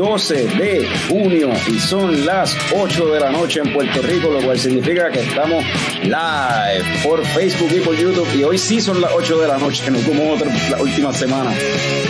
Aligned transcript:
12 0.00 0.34
de 0.56 0.88
junio 1.10 1.50
y 1.66 1.78
son 1.78 2.24
las 2.24 2.56
8 2.74 3.12
de 3.12 3.20
la 3.20 3.30
noche 3.30 3.60
en 3.62 3.70
Puerto 3.70 4.00
Rico, 4.00 4.30
lo 4.30 4.40
cual 4.40 4.58
significa 4.58 5.10
que 5.10 5.20
estamos 5.20 5.62
live 6.02 6.84
por 7.04 7.22
Facebook 7.22 7.70
y 7.70 7.80
por 7.80 7.94
YouTube. 7.94 8.26
Y 8.34 8.42
hoy 8.42 8.56
sí 8.56 8.80
son 8.80 9.02
las 9.02 9.12
8 9.12 9.38
de 9.40 9.46
la 9.46 9.58
noche, 9.58 9.90
no 9.90 9.98
como 10.00 10.32
otra 10.32 10.50
la 10.70 10.80
última 10.80 11.12
semana. 11.12 11.52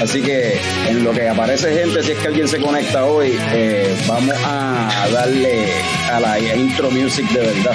Así 0.00 0.22
que 0.22 0.60
en 0.88 1.02
lo 1.02 1.10
que 1.10 1.28
aparece 1.28 1.80
gente, 1.80 2.00
si 2.04 2.12
es 2.12 2.18
que 2.18 2.28
alguien 2.28 2.46
se 2.46 2.60
conecta 2.60 3.06
hoy, 3.06 3.36
eh, 3.52 3.96
vamos 4.06 4.36
a 4.44 5.08
darle 5.12 5.66
a 6.12 6.20
la 6.20 6.38
intro 6.38 6.92
music 6.92 7.28
de 7.30 7.40
verdad. 7.40 7.74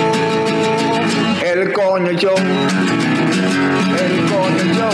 el 1.51 1.73
coño 1.73 2.11
show, 2.13 2.33
el 2.33 2.43
coño 4.29 4.63
show, 4.73 4.93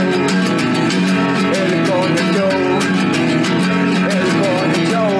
el 1.53 1.73
coño 1.87 2.23
show, 2.33 2.55
el 4.09 4.25
coño 4.41 4.81
show. 4.91 5.13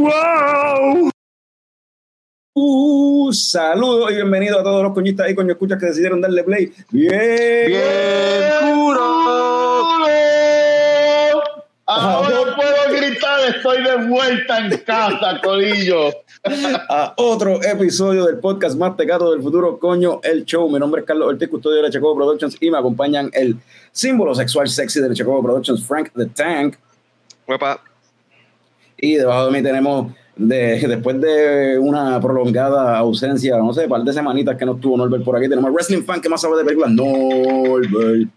¡Wow! 0.00 1.10
Uh, 2.54 3.32
saludos 3.34 4.12
y 4.12 4.14
bienvenidos 4.14 4.60
a 4.60 4.64
todos 4.64 4.82
los 4.82 4.94
coñistas 4.94 5.28
y 5.28 5.34
coño 5.34 5.52
escuchas 5.52 5.78
que 5.78 5.86
decidieron 5.86 6.22
darle 6.22 6.42
play. 6.42 6.72
Bien, 6.90 7.66
bien, 7.66 7.82
puro. 8.62 9.26
Ahora 11.88 12.45
estoy 13.48 13.82
de 13.82 14.08
vuelta 14.08 14.58
en 14.58 14.78
casa, 14.78 15.40
Corillo. 15.42 16.10
A 16.88 17.14
otro 17.16 17.62
episodio 17.62 18.26
del 18.26 18.38
podcast 18.38 18.76
más 18.76 18.94
pecado 18.94 19.32
del 19.32 19.42
futuro, 19.42 19.78
coño, 19.78 20.20
el 20.22 20.44
show. 20.44 20.68
Mi 20.70 20.78
nombre 20.78 21.00
es 21.00 21.06
Carlos 21.06 21.28
Ortiz, 21.28 21.48
custodio 21.48 21.76
de 21.76 21.82
la 21.82 21.90
Chacobo 21.90 22.14
Productions 22.16 22.56
y 22.60 22.70
me 22.70 22.78
acompañan 22.78 23.30
el 23.32 23.56
símbolo 23.92 24.34
sexual 24.34 24.68
sexy 24.68 25.00
de 25.00 25.08
la 25.08 25.14
Chacobo 25.14 25.42
Productions, 25.42 25.84
Frank 25.84 26.10
the 26.16 26.26
Tank. 26.26 26.76
Opa. 27.46 27.80
Y 28.98 29.16
debajo 29.16 29.46
de 29.46 29.52
mí 29.52 29.62
tenemos, 29.62 30.12
de, 30.36 30.78
después 30.86 31.20
de 31.20 31.78
una 31.78 32.20
prolongada 32.20 32.96
ausencia, 32.98 33.58
no 33.58 33.72
sé, 33.72 33.84
un 33.84 33.90
par 33.90 34.02
de 34.02 34.12
semanitas 34.12 34.56
que 34.56 34.64
no 34.64 34.74
estuvo 34.74 34.96
Norbert 34.96 35.24
por 35.24 35.36
aquí, 35.36 35.48
tenemos 35.48 35.68
al 35.68 35.74
Wrestling 35.74 36.02
Fan 36.02 36.20
que 36.20 36.28
más 36.28 36.40
sabe 36.40 36.58
de 36.58 36.64
películas, 36.64 36.92
Norbert. 36.92 38.30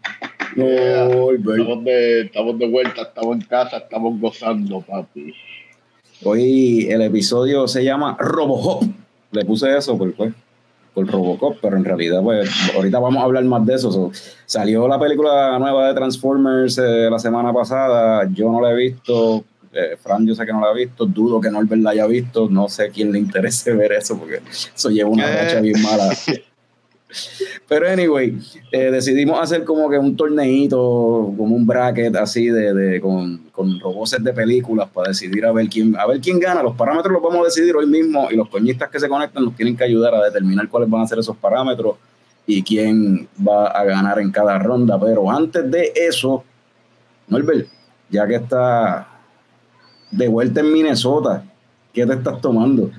No, 0.55 1.31
estamos, 1.31 1.83
de, 1.83 2.21
estamos 2.21 2.59
de 2.59 2.67
vuelta, 2.67 3.01
estamos 3.03 3.35
en 3.35 3.41
casa, 3.41 3.77
estamos 3.77 4.19
gozando, 4.19 4.81
papi. 4.81 5.33
Hoy 6.23 6.87
el 6.89 7.01
episodio 7.01 7.67
se 7.67 7.83
llama 7.83 8.17
Robocop. 8.19 8.83
Le 9.31 9.45
puse 9.45 9.77
eso 9.77 9.97
por, 9.97 10.13
pues, 10.13 10.33
por 10.93 11.07
Robocop, 11.07 11.57
pero 11.61 11.77
en 11.77 11.85
realidad, 11.85 12.21
pues, 12.23 12.49
ahorita 12.75 12.99
vamos 12.99 13.21
a 13.21 13.25
hablar 13.25 13.43
más 13.45 13.65
de 13.65 13.75
eso. 13.75 14.11
salió 14.45 14.87
la 14.87 14.99
película 14.99 15.57
nueva 15.59 15.87
de 15.87 15.93
Transformers 15.93 16.77
eh, 16.77 17.09
la 17.09 17.19
semana 17.19 17.53
pasada. 17.53 18.27
Yo 18.33 18.51
no 18.51 18.59
la 18.59 18.71
he 18.71 18.75
visto. 18.75 19.43
Eh, 19.71 19.97
Fran, 20.01 20.25
yo 20.25 20.33
sé 20.33 20.45
que 20.45 20.51
no 20.51 20.61
la 20.61 20.71
ha 20.71 20.73
visto. 20.73 21.05
Dudo 21.05 21.39
que 21.39 21.51
Norbert 21.51 21.81
la 21.81 21.91
haya 21.91 22.07
visto. 22.07 22.49
No 22.49 22.67
sé 22.67 22.89
quién 22.89 23.11
le 23.11 23.19
interese 23.19 23.73
ver 23.73 23.91
eso, 23.91 24.17
porque 24.17 24.41
eso 24.75 24.89
lleva 24.89 25.09
una 25.09 25.27
racha 25.27 25.61
bien 25.61 25.81
mala. 25.81 26.09
Pero 27.67 27.89
anyway, 27.89 28.37
eh, 28.71 28.91
decidimos 28.91 29.39
hacer 29.41 29.63
como 29.63 29.89
que 29.89 29.97
un 29.97 30.15
torneito, 30.15 30.77
como 30.77 31.55
un 31.55 31.65
bracket 31.65 32.15
así 32.15 32.49
de, 32.49 32.99
con, 33.01 33.49
con 33.51 33.79
robots 33.79 34.17
de 34.19 34.33
películas 34.33 34.89
para 34.93 35.09
decidir 35.09 35.45
a 35.45 35.51
ver 35.51 35.67
quién, 35.67 35.95
a 35.97 36.05
ver 36.05 36.19
quién 36.19 36.39
gana. 36.39 36.61
Los 36.61 36.75
parámetros 36.75 37.11
los 37.13 37.21
vamos 37.21 37.41
a 37.41 37.45
decidir 37.45 37.75
hoy 37.75 37.87
mismo 37.87 38.27
y 38.29 38.35
los 38.35 38.47
coñistas 38.49 38.89
que 38.89 38.99
se 38.99 39.09
conectan 39.09 39.45
nos 39.45 39.55
tienen 39.55 39.75
que 39.75 39.83
ayudar 39.83 40.13
a 40.13 40.23
determinar 40.23 40.67
cuáles 40.69 40.89
van 40.89 41.01
a 41.01 41.07
ser 41.07 41.19
esos 41.19 41.35
parámetros 41.37 41.95
y 42.45 42.63
quién 42.63 43.27
va 43.47 43.67
a 43.67 43.83
ganar 43.83 44.19
en 44.19 44.31
cada 44.31 44.59
ronda. 44.59 44.99
Pero 44.99 45.31
antes 45.31 45.69
de 45.69 45.91
eso, 45.95 46.43
Norbert, 47.27 47.67
ya 48.09 48.27
que 48.27 48.35
está 48.35 49.07
de 50.11 50.27
vuelta 50.27 50.59
en 50.59 50.73
Minnesota, 50.73 51.43
¿qué 51.93 52.05
te 52.05 52.13
estás 52.13 52.39
tomando? 52.41 52.91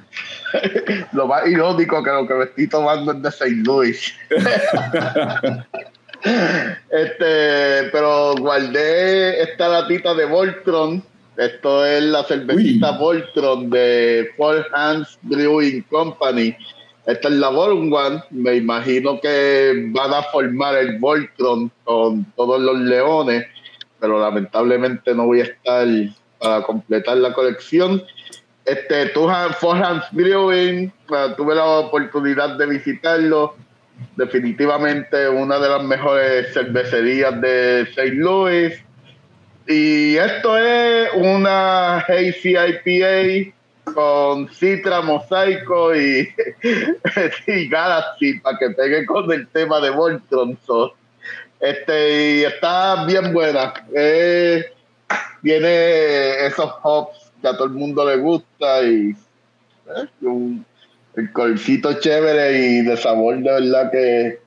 lo 1.12 1.26
más 1.26 1.46
irónico 1.46 2.02
que 2.02 2.10
lo 2.10 2.26
que 2.26 2.34
me 2.34 2.44
estoy 2.44 2.68
tomando 2.68 3.12
es 3.12 3.22
de 3.22 3.28
St. 3.28 3.50
Louis. 3.64 4.14
este, 6.90 7.88
pero 7.92 8.34
guardé 8.36 9.42
esta 9.42 9.68
latita 9.68 10.14
de 10.14 10.24
Voltron. 10.26 11.02
Esto 11.36 11.86
es 11.86 12.02
la 12.02 12.24
cervecita 12.24 12.98
Voltron 12.98 13.70
de 13.70 14.30
Four 14.36 14.66
Hands 14.74 15.18
Brewing 15.22 15.82
Company. 15.84 16.56
Esta 17.06 17.28
es 17.28 17.34
la 17.34 17.48
Vol 17.48 17.92
One. 17.92 18.22
Me 18.30 18.56
imagino 18.56 19.20
que 19.20 19.88
van 19.88 20.12
a 20.12 20.22
formar 20.24 20.76
el 20.76 20.98
Voltron 20.98 21.70
con 21.84 22.24
todos 22.36 22.60
los 22.60 22.78
leones, 22.78 23.46
pero 23.98 24.20
lamentablemente 24.20 25.14
no 25.14 25.26
voy 25.26 25.40
a 25.40 25.44
estar 25.44 25.86
para 26.38 26.62
completar 26.62 27.16
la 27.18 27.32
colección. 27.32 28.02
Este, 28.64 29.08
Forhams 29.08 30.04
Brewing, 30.12 30.92
tuve 31.36 31.54
la 31.54 31.64
oportunidad 31.64 32.56
de 32.56 32.66
visitarlo. 32.66 33.56
Definitivamente 34.16 35.28
una 35.28 35.58
de 35.58 35.68
las 35.68 35.82
mejores 35.82 36.52
cervecerías 36.54 37.40
de 37.40 37.82
St. 37.82 38.12
Louis. 38.12 38.82
Y 39.66 40.16
esto 40.16 40.56
es 40.56 41.10
una 41.14 41.98
Hazy 41.98 42.56
IPA 42.56 43.54
con 43.92 44.48
Citra, 44.48 45.00
Mosaico 45.02 45.94
y, 45.94 46.28
Galaxy 47.68 48.38
para 48.40 48.58
que 48.58 48.70
pegue 48.70 49.06
con 49.06 49.30
el 49.32 49.46
tema 49.48 49.80
de 49.80 49.90
Voltron. 49.90 50.58
este, 51.60 52.36
y 52.36 52.44
está 52.44 53.04
bien 53.04 53.32
buena. 53.32 53.74
Eh, 53.94 54.64
tiene 55.42 56.46
esos 56.46 56.72
hops 56.82 57.29
que 57.40 57.48
a 57.48 57.52
todo 57.52 57.64
el 57.64 57.72
mundo 57.72 58.08
le 58.08 58.16
gusta 58.16 58.82
y 58.82 59.10
¿eh? 59.10 60.06
un, 60.22 60.64
el 61.16 61.32
colcito 61.32 61.92
chévere 61.94 62.58
y 62.58 62.82
de 62.82 62.96
sabor 62.96 63.36
de 63.38 63.50
verdad 63.50 63.90
que 63.90 64.38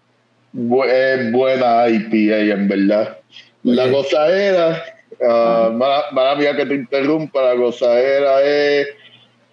es 0.53 1.31
buena 1.31 1.87
IPA 1.89 2.53
en 2.53 2.67
verdad. 2.67 3.17
La 3.63 3.87
gozadera, 3.87 4.83
uh, 5.19 5.71
mala, 5.71 6.35
mía 6.37 6.55
que 6.55 6.65
te 6.65 6.75
interrumpa, 6.75 7.41
la 7.41 7.53
gozadera 7.55 8.41
es 8.41 8.87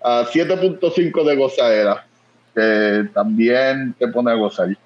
a 0.02 0.25
7.5 0.25 1.25
de 1.25 1.36
gozadera, 1.36 2.06
que 2.54 3.08
también 3.14 3.94
te 3.98 4.08
pone 4.08 4.32
a 4.32 4.34
gozar. 4.34 4.76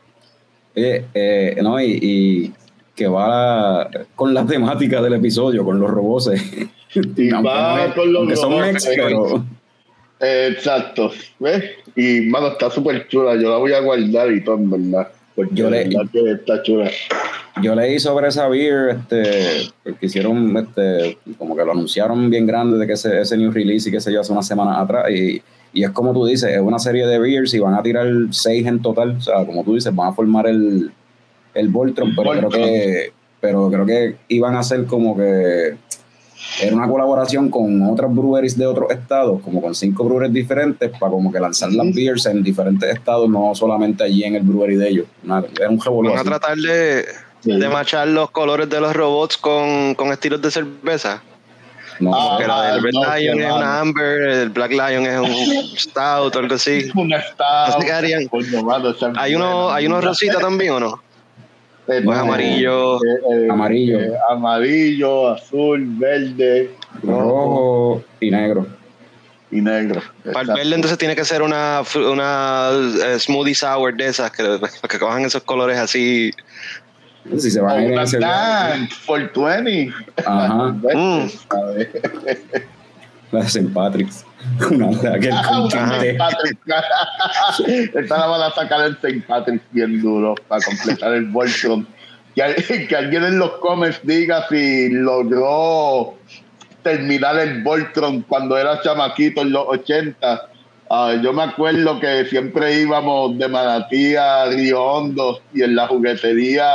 Eh, 0.77 1.05
eh, 1.15 1.57
no, 1.63 1.81
y, 1.81 1.99
y, 2.03 2.53
que 2.95 3.07
va 3.09 3.89
con 4.15 4.35
la 4.35 4.45
temática 4.45 5.01
del 5.01 5.15
episodio, 5.15 5.65
con 5.65 5.81
los 5.81 5.91
robots. 5.91 6.31
Y 7.17 7.31
va 7.31 7.95
con 7.95 8.13
los 8.13 8.39
son 8.39 8.63
pero... 8.95 9.45
Exacto. 10.21 11.11
¿Ves? 11.39 11.65
Y, 11.97 12.23
mano, 12.23 12.49
está 12.49 12.71
súper 12.71 13.07
chula. 13.09 13.35
Yo 13.37 13.51
la 13.51 13.57
voy 13.57 13.73
a 13.73 13.81
guardar 13.81 14.33
y 14.33 14.43
todo, 14.43 14.57
en 14.57 14.71
verdad. 14.71 15.09
Porque 15.35 15.55
yo 15.55 15.69
le, 15.69 15.89
que 15.89 16.31
está 16.31 16.63
chula. 16.63 16.91
Yo 17.63 17.75
leí 17.75 17.99
sobre 17.99 18.29
esa 18.29 18.49
beer, 18.49 18.91
este, 18.91 19.71
porque 19.83 20.07
hicieron, 20.07 20.57
este, 20.57 21.19
como 21.39 21.57
que 21.57 21.65
lo 21.65 21.73
anunciaron 21.73 22.31
bien 22.31 22.47
grande 22.47 22.79
de 22.79 22.87
que 22.87 22.93
ese, 22.95 23.21
ese 23.21 23.37
new 23.37 23.51
release 23.51 23.89
y 23.89 23.93
que 23.93 24.01
se 24.01 24.13
yo 24.13 24.21
hace 24.21 24.33
una 24.33 24.43
semana 24.43 24.81
atrás. 24.81 25.11
Y, 25.11 25.43
y 25.73 25.85
es 25.85 25.91
como 25.91 26.13
tú 26.13 26.25
dices, 26.25 26.51
es 26.51 26.61
una 26.61 26.79
serie 26.79 27.07
de 27.07 27.19
beers 27.19 27.53
y 27.55 27.59
van 27.59 27.75
a 27.75 27.83
tirar 27.83 28.07
seis 28.31 28.67
en 28.67 28.81
total. 28.81 29.17
O 29.19 29.21
sea, 29.21 29.45
como 29.45 29.65
tú 29.65 29.75
dices, 29.75 29.95
van 29.95 30.09
a 30.09 30.13
formar 30.13 30.47
el, 30.47 30.91
el 31.55 31.69
Voltron, 31.69 32.15
pero 32.15 32.31
creo 32.31 32.51
que, 32.51 33.13
pero 33.41 33.71
creo 33.71 33.87
que 33.87 34.17
iban 34.29 34.57
a 34.57 34.63
ser 34.63 34.87
como 34.87 35.17
que 35.17 35.77
era 36.61 36.75
una 36.75 36.89
colaboración 36.89 37.51
con 37.51 37.83
otras 37.83 38.15
breweries 38.15 38.57
de 38.57 38.67
otros 38.67 38.91
estados, 38.91 39.41
como 39.43 39.61
con 39.61 39.75
cinco 39.75 40.05
breweries 40.05 40.33
diferentes, 40.33 40.91
para 40.99 41.13
como 41.13 41.33
que 41.33 41.41
lanzar 41.41 41.73
las 41.73 41.93
beers 41.95 42.27
en 42.27 42.43
diferentes 42.43 42.89
estados, 42.91 43.29
no 43.29 43.55
solamente 43.55 44.05
allí 44.05 44.25
en 44.25 44.37
el 44.37 44.43
brewery 44.43 44.77
de 44.77 44.89
ellos. 44.89 45.07
era 45.25 45.71
un 45.71 45.79
Van 45.79 46.19
a 46.19 46.25
tratar 46.25 46.57
de, 46.57 47.05
de 47.43 47.69
machar 47.69 48.09
los 48.09 48.31
colores 48.31 48.69
de 48.69 48.81
los 48.81 48.95
robots 48.95 49.37
con, 49.37 49.95
con 49.95 50.13
estilos 50.13 50.41
de 50.43 50.51
cerveza. 50.51 51.23
No, 52.01 52.13
ah, 52.13 52.73
el 52.75 52.83
Red 52.83 52.93
Lion 52.93 53.41
es 53.41 53.53
una 53.53 53.81
Amber, 53.81 54.23
el 54.23 54.51
Black 54.51 54.73
Lion 54.73 55.07
es 55.07 55.21
un 55.21 55.77
Stout 55.79 56.35
o 56.35 56.39
algo 56.39 56.55
así. 56.55 56.91
Un 56.95 57.13
Stout. 57.13 57.85
¿Hay 59.17 59.35
uno, 59.35 59.71
¿Hay 59.71 59.87
unos 59.87 60.05
rosita 60.05 60.39
también 60.39 60.73
o 60.73 60.81
no? 60.81 61.04
Eh, 61.87 62.01
pues 62.05 62.19
amarillo. 62.19 62.97
Eh, 62.97 63.21
eh, 63.31 63.49
amarillo. 63.51 63.99
amarillo, 64.31 65.29
azul, 65.29 65.87
verde, 65.99 66.75
rojo 67.03 68.03
y 68.21 68.31
negro 68.31 68.67
y 69.51 69.61
negro. 69.61 70.03
Para 70.33 70.41
el 70.41 70.49
verde 70.49 70.75
entonces 70.75 70.99
tiene 70.99 71.15
que 71.15 71.25
ser 71.25 71.43
una, 71.43 71.83
una 72.11 72.71
smoothie 73.19 73.55
sour 73.55 73.95
de 73.95 74.07
esas 74.07 74.31
que, 74.31 74.59
que 74.89 74.99
cojan 74.99 75.25
esos 75.25 75.43
colores 75.43 75.79
así 75.79 76.33
si 77.39 77.51
se 77.51 77.61
van 77.61 77.79
a 77.79 77.85
ir 77.85 77.99
ese 77.99 78.19
for 79.05 79.31
20. 79.33 79.93
Ajá. 80.27 80.69
mm. 80.95 81.31
La 83.33 83.41
de 83.41 83.47
St. 83.47 83.69
Patrick's. 83.73 84.25
Una 84.71 84.87
ah, 84.87 85.69
St. 85.71 86.15
Patrick's. 86.15 86.61
Esta 87.95 88.19
la 88.19 88.27
van 88.27 88.43
a 88.43 88.51
sacar 88.55 88.87
en 88.87 88.93
St. 88.95 89.25
Patrick's 89.27 89.65
bien 89.73 90.01
duro 90.01 90.35
para 90.49 90.65
completar 90.65 91.15
el 91.15 91.27
Voltron. 91.27 91.87
Que, 92.35 92.87
que 92.89 92.97
alguien 92.97 93.25
en 93.25 93.39
los 93.39 93.53
comments 93.59 94.01
diga 94.05 94.47
si 94.49 94.91
logró 94.91 96.15
terminar 96.83 97.39
el 97.39 97.63
Voltron 97.63 98.23
cuando 98.23 98.57
era 98.57 98.81
chamaquito 98.83 99.43
en 99.43 99.53
los 99.53 99.67
80. 99.67 100.49
Ah, 100.91 101.15
yo 101.21 101.33
me 101.33 101.43
acuerdo 101.43 101.99
que 101.99 102.27
siempre 102.27 102.81
íbamos 102.81 103.39
de 103.39 103.49
Manatí 103.49 104.15
a 104.15 104.47
Río 104.47 104.85
Hondo 104.85 105.41
y 105.53 105.63
en 105.63 105.75
la 105.75 105.89
juguetería 105.89 106.67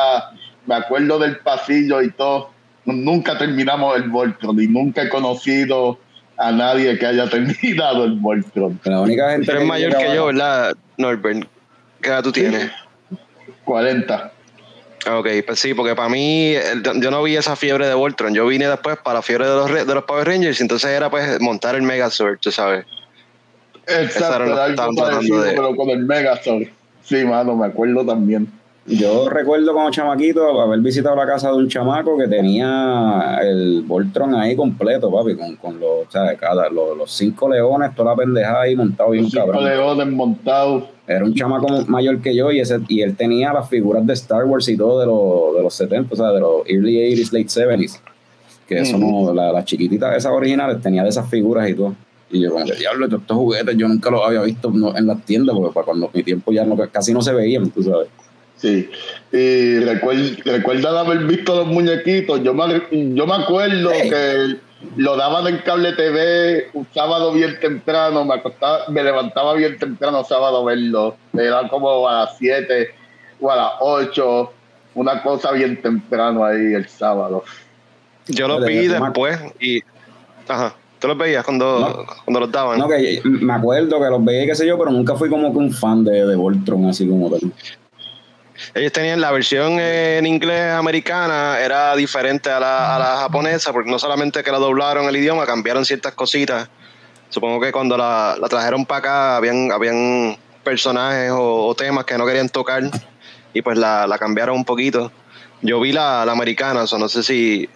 me 0.66 0.75
acuerdo 0.75 1.19
del 1.19 1.38
pasillo 1.38 2.01
y 2.01 2.12
todo. 2.12 2.50
Nunca 2.86 3.38
terminamos 3.38 3.95
el 3.98 4.10
Voltron 4.10 4.60
y 4.60 4.68
nunca 4.68 5.04
he 5.04 5.10
conocido 5.10 6.00
a 6.39 6.51
nadie 6.51 6.97
que 6.97 7.06
haya 7.06 7.30
terminado 7.30 8.06
el 8.06 8.13
Voltron. 8.13 8.80
La 8.86 9.01
única 9.01 9.31
gente 9.31 9.45
Pero 9.45 9.59
es 9.59 9.68
mayor 9.68 9.95
que 9.95 10.15
yo, 10.15 10.25
¿verdad, 10.27 10.75
Norbert? 10.97 11.47
¿Qué 12.01 12.09
edad 12.09 12.24
tú 12.24 12.31
tienes? 12.31 12.71
40. 13.65 14.31
Ok, 15.12 15.27
pues 15.45 15.59
sí, 15.59 15.74
porque 15.74 15.95
para 15.95 16.09
mí, 16.09 16.56
yo 16.95 17.12
no 17.12 17.24
vi 17.24 17.36
esa 17.36 17.56
fiebre 17.56 17.88
de 17.88 17.94
Voltron. 17.94 18.33
Yo 18.33 18.47
vine 18.47 18.68
después 18.68 18.97
para 18.97 19.15
la 19.15 19.21
fiebre 19.21 19.47
de 19.47 19.56
los, 19.56 19.88
de 19.88 19.94
los 19.94 20.03
Power 20.03 20.27
Rangers 20.27 20.59
y 20.59 20.63
entonces 20.63 20.89
era 20.89 21.09
pues 21.09 21.39
montar 21.39 21.75
el 21.75 21.83
Megazord, 21.83 22.39
tú 22.39 22.51
sabes. 22.51 22.85
Exacto, 23.88 24.62
algo 24.62 24.95
parecido, 24.95 25.44
pero 25.44 25.75
con 25.75 25.89
el 25.89 26.06
Megazord. 26.06 26.68
Sí, 27.03 27.25
mano, 27.25 27.56
me 27.56 27.68
acuerdo 27.68 28.06
también. 28.06 28.51
Yo 28.89 29.30
recuerdo 29.30 29.71
como 29.71 29.91
chamaquito 29.91 30.59
haber 30.59 30.80
visitado 30.80 31.15
la 31.15 31.27
casa 31.27 31.51
de 31.51 31.57
un 31.57 31.68
chamaco 31.68 32.18
que 32.18 32.27
tenía 32.27 33.38
el 33.39 33.83
Voltron 33.83 34.33
ahí 34.33 34.56
completo, 34.56 35.12
papi, 35.12 35.36
con, 35.36 35.56
con 35.57 35.80
los, 35.80 36.07
o 36.07 36.12
sea, 36.12 36.36
cada, 36.36 36.69
los, 36.69 37.12
cinco 37.12 37.47
leones, 37.47 37.94
toda 37.94 38.12
la 38.12 38.18
pendejada 38.18 38.62
ahí 38.62 38.75
montado 38.75 39.12
bien 39.12 39.30
cabrón. 39.30 39.57
Cinco 39.59 39.69
leones 39.69 40.07
montados. 40.07 40.83
Era 41.06 41.24
un 41.24 41.36
chamaco 41.36 41.68
mayor 41.88 42.19
que 42.19 42.36
yo 42.36 42.51
y 42.51 42.59
ese 42.59 42.80
y 42.88 43.01
él 43.01 43.15
tenía 43.15 43.53
las 43.53 43.69
figuras 43.69 44.06
de 44.07 44.13
Star 44.13 44.45
Wars 44.45 44.68
y 44.69 44.75
todo 44.75 45.00
de, 45.00 45.06
los, 45.06 45.56
de 45.56 45.63
los 45.63 45.74
70, 45.75 46.12
o 46.12 46.18
sea, 46.18 46.31
de 46.31 46.39
los 46.39 46.68
early 46.68 47.15
80s, 47.15 47.31
late 47.31 47.45
70s. 47.45 48.00
Que 48.68 48.80
eso 48.80 48.97
no, 48.97 49.33
las 49.33 49.65
chiquititas 49.65 50.18
esas 50.18 50.31
originales 50.31 50.81
tenía 50.81 51.03
de 51.03 51.09
esas 51.09 51.30
figuras 51.30 51.69
y 51.69 51.75
todo. 51.75 51.94
Y 52.31 52.42
yo 52.42 52.51
como 52.51 52.65
que, 52.65 52.74
diablo, 52.74 53.06
estos 53.06 53.38
juguetes 53.38 53.75
yo 53.77 53.88
nunca 53.88 54.09
los 54.09 54.25
había 54.25 54.42
visto 54.42 54.71
en 54.95 55.07
las 55.07 55.24
tiendas 55.25 55.56
porque 55.56 55.74
para 55.74 55.85
cuando 55.85 56.09
mi 56.12 56.24
tiempo 56.24 56.51
ya 56.51 56.63
no, 56.63 56.75
casi 56.92 57.13
no 57.13 57.21
se 57.21 57.33
veían, 57.33 57.69
tú 57.69 57.83
sabes. 57.83 58.07
Sí, 58.59 58.89
y 59.31 59.79
recuerda, 59.79 61.00
haber 61.00 61.19
visto 61.19 61.56
los 61.56 61.67
muñequitos. 61.67 62.44
Yo 62.44 62.53
me, 62.53 62.81
yo 63.15 63.25
me 63.25 63.35
acuerdo 63.35 63.89
que 63.91 64.57
lo 64.97 65.15
daban 65.15 65.47
en 65.47 65.57
cable 65.59 65.94
TV 65.94 66.69
un 66.73 66.85
sábado 66.94 67.31
bien 67.31 67.57
temprano, 67.61 68.25
me, 68.25 68.35
acostaba, 68.35 68.79
me 68.89 69.01
levantaba 69.01 69.53
bien 69.53 69.77
temprano 69.77 70.25
sábado 70.25 70.57
a 70.61 70.65
verlo. 70.65 71.15
Era 71.33 71.69
como 71.69 72.07
a 72.07 72.25
las 72.25 72.38
7 72.38 72.89
o 73.39 73.50
a 73.50 73.56
las 73.56 73.71
8, 73.79 74.53
una 74.95 75.23
cosa 75.23 75.51
bien 75.53 75.81
temprano 75.81 76.44
ahí 76.44 76.73
el 76.73 76.88
sábado. 76.89 77.45
Yo 78.27 78.47
lo 78.47 78.59
vi 78.65 78.88
después 78.88 79.39
y. 79.59 79.81
Ajá. 80.47 80.75
¿Tú 81.00 81.07
los 81.07 81.17
veías 81.17 81.45
cuando, 81.45 82.06
cuando 82.25 82.41
los 82.41 82.51
daban? 82.51 82.77
No, 82.77 82.89
que 82.89 83.21
me 83.23 83.53
acuerdo 83.53 84.01
que 84.01 84.09
los 84.09 84.25
veía, 84.25 84.45
qué 84.47 84.56
sé 84.56 84.67
yo, 84.67 84.77
pero 84.77 84.91
nunca 84.91 85.15
fui 85.15 85.29
como 85.29 85.50
que 85.53 85.57
un 85.57 85.71
fan 85.71 86.03
de, 86.03 86.25
de 86.25 86.35
Voltron, 86.35 86.88
así 86.88 87.07
como 87.07 87.29
tal. 87.29 87.39
Ellos 88.73 88.91
tenían 88.91 89.21
la 89.21 89.31
versión 89.31 89.79
en 89.79 90.25
inglés 90.25 90.73
americana, 90.73 91.59
era 91.59 91.95
diferente 91.95 92.50
a 92.50 92.59
la, 92.59 92.95
a 92.95 93.00
la 93.00 93.17
japonesa, 93.21 93.71
porque 93.71 93.89
no 93.89 94.00
solamente 94.00 94.44
que 94.44 94.51
la 94.51 94.59
doblaron 94.59 95.06
el 95.06 95.15
idioma, 95.15 95.45
cambiaron 95.45 95.85
ciertas 95.85 96.13
cositas. 96.13 96.69
Supongo 97.29 97.61
que 97.61 97.71
cuando 97.71 97.95
la, 97.97 98.35
la 98.39 98.47
trajeron 98.47 98.85
para 98.85 99.00
acá, 99.00 99.38
habían, 99.38 99.71
habían 99.71 100.38
personajes 100.63 101.31
o, 101.33 101.73
temas 101.75 102.06
que 102.06 102.17
no 102.17 102.25
querían 102.25 102.50
tocar 102.50 102.83
y 103.53 103.61
pues 103.61 103.77
la, 103.77 104.07
la 104.07 104.17
cambiaron 104.17 104.56
un 104.56 104.65
poquito. 104.65 105.11
Yo 105.61 105.79
vi 105.79 105.91
la, 105.91 106.25
la 106.25 106.31
americana, 106.31 106.85
o 106.89 106.97
no 106.97 107.09
sé 107.09 107.23
si, 107.23 107.69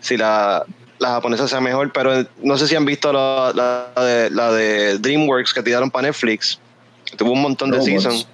si 0.00 0.16
la, 0.16 0.64
la 0.98 1.08
japonesa 1.10 1.46
sea 1.46 1.60
mejor, 1.60 1.92
pero 1.92 2.26
no 2.42 2.56
sé 2.56 2.66
si 2.66 2.74
han 2.74 2.84
visto 2.84 3.12
la, 3.12 3.52
la, 3.54 4.04
de, 4.04 4.30
la 4.30 4.52
de 4.52 4.98
DreamWorks 4.98 5.52
que 5.52 5.62
tiraron 5.62 5.90
para 5.90 6.08
Netflix. 6.08 6.58
Tuvo 7.16 7.32
un 7.32 7.42
montón 7.42 7.70
de 7.70 7.80
seasons. 7.82 8.28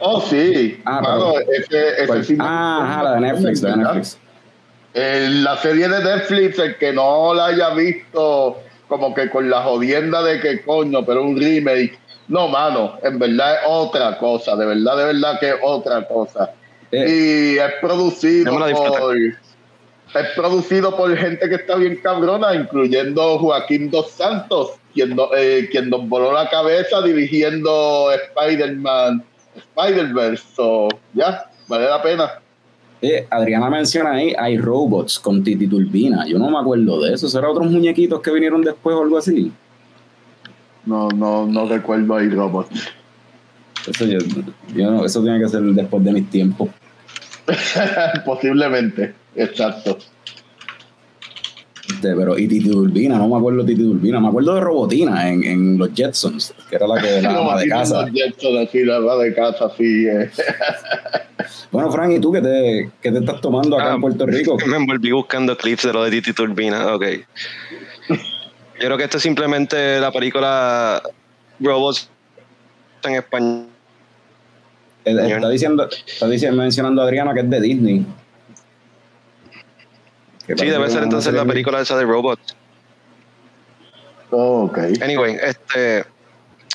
Oh, 0.00 0.20
sí. 0.20 0.80
Ah, 0.84 1.00
claro, 1.02 1.40
ese, 1.40 2.02
ese 2.02 2.36
ah, 2.40 3.00
la 3.02 3.14
de 3.14 3.20
Netflix, 3.20 3.62
la 3.62 3.70
de 3.70 3.76
Netflix. 3.76 4.18
la 4.94 5.56
serie 5.56 5.88
de 5.88 6.04
Netflix, 6.04 6.58
el 6.58 6.76
que 6.76 6.92
no 6.92 7.34
la 7.34 7.46
haya 7.46 7.70
visto, 7.70 8.58
como 8.86 9.14
que 9.14 9.28
con 9.30 9.50
la 9.50 9.62
jodienda 9.62 10.22
de 10.22 10.40
que 10.40 10.62
coño, 10.62 11.04
pero 11.04 11.22
un 11.22 11.38
remake. 11.38 11.98
No, 12.28 12.48
mano, 12.48 12.98
en 13.02 13.18
verdad 13.18 13.54
es 13.54 13.60
otra 13.66 14.18
cosa, 14.18 14.54
de 14.54 14.66
verdad, 14.66 14.96
de 14.98 15.04
verdad 15.04 15.40
que 15.40 15.48
es 15.48 15.56
otra 15.62 16.06
cosa. 16.06 16.52
Eh, 16.92 17.54
y 17.54 17.58
es 17.58 17.72
producido 17.80 18.52
por. 18.52 19.16
Es 19.16 20.26
producido 20.34 20.96
por 20.96 21.14
gente 21.16 21.48
que 21.50 21.56
está 21.56 21.76
bien 21.76 21.96
cabrona, 21.96 22.54
incluyendo 22.54 23.38
Joaquín 23.38 23.90
Dos 23.90 24.10
Santos, 24.12 24.72
quien, 24.94 25.14
eh, 25.36 25.68
quien 25.70 25.90
nos 25.90 26.08
voló 26.08 26.32
la 26.32 26.48
cabeza 26.48 27.02
dirigiendo 27.02 28.10
Spider-Man 28.12 29.22
Spider-Verse. 29.58 30.44
ya, 31.14 31.50
vale 31.66 31.84
la 31.84 32.02
pena. 32.02 32.30
Eh, 33.00 33.26
Adriana 33.30 33.70
menciona 33.70 34.12
ahí, 34.12 34.34
hay 34.36 34.58
robots 34.58 35.18
con 35.18 35.44
Titi 35.44 35.68
Turbina. 35.68 36.26
Yo 36.26 36.38
no 36.38 36.50
me 36.50 36.58
acuerdo 36.58 37.00
de 37.00 37.14
eso. 37.14 37.28
¿Será 37.28 37.48
otros 37.48 37.70
muñequitos 37.70 38.20
que 38.20 38.32
vinieron 38.32 38.62
después 38.62 38.96
o 38.96 39.02
algo 39.02 39.18
así? 39.18 39.52
No, 40.84 41.08
no, 41.08 41.46
no 41.46 41.68
recuerdo 41.68 42.16
hay 42.16 42.28
robots. 42.28 42.90
Eso, 43.86 44.04
yo, 44.04 45.04
eso 45.04 45.22
tiene 45.22 45.40
que 45.40 45.48
ser 45.48 45.62
después 45.62 46.04
de 46.04 46.12
mis 46.12 46.28
tiempos. 46.30 46.68
Posiblemente, 48.24 49.14
exacto. 49.34 49.98
Este, 51.88 52.14
pero 52.14 52.38
y 52.38 52.46
Titi 52.46 52.70
Turbina, 52.70 53.16
no 53.16 53.28
me 53.28 53.36
acuerdo 53.38 53.62
de 53.62 53.72
Titi 53.72 53.82
Turbina, 53.82 54.20
me 54.20 54.28
acuerdo 54.28 54.54
de 54.54 54.60
Robotina 54.60 55.28
en, 55.28 55.42
en 55.42 55.78
los 55.78 55.90
Jetsons, 55.94 56.54
que 56.68 56.76
era 56.76 56.86
la 56.86 57.00
que 57.00 57.22
la 57.22 57.30
ama 57.38 57.58
de 57.58 57.68
casa. 57.68 58.02
Los 58.02 58.12
Jetsons, 58.12 58.70
sí, 58.70 58.84
la 58.84 58.96
ama 58.96 59.16
de 59.16 59.34
casa, 59.34 59.70
sí. 59.76 60.06
Eh. 60.06 60.30
bueno, 61.72 61.90
Frank, 61.90 62.12
¿y 62.12 62.20
tú 62.20 62.30
qué 62.30 62.42
te, 62.42 62.90
qué 63.00 63.10
te 63.10 63.18
estás 63.18 63.40
tomando 63.40 63.76
acá 63.76 63.90
en 63.90 63.96
ah, 63.96 64.00
Puerto 64.00 64.26
Rico? 64.26 64.56
Me 64.66 64.76
envolví 64.76 65.10
buscando 65.12 65.56
clips 65.56 65.84
de 65.84 65.92
lo 65.92 66.04
de 66.04 66.10
Titi 66.10 66.32
Turbina, 66.32 66.94
ok. 66.94 67.04
Yo 68.08 68.84
creo 68.84 68.96
que 68.96 69.04
esto 69.04 69.16
es 69.16 69.22
simplemente 69.22 69.98
la 69.98 70.12
película 70.12 71.02
Robots 71.58 72.10
en 73.02 73.14
español. 73.14 73.66
Eh, 75.04 75.16
está 75.34 75.48
diciendo, 75.48 75.88
está 76.06 76.28
diciendo, 76.28 76.60
mencionando 76.60 77.02
a 77.02 77.06
Adriana 77.06 77.32
que 77.32 77.40
es 77.40 77.50
de 77.50 77.60
Disney. 77.60 78.06
Sí, 80.56 80.66
debe 80.66 80.88
ser 80.90 81.02
entonces 81.02 81.34
la 81.34 81.44
película 81.44 81.80
esa 81.80 81.96
de 81.96 82.04
Robot. 82.04 82.40
Oh, 84.30 84.64
ok. 84.64 84.78
Anyway, 85.02 85.36
este, 85.42 86.04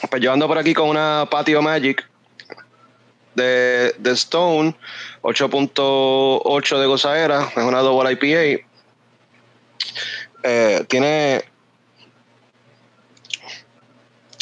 pues 0.10 0.22
yo 0.22 0.32
ando 0.32 0.48
por 0.48 0.58
aquí 0.58 0.74
con 0.74 0.90
una 0.90 1.28
Patio 1.30 1.62
Magic 1.62 2.08
de, 3.36 3.96
de 3.98 4.12
Stone, 4.12 4.76
8.8 5.22 6.80
de 6.80 6.86
gozadera, 6.86 7.50
es 7.56 7.64
una 7.64 7.80
double 7.80 8.12
IPA. 8.12 8.64
Eh, 10.44 10.86
tiene. 10.88 11.44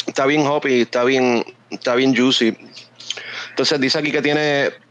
Está 0.06 0.26
bien 0.26 0.46
hoppy, 0.46 0.82
está 0.82 1.04
bien, 1.04 1.44
está 1.70 1.94
bien 1.94 2.14
juicy. 2.14 2.56
Entonces 3.50 3.80
dice 3.80 3.98
aquí 3.98 4.10
que 4.12 4.20
tiene 4.20 4.81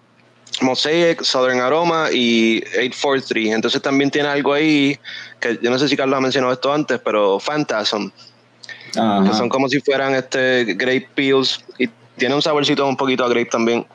Mosaic, 0.61 1.21
Southern 1.23 1.59
Aroma 1.59 2.07
y 2.11 2.63
843. 2.77 3.53
Entonces 3.53 3.81
también 3.81 4.09
tiene 4.11 4.29
algo 4.29 4.53
ahí 4.53 4.97
que 5.39 5.59
yo 5.61 5.69
no 5.69 5.79
sé 5.79 5.87
si 5.87 5.97
Carlos 5.97 6.17
ha 6.17 6.21
mencionado 6.21 6.53
esto 6.53 6.71
antes, 6.73 6.99
pero 7.03 7.39
Phantasm. 7.39 8.09
Que 8.93 9.33
son 9.33 9.47
como 9.49 9.69
si 9.69 9.79
fueran 9.79 10.13
este 10.15 10.65
grape 10.75 11.07
peels 11.15 11.63
y 11.77 11.87
tiene 12.17 12.35
un 12.35 12.41
saborcito 12.41 12.85
un 12.87 12.97
poquito 12.97 13.23
a 13.23 13.29
grape 13.29 13.49
también. 13.49 13.85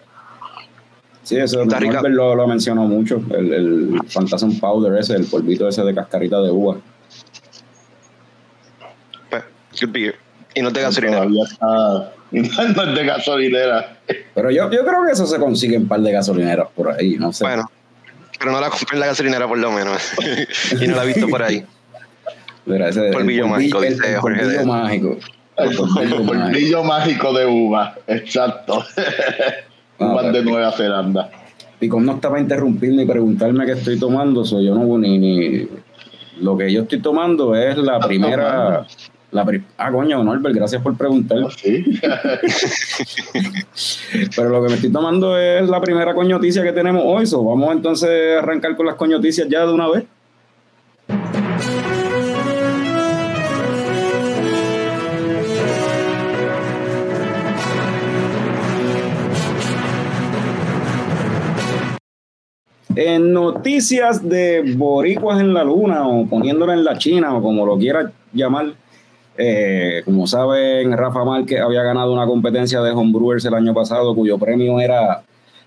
Sí, 1.22 1.36
eso 1.36 1.64
lo, 1.64 2.34
lo 2.34 2.46
mencionó 2.46 2.82
mucho, 2.84 3.20
el, 3.30 3.52
el 3.52 4.00
Phantasm 4.12 4.58
Powder 4.60 4.98
ese, 4.98 5.14
el 5.14 5.26
polvito 5.26 5.68
ese 5.68 5.82
de 5.82 5.94
cascarita 5.94 6.40
de 6.40 6.50
uva. 6.50 6.76
Could 9.78 9.92
be. 9.92 10.14
Y 10.54 10.62
no 10.62 10.68
es 10.68 10.74
de 10.74 10.80
gasolinera. 10.82 11.22
Todavía 11.24 11.44
está- 11.44 12.12
no 12.32 12.42
es 12.42 12.94
de 12.94 13.04
gasolinera. 13.04 13.96
Pero 14.34 14.50
yo, 14.50 14.70
yo 14.70 14.84
creo 14.84 15.04
que 15.06 15.12
eso 15.12 15.26
se 15.26 15.38
consigue 15.38 15.76
en 15.76 15.82
un 15.82 15.88
par 15.88 16.00
de 16.00 16.12
gasolineras 16.12 16.68
por 16.74 16.90
ahí, 16.92 17.16
no 17.18 17.32
sé. 17.32 17.44
Bueno, 17.44 17.70
pero 18.38 18.52
no 18.52 18.60
la 18.60 18.68
compré 18.70 18.94
en 18.94 19.00
la 19.00 19.06
gasolinera 19.06 19.46
por 19.48 19.58
lo 19.58 19.70
menos. 19.72 20.12
y 20.80 20.86
no 20.88 20.96
la 20.96 21.04
he 21.04 21.06
visto 21.06 21.28
por 21.28 21.42
ahí. 21.42 21.64
Mira, 22.66 22.88
ese, 22.88 23.10
Polvillo 23.12 23.46
mágico, 23.46 23.82
el- 23.82 23.94
dice 23.94 24.14
el 24.14 24.16
Jorge 24.20 24.40
polvillo 24.40 24.58
de- 24.60 24.66
mágico. 24.66 25.16
El 25.56 25.70
El 25.70 25.76
polvillo 26.26 26.84
mágico. 26.84 27.32
de 27.32 27.46
uva, 27.46 27.94
exacto. 28.06 28.84
Ah, 29.98 30.12
Uvas 30.12 30.24
de 30.26 30.30
perfecto. 30.32 30.50
Nueva 30.50 30.72
Zelanda. 30.72 31.30
Picón 31.78 32.04
no 32.04 32.16
está 32.16 32.28
para 32.28 32.42
interrumpirme 32.42 33.04
y 33.04 33.06
preguntarme 33.06 33.64
qué 33.64 33.72
estoy 33.72 33.98
tomando, 33.98 34.44
so 34.44 34.60
yo 34.60 34.74
no 34.74 34.98
ni, 34.98 35.16
ni 35.18 35.66
lo 36.40 36.54
que 36.58 36.70
yo 36.70 36.82
estoy 36.82 37.00
tomando 37.00 37.54
es 37.54 37.78
la 37.78 37.94
¿Estás 37.94 38.06
primera 38.06 38.52
tomando? 38.52 38.86
La 39.32 39.44
ah 39.78 39.90
coño 39.90 40.22
Norbert 40.22 40.54
gracias 40.54 40.80
por 40.82 40.96
preguntar 40.96 41.38
¿no? 41.40 41.50
Sí. 41.50 41.84
pero 44.36 44.50
lo 44.50 44.62
que 44.62 44.68
me 44.68 44.74
estoy 44.76 44.92
tomando 44.92 45.36
es 45.36 45.68
la 45.68 45.80
primera 45.80 46.14
coñoticia 46.14 46.62
que 46.62 46.72
tenemos 46.72 47.02
hoy 47.04 47.26
so 47.26 47.42
vamos 47.44 47.72
entonces 47.72 48.36
a 48.36 48.38
arrancar 48.38 48.76
con 48.76 48.86
las 48.86 48.94
coñoticias 48.94 49.48
ya 49.48 49.66
de 49.66 49.72
una 49.72 49.88
vez 49.88 50.04
En 62.96 63.34
noticias 63.34 64.26
de 64.26 64.74
boricuas 64.74 65.38
en 65.38 65.52
la 65.52 65.62
luna 65.62 66.08
o 66.08 66.26
poniéndola 66.26 66.72
en 66.72 66.82
la 66.82 66.96
China 66.96 67.36
o 67.36 67.42
como 67.42 67.66
lo 67.66 67.76
quiera 67.76 68.10
llamar, 68.32 68.72
eh, 69.38 70.02
como 70.04 70.26
saben, 70.26 70.96
Rafa 70.96 71.24
Márquez 71.24 71.60
había 71.60 71.82
ganado 71.82 72.12
una 72.12 72.26
competencia 72.26 72.82
de 72.82 72.90
homebrewers 72.90 73.44
el 73.44 73.54
año 73.54 73.74
pasado 73.74 74.14
cuyo 74.14 74.38
premio 74.38 74.80
era 74.80 75.22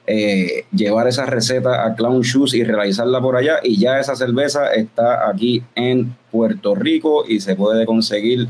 eh, 0.07 0.65
llevar 0.71 1.07
esa 1.07 1.25
receta 1.25 1.85
a 1.85 1.95
Clown 1.95 2.21
Shoes 2.21 2.53
y 2.53 2.63
realizarla 2.63 3.21
por 3.21 3.35
allá 3.35 3.59
y 3.63 3.77
ya 3.77 3.99
esa 3.99 4.15
cerveza 4.15 4.73
está 4.73 5.29
aquí 5.29 5.63
en 5.75 6.15
Puerto 6.31 6.75
Rico 6.75 7.25
y 7.27 7.39
se 7.39 7.55
puede 7.55 7.85
conseguir, 7.85 8.47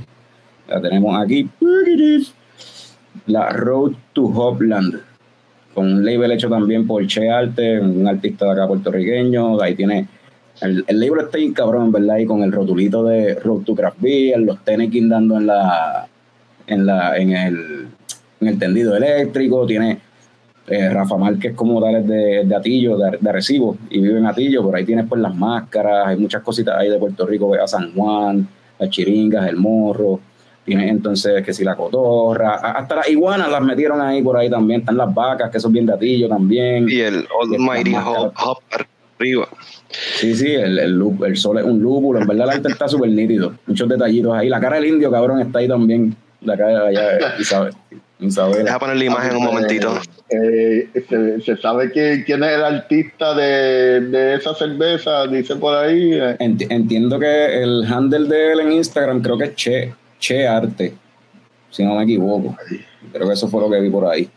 la 0.67 0.81
tenemos 0.81 1.21
aquí, 1.21 1.49
la 3.25 3.49
Road 3.49 3.93
to 4.13 4.23
Hopland 4.23 5.09
con 5.73 5.93
un 5.93 6.05
label 6.05 6.31
hecho 6.31 6.49
también 6.49 6.85
por 6.85 7.05
Che 7.07 7.29
Arte, 7.29 7.79
un 7.79 8.07
artista 8.07 8.45
de 8.45 8.51
acá 8.51 8.67
puertorriqueño. 8.67 9.61
Ahí 9.61 9.75
tiene. 9.75 10.07
El, 10.61 10.83
el 10.87 10.99
label 10.99 11.25
está 11.25 11.37
bien 11.37 11.53
cabrón, 11.53 11.91
¿verdad? 11.91 12.17
Y 12.17 12.25
con 12.25 12.43
el 12.43 12.51
rotulito 12.51 13.03
de 13.03 13.35
Road 13.35 13.63
to 13.63 13.75
Craft 13.75 14.01
Beer, 14.01 14.39
los 14.39 14.63
tenis 14.63 14.91
dando 15.09 15.37
en 15.37 15.47
la. 15.47 16.07
En, 16.67 16.85
la, 16.85 17.17
en, 17.17 17.31
el, 17.31 17.87
en 18.41 18.47
el 18.47 18.59
tendido 18.59 18.95
eléctrico, 18.95 19.65
tiene 19.65 19.99
eh, 20.69 20.87
Rafa 20.89 21.17
Márquez 21.17 21.55
como 21.55 21.81
tal 21.81 21.95
es 21.95 22.07
de, 22.07 22.43
de 22.45 22.55
Atillo, 22.55 22.95
de, 22.95 23.17
de 23.19 23.29
Arecibo, 23.29 23.75
y 23.89 23.99
vive 23.99 24.19
en 24.19 24.27
Atillo, 24.27 24.61
por 24.61 24.75
ahí 24.75 24.85
tienes 24.85 25.07
pues 25.09 25.19
las 25.19 25.33
máscaras, 25.33 26.07
hay 26.07 26.17
muchas 26.17 26.43
cositas 26.43 26.77
ahí 26.77 26.89
de 26.89 26.99
Puerto 26.99 27.25
Rico, 27.25 27.49
ve 27.49 27.59
a 27.59 27.67
San 27.67 27.91
Juan, 27.95 28.47
las 28.77 28.89
chiringas, 28.91 29.49
el 29.49 29.55
morro, 29.55 30.19
tienes 30.63 30.91
entonces 30.91 31.43
que 31.43 31.53
si 31.53 31.63
la 31.63 31.75
cotorra, 31.75 32.53
hasta 32.53 32.97
las 32.97 33.09
iguanas 33.09 33.49
las 33.49 33.63
metieron 33.63 33.99
ahí 33.99 34.21
por 34.21 34.37
ahí 34.37 34.47
también, 34.47 34.81
están 34.81 34.97
las 34.97 35.11
vacas, 35.11 35.49
que 35.49 35.57
eso 35.57 35.69
es 35.69 35.73
bien 35.73 35.87
de 35.87 35.93
Atillo 35.93 36.29
también. 36.29 36.87
Y 36.87 36.99
el 36.99 37.25
Almighty 37.41 37.95
Hop, 37.95 38.33
Hop 38.45 38.59
arriba. 39.19 39.47
Sí, 39.89 40.35
sí, 40.35 40.53
el, 40.53 40.79
el, 40.79 40.97
lú- 40.97 41.23
el 41.25 41.35
sol 41.35 41.57
es 41.57 41.65
un 41.65 41.79
lúpulo, 41.81 42.19
en 42.19 42.27
verdad 42.27 42.45
el 42.45 42.57
arte 42.57 42.69
está 42.69 42.87
súper 42.87 43.09
nítido, 43.09 43.53
muchos 43.65 43.89
detallitos 43.89 44.33
ahí, 44.33 44.47
la 44.49 44.59
cara 44.59 44.75
del 44.77 44.85
indio 44.85 45.11
cabrón 45.11 45.39
está 45.41 45.59
ahí 45.59 45.67
también, 45.67 46.15
de 46.41 46.53
acá 46.53 46.67
de 46.67 46.87
allá, 46.87 47.35
Isabel. 47.39 47.73
Isabela. 48.21 48.63
Deja 48.65 48.79
poner 48.79 48.97
la 48.97 49.05
imagen 49.05 49.37
un 49.37 49.45
momentito. 49.45 49.97
Eh, 50.29 50.89
se, 51.07 51.39
se 51.41 51.55
sabe 51.57 51.89
que, 51.89 52.23
quién 52.25 52.43
es 52.43 52.51
el 52.51 52.63
artista 52.65 53.33
de, 53.33 54.01
de 54.01 54.35
esa 54.35 54.53
cerveza, 54.53 55.25
dice 55.27 55.55
por 55.55 55.73
ahí. 55.75 56.13
eh. 56.15 56.35
Enti- 56.39 56.67
entiendo 56.69 57.17
que 57.17 57.63
el 57.63 57.85
handle 57.85 58.27
de 58.27 58.51
él 58.51 58.59
en 58.59 58.73
Instagram 58.73 59.21
creo 59.21 59.37
que 59.37 59.45
es 59.45 59.55
Che, 59.55 59.93
che 60.19 60.45
Arte, 60.45 60.93
si 61.71 61.83
no 61.85 61.95
me 61.95 62.03
equivoco. 62.03 62.57
Creo 63.13 63.25
que 63.27 63.33
eso 63.33 63.47
fue 63.47 63.61
lo 63.61 63.69
que 63.71 63.79
vi 63.79 63.89
por 63.89 64.05
ahí. 64.05 64.29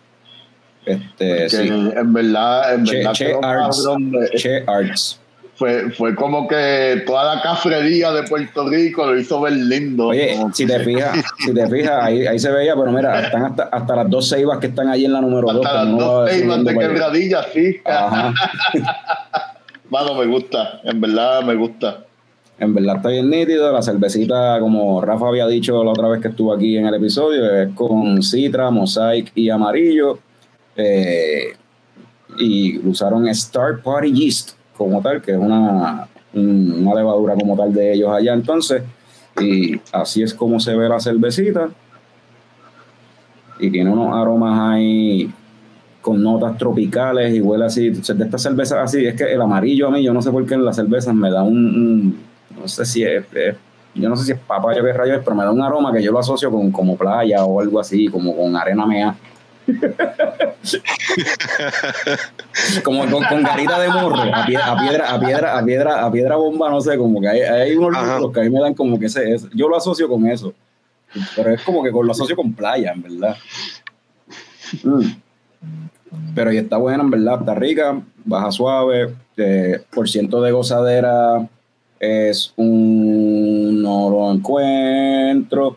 Este, 0.85 1.49
sí. 1.49 1.69
en 1.69 2.13
verdad, 2.13 2.75
en 2.75 2.85
Che, 2.85 2.97
verdad 2.99 3.13
Che 3.13 3.35
Arts. 3.43 3.89
eh, 3.89 4.37
Che 4.37 4.65
Arts. 4.67 5.19
fue, 5.55 5.91
fue 5.93 6.15
como 6.17 6.49
que 6.49 7.05
toda 7.07 7.37
la 7.37 7.41
cafrería 7.43 8.11
de 8.11 8.25
Puerto 8.25 8.69
Rico 8.69 9.07
lo 9.07 9.17
hizo 9.19 9.41
ver 9.41 9.53
lindo. 9.53 10.09
Oye, 10.09 10.37
si 10.53 10.67
te 10.67 10.81
fijas, 10.81 11.25
si 11.39 11.55
te 11.55 11.69
fijas, 11.69 12.03
ahí, 12.03 12.27
ahí 12.27 12.39
se 12.39 12.51
veía, 12.51 12.75
pero 12.75 12.91
mira, 12.91 13.21
están 13.21 13.45
hasta, 13.45 13.65
hasta 13.65 13.97
las 13.97 14.11
dos 14.11 14.29
ceibas 14.29 14.59
que 14.59 14.67
están 14.69 14.89
ahí 14.89 15.05
en 15.05 15.13
la 15.13 15.21
número 15.21 15.53
2. 15.53 15.65
hasta 15.65 15.85
las 15.85 15.99
dos 15.99 16.31
temas 16.31 16.65
de 16.65 16.79
quebradilla, 16.79 17.45
sí. 17.53 17.77
Ajá. 17.85 18.35
Mano, 19.91 20.15
me 20.15 20.27
gusta, 20.27 20.81
en 20.85 21.01
verdad 21.01 21.43
me 21.43 21.55
gusta. 21.55 21.99
En 22.59 22.75
verdad 22.75 22.97
está 22.97 23.09
bien 23.11 23.29
nítido. 23.29 23.73
La 23.73 23.83
cervecita, 23.83 24.59
como 24.61 25.01
Rafa 25.01 25.29
había 25.29 25.47
dicho 25.47 25.83
la 25.85 25.91
otra 25.91 26.09
vez 26.09 26.21
que 26.21 26.29
estuvo 26.29 26.53
aquí 26.53 26.77
en 26.77 26.87
el 26.87 26.95
episodio, 26.95 27.45
es 27.61 27.69
con 27.75 28.23
citra, 28.23 28.71
mosaic 28.71 29.33
y 29.35 29.51
amarillo. 29.51 30.19
Eh, 30.77 31.53
y 32.39 32.79
usaron 32.87 33.29
Star 33.29 33.81
Party 33.83 34.13
Yeast 34.13 34.53
como 34.77 35.01
tal, 35.03 35.21
que 35.21 35.33
es 35.33 35.39
una, 35.39 36.09
un- 36.33 36.87
una 36.87 36.95
levadura 36.95 37.35
como 37.35 37.57
tal 37.57 37.73
de 37.75 37.93
ellos 37.93 38.11
allá 38.11 38.33
entonces. 38.33 38.83
Y 39.41 39.81
así 39.93 40.23
es 40.23 40.33
como 40.35 40.59
se 40.61 40.75
ve 40.75 40.89
la 40.89 41.01
cervecita. 41.01 41.69
Y 43.59 43.71
tiene 43.71 43.91
unos 43.91 44.15
aromas 44.17 44.73
ahí 44.75 45.31
con 46.01 46.23
notas 46.23 46.57
tropicales 46.59 47.33
y 47.35 47.41
huele 47.41 47.65
así. 47.67 47.91
De 47.91 48.25
estas 48.25 48.43
cervezas 48.43 48.79
así, 48.79 49.05
es 49.07 49.15
que 49.15 49.25
el 49.33 49.41
amarillo 49.41 49.89
a 49.89 49.91
mí, 49.91 50.03
yo 50.03 50.13
no 50.13 50.21
sé 50.23 50.31
por 50.31 50.45
qué 50.47 50.55
en 50.55 50.65
las 50.65 50.77
cervezas 50.77 51.15
me 51.15 51.31
da 51.31 51.43
un, 51.43 51.57
un- 51.57 52.19
no 52.61 52.67
sé 52.69 52.85
si 52.85 53.05
es, 53.05 53.25
es- 53.35 53.57
yo 53.95 54.09
no 54.09 54.17
sé 54.17 54.25
si 54.25 54.33
es 54.33 54.39
papaya 54.39 54.81
o 54.81 54.85
qué 54.85 54.93
rayos 54.93 55.19
es, 55.19 55.23
pero 55.23 55.37
me 55.37 55.45
da 55.45 55.51
un 55.53 55.61
aroma 55.61 55.93
que 55.93 56.03
yo 56.03 56.11
lo 56.13 56.19
asocio 56.19 56.51
con 56.51 56.71
como 56.73 56.97
playa 56.97 57.45
o 57.45 57.61
algo 57.61 57.79
así, 57.79 58.09
como 58.09 58.35
con 58.35 58.57
arena 58.57 58.87
mea. 58.87 59.15
Como 62.85 63.01
con, 63.11 63.23
con 63.25 63.43
garita 63.43 63.81
de 63.81 63.89
morro, 63.89 64.17
a, 64.23 64.45
pie- 64.47 64.61
a 64.63 64.77
piedra, 64.77 65.13
a 65.15 65.21
piedra, 65.21 65.59
a 65.59 65.65
piedra, 65.65 66.05
a 66.07 66.11
piedra 66.13 66.37
bomba, 66.37 66.71
no 66.71 66.81
sé, 66.81 66.97
como 66.97 67.21
que 67.21 67.29
hay, 67.29 67.41
hay 67.41 67.77
unos 67.77 67.91
lúpulos 67.93 68.33
que 68.33 68.41
a 68.41 68.43
mí 68.45 68.51
me 68.51 68.61
dan 68.61 68.75
como 68.75 68.99
que 68.99 69.07
ese, 69.07 69.33
ese- 69.35 69.49
yo 69.55 69.69
lo 69.69 69.77
asocio 69.77 70.09
con 70.09 70.27
eso. 70.27 70.53
Pero 71.37 71.51
es 71.51 71.63
como 71.63 71.83
que 71.83 71.91
con, 71.91 72.07
lo 72.07 72.13
asocio 72.13 72.35
con 72.35 72.55
playa, 72.55 72.93
en 72.93 73.03
verdad. 73.03 73.37
Mm. 74.83 75.03
Pero 76.35 76.53
y 76.53 76.57
está 76.59 76.77
buena, 76.79 77.03
en 77.03 77.11
verdad, 77.11 77.41
está 77.41 77.55
rica, 77.55 78.01
baja 78.25 78.51
suave, 78.51 79.15
eh, 79.37 79.83
por 79.95 80.09
ciento 80.09 80.41
de 80.41 80.53
gozadera 80.53 81.47
es 82.01 82.53
un, 82.57 83.81
no 83.83 84.11
lo 84.11 84.33
encuentro, 84.33 85.77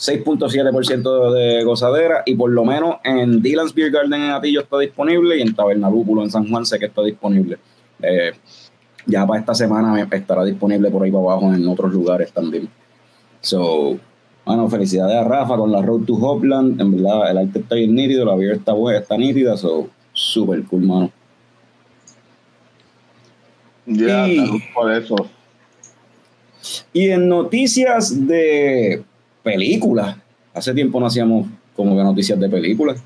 6.7% 0.00 1.32
de 1.34 1.62
gozadera 1.62 2.22
y 2.24 2.34
por 2.34 2.50
lo 2.50 2.64
menos 2.64 2.96
en 3.04 3.42
Dylan's 3.42 3.74
Beer 3.74 3.90
Garden 3.90 4.14
en 4.22 4.30
Atillo 4.30 4.62
está 4.62 4.78
disponible 4.78 5.36
y 5.36 5.42
en 5.42 5.54
Taberna 5.54 5.90
Lúpulo 5.90 6.22
en 6.22 6.30
San 6.30 6.48
Juan 6.48 6.64
sé 6.64 6.78
que 6.78 6.86
está 6.86 7.02
disponible. 7.02 7.58
Eh, 8.02 8.32
ya 9.04 9.26
para 9.26 9.40
esta 9.40 9.54
semana 9.54 10.08
estará 10.10 10.42
disponible 10.44 10.90
por 10.90 11.02
ahí 11.02 11.10
para 11.10 11.24
abajo 11.24 11.52
en 11.52 11.68
otros 11.68 11.92
lugares 11.92 12.32
también. 12.32 12.66
So, 13.42 13.98
bueno, 14.46 14.70
felicidades 14.70 15.16
a 15.16 15.24
Rafa 15.24 15.56
con 15.56 15.70
la 15.70 15.82
Road 15.82 16.06
to 16.06 16.14
Hopland. 16.14 16.80
En 16.80 16.92
verdad, 16.96 17.30
el 17.30 17.36
arte 17.36 17.58
está 17.58 17.74
bien 17.74 17.94
nítido, 17.94 18.24
la 18.24 18.34
beer 18.36 18.52
está 18.56 18.72
buena, 18.72 19.00
está 19.00 19.18
nítida, 19.18 19.54
so, 19.58 19.90
super 20.14 20.62
cool, 20.64 20.82
mano. 20.82 21.12
Ya, 23.84 24.26
Y- 24.28 24.62
por 24.74 24.90
eso. 24.92 25.14
Y 26.92 27.08
en 27.10 27.28
noticias 27.28 28.26
de 28.26 29.02
películas, 29.42 30.16
hace 30.54 30.74
tiempo 30.74 31.00
no 31.00 31.06
hacíamos 31.06 31.46
como 31.74 31.96
que 31.96 32.02
noticias 32.02 32.38
de 32.38 32.48
películas. 32.48 33.02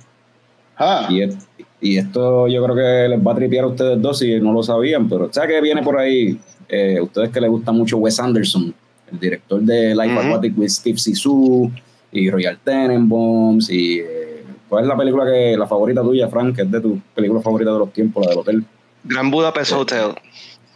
Ah, 0.77 1.07
Y, 1.11 1.23
es- 1.23 1.37
y 1.81 1.99
esto 1.99 2.49
yo 2.49 2.65
creo 2.65 2.75
que 2.77 3.09
les 3.09 3.25
va 3.27 3.33
a 3.33 3.35
tripear 3.37 3.65
a 3.65 3.69
ustedes 3.69 4.01
dos 4.01 4.19
si 4.19 4.41
no 4.41 4.53
lo 4.53 4.63
sabían, 4.63 5.09
pero 5.09 5.29
¿sabes 5.33 5.51
que 5.51 5.61
viene 5.61 5.83
por 5.83 5.99
ahí? 5.99 6.39
Eh, 6.69 6.99
ustedes 7.01 7.31
que 7.31 7.41
les 7.41 7.51
gusta 7.51 7.73
mucho 7.73 7.99
Wes 7.99 8.19
Anderson, 8.19 8.75
el 9.13 9.21
director 9.21 9.61
de 9.61 9.95
Life. 9.95 10.19
Aquatic 10.19 10.59
with 10.59 10.69
Steve 10.71 10.99
Zissou 10.99 11.71
y 12.11 12.31
Royal 12.31 12.59
Tenenbaums 12.65 13.69
y 13.71 13.99
eh, 14.01 14.43
¿cuál 14.69 14.85
es 14.85 14.89
la 14.89 14.97
película 14.97 15.25
que 15.27 15.57
la 15.57 15.67
favorita 15.67 16.01
tuya, 16.03 16.27
Frank, 16.29 16.57
que 16.57 16.63
es 16.63 16.71
de 16.71 16.81
tu 16.81 16.99
película 17.15 17.41
favorita 17.41 17.73
de 17.73 17.79
los 17.79 17.93
tiempos, 17.93 18.25
la 18.25 18.31
del 18.31 18.39
hotel? 18.39 18.65
Gran 19.05 19.31
Budapest 19.31 19.73
Hotel. 19.73 20.13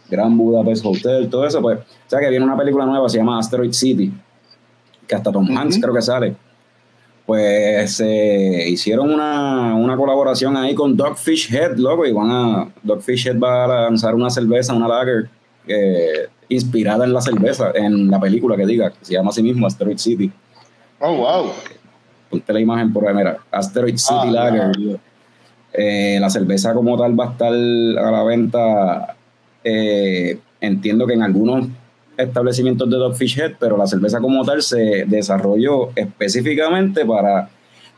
Gran 0.09 0.37
Budapest 0.37 0.85
Hotel, 0.85 1.27
todo 1.29 1.45
eso, 1.45 1.61
pues, 1.61 1.79
o 1.79 1.83
sea 2.09 2.19
que 2.19 2.29
viene 2.29 2.45
una 2.45 2.57
película 2.57 2.85
nueva, 2.85 3.09
se 3.09 3.17
llama 3.17 3.39
Asteroid 3.39 3.71
City, 3.73 4.11
que 5.09 5.15
hasta 5.15 5.31
Tom 5.31 5.57
Hanks 5.57 5.79
creo 5.81 5.93
que 5.93 6.01
sale. 6.03 6.35
Pues 7.25 7.99
eh, 7.99 8.65
hicieron 8.69 9.11
una, 9.11 9.75
una 9.75 9.97
colaboración 9.97 10.55
ahí 10.55 10.75
con 10.75 10.95
Dogfish 10.95 11.53
Head, 11.53 11.77
loco, 11.77 12.05
y 12.05 12.11
van 12.11 12.29
a, 12.31 12.69
Dogfish 12.83 13.27
Head 13.27 13.39
va 13.39 13.65
a 13.65 13.67
lanzar 13.85 14.13
una 14.13 14.29
cerveza, 14.29 14.73
una 14.73 14.87
lager, 14.87 15.29
eh, 15.67 16.27
inspirada 16.47 17.05
en 17.05 17.13
la 17.13 17.21
cerveza, 17.21 17.71
en 17.73 18.09
la 18.09 18.19
película 18.19 18.55
que 18.55 18.65
diga, 18.65 18.91
que 18.91 19.03
se 19.03 19.13
llama 19.13 19.29
así 19.29 19.41
mismo 19.41 19.65
Asteroid 19.65 19.97
City. 19.97 20.31
Oh, 20.99 21.15
wow. 21.17 21.51
Ponte 22.29 22.53
la 22.53 22.59
imagen 22.59 22.93
por 22.93 23.07
ahí, 23.07 23.15
mira. 23.15 23.37
Asteroid 23.51 23.97
City 23.97 24.13
ah, 24.13 24.31
Lager. 24.31 24.99
Eh, 25.73 26.17
la 26.19 26.29
cerveza 26.29 26.73
como 26.73 26.97
tal 26.97 27.19
va 27.19 27.25
a 27.25 27.31
estar 27.31 27.53
a 27.53 28.11
la 28.11 28.23
venta. 28.23 29.15
Entiendo 30.61 31.07
que 31.07 31.13
en 31.13 31.23
algunos 31.23 31.67
establecimientos 32.19 32.89
de 32.89 32.97
Dogfish 32.97 33.39
Head, 33.39 33.53
pero 33.59 33.77
la 33.77 33.87
cerveza 33.87 34.19
como 34.19 34.43
tal 34.43 34.61
se 34.61 35.05
desarrolló 35.07 35.89
específicamente 35.95 37.05
para 37.05 37.49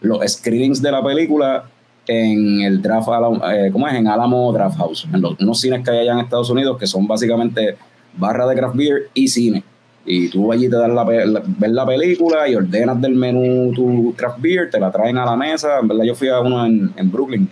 los 0.01 0.20
screenings 0.32 0.82
de 0.82 0.92
la 0.92 1.04
película 1.04 1.66
en 2.08 2.62
el 2.62 2.82
draft, 2.82 3.10
eh, 3.51 3.70
¿cómo 3.72 3.88
es? 3.88 3.94
En 3.94 4.08
Alamo 4.08 4.51
Draft 4.51 4.78
House, 4.78 5.08
en 5.13 5.22
los, 5.22 5.40
unos 5.40 5.60
cines 5.60 5.84
que 5.84 5.92
hay 5.92 6.00
allá 6.00 6.13
en 6.13 6.20
Estados 6.20 6.50
Unidos 6.50 6.78
que 6.78 6.88
son 6.88 7.08
básicamente 7.08 7.78
barra 8.18 8.48
de 8.48 8.56
craft 8.56 8.75
beer 8.75 9.10
y 9.13 9.28
cine. 9.28 9.63
Y 10.04 10.30
tú 10.30 10.51
allí 10.51 10.68
te 10.68 10.75
das 10.75 10.90
la, 10.90 11.04
ves 11.04 11.72
la 11.72 11.86
película 11.86 12.48
y 12.50 12.56
ordenas 12.56 13.00
del 13.00 13.13
menú 13.13 13.72
tu 13.74 14.16
craft 14.16 14.40
beer, 14.42 14.70
te 14.70 14.80
la 14.80 14.92
traen 14.92 15.18
a 15.18 15.25
la 15.25 15.36
mesa. 15.36 15.80
En 15.80 15.88
verdad, 15.88 16.04
yo 16.04 16.16
fui 16.16 16.28
a 16.28 16.40
uno 16.40 16.66
en, 16.66 16.92
en 16.96 17.12
Brooklyn. 17.12 17.48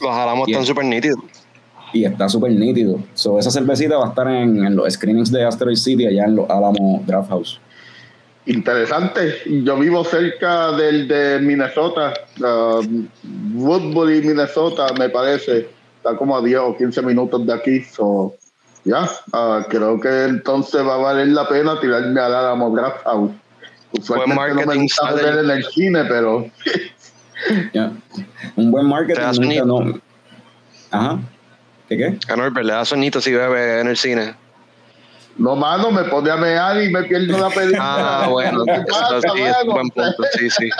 Los 0.00 0.10
Alamos 0.10 0.48
están 0.48 0.66
súper 0.66 0.84
nítidos. 0.84 1.18
Y 1.94 2.04
está 2.04 2.28
súper 2.28 2.50
nítido. 2.52 2.98
So, 3.14 3.38
esa 3.38 3.50
cervecita 3.50 3.96
va 3.96 4.06
a 4.06 4.08
estar 4.08 4.28
en, 4.28 4.66
en, 4.66 4.76
los 4.76 4.92
screenings 4.92 5.30
de 5.30 5.44
Asteroid 5.44 5.76
City 5.76 6.06
allá 6.06 6.24
en 6.24 6.36
los 6.36 6.50
Alamo 6.50 7.02
Draft 7.06 7.30
House. 7.30 7.60
Interesante. 8.46 9.36
Yo 9.46 9.78
vivo 9.78 10.04
cerca 10.04 10.72
del 10.72 11.08
de 11.08 11.38
Minnesota, 11.40 12.12
uh, 12.40 12.82
Woodbury, 13.54 14.20
Minnesota, 14.22 14.88
me 14.98 15.08
parece. 15.08 15.68
Está 15.96 16.16
como 16.16 16.36
a 16.36 16.42
10 16.42 16.58
o 16.58 16.76
15 16.76 17.00
minutos 17.02 17.46
de 17.46 17.54
aquí. 17.54 17.80
So, 17.84 18.34
ya, 18.84 19.08
uh, 19.32 19.62
creo 19.68 19.98
que 19.98 20.24
entonces 20.24 20.84
va 20.84 20.96
a 20.96 20.98
valer 20.98 21.28
la 21.28 21.48
pena 21.48 21.80
tirarme 21.80 22.20
a 22.20 22.28
la 22.28 22.70
Draft 22.70 23.04
House. 23.04 23.30
Usualmente 23.92 24.54
no 24.54 24.66
me 24.66 24.82
gusta 24.82 25.12
ver 25.12 25.38
en 25.38 25.50
el 25.50 25.64
cine, 25.64 26.04
pero. 26.04 26.50
Un 28.56 28.70
buen 28.70 28.86
marketing. 28.86 29.64
no. 29.64 30.00
Ajá. 30.90 31.20
¿Qué 31.88 31.96
qué? 31.96 32.18
A 32.32 32.36
Norbert 32.36 32.66
le 32.66 32.72
da 32.72 32.84
sonito 32.84 33.20
si 33.20 33.32
bebe 33.32 33.80
en 33.80 33.88
el 33.88 33.96
cine. 33.96 34.34
No, 35.36 35.56
mano, 35.56 35.90
me 35.90 36.04
pone 36.04 36.30
a 36.30 36.36
mear 36.36 36.82
y 36.82 36.90
me 36.90 37.02
pierdo 37.02 37.38
la 37.38 37.50
película. 37.50 38.24
Ah, 38.24 38.28
bueno, 38.28 38.64
¿Qué 38.64 38.84
pasa, 38.88 39.20
sí, 39.20 39.42
es 39.42 39.66
buen 39.66 39.88
punto, 39.90 40.22
sí, 40.38 40.48
sí. 40.48 40.70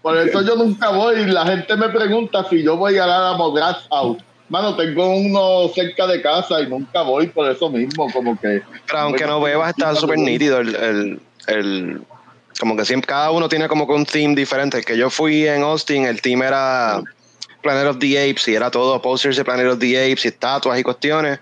Por 0.00 0.16
eso 0.16 0.40
yo 0.42 0.56
nunca 0.56 0.90
voy 0.90 1.20
y 1.20 1.26
la 1.26 1.44
gente 1.44 1.76
me 1.76 1.88
pregunta 1.90 2.46
si 2.48 2.62
yo 2.62 2.76
voy 2.76 2.96
a 2.98 3.06
la 3.06 3.36
Grass 3.54 3.86
House. 3.90 4.18
Mano, 4.48 4.76
tengo 4.76 5.10
uno 5.10 5.68
cerca 5.74 6.06
de 6.06 6.22
casa 6.22 6.60
y 6.60 6.68
nunca 6.68 7.02
voy 7.02 7.26
por 7.26 7.50
eso 7.50 7.68
mismo, 7.68 8.08
como 8.12 8.38
que... 8.40 8.62
Pero 8.86 8.98
aunque 9.00 9.26
no 9.26 9.40
bebas, 9.40 9.70
está 9.70 9.94
súper 9.94 10.18
nítido 10.18 10.60
el, 10.60 10.76
el, 10.76 11.20
el, 11.48 12.02
Como 12.60 12.76
que 12.76 12.84
siempre, 12.84 13.08
cada 13.08 13.32
uno 13.32 13.48
tiene 13.48 13.66
como 13.66 13.86
que 13.86 13.92
un 13.92 14.06
theme 14.06 14.36
diferente. 14.36 14.82
que 14.82 14.96
yo 14.96 15.10
fui 15.10 15.48
en 15.48 15.62
Austin, 15.62 16.06
el 16.06 16.22
team 16.22 16.42
era 16.42 17.02
Planet 17.66 17.88
of 17.88 17.98
the 17.98 18.30
Apes 18.30 18.46
y 18.46 18.54
era 18.54 18.70
todo 18.70 19.02
posters 19.02 19.36
de 19.36 19.44
Planet 19.44 19.66
of 19.66 19.78
the 19.80 19.98
Apes 19.98 20.24
y 20.24 20.28
estatuas 20.28 20.78
y 20.78 20.84
cuestiones. 20.84 21.40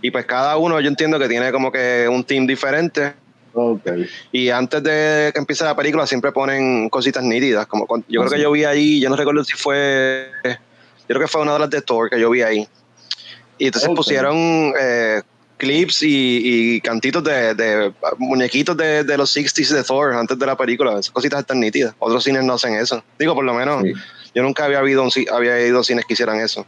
Y 0.00 0.10
pues 0.10 0.26
cada 0.26 0.56
uno 0.56 0.80
yo 0.80 0.88
entiendo 0.88 1.18
que 1.20 1.28
tiene 1.28 1.52
como 1.52 1.70
que 1.70 2.08
un 2.10 2.24
team 2.24 2.46
diferente. 2.48 3.14
Okay. 3.54 4.08
Y 4.32 4.48
antes 4.48 4.82
de 4.82 5.30
que 5.32 5.38
empiece 5.38 5.62
la 5.62 5.76
película 5.76 6.06
siempre 6.06 6.32
ponen 6.32 6.88
cositas 6.88 7.22
nítidas. 7.22 7.66
Como 7.66 7.86
yo 8.08 8.22
creo 8.22 8.32
que 8.32 8.40
yo 8.40 8.50
vi 8.50 8.64
ahí, 8.64 9.00
yo 9.00 9.08
no 9.08 9.14
recuerdo 9.14 9.44
si 9.44 9.52
fue, 9.52 10.26
yo 10.44 11.06
creo 11.06 11.20
que 11.20 11.28
fue 11.28 11.42
una 11.42 11.52
de 11.52 11.58
las 11.60 11.70
de 11.70 11.80
Thor 11.82 12.10
que 12.10 12.18
yo 12.18 12.28
vi 12.30 12.42
ahí. 12.42 12.66
Y 13.58 13.66
entonces 13.66 13.90
pusieron 13.94 14.72
eh, 14.80 15.22
clips 15.58 16.00
y, 16.02 16.80
cantitos 16.80 17.22
de, 17.22 17.92
muñequitos 18.18 18.76
de, 18.76 19.16
los 19.16 19.36
60s 19.36 19.68
de 19.68 19.84
Thor 19.84 20.14
antes 20.14 20.36
de 20.36 20.46
la 20.46 20.56
película. 20.56 20.98
Esas 20.98 21.12
cositas 21.12 21.38
están 21.38 21.60
nítidas. 21.60 21.94
Otros 22.00 22.24
cines 22.24 22.42
no 22.42 22.54
hacen 22.54 22.74
eso. 22.74 23.04
Digo, 23.16 23.36
por 23.36 23.44
lo 23.44 23.54
menos, 23.54 23.84
yo 24.34 24.42
nunca 24.42 24.64
había, 24.64 24.78
habido 24.78 25.06
había 25.32 25.66
ido 25.66 25.80
a 25.80 25.84
cines 25.84 26.04
que 26.04 26.14
hicieran 26.14 26.40
eso. 26.40 26.66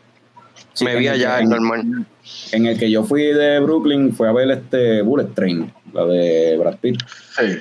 Me 0.81 0.96
vi 0.96 1.09
allá 1.09 1.40
en 1.40 1.48
normal. 1.48 2.07
En 2.53 2.66
el 2.66 2.79
que 2.79 2.90
yo 2.90 3.05
fui 3.05 3.22
de 3.22 3.61
Brooklyn 3.61 4.12
fue 4.14 4.29
a 4.29 4.33
ver 4.33 4.50
este 4.50 5.03
Bullet 5.03 5.29
Train, 5.35 5.72
la 5.92 6.05
de 6.05 6.57
Brad 6.59 6.79
Pitt. 6.79 7.00
Sí. 7.38 7.59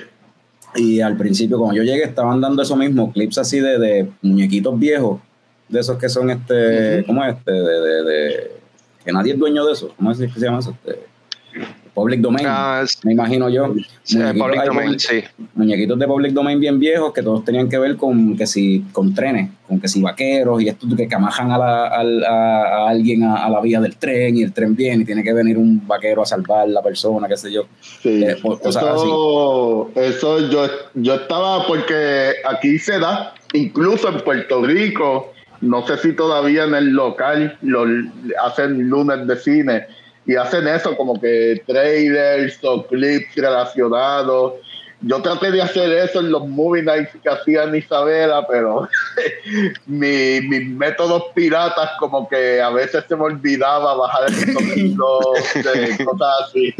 Y 0.76 1.00
al 1.00 1.16
principio, 1.16 1.58
cuando 1.58 1.76
yo 1.76 1.82
llegué, 1.84 2.02
estaban 2.02 2.40
dando 2.40 2.62
eso 2.62 2.76
mismo, 2.76 3.12
clips 3.12 3.38
así 3.38 3.60
de, 3.60 3.78
de 3.78 4.10
muñequitos 4.22 4.76
viejos, 4.78 5.20
de 5.68 5.80
esos 5.80 5.98
que 5.98 6.08
son 6.08 6.30
este, 6.30 7.04
¿cómo 7.06 7.24
es 7.24 7.36
este? 7.36 7.52
De, 7.52 8.02
de, 8.02 8.50
que 9.04 9.12
nadie 9.12 9.34
es 9.34 9.38
dueño 9.38 9.64
de 9.64 9.72
eso. 9.72 9.92
¿Cómo 9.96 10.10
es 10.10 10.18
que 10.18 10.28
se 10.28 10.40
llama 10.40 10.58
eso? 10.58 10.76
Este, 10.84 11.00
Public 11.94 12.20
Domain, 12.20 12.44
ah, 12.48 12.84
me 13.04 13.12
imagino 13.12 13.48
yo. 13.48 13.68
public 13.68 14.64
domain, 14.64 14.98
sí. 14.98 15.22
Muñequitos 15.54 15.96
de 15.96 16.06
Public 16.08 16.32
Domain 16.32 16.58
bien 16.58 16.80
viejos 16.80 17.12
que 17.12 17.22
todos 17.22 17.44
tenían 17.44 17.68
que 17.68 17.78
ver 17.78 17.96
con 17.96 18.36
que 18.36 18.48
si 18.48 18.84
con 18.92 19.14
trenes, 19.14 19.50
con 19.68 19.80
que 19.80 19.86
si 19.86 20.02
vaqueros 20.02 20.60
y 20.60 20.68
esto 20.68 20.88
que 20.96 21.06
camajan 21.06 21.52
a, 21.52 21.56
a, 21.56 22.88
alguien 22.88 23.22
a, 23.22 23.48
la 23.48 23.60
vía 23.60 23.80
del 23.80 23.96
tren 23.96 24.36
y 24.36 24.42
el 24.42 24.52
tren 24.52 24.74
viene 24.74 25.04
y 25.04 25.06
tiene 25.06 25.22
que 25.22 25.32
venir 25.32 25.56
un 25.56 25.86
vaquero 25.86 26.22
a 26.22 26.26
salvar 26.26 26.62
a 26.62 26.66
la 26.66 26.82
persona, 26.82 27.28
qué 27.28 27.36
sé 27.36 27.52
yo. 27.52 27.66
Sí. 27.80 28.24
Eh, 28.24 28.36
eso, 28.64 29.90
eso 29.94 30.50
yo, 30.50 30.66
yo 30.94 31.14
estaba 31.14 31.64
porque 31.64 32.32
aquí 32.44 32.76
se 32.80 32.98
da, 32.98 33.34
incluso 33.52 34.08
en 34.08 34.20
Puerto 34.22 34.62
Rico, 34.62 35.32
no 35.60 35.86
sé 35.86 35.96
si 35.98 36.12
todavía 36.12 36.64
en 36.64 36.74
el 36.74 36.88
local 36.88 37.56
lo 37.62 37.84
hacen 38.44 38.88
lunes 38.88 39.28
de 39.28 39.36
cine 39.36 39.86
y 40.26 40.36
hacen 40.36 40.66
eso 40.66 40.96
como 40.96 41.20
que 41.20 41.62
trailers 41.66 42.58
o 42.62 42.86
clips 42.86 43.34
relacionados. 43.36 44.54
Yo 45.06 45.20
traté 45.20 45.50
de 45.50 45.60
hacer 45.60 45.92
eso 45.92 46.20
en 46.20 46.30
los 46.30 46.48
movie 46.48 46.82
nights 46.82 47.10
que 47.22 47.28
hacían 47.28 47.74
Isabela, 47.74 48.46
pero 48.48 48.88
mis 49.86 50.68
métodos 50.68 51.24
piratas 51.34 51.90
como 51.98 52.26
que 52.26 52.62
a 52.62 52.70
veces 52.70 53.04
se 53.06 53.14
me 53.14 53.24
olvidaba 53.24 53.96
bajar 53.96 54.30
el 54.30 54.52
sonido 54.54 55.18
de 55.56 56.04
cosas 56.06 56.28
así. 56.44 56.74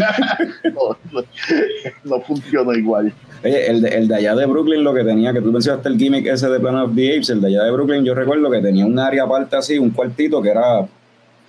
no, 2.04 2.20
funcionó 2.22 2.72
igual. 2.72 3.12
Oye, 3.44 3.66
el 3.66 3.82
de, 3.82 3.88
el 3.90 4.08
de 4.08 4.14
allá 4.14 4.34
de 4.34 4.46
Brooklyn 4.46 4.82
lo 4.82 4.94
que 4.94 5.04
tenía, 5.04 5.34
que 5.34 5.42
tú 5.42 5.52
mencionaste 5.52 5.90
el 5.90 5.98
gimmick 5.98 6.26
ese 6.26 6.48
de 6.48 6.60
Planet 6.60 6.88
of 6.88 6.94
the 6.94 7.10
Apes, 7.10 7.28
el 7.28 7.42
de 7.42 7.48
allá 7.48 7.64
de 7.64 7.72
Brooklyn 7.72 8.06
yo 8.06 8.14
recuerdo 8.14 8.50
que 8.50 8.60
tenía 8.60 8.86
un 8.86 8.98
área 8.98 9.24
aparte 9.24 9.56
así, 9.56 9.78
un 9.78 9.90
cuartito 9.90 10.40
que 10.40 10.48
era, 10.48 10.86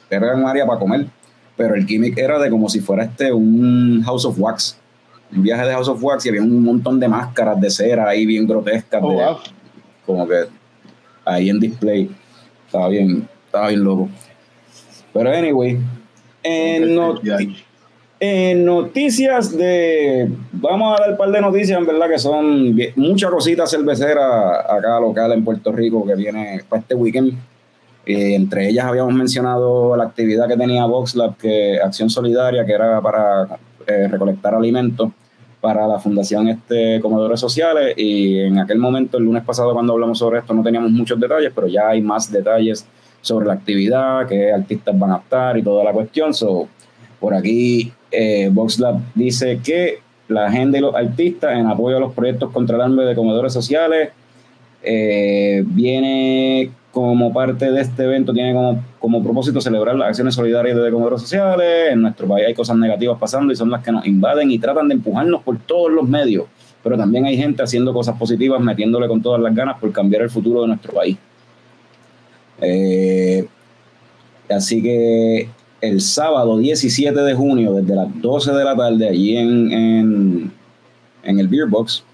era 0.10 0.36
un 0.36 0.46
área 0.46 0.66
para 0.66 0.80
comer 0.80 1.06
pero 1.58 1.76
el 1.76 1.86
gimmick 1.86 2.18
era 2.18 2.40
de 2.40 2.50
como 2.50 2.70
si 2.70 2.80
fuera 2.80 3.04
este 3.04 3.32
un 3.32 4.02
House 4.04 4.26
of 4.26 4.40
Wax, 4.40 4.78
un 5.36 5.44
viaje 5.44 5.66
de 5.66 5.72
House 5.74 5.88
of 5.88 6.04
Wax 6.04 6.26
y 6.26 6.30
había 6.30 6.42
un 6.42 6.64
montón 6.64 7.00
de 7.00 7.08
máscaras 7.08 7.60
de 7.60 7.70
cera 7.70 8.10
ahí 8.10 8.26
bien 8.26 8.48
grotescas, 8.48 9.02
oh, 9.04 9.40
como 10.06 10.28
que 10.28 10.46
ahí 11.24 11.50
en 11.50 11.60
display. 11.60 12.10
Estaba 12.66 12.90
bien, 12.90 13.28
estaba 13.46 13.70
bien 13.70 13.84
loco. 13.84 14.10
Pero 15.14 15.32
anyway, 15.32 15.78
en, 16.44 17.00
en 18.20 18.66
noticias 18.66 19.56
de. 19.58 20.30
Vamos 20.52 20.98
a 20.98 21.02
dar 21.02 21.12
un 21.12 21.18
par 21.18 21.32
de 21.32 21.42
noticias, 21.42 21.78
en 21.78 21.86
verdad, 21.86 22.10
que 22.10 22.20
son 22.20 22.76
muchas 22.96 23.32
cositas 23.32 23.70
cerveceras 23.70 24.66
acá 24.70 25.00
local 25.00 25.32
en 25.32 25.44
Puerto 25.44 25.72
Rico 25.72 26.06
que 26.06 26.16
viene 26.16 26.62
para 26.68 26.82
este 26.82 26.96
weekend. 26.96 27.34
Eh, 28.06 28.36
entre 28.36 28.70
ellas 28.70 28.86
habíamos 28.86 29.14
mencionado 29.14 29.96
la 29.96 30.04
actividad 30.04 30.48
que 30.48 30.58
tenía 30.58 30.86
VoxLab, 30.86 31.38
que 31.38 31.80
Acción 31.80 32.10
Solidaria, 32.10 32.66
que 32.66 32.74
era 32.74 33.02
para 33.02 33.58
eh, 33.88 34.08
recolectar 34.08 34.54
alimentos 34.54 35.12
para 35.60 35.88
la 35.88 35.98
Fundación 35.98 36.48
este, 36.48 37.00
Comedores 37.02 37.40
Sociales. 37.40 37.96
Y 37.98 38.40
en 38.40 38.60
aquel 38.60 38.78
momento, 38.78 39.18
el 39.18 39.24
lunes 39.24 39.44
pasado, 39.44 39.74
cuando 39.74 39.94
hablamos 39.94 40.20
sobre 40.20 40.40
esto, 40.40 40.54
no 40.54 40.62
teníamos 40.62 40.92
muchos 40.92 41.20
detalles, 41.20 41.52
pero 41.56 41.68
ya 41.68 41.90
hay 41.90 42.02
más 42.02 42.32
detalles 42.32 42.86
sobre 43.22 43.48
la 43.48 43.54
actividad, 43.54 44.28
qué 44.28 44.52
artistas 44.52 44.98
van 44.98 45.12
a 45.12 45.18
estar 45.18 45.58
y 45.58 45.64
toda 45.64 45.84
la 45.84 45.92
cuestión. 45.92 46.34
So, 46.34 46.68
por 47.20 47.34
aquí, 47.34 47.92
eh, 48.12 48.50
VoxLab 48.52 49.00
dice 49.16 49.60
que 49.64 50.00
la 50.28 50.46
agenda 50.46 50.78
y 50.78 50.82
los 50.82 50.94
artistas 50.94 51.58
en 51.58 51.66
apoyo 51.66 51.98
a 51.98 52.00
los 52.00 52.14
proyectos 52.14 52.52
contra 52.52 52.76
el 52.76 52.84
hambre 52.84 53.06
de 53.06 53.16
comedores 53.16 53.54
sociales 53.54 54.10
eh, 54.84 55.64
viene 55.66 56.70
como 56.96 57.34
parte 57.34 57.70
de 57.70 57.82
este 57.82 58.06
evento, 58.06 58.32
tiene 58.32 58.54
como, 58.54 58.82
como 59.00 59.22
propósito 59.22 59.60
celebrar 59.60 59.98
las 59.98 60.08
acciones 60.08 60.34
solidarias 60.34 60.78
de 60.82 60.90
comedores 60.90 61.24
sociales. 61.24 61.92
En 61.92 62.02
nuestro 62.02 62.26
país 62.26 62.46
hay 62.48 62.54
cosas 62.54 62.78
negativas 62.78 63.20
pasando 63.20 63.52
y 63.52 63.56
son 63.58 63.70
las 63.70 63.84
que 63.84 63.92
nos 63.92 64.08
invaden 64.08 64.50
y 64.50 64.60
tratan 64.60 64.88
de 64.88 64.94
empujarnos 64.94 65.44
por 65.44 65.58
todos 65.58 65.92
los 65.92 66.08
medios. 66.08 66.46
Pero 66.82 66.98
también 66.98 67.26
hay 67.26 67.36
gente 67.36 67.62
haciendo 67.62 67.92
cosas 67.92 68.18
positivas, 68.18 68.62
metiéndole 68.62 69.10
con 69.10 69.22
todas 69.22 69.42
las 69.42 69.54
ganas 69.54 69.78
por 69.78 69.92
cambiar 69.92 70.22
el 70.22 70.30
futuro 70.30 70.62
de 70.62 70.68
nuestro 70.70 70.94
país. 70.94 71.18
Eh, 72.62 73.46
así 74.50 74.82
que 74.82 75.50
el 75.82 76.00
sábado 76.00 76.58
17 76.58 77.20
de 77.20 77.34
junio, 77.34 77.74
desde 77.74 77.94
las 77.94 78.22
12 78.22 78.54
de 78.54 78.64
la 78.64 78.74
tarde, 78.74 79.10
allí 79.10 79.36
en, 79.36 80.54
en, 81.26 81.40
el 81.40 81.48
Beer 81.50 81.68
Box, 81.68 82.06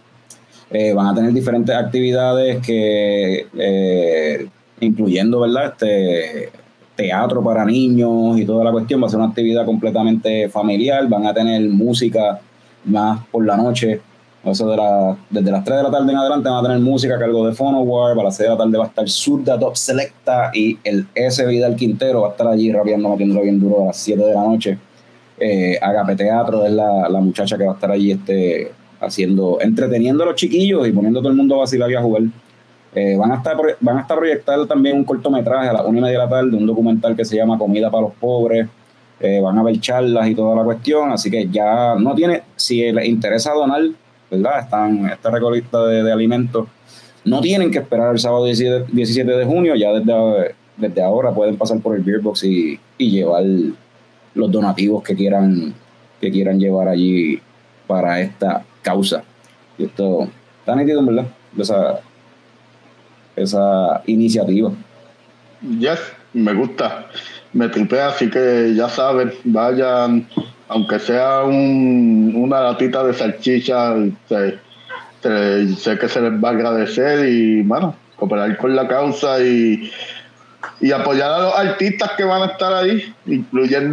eh, 0.72 0.91
van 0.91 1.06
a 1.06 1.13
tener 1.13 1.34
diferentes 1.34 1.76
actividades 1.76 2.65
que 2.65 3.46
eh, 3.60 4.48
incluyendo, 4.82 5.39
¿verdad? 5.39 5.74
Este 5.74 6.52
teatro 6.96 7.44
para 7.44 7.65
niños 7.65 8.38
y 8.38 8.46
toda 8.46 8.63
la 8.63 8.72
cuestión. 8.72 9.02
Va 9.02 9.08
a 9.08 9.10
ser 9.10 9.20
una 9.20 9.30
actividad 9.30 9.65
completamente 9.65 10.50
familiar. 10.50 11.08
Van 11.08 11.26
a 11.26 11.34
tener 11.34 11.62
música 11.70 12.39
más 12.86 13.26
por 13.28 13.46
la 13.46 13.58
noche 13.58 14.02
de 14.44 14.78
la, 14.78 15.17
desde 15.30 15.52
las 15.52 15.63
3 15.63 15.78
de 15.78 15.84
la 15.84 15.91
tarde 15.91 16.12
en 16.12 16.17
adelante 16.17 16.50
van 16.50 16.65
a 16.65 16.67
tener 16.67 16.80
música 16.80 17.15
a 17.15 17.20
cargo 17.20 17.46
de 17.46 17.54
Phonowar, 17.54 18.17
a 18.17 18.24
las 18.24 18.38
6 18.38 18.50
de 18.50 18.56
la 18.56 18.58
tarde 18.58 18.78
va 18.78 18.86
a 18.86 18.88
estar 18.88 19.08
Surda 19.08 19.60
Top 19.60 19.76
Selecta 19.76 20.52
y 20.54 20.78
el 20.84 21.06
S 21.13 21.46
Vidal 21.46 21.76
Quintero 21.76 22.22
va 22.22 22.30
a 22.30 22.32
estar 22.32 22.48
allí 22.48 22.72
rapeando, 22.72 23.10
metiéndolo 23.10 23.44
bien 23.44 23.60
duro 23.60 23.84
a 23.84 23.86
las 23.88 23.98
7 23.98 24.24
de 24.24 24.34
la 24.34 24.41
noche. 24.44 24.78
Eh, 25.39 25.78
Agape 25.82 26.15
Teatro 26.15 26.65
es 26.65 26.72
la, 26.72 27.08
la, 27.10 27.20
muchacha 27.20 27.58
que 27.58 27.65
va 27.65 27.72
a 27.72 27.76
estar 27.76 27.91
allí 27.91 28.12
este, 28.12 28.72
haciendo, 29.00 29.60
entreteniendo 29.60 30.24
a 30.24 30.28
los 30.28 30.36
chiquillos 30.36 30.88
y 30.88 30.91
poniendo 30.91 31.20
a 31.20 31.22
todo 31.22 31.32
el 31.32 31.38
mundo 31.38 31.56
a 31.56 31.60
vacilar 31.60 31.89
y 31.91 31.96
a 31.96 32.02
jugar. 32.02 32.24
Eh, 32.93 33.15
van, 33.15 33.32
a 33.32 33.36
estar, 33.36 33.56
van 33.80 33.97
a 33.97 34.01
estar 34.01 34.17
proyectando 34.17 34.67
también 34.67 34.97
un 34.97 35.06
cortometraje 35.06 35.69
a 35.69 35.73
las 35.73 35.86
1 35.86 35.97
y 35.97 36.01
media 36.01 36.19
de 36.19 36.25
la 36.25 36.30
tarde, 36.30 36.58
un 36.58 36.65
documental 36.65 37.15
que 37.15 37.23
se 37.23 37.38
llama 37.38 37.58
Comida 37.58 37.89
para 37.89 38.04
los 38.04 38.13
Pobres. 38.13 38.67
Eh, 39.19 39.39
van 39.39 39.58
a 39.58 39.63
ver 39.63 39.80
charlas 39.80 40.27
y 40.27 40.36
toda 40.36 40.56
la 40.56 40.63
cuestión, 40.63 41.12
así 41.12 41.30
que 41.30 41.47
ya 41.47 41.95
no 41.95 42.15
tiene, 42.15 42.41
si 42.56 42.91
les 42.91 43.06
interesa 43.06 43.54
donar, 43.54 43.82
¿verdad? 44.30 44.62
Están 44.62 45.06
esta 45.06 45.30
recolecta 45.30 45.86
de, 45.86 46.12
alimentos. 46.12 46.67
No 47.23 47.39
tienen 47.39 47.69
que 47.69 47.77
esperar 47.77 48.12
el 48.13 48.19
sábado 48.19 48.45
17, 48.45 49.32
de 49.32 49.45
junio, 49.45 49.75
ya 49.75 49.91
desde, 49.91 50.56
desde 50.75 51.04
ahora 51.04 51.32
pueden 51.32 51.56
pasar 51.56 51.80
por 51.80 51.95
el 51.95 52.01
Beer 52.01 52.19
Box 52.19 52.43
y, 52.45 52.80
y 52.97 53.12
llevar 53.12 53.43
los 54.34 54.51
donativos 54.51 55.04
que 55.04 55.15
quieran, 55.15 55.75
que 56.19 56.32
quieran 56.32 56.60
llevar 56.60 56.88
allí 56.88 57.39
para 57.86 58.19
esta 58.21 58.63
causa. 58.82 59.23
Y 59.77 59.84
esto 59.84 60.27
está 60.60 60.75
nítido, 60.75 61.06
¿verdad? 61.06 61.27
Esa, 61.60 61.99
esa 63.41 64.01
iniciativa. 64.06 64.71
Yes, 65.80 65.99
me 66.34 66.54
gusta, 66.54 67.08
me 67.54 67.69
tripea, 67.69 68.08
así 68.08 68.30
que 68.30 68.73
ya 68.75 68.89
saben, 68.89 69.34
vayan, 69.43 70.27
aunque 70.67 70.99
sea 70.99 71.43
un, 71.43 72.34
una 72.36 72.62
latita 72.62 73.04
de 73.04 73.13
salchicha, 73.13 73.95
sé, 74.27 74.60
sé 75.21 75.97
que 75.99 76.08
se 76.08 76.21
les 76.21 76.34
va 76.43 76.49
a 76.49 76.51
agradecer 76.54 77.27
y, 77.27 77.62
bueno, 77.62 77.95
cooperar 78.15 78.58
con 78.58 78.75
la 78.75 78.88
causa 78.88 79.39
y, 79.41 79.91
y 80.80 80.91
apoyar 80.91 81.32
a 81.32 81.39
los 81.39 81.56
artistas 81.56 82.12
que 82.17 82.23
van 82.23 82.43
a 82.43 82.45
estar 82.47 82.73
ahí, 82.73 83.13
incluyendo 83.25 83.91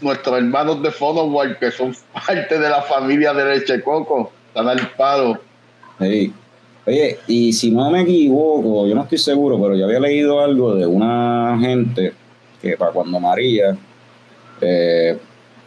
nuestros 0.00 0.38
hermanos 0.38 0.82
de 0.82 0.90
Phonowar 0.90 1.58
que 1.58 1.70
son 1.70 1.94
parte 2.26 2.58
de 2.58 2.68
la 2.68 2.82
familia 2.82 3.32
de 3.34 3.44
Leche 3.44 3.82
Coco, 3.82 4.32
están 4.48 4.68
al 4.68 4.88
paro. 4.96 5.40
Oye, 6.88 7.18
y 7.26 7.52
si 7.52 7.70
no 7.70 7.90
me 7.90 8.00
equivoco, 8.00 8.86
yo 8.86 8.94
no 8.94 9.02
estoy 9.02 9.18
seguro, 9.18 9.60
pero 9.60 9.76
yo 9.76 9.84
había 9.84 10.00
leído 10.00 10.40
algo 10.40 10.74
de 10.74 10.86
una 10.86 11.58
gente 11.60 12.14
que 12.62 12.78
para 12.78 12.92
cuando 12.92 13.20
María, 13.20 13.76
eh, 14.58 15.18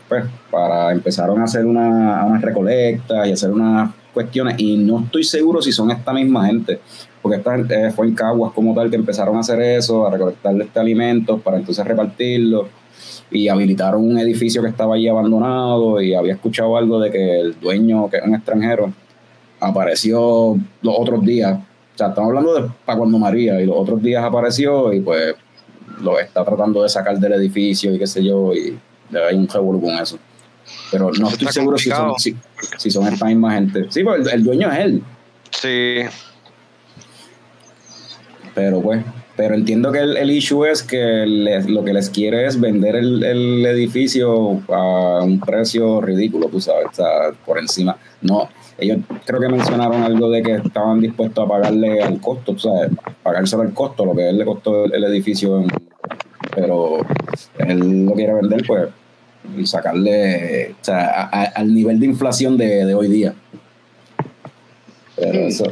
pues 0.10 0.26
para 0.50 0.92
empezaron 0.92 1.40
a 1.40 1.44
hacer 1.44 1.64
una, 1.64 2.26
unas 2.26 2.42
recolectas 2.42 3.28
y 3.28 3.34
hacer 3.34 3.52
unas 3.52 3.92
cuestiones, 4.12 4.56
y 4.58 4.78
no 4.78 5.02
estoy 5.02 5.24
seguro 5.24 5.62
si 5.62 5.72
son 5.72 5.92
esta 5.92 6.12
misma 6.12 6.48
gente, 6.48 6.80
porque 7.22 7.38
esta 7.38 7.56
gente 7.56 7.86
eh, 7.86 7.92
fue 7.92 8.08
en 8.08 8.16
Caguas 8.16 8.52
como 8.54 8.74
tal 8.74 8.90
que 8.90 8.96
empezaron 8.96 9.38
a 9.38 9.42
hacer 9.42 9.62
eso, 9.62 10.08
a 10.08 10.10
recolectar 10.10 10.60
este 10.60 10.80
alimento 10.80 11.38
para 11.38 11.58
entonces 11.58 11.86
repartirlo 11.86 12.68
y 13.30 13.48
habilitaron 13.48 14.04
un 14.04 14.18
edificio 14.18 14.64
que 14.64 14.70
estaba 14.70 14.96
allí 14.96 15.08
abandonado 15.08 16.02
y 16.02 16.16
había 16.16 16.34
escuchado 16.34 16.76
algo 16.78 17.00
de 17.00 17.12
que 17.12 17.40
el 17.42 17.60
dueño, 17.60 18.10
que 18.10 18.18
es 18.18 18.24
un 18.24 18.34
extranjero, 18.34 18.92
apareció 19.62 20.58
los 20.82 20.96
otros 20.98 21.24
días. 21.24 21.54
O 21.54 21.98
sea, 21.98 22.08
estamos 22.08 22.30
hablando 22.30 22.54
de 22.56 22.70
para 22.86 22.98
cuando 22.98 23.18
María 23.18 23.62
y 23.62 23.66
los 23.66 23.78
otros 23.78 24.02
días 24.02 24.24
apareció 24.24 24.92
y 24.92 25.00
pues 25.02 25.36
lo 26.02 26.20
está 26.20 26.44
tratando 26.44 26.84
de 26.84 26.90
sacar 26.90 27.18
del 27.20 27.34
edificio 27.34 27.94
y 27.94 28.00
qué 28.00 28.08
sé 28.08 28.24
yo 28.24 28.54
y 28.54 28.78
hay 29.16 29.36
un 29.36 29.48
revuelo 29.48 29.80
con 29.80 29.92
eso. 29.96 30.18
Pero 30.92 31.12
no 31.20 31.30
estoy 31.30 31.48
seguro 31.50 31.78
si 31.78 31.90
son, 31.90 32.14
si, 32.18 32.92
son 32.92 33.08
esta 33.08 33.26
misma 33.26 33.54
gente. 33.54 33.86
Sí, 33.90 34.04
pues 34.04 34.22
el, 34.22 34.34
el 34.34 34.44
dueño 34.44 34.72
es 34.72 34.80
él. 34.80 35.04
Sí. 35.52 35.96
Pero 38.54 38.82
pues, 38.82 39.04
pero 39.36 39.56
entiendo 39.56 39.92
que 39.92 40.00
el, 40.00 40.18
el 40.18 40.32
issue 40.32 40.66
es 40.66 40.84
que 40.84 41.26
lo 41.68 41.84
que 41.84 41.94
les 41.94 42.10
quiere 42.10 42.46
es 42.46 42.60
vender 42.60 42.96
el, 42.96 43.24
el, 43.24 43.66
edificio 43.66 44.62
a 44.70 45.24
un 45.24 45.40
precio 45.40 46.02
ridículo, 46.02 46.48
tú 46.48 46.60
sabes, 46.60 46.88
o 46.92 46.94
sea, 46.94 47.32
por 47.46 47.58
encima. 47.58 47.98
No, 48.22 48.50
ellos 48.78 49.00
creo 49.26 49.40
que 49.40 49.50
mencionaron 49.50 50.04
algo 50.04 50.30
de 50.30 50.42
que 50.42 50.56
estaban 50.56 51.00
dispuestos 51.00 51.46
a 51.46 51.48
pagarle 51.48 52.02
al 52.02 52.20
costo, 52.20 52.54
tú 52.54 52.60
sabes, 52.60 52.92
pagárselo 53.24 53.64
el 53.64 53.74
costo, 53.74 54.06
lo 54.06 54.16
que 54.16 54.30
él 54.30 54.38
le 54.38 54.46
costó 54.46 54.86
el, 54.86 55.04
edificio, 55.04 55.64
pero 56.56 56.98
él 57.58 58.06
lo 58.06 58.14
quiere 58.14 58.34
vender, 58.34 58.64
pues, 58.66 58.90
y 59.58 59.66
sacarle, 59.66 60.76
o 60.80 60.84
sea, 60.84 61.24
al 61.56 61.74
nivel 61.74 62.00
de 62.00 62.06
inflación 62.06 62.58
de, 62.58 62.86
de 62.86 62.96
hoy 62.96 63.08
día. 63.08 63.34
Pero 65.16 65.40
eso 65.40 65.66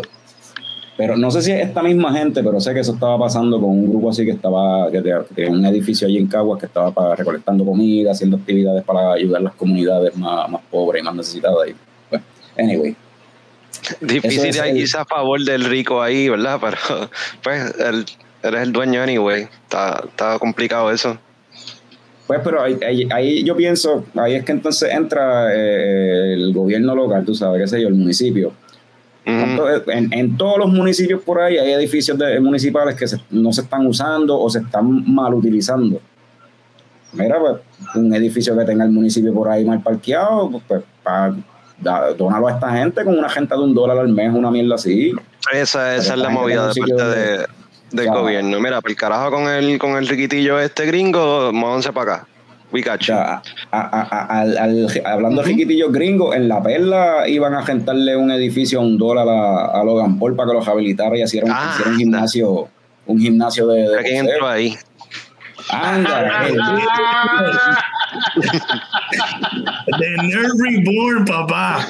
pero 1.00 1.16
no 1.16 1.32
sé 1.32 1.42
si 1.42 1.54
es 1.54 1.66
esta 1.66 1.82
misma 1.82 2.12
gente, 2.12 2.44
pero 2.44 2.60
sé 2.60 2.74
que 2.74 2.82
eso 2.82 2.92
estaba 2.92 3.18
pasando 3.18 3.58
con 3.58 3.70
un 3.70 3.90
grupo 3.90 4.10
así 4.10 4.26
que 4.26 4.32
estaba, 4.32 4.92
que, 4.92 5.00
en 5.46 5.54
un 5.54 5.66
edificio 5.66 6.06
allí 6.06 6.18
en 6.18 6.28
Caguas 6.28 6.60
que 6.60 6.66
estaba 6.66 6.92
para, 6.92 7.16
recolectando 7.16 7.64
comida, 7.64 8.12
haciendo 8.12 8.36
actividades 8.36 8.84
para 8.84 9.14
ayudar 9.14 9.40
a 9.40 9.44
las 9.46 9.54
comunidades 9.54 10.14
más, 10.18 10.50
más 10.50 10.62
pobres 10.70 11.02
y 11.02 11.06
más 11.06 11.16
necesitadas. 11.16 11.70
Y, 11.70 11.76
anyway. 12.60 12.95
Difícil 14.02 14.52
de 14.52 14.80
irse 14.80 14.98
a 14.98 15.06
favor 15.06 15.43
del 15.43 15.65
rico 15.65 16.02
ahí, 16.02 16.30
¿verdad? 16.30 16.60
Pero 16.62 17.10
pues 17.41 17.74
eres 18.43 18.62
el 18.62 18.72
dueño 18.72 19.02
anyway. 19.02 19.48
Está, 19.63 20.04
está 20.08 20.39
complicado 20.39 20.91
eso. 20.91 21.17
Pues, 22.28 22.41
pero 22.43 22.62
ahí, 22.62 23.08
ahí, 23.12 23.43
yo 23.43 23.56
pienso, 23.56 24.06
ahí 24.13 24.36
es 24.36 24.45
que 24.45 24.52
entonces 24.52 24.93
entra 24.93 25.52
eh, 25.52 26.36
el 26.36 26.54
gobierno 26.54 26.93
local, 26.93 27.26
tú 27.26 27.34
sabes, 27.34 27.60
qué 27.60 27.67
sé 27.67 27.82
yo, 27.82 27.88
el 27.88 27.95
municipio 27.95 28.54
en, 29.26 30.38
todos 30.38 30.58
los 30.58 30.72
municipios 30.72 31.22
por 31.22 31.41
ahí 31.41 31.58
hay 31.58 31.72
edificios 31.74 32.17
municipales 32.41 32.95
que 32.95 33.06
no 33.32 33.52
se 33.52 33.62
están 33.62 33.86
usando 33.86 34.39
o 34.39 34.50
se 34.50 34.60
están 34.60 35.04
mal 35.12 35.34
utilizando. 35.34 36.00
Mira, 37.13 37.39
pues, 37.39 37.56
un 37.95 38.13
edificio 38.13 38.58
que 38.58 38.65
tenga 38.65 38.86
el 38.86 38.91
municipio 38.91 39.34
por 39.34 39.50
ahí 39.50 39.65
mal 39.65 39.82
parqueado, 39.82 40.50
pues, 40.50 40.63
pues 40.67 40.84
para 41.84 42.13
donarlo 42.13 42.48
a 42.48 42.52
esta 42.52 42.72
gente 42.72 43.04
con 43.04 43.18
una 43.18 43.30
gente 43.30 43.56
de 43.56 43.62
un 43.62 43.74
dólar 43.74 44.00
al 44.00 44.10
mes, 44.10 44.34
una 44.34 44.52
mierda 44.52 44.76
así. 44.76 45.13
Esa, 45.52 45.96
esa 45.96 46.13
es 46.13 46.20
la 46.20 46.30
movida 46.30 46.68
de 46.68 46.80
parte 46.80 47.04
de, 47.04 47.46
del 47.92 48.08
gobierno. 48.10 48.60
Mira, 48.60 48.82
por 48.82 48.92
el 48.92 48.98
carajo 48.98 49.32
con 49.32 49.48
el, 49.48 49.80
con 49.80 49.92
el 49.98 50.08
riquitillo 50.08 50.60
este 50.60 50.86
gringo, 50.86 51.52
móvanse 51.54 51.92
para 51.94 52.13
acá. 52.13 52.28
Hablando 55.06 55.42
de 55.42 55.48
riquitillos 55.48 55.92
gringos, 55.92 56.36
en 56.36 56.48
La 56.48 56.62
Perla 56.62 57.28
iban 57.28 57.56
a 57.56 57.62
rentarle 57.62 58.15
un 58.15 58.32
edificio 58.32 58.80
a 58.80 58.84
un 58.84 58.98
dólar 58.98 59.28
a, 59.28 59.84
Logan 59.84 60.20
Paul 60.20 60.36
para 60.36 60.52
que 60.52 60.58
los 60.58 60.68
habilitara 60.68 61.18
y 61.18 61.24
hicieran, 61.24 61.50
ah, 61.52 61.76
un 61.88 61.98
gimnasio 61.98 62.70
un 63.10 63.20
gimnasio 63.20 63.65
de, 63.68 63.89
de 63.89 64.04
¿Quién 64.04 64.28
entró 64.28 64.48
ahí? 64.48 64.78
Anda, 65.70 66.46
The 70.00 70.10
Nerd 70.24 70.52
Reborn, 70.60 71.26
papá. 71.26 71.88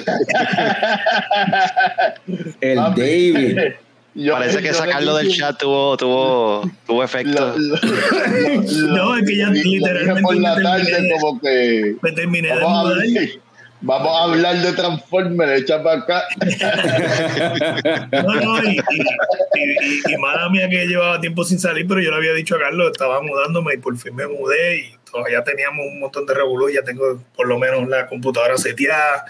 El 2.61 2.75
David. 2.75 3.57
Parece 4.31 4.61
que 4.61 4.73
sacarlo 4.73 5.15
del 5.15 5.31
chat 5.31 5.57
tuvo, 5.57 5.95
tuvo, 5.95 6.69
tuvo 6.85 7.03
efecto. 7.03 7.55
no, 7.57 9.15
es 9.15 9.25
que 9.25 9.37
ya 9.37 9.49
literalmente. 9.49 10.21
Por 10.21 10.37
la 10.37 10.61
tarde, 10.61 11.13
como 11.19 11.39
que. 11.39 11.95
Me 12.01 12.11
terminé 12.11 12.49
vamos 12.49 12.97
de 12.97 13.19
a, 13.19 13.49
Vamos 13.81 14.11
a 14.13 14.23
hablar 14.23 14.57
de 14.57 14.73
Transformers, 14.73 15.61
echa 15.61 15.81
para 15.81 16.01
acá. 16.01 16.23
no, 18.11 18.33
no, 18.35 18.63
y, 18.63 18.75
y, 18.75 20.13
y, 20.13 20.17
mala 20.17 20.49
mía 20.49 20.67
que 20.69 20.85
llevaba 20.85 21.21
tiempo 21.21 21.45
sin 21.45 21.59
salir, 21.59 21.87
pero 21.87 22.01
yo 22.01 22.11
le 22.11 22.17
había 22.17 22.33
dicho 22.33 22.55
a 22.55 22.59
Carlos, 22.59 22.91
estaba 22.91 23.21
mudándome 23.21 23.75
y 23.75 23.77
por 23.77 23.97
fin 23.97 24.15
me 24.15 24.27
mudé 24.27 24.79
y 24.79 24.98
todavía 25.11 25.43
teníamos 25.43 25.85
un 25.85 25.99
montón 25.99 26.25
de 26.25 26.33
revolú, 26.33 26.69
ya 26.69 26.83
tengo 26.83 27.21
por 27.35 27.47
lo 27.47 27.57
menos 27.57 27.87
la 27.87 28.07
computadora 28.07 28.57
seteada 28.57 29.25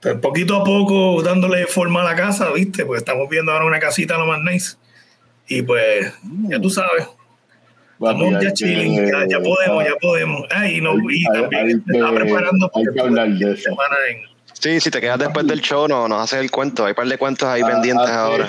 pero 0.00 0.20
poquito 0.20 0.56
a 0.56 0.64
poco 0.64 1.22
dándole 1.22 1.66
forma 1.66 2.02
a 2.02 2.04
la 2.04 2.14
casa, 2.14 2.50
¿viste? 2.52 2.84
Porque 2.84 2.98
estamos 2.98 3.28
viendo 3.28 3.52
ahora 3.52 3.64
una 3.64 3.80
casita 3.80 4.16
lo 4.18 4.26
más 4.26 4.40
nice. 4.40 4.76
Y 5.48 5.62
pues, 5.62 6.12
ya 6.48 6.60
tú 6.60 6.70
sabes. 6.70 7.08
Vamos 7.98 8.42
ya 8.42 8.52
chilling, 8.52 9.10
ya, 9.28 9.40
podemos, 9.40 9.84
ya 9.84 9.96
podemos. 10.00 10.42
Ah, 10.50 10.68
y, 10.68 10.80
no, 10.82 10.94
y 11.10 11.24
también 11.24 11.82
me 11.86 11.96
estaba 11.96 12.14
preparando 12.14 12.70
hay 12.74 13.56
semana 13.56 13.96
en 14.10 14.36
Sí, 14.52 14.80
si 14.80 14.90
te 14.90 15.00
quedas 15.00 15.18
después 15.18 15.46
del 15.46 15.60
show, 15.60 15.86
no, 15.88 16.08
nos 16.08 16.22
haces 16.22 16.40
el 16.40 16.50
cuento. 16.50 16.84
Hay 16.84 16.90
un 16.90 16.96
par 16.96 17.06
de 17.06 17.18
cuentos 17.18 17.48
ahí 17.48 17.62
ah, 17.64 17.68
pendientes 17.68 18.08
ahora. 18.08 18.48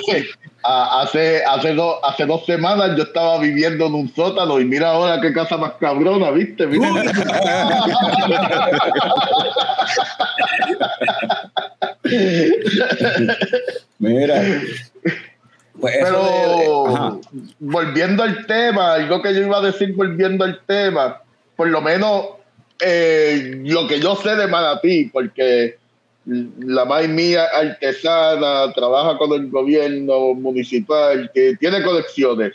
Hace, 0.67 1.43
hace, 1.45 1.73
dos, 1.73 1.95
hace 2.03 2.25
dos 2.25 2.45
semanas 2.45 2.97
yo 2.97 3.03
estaba 3.03 3.39
viviendo 3.39 3.85
en 3.85 3.93
un 3.93 4.13
sótano 4.13 4.59
y 4.59 4.65
mira 4.65 4.89
ahora 4.89 5.21
qué 5.21 5.31
casa 5.31 5.55
más 5.57 5.73
cabrona, 5.79 6.31
¿viste? 6.31 6.67
Mira, 6.67 6.89
mira. 13.99 14.43
Pues 15.79 15.95
Pero 16.01 17.21
volviendo 17.59 18.23
al 18.23 18.45
tema, 18.45 18.95
algo 18.95 19.21
que 19.21 19.33
yo 19.33 19.41
iba 19.41 19.59
a 19.59 19.61
decir 19.61 19.93
volviendo 19.95 20.43
al 20.43 20.59
tema, 20.65 21.21
por 21.55 21.69
lo 21.69 21.81
menos 21.81 22.25
eh, 22.81 23.61
lo 23.63 23.87
que 23.87 23.99
yo 23.99 24.15
sé 24.15 24.35
de 24.35 24.47
Manatí, 24.47 25.05
porque 25.05 25.77
la 26.27 26.83
más 26.83 27.07
mía 27.07 27.45
artesana, 27.53 28.73
trabaja 28.73 29.17
con 29.17 29.31
el 29.31 29.49
gobierno 29.49 30.33
municipal, 30.33 31.31
que 31.33 31.55
tiene 31.55 31.81
conexiones. 31.81 32.51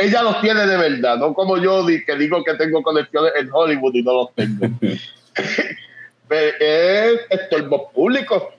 ella 0.00 0.22
los 0.22 0.40
tiene 0.40 0.66
de 0.66 0.76
verdad, 0.76 1.18
no 1.18 1.32
como 1.32 1.56
yo 1.56 1.86
que 1.86 2.16
digo 2.16 2.42
que 2.42 2.54
tengo 2.54 2.82
conexiones 2.82 3.32
en 3.38 3.48
Hollywood 3.52 3.94
y 3.94 4.02
no 4.02 4.12
los 4.12 4.34
tengo. 4.34 4.66
es 6.30 7.20
estorbo 7.30 7.90
público 7.90 8.50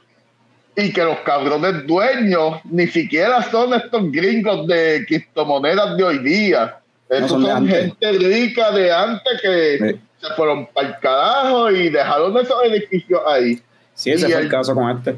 y 0.76 0.92
que 0.92 1.04
los 1.04 1.20
cabrones 1.20 1.86
dueños 1.86 2.60
ni 2.64 2.88
siquiera 2.88 3.44
son 3.52 3.74
estos 3.74 4.12
gringos 4.12 4.66
de 4.68 5.04
criptomonedas 5.08 5.98
de 5.98 6.04
hoy 6.04 6.18
día. 6.20 6.80
Esos 7.10 7.30
son, 7.30 7.68
gente 7.68 8.12
rica 8.14 8.72
de 8.72 8.92
antes 8.92 9.42
que 9.42 10.00
se 10.20 10.34
fueron 10.36 10.68
para 10.68 10.88
el 10.88 11.00
carajo 11.00 11.72
y 11.72 11.90
dejaron 11.90 12.38
esos 12.38 12.64
edificios 12.64 13.22
ahí. 13.28 13.62
Sí, 14.04 14.12
ese 14.12 14.28
fue 14.28 14.42
el, 14.42 14.50
caso 14.50 14.76
con 14.76 14.90
este. 14.98 15.16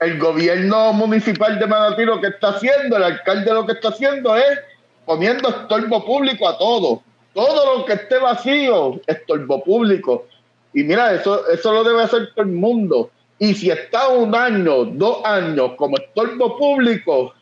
El 0.00 0.18
gobierno 0.18 0.94
municipal 0.94 1.58
de 1.58 1.66
Manatí 1.66 2.06
lo 2.06 2.22
que 2.22 2.28
está 2.28 2.48
haciendo, 2.48 2.96
el 2.96 3.02
alcalde 3.02 3.52
lo 3.52 3.66
que 3.66 3.72
está 3.72 3.88
haciendo 3.90 4.34
es 4.34 4.60
poniendo 5.04 5.50
estorbo 5.50 6.02
público 6.06 6.48
a 6.48 6.56
todo. 6.56 7.02
Todo 7.34 7.78
lo 7.78 7.84
que 7.84 7.92
esté 7.92 8.18
vacío, 8.18 8.98
estorbo 9.06 9.62
público. 9.62 10.26
Y 10.72 10.84
mira, 10.84 11.12
eso, 11.12 11.46
eso 11.50 11.74
lo 11.74 11.84
debe 11.84 12.02
hacer 12.02 12.30
todo 12.34 12.46
el 12.46 12.52
mundo. 12.52 13.10
Y 13.38 13.52
si 13.52 13.70
está 13.70 14.08
un 14.08 14.34
año, 14.34 14.86
dos 14.86 15.22
años 15.26 15.72
como 15.76 15.98
estorbo 15.98 16.56
público, 16.56 17.34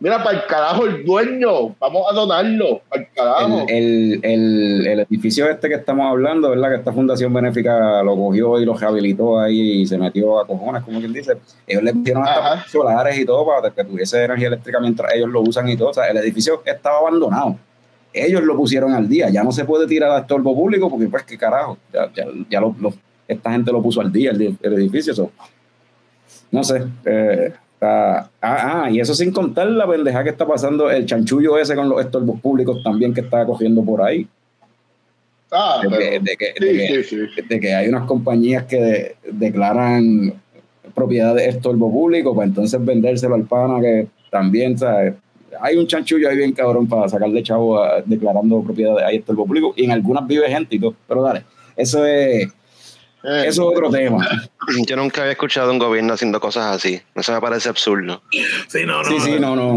mira, 0.00 0.22
para 0.22 0.38
el 0.38 0.46
carajo 0.46 0.86
el 0.86 1.04
dueño, 1.04 1.74
vamos 1.78 2.06
a 2.10 2.14
donarlo, 2.14 2.80
para 2.88 3.02
el 3.02 3.08
carajo. 3.14 3.64
El, 3.68 4.20
el, 4.22 4.86
el, 4.86 5.00
edificio 5.00 5.48
este 5.48 5.68
que 5.68 5.74
estamos 5.74 6.06
hablando, 6.10 6.50
¿verdad? 6.50 6.70
Que 6.70 6.76
esta 6.76 6.92
fundación 6.92 7.32
benéfica 7.32 8.02
lo 8.02 8.16
cogió 8.16 8.60
y 8.60 8.64
lo 8.64 8.74
rehabilitó 8.74 9.40
ahí 9.40 9.82
y 9.82 9.86
se 9.86 9.98
metió 9.98 10.40
a 10.40 10.46
cojones, 10.46 10.82
como 10.82 10.98
quien 10.98 11.12
dice. 11.12 11.36
Ellos 11.66 11.82
le 11.82 11.92
pusieron 11.92 12.24
hasta 12.26 12.68
solares 12.68 13.18
y 13.18 13.24
todo 13.24 13.46
para 13.46 13.70
que 13.70 13.84
tuviese 13.84 14.24
energía 14.24 14.48
eléctrica 14.48 14.80
mientras 14.80 15.12
ellos 15.14 15.28
lo 15.28 15.40
usan 15.40 15.68
y 15.68 15.76
todo. 15.76 15.90
O 15.90 15.94
sea, 15.94 16.06
el 16.08 16.16
edificio 16.18 16.62
estaba 16.64 16.98
abandonado. 16.98 17.56
Ellos 18.12 18.42
lo 18.42 18.56
pusieron 18.56 18.94
al 18.94 19.08
día, 19.08 19.28
ya 19.28 19.44
no 19.44 19.52
se 19.52 19.64
puede 19.64 19.86
tirar 19.86 20.10
a 20.10 20.20
estorbo 20.20 20.54
público 20.54 20.88
porque, 20.90 21.06
pues, 21.06 21.24
qué 21.24 21.36
carajo, 21.36 21.76
ya, 21.92 22.10
ya, 22.14 22.24
ya 22.48 22.60
lo 22.60 22.74
esta 23.28 23.52
gente 23.52 23.70
lo 23.70 23.82
puso 23.82 24.00
al 24.00 24.10
día, 24.10 24.30
el, 24.30 24.56
edificio. 24.62 25.12
Eso. 25.12 25.30
No 26.50 26.64
sé. 26.64 26.82
Eh, 27.04 27.52
ah, 27.80 28.28
ah, 28.40 28.88
y 28.90 29.00
eso 29.00 29.14
sin 29.14 29.32
contar 29.32 29.68
la 29.68 29.86
pendeja 29.86 30.24
que 30.24 30.30
está 30.30 30.46
pasando, 30.46 30.90
el 30.90 31.06
chanchullo 31.06 31.58
ese 31.58 31.74
con 31.74 31.88
los 31.88 32.00
estorbos 32.00 32.40
públicos 32.40 32.82
también 32.82 33.14
que 33.14 33.20
está 33.20 33.44
cogiendo 33.44 33.82
por 33.84 34.02
ahí. 34.02 34.26
Ah, 35.50 35.80
de, 35.82 37.60
que, 37.60 37.74
hay 37.74 37.88
unas 37.88 38.04
compañías 38.04 38.64
que 38.64 39.16
declaran 39.32 40.34
propiedad 40.94 41.34
de 41.34 41.48
estorbo 41.48 41.90
público 41.90 42.34
para 42.34 42.48
entonces 42.48 42.84
vendérselo 42.84 43.34
al 43.34 43.44
pana 43.44 43.80
que 43.80 44.08
también, 44.30 44.76
¿sabes? 44.76 45.14
Hay 45.60 45.76
un 45.76 45.86
chanchullo 45.86 46.28
ahí 46.28 46.36
bien 46.36 46.52
cabrón 46.52 46.86
para 46.86 47.08
sacarle 47.08 47.42
chavo 47.42 47.80
declarando 48.04 48.62
propiedad 48.62 48.96
de 48.96 49.16
estorbo 49.16 49.46
público 49.46 49.72
y 49.74 49.84
en 49.84 49.92
algunas 49.92 50.26
vive 50.26 50.48
gente 50.48 50.76
y 50.76 50.80
todo, 50.80 50.94
pero 51.06 51.22
dale, 51.22 51.44
eso 51.76 52.04
es 52.04 52.48
Eso 53.22 53.48
es 53.48 53.58
otro 53.58 53.90
tema. 53.90 54.26
Yo 54.86 54.96
nunca 54.96 55.22
había 55.22 55.32
escuchado 55.32 55.70
a 55.70 55.72
un 55.72 55.78
gobierno 55.78 56.14
haciendo 56.14 56.40
cosas 56.40 56.76
así. 56.76 57.00
Eso 57.14 57.32
me 57.32 57.40
parece 57.40 57.68
absurdo. 57.68 58.22
Sí, 58.68 58.84
no, 58.86 59.02
no. 59.02 59.08
Sí, 59.08 59.20
sí, 59.20 59.36
no, 59.40 59.56
no. 59.56 59.76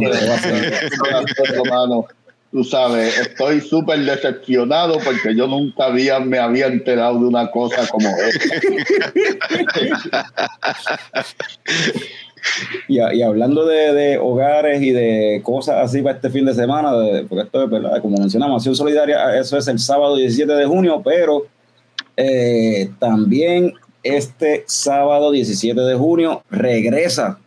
Tú 2.51 2.63
sabes, 2.65 3.17
estoy 3.17 3.61
súper 3.61 3.99
decepcionado 3.99 4.99
porque 4.99 5.33
yo 5.33 5.47
nunca 5.47 5.85
había, 5.85 6.19
me 6.19 6.37
había 6.37 6.67
enterado 6.67 7.17
de 7.17 7.25
una 7.25 7.49
cosa 7.49 7.87
como 7.87 8.09
esta. 8.09 8.67
y, 12.89 12.99
y, 12.99 13.21
hablando 13.21 13.65
de, 13.65 13.93
de, 13.93 14.17
hogares 14.17 14.81
y 14.81 14.91
de 14.91 15.39
cosas 15.43 15.77
así 15.77 16.01
para 16.01 16.15
este 16.15 16.29
fin 16.29 16.43
de 16.43 16.53
semana, 16.53 16.91
porque 17.29 17.45
esto 17.45 17.63
es 17.63 17.69
verdad, 17.69 18.01
como 18.01 18.17
mencionamos, 18.17 18.57
Acción 18.57 18.75
Solidaria, 18.75 19.39
eso 19.39 19.57
es 19.57 19.69
el 19.69 19.79
sábado 19.79 20.17
17 20.17 20.51
de 20.51 20.65
junio, 20.65 21.01
pero 21.05 21.47
eh, 22.17 22.89
también 22.99 23.73
este 24.03 24.63
sábado 24.67 25.31
17 25.31 25.79
de 25.79 25.95
junio 25.95 26.43
regresa 26.49 27.39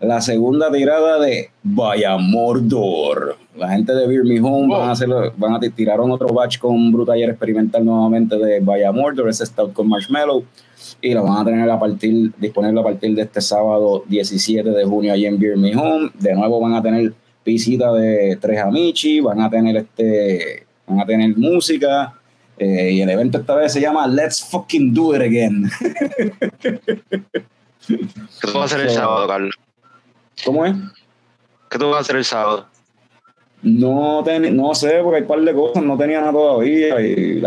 la 0.00 0.20
segunda 0.20 0.70
tirada 0.70 1.18
de 1.18 1.50
Vaya 1.62 2.16
Mordor. 2.18 3.36
La 3.56 3.70
gente 3.70 3.92
de 3.94 4.06
Beer 4.06 4.24
Me 4.24 4.40
Home 4.40 4.68
van 4.68 4.88
a 4.88 4.92
hacer, 4.92 5.08
van 5.36 5.54
a 5.54 5.60
tirar 5.60 5.98
otro 5.98 6.28
batch 6.28 6.58
con 6.58 6.92
Brutaller 6.92 7.30
experimental 7.30 7.84
nuevamente 7.84 8.36
de 8.36 8.60
Vaya 8.60 8.92
Mordor, 8.92 9.28
ese 9.28 9.44
stout 9.44 9.72
con 9.72 9.88
marshmallow, 9.88 10.44
y 11.02 11.14
lo 11.14 11.24
van 11.24 11.38
a 11.38 11.44
tener 11.44 11.68
a 11.68 11.78
partir, 11.78 12.32
disponible 12.38 12.80
a 12.80 12.84
partir 12.84 13.14
de 13.14 13.22
este 13.22 13.40
sábado 13.40 14.04
17 14.06 14.70
de 14.70 14.84
junio 14.84 15.12
allí 15.12 15.26
en 15.26 15.38
Beer 15.38 15.56
Me 15.56 15.74
Home. 15.74 16.10
De 16.18 16.34
nuevo 16.34 16.60
van 16.60 16.74
a 16.74 16.82
tener 16.82 17.12
visita 17.44 17.92
de 17.92 18.36
Tres 18.40 18.60
Amici, 18.60 19.20
van 19.20 19.40
a 19.40 19.50
tener 19.50 19.76
este, 19.76 20.66
van 20.86 21.00
a 21.00 21.06
tener 21.06 21.36
música, 21.36 22.17
eh, 22.58 22.90
y 22.92 23.02
el 23.02 23.10
evento 23.10 23.38
esta 23.38 23.54
vez 23.54 23.72
se 23.72 23.80
llama 23.80 24.06
Let's 24.06 24.44
Fucking 24.50 24.92
Do 24.92 25.14
It 25.14 25.22
Again. 25.22 25.70
¿Qué 27.86 27.98
tú 28.40 28.52
vas 28.52 28.56
a 28.56 28.64
hacer 28.64 28.80
el 28.80 28.90
sábado, 28.90 29.26
Carlos? 29.28 29.54
¿Cómo 30.44 30.66
es? 30.66 30.74
¿Qué 31.70 31.78
tú 31.78 31.90
vas 31.90 31.98
a 31.98 32.00
hacer 32.00 32.16
el 32.16 32.24
sábado? 32.24 32.66
No, 33.62 34.22
no 34.22 34.74
sé, 34.74 35.00
porque 35.02 35.16
hay 35.16 35.22
un 35.22 35.28
par 35.28 35.40
de 35.40 35.54
cosas, 35.54 35.82
no 35.82 35.96
tenía 35.96 36.20
nada 36.20 36.32
todavía. 36.32 37.00
Y 37.00 37.42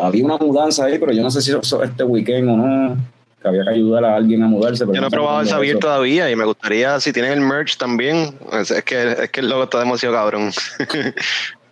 había 0.00 0.24
una 0.24 0.36
mudanza 0.36 0.84
ahí, 0.84 0.98
pero 0.98 1.12
yo 1.12 1.22
no 1.22 1.30
sé 1.30 1.42
si 1.42 1.52
eso 1.52 1.82
este 1.82 2.04
weekend 2.04 2.48
o 2.48 2.56
no. 2.56 2.96
Que 3.40 3.48
había 3.48 3.64
que 3.64 3.70
ayudar 3.70 4.04
a 4.04 4.16
alguien 4.16 4.42
a 4.42 4.46
mudarse. 4.46 4.84
yo 4.86 5.00
no 5.00 5.06
he 5.06 5.10
probado 5.10 5.42
el 5.42 5.48
Xavier 5.48 5.78
todavía 5.78 6.30
y 6.30 6.36
me 6.36 6.44
gustaría, 6.44 6.98
si 6.98 7.12
tienes 7.12 7.32
el 7.32 7.40
merch 7.40 7.76
también, 7.76 8.34
es, 8.52 8.72
que, 8.84 9.12
es 9.24 9.30
que 9.30 9.40
el 9.40 9.50
logo 9.50 9.64
está 9.64 9.80
demasiado 9.80 10.14
cabrón. 10.14 10.50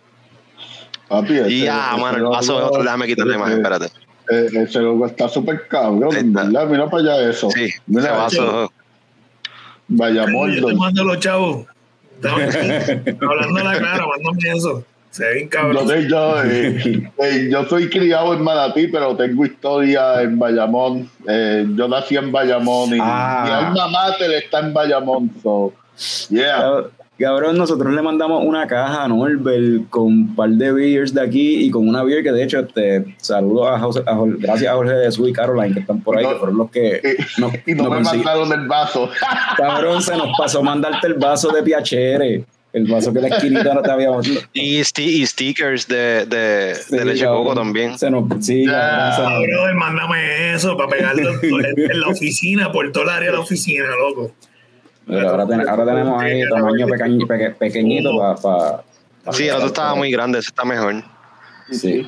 Papi, 1.13 1.33
y 1.47 1.65
ya, 1.65 1.95
mano, 1.95 2.17
el 2.17 2.23
paso 2.23 2.57
es 2.57 2.65
otro, 2.65 2.81
déjame 2.81 3.05
quitarle 3.05 3.37
más, 3.37 3.51
espérate. 3.51 3.85
Eh, 4.31 4.47
ese 4.51 4.79
logo 4.79 5.05
está 5.05 5.29
súper 5.29 5.67
cabrón, 5.67 6.33
¿verdad? 6.33 6.65
Mira 6.67 6.89
para 6.89 7.03
allá 7.03 7.29
eso. 7.29 7.51
Sí, 7.51 7.69
Mira 7.85 8.05
ese 8.05 8.39
vaso. 8.39 8.71
Vaya. 9.89 10.25
Yo 10.25 10.65
te 10.65 10.73
mando 10.73 11.03
los 11.03 11.19
chavos. 11.19 11.67
Hablando 12.23 13.63
la 13.63 13.79
cara, 13.79 14.07
mándame 14.07 14.57
eso. 14.57 14.83
Se 15.11 15.23
ve 15.23 15.33
bien 15.35 15.49
cabrón. 15.49 15.87
Yo, 15.87 15.99
yo, 15.99 16.43
eh, 16.45 17.11
eh, 17.19 17.49
yo 17.51 17.63
soy 17.65 17.91
criado 17.91 18.33
en 18.33 18.41
Manatí, 18.41 18.87
pero 18.87 19.15
tengo 19.15 19.45
historia 19.45 20.19
en 20.23 20.39
Bayamón. 20.39 21.11
Eh, 21.27 21.67
yo 21.75 21.87
nací 21.87 22.15
en 22.15 22.31
Bayamón 22.31 22.95
y 22.95 22.99
ah. 22.99 23.43
mi 23.45 23.51
alma 23.51 23.87
mater 23.87 24.31
está 24.31 24.61
en 24.61 24.73
Bayamón. 24.73 25.29
So, 25.43 25.73
yeah. 26.29 26.85
Cabrón, 27.17 27.57
nosotros 27.57 27.93
le 27.93 28.01
mandamos 28.01 28.43
una 28.43 28.65
caja 28.65 29.03
a 29.03 29.07
Norbert 29.07 29.87
con 29.89 30.03
un 30.03 30.35
par 30.35 30.49
de 30.49 30.71
beers 30.71 31.13
de 31.13 31.21
aquí 31.21 31.63
y 31.63 31.69
con 31.69 31.87
una 31.87 32.03
beer 32.03 32.23
que 32.23 32.31
de 32.31 32.43
hecho 32.43 32.59
este 32.59 33.15
saludo 33.17 33.67
a, 33.67 33.79
gracias 34.39 34.71
a 34.71 34.75
Jorge 34.75 34.93
de 34.93 35.11
Su 35.11 35.27
y 35.27 35.33
Caroline 35.33 35.75
que 35.75 35.81
están 35.81 36.01
por 36.01 36.17
ahí, 36.17 36.25
que 36.25 36.35
fueron 36.35 36.57
los 36.57 36.71
que 36.71 37.17
y 37.67 37.75
no 37.75 37.89
me 37.91 37.99
mandaron 38.01 38.51
el 38.51 38.67
vaso. 38.67 39.09
Cabrón, 39.57 40.01
se 40.01 40.17
nos 40.17 40.29
pasó 40.37 40.63
mandarte 40.63 41.07
el 41.07 41.13
vaso 41.15 41.49
de 41.51 41.61
Piachere. 41.61 42.45
El 42.73 42.87
vaso 42.87 43.13
que 43.13 43.19
la 43.19 43.27
esquinita 43.27 43.71
no 43.75 43.83
te 43.83 43.91
había 43.91 44.09
y, 44.51 44.79
y 44.79 45.25
stickers 45.27 45.87
de, 45.87 46.25
de, 46.25 46.75
de 46.89 47.05
leche 47.05 47.25
coco 47.27 47.53
también. 47.53 47.99
Se 47.99 48.09
nos, 48.09 48.23
sí, 48.43 48.65
cabrón, 48.65 49.77
mándame 49.77 50.55
eso 50.55 50.75
para 50.75 50.89
pegarlo 50.89 51.33
en 51.43 51.99
la 51.99 52.07
oficina, 52.07 52.71
por 52.71 52.91
todo 52.91 53.03
el 53.03 53.09
área 53.09 53.29
de 53.29 53.37
la 53.37 53.41
oficina, 53.41 53.85
loco. 53.95 54.31
Ahora 55.07 55.47
tenemos 55.85 56.21
ahí 56.21 56.41
tamaño 56.49 56.87
pequeñito 57.59 58.11
para. 58.41 58.83
sí, 59.31 59.47
el 59.47 59.55
otro 59.55 59.67
estaba 59.67 59.95
muy 59.95 60.11
grande, 60.11 60.39
ese 60.39 60.49
está 60.49 60.63
mejor. 60.63 61.03
Sí. 61.71 62.05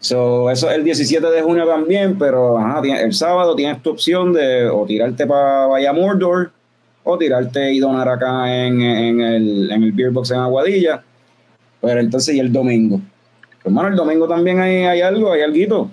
So, 0.00 0.50
eso 0.50 0.70
es 0.70 0.76
el 0.76 0.84
17 0.84 1.26
de 1.26 1.42
junio 1.42 1.66
también, 1.66 2.16
pero 2.18 2.58
el 2.84 3.12
sábado 3.12 3.56
tienes 3.56 3.82
tu 3.82 3.90
opción 3.90 4.32
de 4.32 4.68
o 4.68 4.84
tirarte 4.86 5.26
para 5.26 5.66
Vaya 5.66 5.92
Mordor 5.92 6.52
o 7.02 7.18
tirarte 7.18 7.72
y 7.72 7.78
donar 7.80 8.08
acá 8.08 8.52
en, 8.54 8.80
en, 8.80 9.20
el, 9.20 9.70
en 9.70 9.82
el 9.82 9.92
Beer 9.92 10.10
Box 10.10 10.30
en 10.30 10.38
Aguadilla. 10.38 11.02
Pero 11.80 12.00
entonces, 12.00 12.34
¿y 12.34 12.40
el 12.40 12.52
domingo? 12.52 13.00
Hermano, 13.64 13.88
el 13.88 13.96
domingo 13.96 14.28
también 14.28 14.60
hay, 14.60 14.84
hay 14.84 15.00
algo, 15.00 15.32
hay 15.32 15.42
algo. 15.42 15.90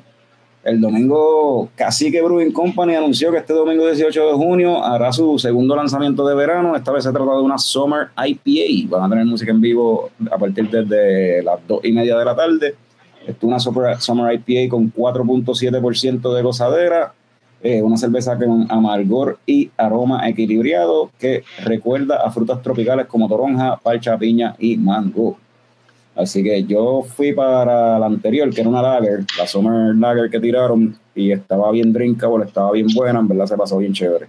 El 0.64 0.80
domingo, 0.80 1.70
Cacique 1.76 2.22
Brewing 2.22 2.54
Company 2.54 2.96
anunció 2.96 3.32
que 3.32 3.40
este 3.40 3.52
domingo 3.52 3.86
18 3.86 4.28
de 4.28 4.34
junio 4.34 4.82
hará 4.82 5.12
su 5.12 5.38
segundo 5.38 5.76
lanzamiento 5.76 6.26
de 6.26 6.36
verano. 6.36 6.74
Esta 6.78 6.94
vez 6.94 7.04
se 7.04 7.12
trata 7.12 7.36
de 7.36 7.42
una 7.42 7.58
Summer 7.58 8.08
IPA. 8.16 8.90
Van 8.98 9.04
a 9.04 9.10
tener 9.10 9.26
música 9.26 9.52
en 9.52 9.60
vivo 9.60 10.10
a 10.32 10.38
partir 10.38 10.70
de 10.70 11.44
las 11.44 11.60
2 11.68 11.82
y 11.84 11.92
media 11.92 12.18
de 12.18 12.24
la 12.24 12.34
tarde. 12.34 12.76
Esto 13.28 13.48
es 13.54 13.68
una 13.68 14.00
Summer 14.00 14.34
IPA 14.34 14.70
con 14.72 14.94
4.7% 14.94 16.34
de 16.34 16.42
gozadera. 16.42 17.14
Eh, 17.62 17.82
una 17.82 17.98
cerveza 17.98 18.38
con 18.38 18.66
amargor 18.70 19.40
y 19.46 19.70
aroma 19.78 20.28
equilibrado 20.28 21.12
que 21.18 21.44
recuerda 21.64 22.22
a 22.26 22.32
frutas 22.32 22.62
tropicales 22.62 23.08
como 23.08 23.30
toronja, 23.30 23.78
parcha, 23.78 24.18
piña 24.18 24.56
y 24.60 24.78
mango. 24.78 25.38
Así 26.16 26.44
que 26.44 26.64
yo 26.64 27.04
fui 27.04 27.34
para 27.34 27.98
la 27.98 28.06
anterior, 28.06 28.50
que 28.54 28.62
era 28.62 28.70
una 28.70 28.82
lager, 28.82 29.26
la 29.38 29.48
Summer 29.48 29.96
Lager 29.96 30.30
que 30.30 30.40
tiraron, 30.40 30.96
y 31.16 31.32
estaba 31.32 31.72
bien 31.72 31.92
drinkable, 31.92 32.46
estaba 32.46 32.72
bien 32.72 32.88
buena, 32.94 33.20
en 33.20 33.28
verdad 33.28 33.48
se 33.48 33.58
pasó 33.58 33.78
bien 33.78 33.94
chévere. 33.94 34.28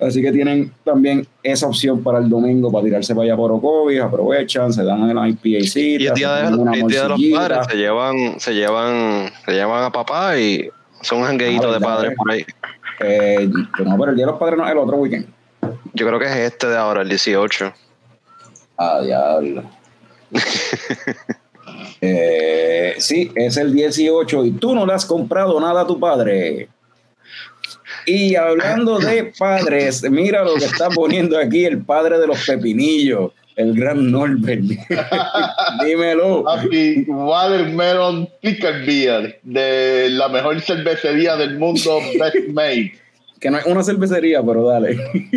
Así 0.00 0.20
que 0.20 0.30
tienen 0.30 0.72
también 0.84 1.26
esa 1.42 1.66
opción 1.66 2.02
para 2.02 2.18
el 2.18 2.28
domingo, 2.28 2.70
para 2.70 2.84
tirarse 2.84 3.14
para 3.14 3.24
allá 3.24 3.36
por 3.36 3.50
Ocovis, 3.52 4.00
aprovechan, 4.00 4.72
se 4.72 4.84
dan 4.84 5.08
el 5.08 5.16
IPA 5.16 5.48
Y 5.48 6.06
el 6.06 6.14
día, 6.14 6.34
de, 6.34 6.48
el 6.48 6.86
día 6.86 7.02
de 7.04 7.08
los 7.08 7.20
padres 7.32 7.66
se 7.70 7.76
llevan, 7.76 8.38
se 8.38 8.54
llevan, 8.54 9.30
se 9.46 9.52
llevan 9.52 9.84
a 9.84 9.90
papá 9.90 10.38
y 10.38 10.68
son 11.00 11.20
un 11.20 11.24
jangueito 11.24 11.72
de 11.72 11.80
padres 11.80 12.12
por 12.14 12.30
ahí. 12.30 12.44
Eh, 13.00 13.48
no, 13.84 13.96
pero 13.98 14.10
el 14.10 14.16
día 14.16 14.26
de 14.26 14.32
los 14.32 14.40
padres 14.40 14.58
no 14.58 14.66
es 14.66 14.72
el 14.72 14.78
otro 14.78 14.96
weekend. 14.96 15.26
Yo 15.94 16.06
creo 16.06 16.18
que 16.18 16.26
es 16.26 16.36
este 16.36 16.66
de 16.66 16.76
ahora, 16.76 17.00
el 17.00 17.08
18. 17.08 17.72
Ah, 18.76 19.00
diablo. 19.02 19.62
eh, 22.00 22.94
sí, 22.98 23.30
es 23.34 23.56
el 23.56 23.72
18 23.72 24.44
y 24.44 24.50
tú 24.52 24.74
no 24.74 24.86
le 24.86 24.94
has 24.94 25.06
comprado 25.06 25.60
nada 25.60 25.82
a 25.82 25.86
tu 25.86 25.98
padre. 25.98 26.68
Y 28.06 28.36
hablando 28.36 28.98
de 28.98 29.32
padres, 29.36 30.08
mira 30.08 30.44
lo 30.44 30.54
que 30.54 30.66
está 30.66 30.88
poniendo 30.90 31.38
aquí 31.38 31.64
el 31.64 31.84
padre 31.84 32.18
de 32.18 32.26
los 32.28 32.44
pepinillos, 32.46 33.32
el 33.56 33.74
gran 33.74 34.12
Norbert. 34.12 34.62
Dímelo. 35.84 36.44
Papi, 36.44 37.04
Watermelon 37.08 38.28
Pickle 38.40 38.84
Beer, 38.86 39.40
de 39.42 40.08
la 40.10 40.28
mejor 40.28 40.60
cervecería 40.60 41.34
del 41.36 41.58
mundo, 41.58 41.98
Best 42.20 42.48
Made. 42.52 42.92
Que 43.40 43.50
no 43.50 43.58
es 43.58 43.66
una 43.66 43.82
cervecería, 43.82 44.40
pero 44.42 44.68
dale. 44.68 44.96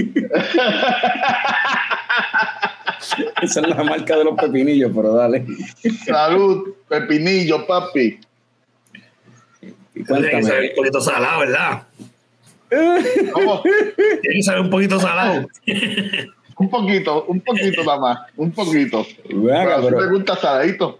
Esa 3.41 3.61
es 3.61 3.67
la 3.67 3.83
marca 3.83 4.17
de 4.17 4.23
los 4.23 4.35
pepinillos, 4.35 4.91
pero 4.93 5.13
dale. 5.13 5.45
Salud, 6.05 6.73
pepinillo, 6.87 7.65
papi. 7.65 8.19
Tiene 9.93 10.29
que 10.29 10.43
saber 10.43 10.69
un 10.69 10.75
poquito 10.75 11.01
salado, 11.01 11.39
¿verdad? 11.39 11.83
¿Cómo? 13.33 13.61
Tiene 13.61 14.35
que 14.35 14.43
saber 14.43 14.61
un 14.61 14.69
poquito 14.69 14.99
salado. 14.99 15.47
un 16.57 16.69
poquito, 16.69 17.25
un 17.25 17.41
poquito 17.41 17.83
nada 17.83 17.99
más, 17.99 18.19
un 18.37 18.51
poquito. 18.51 19.05
Venga, 19.29 19.81
pero, 19.81 19.97
me 19.97 20.07
gusta 20.07 20.35
saladito. 20.35 20.99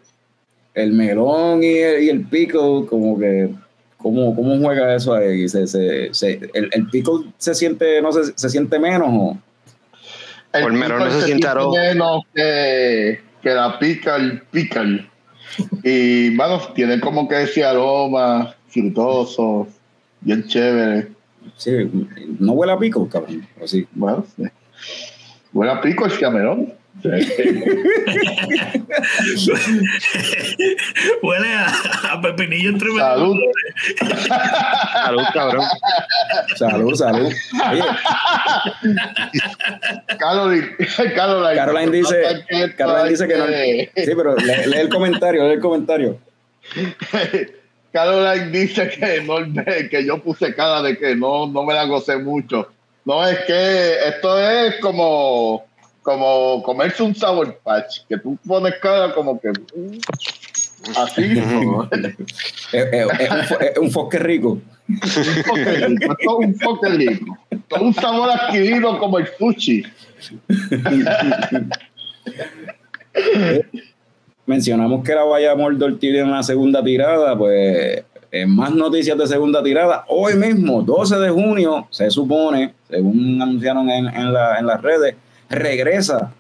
El 0.74 0.94
melón 0.94 1.64
y 1.64 1.78
el, 1.78 2.04
y 2.04 2.10
el 2.10 2.26
pico, 2.26 2.86
como 2.86 3.20
que 3.20 3.50
¿Cómo, 3.98 4.34
¿Cómo, 4.34 4.58
juega 4.60 4.96
eso 4.96 5.14
ahí? 5.14 5.50
¿Se, 5.50 5.68
se, 5.68 6.14
se, 6.14 6.40
el, 6.54 6.70
el, 6.72 6.88
pico 6.88 7.26
se 7.38 7.54
siente, 7.54 8.02
no 8.02 8.14
se, 8.14 8.32
se 8.34 8.50
siente 8.50 8.80
menos 8.80 9.10
o? 9.12 9.38
El 10.54 10.64
Por 10.64 10.74
menos 10.74 11.00
no 11.00 11.12
se, 11.12 11.26
siente 11.28 11.48
menos 11.48 12.24
que, 12.34 13.22
que 13.42 13.50
la 13.50 13.78
pica 13.78 14.16
el 14.16 14.42
pickle. 14.42 15.08
y 15.84 16.36
bueno, 16.36 16.60
tiene 16.74 17.00
como 17.00 17.28
que 17.28 17.44
ese 17.44 17.64
aroma 17.64 18.56
frutoso, 18.68 19.68
bien 20.22 20.46
chévere. 20.48 21.10
Sí, 21.56 21.72
no 22.40 22.54
huele 22.54 22.74
a 22.74 22.78
pico, 22.78 23.08
cabrón. 23.08 23.48
Así. 23.64 23.88
Bueno, 23.92 24.26
sí. 24.36 24.44
huele 25.54 25.72
a 25.72 25.82
pico 25.82 26.06
el 26.06 26.20
camerón. 26.20 26.74
Huele 31.24 31.54
a, 31.54 31.68
a, 32.12 32.22
pepinillo 32.22 32.72
entre 32.72 32.90
Salud. 32.90 33.38
salud, 34.94 35.24
cabrón. 35.34 35.66
Salud, 36.58 36.94
salud. 36.96 37.32
Caroline, 40.18 40.76
Caroline, 41.16 41.56
Caroline 41.56 41.92
dice, 41.92 42.44
Caroline 42.78 43.10
dice 43.10 43.26
que 43.28 43.38
no. 43.38 43.46
Sí, 43.46 43.90
pero 44.16 44.36
lee, 44.36 44.66
lee 44.68 44.80
el 44.80 44.90
comentario, 44.90 45.48
lee 45.48 45.54
el 45.54 45.62
comentario. 45.62 46.20
Caroline 47.94 48.52
dice 48.52 48.90
que 48.90 49.22
no 49.22 49.38
que 49.90 50.06
yo 50.06 50.22
puse 50.22 50.54
cara 50.54 50.82
de 50.82 50.98
que 50.98 51.16
no, 51.16 51.48
no 51.48 51.64
me 51.64 51.74
la 51.74 51.86
gocé 51.86 52.18
mucho. 52.18 52.68
No, 53.06 53.26
es 53.26 53.40
que 53.46 54.08
esto 54.08 54.38
es 54.38 54.76
como 54.82 55.69
como 56.02 56.64
comerse 56.64 57.04
un 57.04 57.14
Sour 57.16 57.60
Patch, 57.64 58.02
que 58.08 58.18
tú 58.18 58.38
pones 58.48 58.76
cara 58.82 59.14
como 59.14 59.40
que 59.40 59.50
uh, 59.50 59.98
así. 60.98 61.24
es, 62.72 63.78
un, 63.78 63.92
foque 63.92 64.20
rico. 64.20 64.60
un 64.88 65.00
foque 65.00 65.88
rico, 65.88 66.16
es 66.20 66.28
un 66.28 66.56
foque 66.56 66.90
rico. 66.90 67.38
Todo 67.68 67.84
un 67.84 67.94
sabor 67.94 68.30
adquirido 68.32 68.98
como 68.98 69.20
el 69.20 69.28
sushi. 69.38 69.84
Mencionamos 74.46 75.04
que 75.04 75.14
la 75.14 75.24
Vaya 75.24 75.56
Mordor 75.56 76.00
tiene 76.00 76.24
una 76.24 76.42
segunda 76.42 76.84
tirada, 76.84 77.38
pues 77.38 78.04
en 78.32 78.56
más 78.56 78.74
noticias 78.74 79.18
de 79.18 79.28
segunda 79.28 79.64
tirada, 79.64 80.06
hoy 80.08 80.36
mismo, 80.36 80.82
12 80.82 81.18
de 81.18 81.30
junio, 81.30 81.88
se 81.90 82.12
supone, 82.12 82.74
según 82.90 83.42
anunciaron 83.42 83.90
en, 83.90 84.08
en, 84.08 84.34
la, 84.34 84.60
en 84.60 84.68
las 84.68 84.82
redes, 84.82 85.16
regresa 85.50 86.32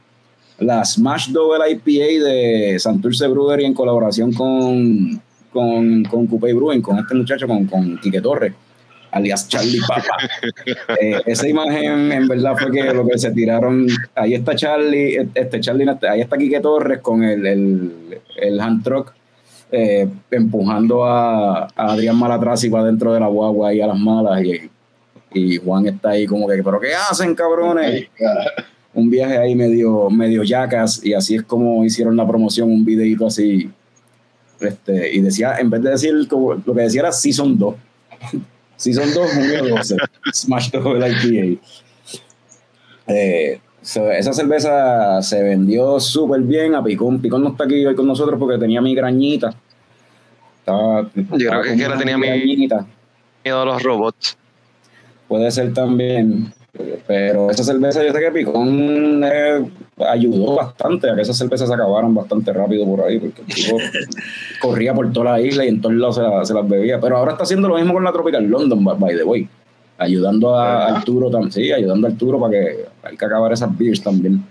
la 0.59 0.83
Smash 0.83 1.29
Double 1.29 1.69
IPA 1.71 2.25
de 2.25 2.79
Santurce 2.79 3.27
Brewery 3.27 3.65
en 3.65 3.73
colaboración 3.73 4.33
con, 4.33 5.21
con, 5.51 6.03
con 6.03 6.27
Coupé 6.27 6.53
Brewing, 6.53 6.81
con 6.81 6.99
este 6.99 7.15
muchacho, 7.15 7.47
con, 7.47 7.65
con 7.65 7.97
Quique 7.99 8.21
Torres, 8.21 8.53
alias 9.11 9.47
Charlie 9.47 9.79
Papa. 9.87 10.17
Eh, 11.01 11.21
esa 11.25 11.47
imagen 11.47 12.11
en 12.11 12.27
verdad 12.27 12.55
fue 12.57 12.71
que 12.71 12.83
lo 12.93 13.07
que 13.07 13.17
se 13.17 13.31
tiraron, 13.31 13.87
ahí 14.15 14.33
está 14.33 14.55
Charlie, 14.55 15.29
este 15.33 15.59
Charlie, 15.59 15.85
ahí 16.09 16.21
está 16.21 16.37
Quique 16.37 16.59
Torres 16.59 16.99
con 16.99 17.23
el, 17.23 17.45
el, 17.45 18.21
el 18.37 18.59
hand 18.59 18.83
truck 18.83 19.13
eh, 19.71 20.09
empujando 20.31 21.05
a, 21.05 21.65
a 21.65 21.67
Adrián 21.75 22.17
Malatrasi 22.17 22.69
para 22.69 22.85
dentro 22.85 23.13
de 23.13 23.19
la 23.19 23.27
guagua 23.27 23.73
y 23.73 23.81
a 23.81 23.87
las 23.87 23.99
malas 23.99 24.43
y, 24.43 24.69
y 25.31 25.57
Juan 25.57 25.85
está 25.85 26.09
ahí 26.09 26.25
como 26.25 26.47
que, 26.47 26.61
pero 26.63 26.79
¿qué 26.79 26.95
hacen 26.95 27.35
cabrones? 27.35 28.07
Un 28.93 29.09
viaje 29.09 29.37
ahí 29.37 29.55
medio, 29.55 30.09
medio 30.09 30.43
yacas 30.43 31.03
y 31.05 31.13
así 31.13 31.35
es 31.35 31.43
como 31.43 31.83
hicieron 31.85 32.17
la 32.17 32.27
promoción, 32.27 32.71
un 32.71 32.83
videito 32.83 33.27
así. 33.27 33.69
Este, 34.59 35.13
y 35.13 35.21
decía, 35.21 35.57
en 35.57 35.69
vez 35.69 35.81
de 35.81 35.91
decir 35.91 36.13
lo 36.13 36.73
que 36.75 36.81
decía 36.81 37.01
era 37.01 37.11
Season 37.11 37.57
2. 37.57 37.75
Season 38.75 39.13
2, 39.13 39.31
junio 39.33 39.75
12. 39.75 39.97
Smash 40.33 40.71
Double 40.71 41.07
IPA. 41.09 41.61
Eh, 43.07 43.59
esa 43.81 44.33
cerveza 44.33 45.21
se 45.21 45.41
vendió 45.41 45.99
súper 45.99 46.41
bien 46.41 46.75
a 46.75 46.83
Picón. 46.83 47.19
Picón 47.21 47.43
no 47.43 47.49
está 47.49 47.63
aquí 47.63 47.85
hoy 47.85 47.95
con 47.95 48.07
nosotros 48.07 48.37
porque 48.39 48.57
tenía 48.57 48.81
migrañita. 48.81 49.53
Estaba, 50.59 51.09
Yo 51.13 51.49
creo 51.49 51.61
que, 51.63 51.75
que 51.75 51.97
tenía 51.97 52.17
migrañita. 52.17 52.85
miedo 53.43 53.61
a 53.61 53.65
los 53.65 53.83
robots. 53.83 54.37
Puede 55.27 55.49
ser 55.51 55.73
también. 55.73 56.53
Pero 57.07 57.49
esa 57.49 57.63
cerveza, 57.63 58.03
yo 58.05 58.13
sé 58.13 58.19
que 58.19 58.31
Picón 58.31 59.23
eh, 59.23 59.65
ayudó 60.07 60.55
bastante 60.55 61.09
a 61.09 61.15
que 61.15 61.21
esas 61.21 61.37
cervezas 61.37 61.67
se 61.67 61.73
acabaran 61.73 62.13
bastante 62.13 62.53
rápido 62.53 62.85
por 62.85 63.01
ahí, 63.01 63.19
porque 63.19 63.43
corría 64.61 64.93
por 64.93 65.11
toda 65.11 65.31
la 65.31 65.41
isla 65.41 65.65
y 65.65 65.69
en 65.69 65.81
todos 65.81 65.95
lados 65.95 66.47
se, 66.47 66.53
las 66.53 66.69
bebía. 66.69 66.99
Pero 66.99 67.17
ahora 67.17 67.31
está 67.31 67.43
haciendo 67.43 67.67
lo 67.67 67.75
mismo 67.75 67.93
con 67.93 68.03
la 68.03 68.11
Tropical 68.11 68.43
London, 68.45 68.83
by 68.83 69.15
the 69.15 69.23
way. 69.23 69.47
Ayudando 69.97 70.55
a 70.55 70.95
Arturo 70.95 71.29
también, 71.29 71.51
sí, 71.51 71.71
ayudando 71.71 72.07
a 72.07 72.11
Arturo 72.11 72.39
para 72.39 72.51
que 72.51 72.85
hay 73.03 73.17
que 73.17 73.25
acabar 73.25 73.51
esas 73.51 73.75
beers 73.77 74.01
también. 74.01 74.45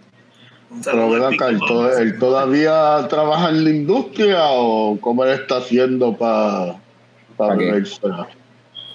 Pero 0.85 1.11
ven 1.11 1.23
acá, 1.23 1.49
¿él, 1.49 2.19
todavía 2.19 3.07
trabaja 3.09 3.49
en 3.49 3.65
la 3.65 3.71
industria 3.71 4.51
o 4.51 4.99
cómo 5.01 5.25
él 5.25 5.31
está 5.31 5.57
haciendo 5.57 6.15
para 6.15 6.77
para 7.39 7.57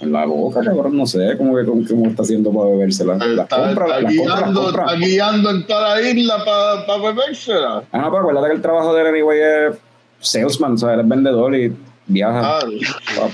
en 0.04 0.12
la 0.12 0.26
boca, 0.26 0.62
cabrón, 0.62 0.98
no 0.98 1.06
sé 1.06 1.36
cómo, 1.38 1.56
que, 1.56 1.66
cómo 1.66 2.08
está 2.08 2.24
haciendo 2.24 2.52
para 2.52 2.70
bebérsela. 2.70 3.16
La 3.16 3.44
está, 3.44 3.68
compra, 3.68 4.00
está, 4.00 4.10
guiando, 4.10 4.70
está 4.70 4.96
guiando 4.96 5.50
en 5.50 5.68
toda 5.68 5.96
la 5.96 6.02
isla 6.02 6.46
para 6.46 6.86
pa 6.86 6.98
bebérsela. 6.98 7.84
Ah, 7.92 7.98
no, 8.00 8.12
pero 8.12 8.20
acuérdate 8.20 8.48
que 8.48 8.56
el 8.56 8.62
trabajo 8.62 8.94
de 8.94 9.02
él 9.02 9.08
anyway 9.08 9.40
es 9.40 9.78
salesman, 10.20 10.74
o 10.74 10.78
sea, 10.78 10.94
él 10.94 11.02
es 11.02 11.08
vendedor 11.08 11.56
y 11.56 11.74
viaja. 12.08 12.60
Ah, 12.60 12.60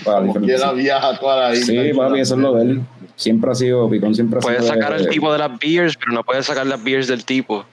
para, 0.03 0.32
para 0.34 0.72
viaja 0.74 1.20
toda 1.20 1.49
la 1.49 1.55
isla. 1.55 1.84
Sí, 1.84 1.93
papi, 1.93 2.20
eso 2.20 2.36
es 2.36 2.41
lo 2.41 2.53
de 2.55 2.61
él. 2.63 2.82
Siempre 3.15 3.51
ha 3.51 3.55
sido, 3.55 3.89
Picón 3.89 4.15
siempre 4.15 4.39
ha 4.39 4.41
sido. 4.41 4.53
Puedes 4.53 4.67
sacar 4.67 4.93
el 4.93 5.09
tipo 5.09 5.32
de 5.32 5.39
las 5.39 5.59
beers, 5.59 5.97
pero 5.97 6.13
no 6.13 6.24
puedes 6.24 6.45
sacar 6.45 6.65
las 6.65 6.82
beers 6.82 7.07
del 7.07 7.26
tipo. 7.26 7.65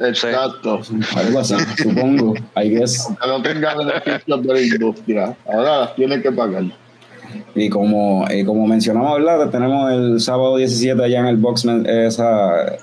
Exacto. 0.00 0.80
Algo 1.16 1.38
así, 1.38 1.54
supongo. 1.76 2.34
I 2.56 2.70
guess. 2.70 3.06
Aunque 3.06 3.26
no 3.26 3.42
tenga 3.42 3.74
beneficios 3.74 4.42
de 4.42 4.52
la 4.54 4.60
industria. 4.60 5.36
Ahora 5.46 5.80
las 5.80 5.94
tiene 5.94 6.20
que 6.22 6.32
pagar. 6.32 6.64
Y 7.54 7.68
como, 7.68 8.24
como 8.46 8.66
mencionamos, 8.66 9.18
¿verdad? 9.18 9.50
tenemos 9.50 9.92
el 9.92 10.20
sábado 10.20 10.56
17 10.56 11.02
allá 11.02 11.20
en 11.20 11.26
el 11.26 11.36
Boxman 11.36 11.86
esa, 11.86 12.78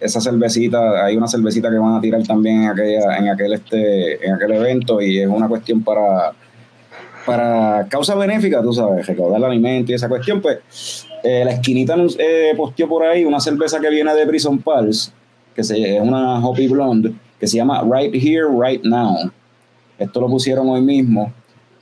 esa 0.00 0.20
cervecita, 0.20 1.04
hay 1.04 1.16
una 1.16 1.28
cervecita 1.28 1.70
que 1.70 1.78
van 1.78 1.94
a 1.94 2.00
tirar 2.00 2.22
también 2.26 2.64
en, 2.64 2.68
aquella, 2.70 3.18
en, 3.18 3.28
aquel, 3.28 3.52
este, 3.52 4.26
en 4.26 4.34
aquel 4.34 4.52
evento 4.52 5.00
y 5.00 5.20
es 5.20 5.28
una 5.28 5.48
cuestión 5.48 5.82
para, 5.82 6.32
para 7.26 7.86
causa 7.88 8.14
benéfica, 8.14 8.62
tú 8.62 8.72
sabes, 8.72 9.06
recaudar 9.06 9.38
el 9.38 9.44
alimento 9.44 9.92
y 9.92 9.94
esa 9.94 10.08
cuestión, 10.08 10.40
pues 10.40 11.06
eh, 11.22 11.44
la 11.44 11.52
esquinita 11.52 11.96
eh, 12.18 12.54
posteó 12.56 12.88
por 12.88 13.04
ahí 13.04 13.24
una 13.24 13.40
cerveza 13.40 13.78
que 13.80 13.90
viene 13.90 14.14
de 14.14 14.26
Prison 14.26 14.58
Pulse, 14.58 15.12
que 15.54 15.62
se, 15.62 15.96
es 15.96 16.02
una 16.02 16.44
Hoppy 16.44 16.68
Blonde, 16.68 17.12
que 17.38 17.46
se 17.46 17.56
llama 17.56 17.82
Right 17.82 18.14
Here, 18.14 18.46
Right 18.48 18.82
Now 18.84 19.30
Esto 19.98 20.20
lo 20.20 20.28
pusieron 20.28 20.68
hoy 20.68 20.82
mismo 20.82 21.32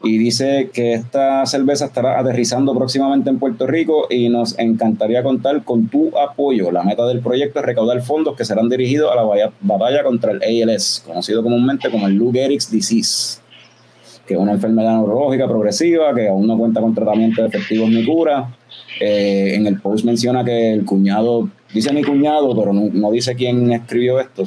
y 0.03 0.17
dice 0.17 0.71
que 0.73 0.95
esta 0.95 1.45
cerveza 1.47 1.87
estará 1.87 2.21
aterrizando 2.21 2.73
próximamente 2.75 3.31
en 3.31 3.39
Puerto 3.39 3.67
Rico 3.67 4.07
y 4.09 4.29
nos 4.29 4.57
encantaría 4.59 5.25
contar 5.25 5.65
con 5.65 5.89
tu 5.89 6.17
apoyo. 6.17 6.71
La 6.71 6.85
meta 6.85 7.05
del 7.07 7.21
proyecto 7.21 7.59
es 7.59 7.65
recaudar 7.65 8.01
fondos 8.03 8.37
que 8.37 8.45
serán 8.45 8.69
dirigidos 8.69 9.11
a 9.11 9.17
la 9.17 9.51
batalla 9.61 10.05
contra 10.05 10.33
el 10.33 10.71
ALS, 10.71 11.03
conocido 11.05 11.43
comúnmente 11.43 11.91
como 11.91 12.07
el 12.07 12.15
Lou 12.15 12.33
Gehrig's 12.33 12.71
Disease, 12.71 13.41
que 14.25 14.35
es 14.35 14.41
una 14.41 14.53
enfermedad 14.53 14.99
neurológica 14.99 15.49
progresiva 15.49 16.15
que 16.15 16.29
aún 16.29 16.47
no 16.47 16.57
cuenta 16.57 16.81
con 16.81 16.95
tratamiento 16.95 17.45
efectivo 17.45 17.89
ni 17.89 18.05
cura. 18.05 18.55
Eh, 19.01 19.55
en 19.55 19.67
el 19.67 19.81
post 19.81 20.05
menciona 20.05 20.45
que 20.45 20.73
el 20.73 20.85
cuñado, 20.85 21.49
dice 21.73 21.93
mi 21.93 22.05
cuñado, 22.05 22.55
pero 22.57 22.73
no, 22.73 23.11
dice 23.11 23.35
quién 23.35 23.73
escribió 23.73 24.21
esto. 24.21 24.45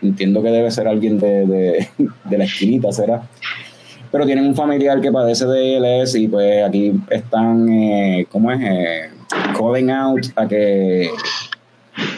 entiendo 0.00 0.42
que 0.42 0.50
debe 0.50 0.70
ser 0.70 0.86
alguien 0.86 1.18
de, 1.18 1.46
de 1.46 2.38
la 2.38 2.44
esquinita, 2.44 2.92
será 2.92 3.28
pero 4.10 4.26
tienen 4.26 4.46
un 4.46 4.54
familiar 4.54 5.00
que 5.00 5.12
padece 5.12 5.46
de 5.46 5.76
ALS 5.76 6.14
y 6.16 6.28
pues 6.28 6.64
aquí 6.64 6.92
están, 7.10 7.68
eh, 7.68 8.26
¿cómo 8.30 8.50
es? 8.50 8.60
Eh, 8.60 9.10
calling 9.56 9.90
out 9.90 10.26
a 10.34 10.48
que, 10.48 11.10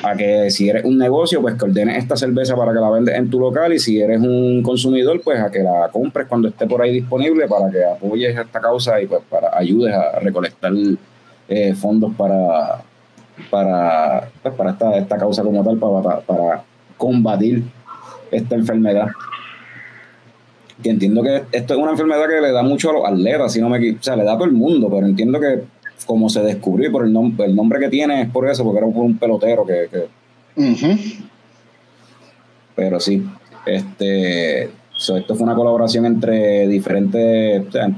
a 0.03 0.15
que 0.17 0.51
si 0.51 0.71
eres 0.71 0.85
un 0.85 0.97
negocio, 0.97 1.43
pues 1.43 1.55
que 1.57 1.65
ordenes 1.65 1.99
esta 1.99 2.17
cerveza 2.17 2.57
para 2.57 2.73
que 2.73 2.81
la 2.81 2.91
vendes 2.91 3.15
en 3.15 3.29
tu 3.29 3.39
local 3.39 3.73
y 3.75 3.79
si 3.79 4.01
eres 4.01 4.21
un 4.21 4.63
consumidor, 4.63 5.21
pues 5.23 5.39
a 5.41 5.51
que 5.51 5.61
la 5.61 5.91
compres 5.93 6.27
cuando 6.29 6.49
esté 6.49 6.67
por 6.67 6.81
ahí 6.81 6.93
disponible 6.93 7.47
para 7.47 7.71
que 7.71 7.85
apoyes 7.85 8.37
esta 8.39 8.61
causa 8.61 9.01
y 9.01 9.07
pues 9.07 9.21
para 9.29 9.57
ayudes 9.57 9.95
a 9.95 10.19
recolectar 10.21 10.73
eh, 11.49 11.75
fondos 11.75 12.15
para, 12.17 12.83
para, 13.51 14.29
pues, 14.43 14.55
para 14.55 14.71
esta, 14.71 14.97
esta 14.97 15.19
causa 15.19 15.43
como 15.43 15.63
tal, 15.63 15.77
para, 15.77 16.21
para 16.21 16.65
combatir 16.97 17.65
esta 18.31 18.55
enfermedad 18.55 19.09
que 20.83 20.91
entiendo 20.91 21.23
que 21.23 21.43
esto 21.53 21.75
es 21.75 21.81
una 21.81 21.93
enfermedad 21.93 22.29
que 22.29 22.41
le 22.41 22.53
da 22.53 22.63
mucho 22.63 22.91
a 22.91 22.93
los 22.93 23.07
atletas, 23.07 23.53
si 23.53 23.61
no 23.61 23.69
me 23.69 23.79
o 23.93 24.03
sea, 24.03 24.17
le 24.17 24.25
da 24.25 24.33
a 24.33 24.37
todo 24.37 24.47
el 24.47 24.53
mundo, 24.53 24.89
pero 24.91 25.07
entiendo 25.07 25.41
que 25.41 25.63
como 26.07 26.29
se 26.29 26.43
descubrió 26.43 26.91
por 26.91 27.05
el, 27.05 27.13
nombre 27.13 27.47
el 27.47 27.55
nombre 27.55 27.79
que 27.79 27.89
tiene 27.89 28.23
es 28.23 28.31
por 28.31 28.49
eso, 28.49 28.65
porque 28.65 28.79
era 28.79 28.87
un 28.87 29.19
pelotero 29.19 29.65
que... 29.65 29.89
Pero 32.75 33.01
sí, 33.01 33.25
este, 33.67 34.65
esto 34.65 35.35
fue 35.35 35.45
una 35.45 35.55
colaboración 35.55 36.07
entre 36.07 36.67
diferentes, 36.67 37.69
o 37.69 37.71
sea, 37.71 37.91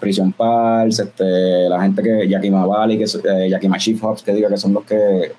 Prison 0.00 0.32
Pals, 0.32 0.98
este, 0.98 1.68
la 1.68 1.80
gente 1.82 2.02
que, 2.02 2.28
Yakima 2.28 2.66
Valley, 2.66 2.98
que, 2.98 3.04
eh, 3.04 3.48
Yakima 3.50 3.78
Chief 3.78 4.02
Hops, 4.02 4.22
que 4.22 4.32
diga 4.32 4.48
que 4.48 4.56
son 4.56 4.74
los 4.74 4.84
que 4.84 5.32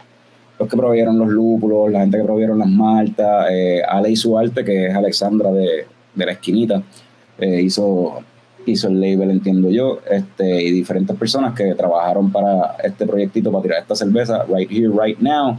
los 0.60 0.70
que 0.70 0.78
proveyeron 0.78 1.18
los 1.18 1.30
lúpulos, 1.30 1.92
la 1.92 2.02
gente 2.02 2.18
que 2.18 2.24
proveyeron 2.24 2.60
las 2.60 2.70
maltas, 2.70 3.48
eh, 3.52 3.82
Ale 3.88 4.12
y 4.12 4.16
su 4.16 4.38
arte, 4.38 4.64
que 4.64 4.88
es 4.88 4.96
Alexandra 4.96 5.52
de, 5.52 5.86
de 6.16 6.26
la 6.26 6.34
esquinita, 6.34 6.82
eh, 7.38 7.62
hizo, 7.62 8.20
hizo 8.66 8.88
el 8.88 9.00
label, 9.00 9.32
entiendo 9.32 9.70
yo, 9.70 10.00
este, 10.10 10.64
y 10.64 10.72
diferentes 10.72 11.16
personas 11.16 11.54
que 11.54 11.74
trabajaron 11.76 12.32
para 12.32 12.76
este 12.84 13.06
proyectito, 13.06 13.52
para 13.52 13.62
tirar 13.64 13.82
esta 13.82 13.96
cerveza, 13.96 14.46
right 14.46 14.70
here, 14.72 14.90
right 14.90 15.20
now, 15.20 15.58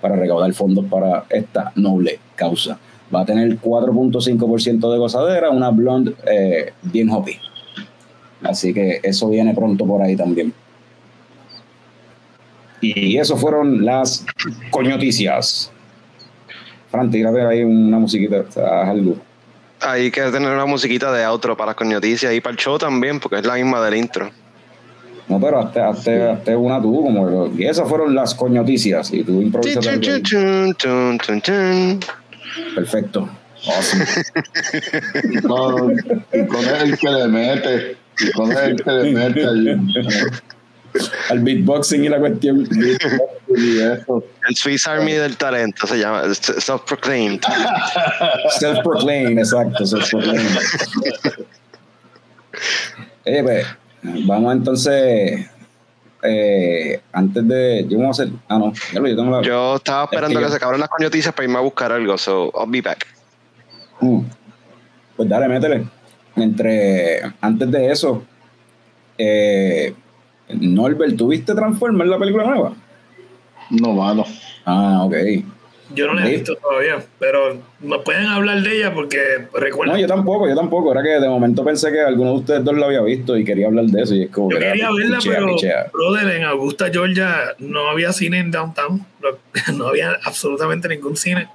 para 0.00 0.16
recaudar 0.16 0.52
fondos 0.52 0.84
para 0.86 1.24
esta 1.30 1.72
noble 1.76 2.18
causa. 2.34 2.78
Va 3.14 3.20
a 3.20 3.24
tener 3.24 3.60
4.5% 3.60 4.92
de 4.92 4.98
gozadera, 4.98 5.50
una 5.50 5.70
blonde 5.70 6.14
eh, 6.26 6.72
bien 6.82 7.10
hoppy. 7.10 7.38
Así 8.42 8.74
que 8.74 9.00
eso 9.02 9.28
viene 9.28 9.54
pronto 9.54 9.86
por 9.86 10.02
ahí 10.02 10.16
también. 10.16 10.52
Y 12.80 13.16
eso 13.16 13.36
fueron 13.36 13.84
las 13.84 14.26
coñoticias. 14.70 15.70
Fran, 16.90 17.10
tírate 17.10 17.40
ahí 17.42 17.62
una 17.62 17.98
musiquita, 17.98 18.44
o 18.48 18.50
sea, 18.50 18.90
algo 18.90 19.16
hay 19.82 20.10
que 20.10 20.22
tener 20.30 20.50
una 20.50 20.66
musiquita 20.66 21.12
de 21.12 21.24
outro 21.24 21.56
para 21.56 21.70
las 21.70 21.76
coñoticias 21.76 22.32
y 22.32 22.40
para 22.40 22.52
el 22.52 22.58
show 22.58 22.78
también, 22.78 23.20
porque 23.20 23.38
es 23.38 23.46
la 23.46 23.54
misma 23.54 23.82
del 23.84 23.96
intro. 23.96 24.30
No, 25.28 25.40
pero 25.40 25.60
hazte, 25.60 26.56
una 26.56 26.80
tú, 26.80 27.02
como 27.02 27.46
y 27.56 27.64
esas 27.64 27.88
fueron 27.88 28.14
las 28.14 28.34
coñoticias 28.34 29.12
y 29.12 29.22
tú 29.22 29.40
improvisas. 29.40 29.84
Perfecto. 32.74 33.28
Awesome. 33.64 34.04
y, 35.24 35.40
con, 35.40 35.92
y 36.32 36.46
con 36.46 36.64
el 36.64 36.98
que 36.98 37.08
le 37.08 37.28
mete, 37.28 37.96
y 38.18 38.32
con 38.32 38.50
el 38.50 38.76
que 38.82 38.90
le 38.90 39.12
mete 39.12 39.42
al 41.30 41.40
beatboxing 41.40 42.04
y 42.04 42.08
la 42.08 42.18
cuestión. 42.18 42.68
El 44.48 44.56
Swiss 44.56 44.86
Army 44.86 45.12
del 45.12 45.36
talento 45.36 45.86
se 45.86 45.98
llama 45.98 46.22
Self-Proclaimed. 46.32 47.40
Self-Proclaimed, 48.58 49.38
exacto, 49.38 49.84
Self-Proclaimed. 49.84 50.58
eh, 53.24 53.42
pues, 53.42 53.66
vamos 54.26 54.52
entonces. 54.54 55.48
Eh, 56.24 57.00
antes 57.12 57.48
de. 57.48 57.84
Yo 57.88 57.98
vamos 57.98 58.20
a 58.20 58.22
hacer. 58.22 58.34
Ah, 58.48 58.58
no. 58.58 58.72
Yo, 58.92 59.02
tengo 59.02 59.40
la, 59.40 59.42
yo 59.42 59.76
estaba 59.76 60.04
esperando 60.04 60.38
que, 60.38 60.48
se 60.48 60.56
acabaran 60.56 60.80
las 60.80 60.88
coñoticias 60.88 61.34
para 61.34 61.44
irme 61.44 61.58
a 61.58 61.62
buscar 61.62 61.90
algo, 61.90 62.16
so 62.16 62.52
I'll 62.54 62.70
be 62.70 62.80
back. 62.80 63.06
Uh, 64.00 64.22
pues 65.16 65.28
dale, 65.28 65.48
métele. 65.48 65.84
Entre. 66.36 67.20
Antes 67.40 67.70
de 67.70 67.90
eso. 67.90 68.24
Eh, 69.18 69.94
Norbert, 70.60 71.16
¿tuviste 71.16 71.54
Transformers 71.54 72.10
la 72.10 72.18
película 72.18 72.44
nueva? 72.44 72.72
No, 73.70 73.92
mano. 73.92 74.24
Ah, 74.64 75.02
ok. 75.04 75.14
Yo 75.94 76.06
no 76.06 76.14
la 76.14 76.26
he 76.26 76.30
visto 76.32 76.56
todavía, 76.56 77.04
pero 77.18 77.58
me 77.80 77.98
pueden 77.98 78.26
hablar 78.26 78.62
de 78.62 78.78
ella 78.78 78.94
porque 78.94 79.18
recuerdo. 79.52 79.92
No, 79.92 79.98
yo 79.98 80.06
tampoco, 80.06 80.48
yo 80.48 80.54
tampoco. 80.54 80.92
Era 80.92 81.02
que 81.02 81.20
de 81.20 81.28
momento 81.28 81.64
pensé 81.64 81.92
que 81.92 82.00
alguno 82.00 82.30
de 82.30 82.36
ustedes 82.38 82.64
dos 82.64 82.74
lo 82.74 82.86
había 82.86 83.02
visto 83.02 83.36
y 83.36 83.44
quería 83.44 83.66
hablar 83.66 83.84
de 83.86 84.02
eso. 84.02 84.14
Y 84.14 84.22
es 84.22 84.30
como 84.30 84.50
yo 84.50 84.58
quería 84.58 84.88
verla, 84.90 85.18
pero, 85.22 85.54
brother, 85.92 86.36
en 86.36 86.44
Augusta, 86.44 86.88
Georgia, 86.90 87.54
no 87.58 87.88
había 87.90 88.12
cine 88.12 88.38
en 88.38 88.50
downtown. 88.50 89.04
No 89.76 89.88
había 89.88 90.18
absolutamente 90.24 90.88
ningún 90.88 91.16
cine. 91.16 91.48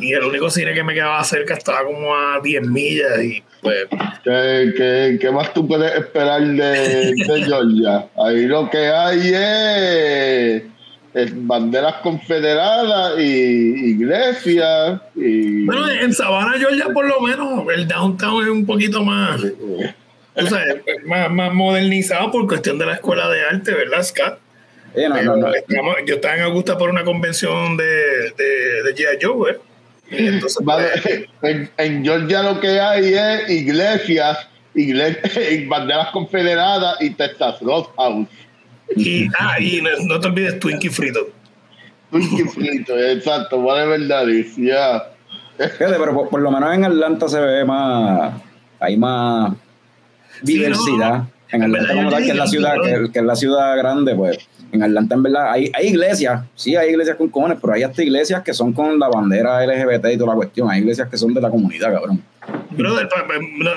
Y 0.00 0.12
el 0.12 0.24
único 0.24 0.50
cine 0.50 0.74
que 0.74 0.82
me 0.82 0.94
quedaba 0.94 1.22
cerca 1.24 1.54
estaba 1.54 1.84
como 1.84 2.14
a 2.14 2.40
10 2.42 2.68
millas 2.68 3.22
y 3.22 3.42
pues... 3.60 3.86
¿Qué, 4.24 5.18
qué, 5.20 5.30
más 5.30 5.54
tú 5.54 5.66
puedes 5.66 5.94
esperar 5.94 6.42
de, 6.42 7.14
de 7.14 7.44
Georgia? 7.44 8.06
Ahí 8.16 8.46
lo 8.46 8.68
que 8.68 8.88
hay 8.88 10.62
es, 11.14 11.32
banderas 11.46 11.94
confederadas 11.96 13.18
y 13.18 13.90
iglesias 13.90 15.00
y... 15.14 15.64
Bueno, 15.64 15.88
en 15.90 16.12
Savannah, 16.12 16.58
Georgia 16.58 16.86
por 16.92 17.06
lo 17.06 17.20
menos 17.20 17.64
el 17.74 17.86
downtown 17.86 18.42
es 18.44 18.50
un 18.50 18.66
poquito 18.66 19.02
más... 19.04 19.40
O 20.34 20.46
sea, 20.46 20.64
más, 21.04 21.30
más 21.30 21.52
modernizado 21.52 22.30
por 22.30 22.48
cuestión 22.48 22.78
de 22.78 22.86
la 22.86 22.94
escuela 22.94 23.28
de 23.28 23.44
arte, 23.44 23.72
¿verdad, 23.72 24.02
Scott? 24.02 24.38
Yo 24.94 26.14
estaba 26.14 26.34
en 26.36 26.42
Augusta 26.42 26.76
por 26.76 26.90
una 26.90 27.04
convención 27.04 27.76
de, 27.76 27.84
de, 27.84 28.82
de 28.84 28.94
G.I. 28.94 29.18
Joe, 29.24 29.52
¿eh? 29.52 29.58
en, 31.78 32.04
Georgia 32.04 32.42
lo 32.42 32.60
que 32.60 32.80
hay 32.80 33.14
es 33.14 33.50
iglesias, 33.50 34.46
iglesias 34.74 35.34
banderas 35.68 36.10
confederadas 36.10 37.00
y 37.00 37.10
Texas 37.10 37.60
Roadhouse. 37.60 38.28
Y, 38.94 39.26
ah, 39.38 39.58
y 39.58 39.80
no, 39.80 40.20
te 40.20 40.28
olvides 40.28 40.58
Twinkie 40.58 40.90
Frito. 40.90 41.30
Twinkie 42.10 42.44
Frito, 42.54 42.98
exacto, 42.98 43.62
vale 43.62 43.86
verdad, 43.86 44.26
ya. 44.58 45.08
pero 45.78 46.28
por, 46.28 46.42
lo 46.42 46.50
menos 46.50 46.74
en 46.74 46.84
Atlanta 46.84 47.28
se 47.28 47.40
ve 47.40 47.64
más, 47.64 48.34
hay 48.80 48.96
más 48.96 49.54
diversidad. 50.42 51.24
En 51.50 51.62
Atlanta 51.62 51.94
como 51.94 52.10
tal, 52.10 52.22
que 52.22 52.30
es 52.30 52.36
la 52.36 52.46
ciudad, 52.46 52.74
que, 52.82 53.12
que 53.12 53.18
es 53.18 53.24
la 53.24 53.36
ciudad 53.36 53.76
grande, 53.76 54.14
pues 54.14 54.38
en 54.72 54.82
Atlanta, 54.82 55.14
en 55.14 55.22
verdad, 55.22 55.52
hay, 55.52 55.70
hay 55.74 55.88
iglesias, 55.88 56.44
sí, 56.54 56.74
hay 56.74 56.90
iglesias 56.90 57.16
con 57.16 57.28
cojones, 57.28 57.58
pero 57.60 57.74
hay 57.74 57.82
hasta 57.82 58.02
iglesias 58.02 58.42
que 58.42 58.54
son 58.54 58.72
con 58.72 58.98
la 58.98 59.08
bandera 59.08 59.64
LGBT 59.66 60.06
y 60.14 60.16
toda 60.16 60.30
la 60.30 60.36
cuestión. 60.36 60.70
Hay 60.70 60.80
iglesias 60.80 61.08
que 61.10 61.18
son 61.18 61.34
de 61.34 61.42
la 61.42 61.50
comunidad, 61.50 61.92
cabrón. 61.92 62.22
Brother, 62.70 63.06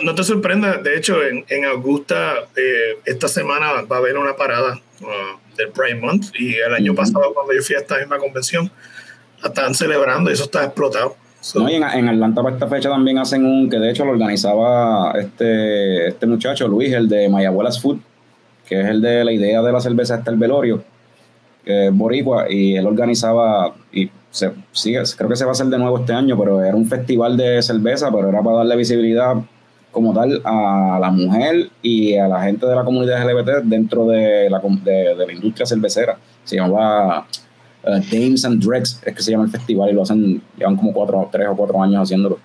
no, 0.03 0.15
te 0.15 0.23
sorprendas, 0.23 0.81
de 0.81 0.97
hecho, 0.97 1.21
en, 1.21 1.43
en 1.49 1.65
Augusta, 1.65 2.35
eh, 2.55 2.97
esta 3.03 3.27
semana 3.27 3.81
va 3.81 3.97
a 3.97 3.99
haber 3.99 4.17
una 4.17 4.37
parada 4.37 4.79
uh, 5.01 5.55
del 5.57 5.69
Prime 5.71 5.99
Month 5.99 6.27
y 6.39 6.55
el 6.55 6.73
año 6.73 6.95
pasado, 6.95 7.33
cuando 7.33 7.53
yo 7.53 7.61
fui 7.61 7.75
a 7.75 7.79
esta 7.79 7.97
misma 7.97 8.17
convención, 8.17 8.71
la 9.43 9.49
estaban 9.49 9.75
celebrando 9.75 10.29
y 10.29 10.33
eso 10.33 10.45
está 10.45 10.63
explotado. 10.63 11.17
No, 11.55 11.69
y 11.69 11.75
en, 11.75 11.83
en, 11.83 12.07
Atlanta 12.07 12.41
para 12.41 12.55
esta 12.55 12.67
fecha 12.67 12.89
también 12.89 13.19
hacen 13.19 13.45
un 13.45 13.69
que 13.69 13.77
de 13.77 13.91
hecho 13.91 14.05
lo 14.05 14.11
organizaba 14.11 15.13
este, 15.19 16.07
este 16.07 16.25
muchacho, 16.25 16.67
Luis, 16.69 16.91
el 16.93 17.07
de 17.09 17.29
My 17.29 17.45
Abuela's 17.45 17.79
Food 17.79 17.99
que 18.67 18.81
es 18.81 18.87
el 18.87 19.01
de 19.01 19.23
la 19.23 19.31
idea 19.31 19.61
de 19.61 19.71
la 19.71 19.79
cerveza 19.79 20.15
hasta 20.15 20.31
el 20.31 20.37
velorio, 20.37 20.83
que 21.63 21.87
es 21.87 21.95
boricua, 21.95 22.51
y 22.51 22.75
él 22.75 22.85
organizaba, 22.85 23.75
y 23.91 24.09
se, 24.31 24.51
sigue, 24.71 25.01
creo 25.17 25.29
que 25.29 25.35
se 25.35 25.45
va 25.45 25.51
a 25.51 25.53
hacer 25.53 25.67
de 25.67 25.77
nuevo 25.77 25.99
este 25.99 26.13
año, 26.13 26.37
pero 26.37 26.63
era 26.63 26.75
un 26.75 26.85
festival 26.85 27.37
de 27.37 27.61
cerveza, 27.61 28.11
pero 28.11 28.29
era 28.29 28.41
para 28.41 28.57
darle 28.57 28.75
visibilidad 28.75 29.35
como 29.95 30.13
tal 30.13 30.41
a 30.43 30.97
la 30.99 31.09
mujer 31.09 31.69
y 31.81 32.17
a 32.17 32.27
la 32.27 32.43
gente 32.43 32.65
de 32.65 32.75
la 32.75 32.83
comunidad 32.83 33.25
LGBT 33.25 33.63
dentro 33.63 34.05
de 34.05 34.49
la, 34.49 34.59
de, 34.59 35.25
la 35.25 35.31
industria 35.31 35.65
cervecera. 35.65 36.17
Se 36.43 36.57
llamaba 36.57 37.25
uh, 37.85 37.89
Dames 38.11 38.43
and 38.43 38.61
Dregs, 38.61 39.01
es 39.05 39.15
que 39.15 39.23
se 39.23 39.31
llama 39.31 39.45
el 39.45 39.51
festival 39.51 39.89
y 39.89 39.93
lo 39.93 40.01
hacen, 40.01 40.41
llevan 40.57 40.75
como 40.75 40.91
cuatro, 40.91 41.29
tres 41.31 41.47
o 41.47 41.55
cuatro 41.55 41.81
años 41.81 42.01
haciéndolo. 42.01 42.37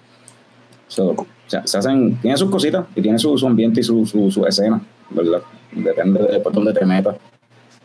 o 0.97 1.27
sea, 1.49 1.66
se 1.66 1.77
hacen, 1.77 2.21
tiene 2.23 2.37
sus 2.37 2.49
cositas 2.49 2.87
y 2.95 3.03
tiene 3.03 3.18
su, 3.18 3.37
su 3.37 3.49
ambiente 3.49 3.81
y 3.81 3.83
su, 3.83 4.07
su, 4.07 4.31
su, 4.31 4.47
escena, 4.47 4.81
¿verdad? 5.11 5.43
Depende 5.73 6.23
de 6.25 6.41
por 6.41 6.53
dónde 6.53 6.73
te 6.73 6.85
metas. 6.85 7.17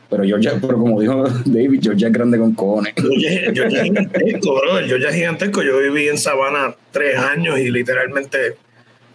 Pero 0.09 0.23
Georgia, 0.23 0.53
pero 0.61 0.77
como 0.77 0.99
dijo 1.01 1.23
David, 1.45 1.79
Georgia 1.81 2.07
es 2.07 2.13
grande 2.13 2.37
con 2.37 2.53
cojones. 2.53 2.93
Georgia, 2.95 3.51
Georgia 3.53 3.79
es 3.79 3.83
gigantesco, 3.83 4.53
bro. 4.53 4.85
Georgia 4.85 5.09
es 5.09 5.15
gigantesco. 5.15 5.63
Yo 5.63 5.79
viví 5.79 6.07
en 6.07 6.17
Sabana 6.17 6.75
tres 6.91 7.17
años 7.17 7.59
y 7.59 7.71
literalmente 7.71 8.55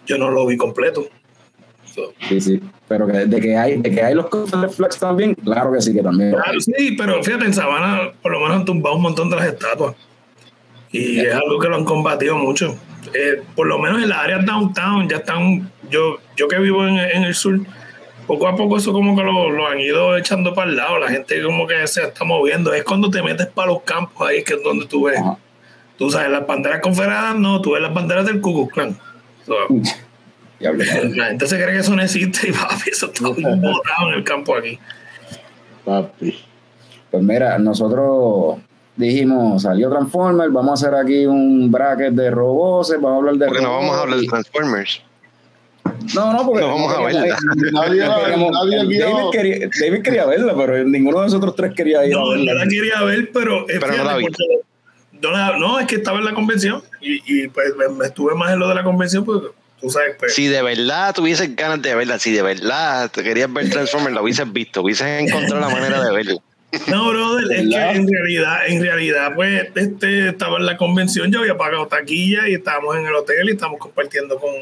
yo 0.07 0.19
no 0.19 0.31
lo 0.31 0.47
vi 0.47 0.57
completo. 0.57 1.07
So. 1.95 2.13
Sí, 2.29 2.41
sí. 2.41 2.61
Pero 2.89 3.07
que, 3.07 3.13
de, 3.27 3.41
que 3.41 3.57
hay, 3.57 3.81
de 3.81 3.91
que 3.91 4.03
hay 4.03 4.15
los 4.15 4.27
Confederate 4.27 4.75
Flags 4.75 4.99
también, 4.99 5.35
claro 5.35 5.73
que 5.73 5.81
sí, 5.81 5.93
que 5.93 6.03
también. 6.03 6.33
Claro, 6.33 6.61
sí, 6.61 6.97
pero 6.99 7.23
fíjate, 7.23 7.45
en 7.45 7.55
Sabana 7.55 8.13
por 8.21 8.33
lo 8.33 8.41
menos 8.41 8.57
han 8.57 8.65
tumbado 8.65 8.97
un 8.97 9.03
montón 9.03 9.31
de 9.31 9.37
las 9.37 9.47
estatuas. 9.47 9.95
Y 10.91 11.15
yeah. 11.15 11.23
es 11.23 11.35
algo 11.35 11.59
que 11.61 11.69
lo 11.69 11.77
han 11.77 11.85
combatido 11.85 12.37
mucho. 12.37 12.77
Eh, 13.15 13.43
por 13.55 13.67
lo 13.67 13.79
menos 13.79 14.03
en 14.03 14.09
la 14.09 14.21
área 14.21 14.39
downtown 14.39 15.09
ya 15.09 15.19
están, 15.19 15.71
yo, 15.89 16.19
yo 16.37 16.49
que 16.49 16.59
vivo 16.59 16.87
en, 16.87 16.99
en 16.99 17.25
el 17.25 17.35
sur, 17.35 17.61
poco 18.31 18.47
a 18.47 18.55
poco 18.55 18.77
eso 18.77 18.93
como 18.93 19.17
que 19.17 19.25
lo, 19.25 19.51
lo, 19.51 19.67
han 19.67 19.81
ido 19.81 20.17
echando 20.17 20.55
para 20.55 20.71
el 20.71 20.77
lado, 20.77 20.99
la 20.99 21.09
gente 21.09 21.43
como 21.43 21.67
que 21.67 21.85
se 21.89 22.03
está 22.05 22.25
moviendo. 22.25 22.73
Es 22.73 22.85
cuando 22.85 23.11
te 23.11 23.23
metes 23.23 23.49
para 23.49 23.73
los 23.73 23.83
campos 23.83 24.29
ahí 24.29 24.45
que 24.45 24.55
es 24.55 24.63
donde 24.63 24.87
tú 24.87 25.05
ves. 25.05 25.19
Ajá. 25.19 25.37
Tú 25.99 26.11
sabes, 26.11 26.31
las 26.31 26.47
banderas 26.47 26.81
confederadas 26.81 27.37
no, 27.37 27.61
tú 27.61 27.73
ves 27.73 27.83
las 27.83 27.93
banderas 27.93 28.25
del 28.25 28.41
Ku 28.41 28.55
Klux 28.55 28.73
Klan. 28.73 28.97
So, 29.45 29.55
la 30.61 31.27
gente 31.27 31.47
se 31.47 31.57
cree 31.57 31.75
que 31.75 31.81
eso 31.81 31.97
no 31.97 32.03
existe 32.03 32.49
y 32.49 32.53
papi, 32.53 32.91
eso 32.91 33.07
está 33.07 33.29
botado 33.29 34.09
en 34.09 34.15
el 34.15 34.25
campo 34.25 34.55
aquí. 34.55 34.79
Papi. 35.85 36.39
Pues 37.11 37.23
mira, 37.25 37.59
nosotros 37.59 38.59
dijimos, 38.95 39.63
salió 39.63 39.91
Transformers, 39.91 40.53
vamos 40.53 40.71
a 40.71 40.87
hacer 40.87 40.99
aquí 40.99 41.27
un 41.27 41.71
bracket 41.71 42.15
de 42.15 42.31
robots, 42.31 42.93
vamos 42.93 43.13
a 43.13 43.17
hablar 43.17 43.35
de 43.35 43.47
Porque 43.47 43.63
no 43.63 43.75
vamos 43.75 43.97
a 43.97 44.01
hablar 44.03 44.21
de 44.21 44.27
Transformers. 44.27 45.03
No, 46.15 46.33
no, 46.33 46.47
porque 46.47 46.61
no 46.61 46.69
vamos 46.69 46.95
a 46.95 47.03
verla. 47.03 47.39
Nadie. 47.73 48.99
David, 48.99 49.31
quería, 49.33 49.69
David 49.81 50.03
quería 50.03 50.27
verla, 50.27 50.55
pero 50.57 50.85
ninguno 50.85 51.19
de 51.19 51.25
nosotros 51.27 51.55
tres 51.55 51.73
quería 51.75 52.05
ir 52.05 52.13
no, 52.13 52.35
la 52.35 52.67
quería 52.69 53.03
ver, 53.03 53.31
pero, 53.33 53.65
pero 53.67 53.81
fíjate, 53.81 53.99
no, 53.99 54.05
la 54.05 54.17
vi. 54.17 54.27
no, 55.21 55.31
la, 55.31 55.59
no, 55.59 55.79
es 55.79 55.87
que 55.87 55.97
estaba 55.97 56.19
en 56.19 56.25
la 56.25 56.35
convención 56.35 56.83
y, 57.01 57.23
y 57.27 57.49
pues 57.49 57.75
me, 57.77 57.89
me, 57.89 58.07
estuve 58.07 58.35
más 58.35 58.53
en 58.53 58.59
lo 58.59 58.69
de 58.69 58.75
la 58.75 58.83
convención 58.83 59.25
porque 59.25 59.49
tú 59.81 59.91
sabes. 59.91 60.17
Pues, 60.19 60.35
si 60.35 60.49
de 60.49 60.63
verdad 60.63 61.15
tuvieses 61.15 61.55
ganas 61.55 61.83
de 61.83 61.95
verla, 61.95 62.19
si 62.19 62.33
de 62.33 62.43
verdad 62.43 63.11
te 63.11 63.23
querías 63.23 63.53
ver 63.53 63.71
Transformers, 63.71 64.15
la 64.15 64.23
hubieses 64.23 64.53
visto, 64.53 64.83
hubieses 64.83 65.07
encontrado 65.07 65.61
la 65.61 65.69
manera 65.69 66.05
de 66.05 66.13
verla. 66.13 66.41
No, 66.87 67.09
brother, 67.09 67.51
es 67.51 67.69
que 67.69 67.91
en 67.91 68.09
realidad, 68.09 68.67
en 68.69 68.81
realidad, 68.81 69.33
pues, 69.35 69.69
este 69.75 70.29
estaba 70.29 70.59
en 70.59 70.67
la 70.67 70.77
convención, 70.77 71.31
yo 71.33 71.41
había 71.41 71.57
pagado 71.57 71.89
taquilla 71.89 72.49
y 72.49 72.55
estábamos 72.55 72.97
en 72.97 73.07
el 73.07 73.15
hotel 73.15 73.49
y 73.49 73.53
estábamos 73.53 73.81
compartiendo 73.81 74.39
con 74.39 74.53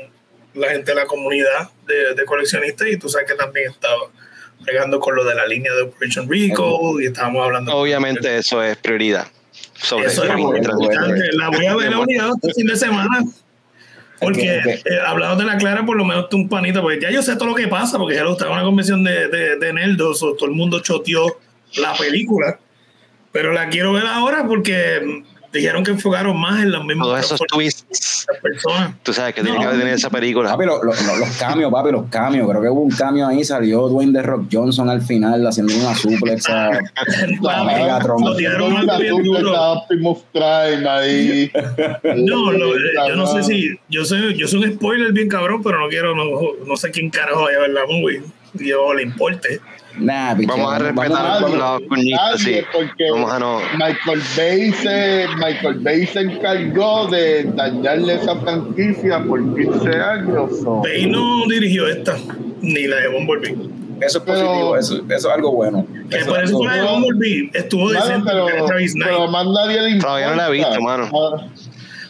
la 0.58 0.70
gente 0.70 0.92
de 0.92 0.94
la 0.94 1.06
comunidad 1.06 1.70
de, 1.86 2.14
de 2.14 2.24
coleccionistas 2.24 2.88
y 2.88 2.96
tú 2.96 3.08
sabes 3.08 3.28
que 3.28 3.36
también 3.36 3.70
estaba 3.70 3.96
pegando 4.64 5.00
con 5.00 5.14
lo 5.14 5.24
de 5.24 5.34
la 5.34 5.46
línea 5.46 5.72
de 5.74 5.82
Operation 5.82 6.28
Rico 6.28 7.00
y 7.00 7.06
estábamos 7.06 7.44
hablando. 7.44 7.74
Obviamente 7.76 8.36
eso 8.36 8.62
es 8.62 8.76
prioridad. 8.76 9.26
Sobre 9.74 10.06
eso 10.06 10.24
es 10.24 10.38
importante. 10.38 11.32
La 11.32 11.48
voy 11.48 11.66
a 11.66 11.76
ver 11.76 11.90
la 11.90 12.00
unidad 12.00 12.30
este 12.42 12.54
fin 12.54 12.66
de 12.66 12.76
semana. 12.76 13.24
Porque 14.20 14.58
okay, 14.58 14.58
okay. 14.58 14.92
Eh, 14.92 15.00
hablando 15.06 15.36
de 15.36 15.44
la 15.44 15.56
Clara, 15.58 15.86
por 15.86 15.96
lo 15.96 16.04
menos 16.04 16.28
tú 16.28 16.38
un 16.38 16.48
panita, 16.48 16.82
porque 16.82 17.00
ya 17.00 17.10
yo 17.10 17.22
sé 17.22 17.36
todo 17.36 17.50
lo 17.50 17.54
que 17.54 17.68
pasa, 17.68 17.98
porque 17.98 18.16
ya 18.16 18.24
lo 18.24 18.32
estaba 18.32 18.50
en 18.50 18.56
una 18.56 18.64
convención 18.64 19.04
de, 19.04 19.28
de, 19.28 19.56
de 19.56 19.72
Nerdos, 19.72 20.24
o 20.24 20.34
todo 20.34 20.48
el 20.48 20.56
mundo 20.56 20.80
choteó 20.80 21.38
la 21.76 21.94
película, 21.94 22.58
pero 23.30 23.52
la 23.52 23.68
quiero 23.68 23.92
ver 23.92 24.06
ahora 24.06 24.44
porque 24.48 25.22
dijeron 25.52 25.82
que 25.82 25.92
enfocaron 25.92 26.38
más 26.38 26.62
en 26.62 26.72
los 26.72 26.84
mismos 26.84 27.08
todos 27.08 27.20
esos 27.24 27.40
twists. 27.48 28.26
personas. 28.42 28.94
tú 29.02 29.12
sabes 29.12 29.34
que 29.34 29.42
no. 29.42 29.50
tiene 29.50 29.60
que 29.60 29.66
haber 29.66 29.80
en 29.86 29.94
esa 29.94 30.10
película. 30.10 30.50
papi, 30.50 30.66
lo, 30.66 30.82
lo, 30.82 30.92
los 30.92 31.36
cambios 31.38 31.72
papi 31.72 31.92
los 31.92 32.08
cambios 32.08 32.48
creo 32.48 32.62
que 32.62 32.68
hubo 32.68 32.82
un 32.82 32.90
cambio 32.90 33.26
ahí 33.26 33.44
salió 33.44 33.88
Dwayne 33.88 34.12
The 34.12 34.22
Rock 34.22 34.48
Johnson 34.52 34.90
al 34.90 35.00
final 35.02 35.46
haciendo 35.46 35.74
una 35.76 35.94
suplex 35.94 36.48
a, 36.48 36.68
a 37.50 37.64
Megatron. 37.64 38.22
ahí. 40.88 41.50
No, 42.16 42.52
no 42.52 42.74
yo 43.08 43.16
no 43.16 43.26
sé 43.26 43.42
si 43.42 43.78
yo 43.88 44.04
soy, 44.04 44.36
yo 44.36 44.46
soy 44.46 44.64
un 44.64 44.74
spoiler 44.74 45.12
bien 45.12 45.28
cabrón 45.28 45.62
pero 45.62 45.80
no 45.80 45.88
quiero 45.88 46.14
no, 46.14 46.24
no 46.66 46.76
sé 46.76 46.90
quién 46.90 47.10
carajo 47.10 47.44
vaya 47.44 47.58
a 47.58 47.60
ver 47.62 47.70
la 47.70 47.86
movie. 47.86 48.22
Yo 48.54 48.94
le 48.94 49.02
importe 49.02 49.60
Nah, 50.00 50.34
vamos 50.34 50.72
a 50.72 50.78
respetar 50.78 51.10
nadie, 51.10 51.56
los 51.56 51.80
cuñitos, 51.88 52.40
sí. 52.40 52.60
porque 52.72 53.10
vamos 53.10 53.32
a 53.32 53.38
no. 53.38 53.60
Michael 53.72 54.22
Bay 54.36 54.72
se 54.72 55.26
Michael 55.36 55.80
Bay 55.80 56.06
se 56.06 56.20
encargó 56.20 57.06
de 57.08 57.44
dañarle 57.44 58.14
esa 58.14 58.36
franquicia 58.36 59.22
por 59.24 59.54
15 59.54 59.96
años. 59.96 60.50
Bay 60.82 61.06
no 61.06 61.46
dirigió 61.48 61.88
esta, 61.88 62.16
ni 62.60 62.86
la 62.86 62.96
de 62.96 63.08
Bumblebee. 63.08 63.56
Eso 64.00 64.18
es 64.18 64.24
positivo, 64.24 64.76
eso, 64.76 64.96
eso 64.96 65.28
es 65.28 65.34
algo 65.34 65.52
bueno. 65.52 65.84
Que 66.08 66.18
por 66.24 66.42
eso 66.42 66.64
la 66.64 66.74
de 66.74 66.82
Bumblebee 66.82 67.50
estuvo 67.54 67.90
decente. 67.90 68.30
Pero, 68.30 68.46
pero 69.04 69.28
más 69.28 69.46
nadie 69.46 69.82
le 69.82 69.90
importa. 69.90 70.06
Todavía 70.06 70.30
no 70.30 70.36
la 70.36 70.48
he 70.48 70.52
visto, 70.52 70.80
mano. 70.80 71.10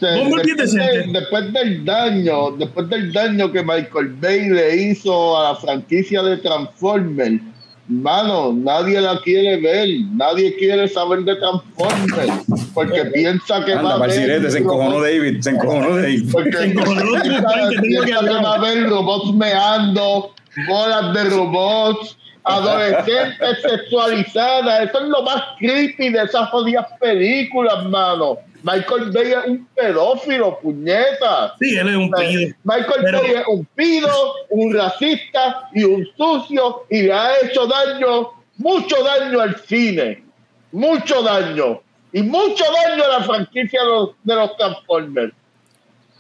Después, 0.00 0.74
de, 0.74 1.06
después, 1.12 1.52
del 1.52 1.84
daño, 1.84 2.52
después 2.52 2.88
del 2.88 3.12
daño 3.12 3.50
que 3.50 3.62
Michael 3.62 4.14
Bay 4.20 4.48
le 4.48 4.76
hizo 4.76 5.36
a 5.36 5.52
la 5.52 5.56
franquicia 5.56 6.22
de 6.22 6.36
Transformers, 6.36 7.40
Mano, 7.88 8.52
nadie 8.52 9.00
la 9.00 9.18
quiere 9.22 9.56
ver, 9.56 9.88
nadie 10.12 10.54
quiere 10.56 10.86
saber 10.88 11.20
de 11.20 11.36
Transformers, 11.36 12.44
porque 12.74 13.06
piensa 13.06 13.64
que 13.64 13.72
Anda, 13.72 13.96
va 13.96 14.04
a 14.04 14.04
haber. 14.04 14.50
Se 14.50 14.58
encojonó 14.58 15.00
David, 15.00 15.40
se 15.40 15.50
encojonó 15.50 15.96
David. 15.96 16.28
Porque 16.32 16.52
se 16.52 16.64
encojonó 16.64 17.22
piensa, 17.22 17.70
que, 17.70 17.80
piensa 17.80 18.20
que 18.20 18.44
va 18.44 18.52
a 18.52 18.54
haber 18.56 18.90
robots 18.90 19.34
meando, 19.34 20.34
bolas 20.68 21.14
de 21.14 21.24
robots, 21.30 22.17
adolescentes 22.48 23.62
sexualizadas. 23.62 24.88
Eso 24.88 25.00
es 25.00 25.08
lo 25.08 25.22
más 25.22 25.42
creepy 25.58 26.10
de 26.10 26.22
esas 26.22 26.48
jodidas 26.50 26.86
películas, 27.00 27.84
mano. 27.86 28.38
Michael 28.62 29.10
Bay 29.12 29.32
es 29.32 29.46
un 29.46 29.68
pedófilo, 29.74 30.58
puñeta. 30.60 31.54
Sí, 31.60 31.76
él 31.76 31.88
es 31.88 31.96
un 31.96 32.10
pido. 32.10 32.54
Michael 32.64 33.00
pero... 33.02 33.20
Bay 33.20 33.30
es 33.32 33.46
un 33.46 33.64
pido, 33.74 34.34
un 34.50 34.74
racista 34.74 35.68
y 35.72 35.84
un 35.84 36.06
sucio 36.16 36.84
y 36.90 37.02
le 37.02 37.12
ha 37.12 37.30
hecho 37.42 37.66
daño, 37.66 38.30
mucho 38.56 38.96
daño 39.04 39.40
al 39.40 39.56
cine. 39.60 40.24
Mucho 40.72 41.22
daño. 41.22 41.80
Y 42.12 42.22
mucho 42.22 42.64
daño 42.84 43.04
a 43.04 43.18
la 43.18 43.24
franquicia 43.24 43.80
de 43.80 43.86
los, 43.86 44.10
de 44.24 44.34
los 44.34 44.56
Transformers. 44.56 45.32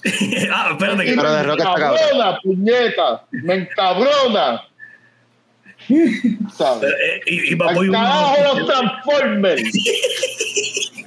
ah, 0.52 0.68
espérate 0.72 1.04
que 1.04 1.16
me 1.16 1.22
encabrona, 1.22 2.38
puñeta. 2.42 3.24
Me 3.32 3.54
encabrona. 3.54 4.67
¿Sabes? 6.56 6.90
Eh, 6.90 7.20
y, 7.26 7.54
y, 7.54 7.56
y, 7.56 7.62
Al 7.62 7.90
carajo 7.90 8.36
los 8.54 8.66
Transformers. 8.66 9.62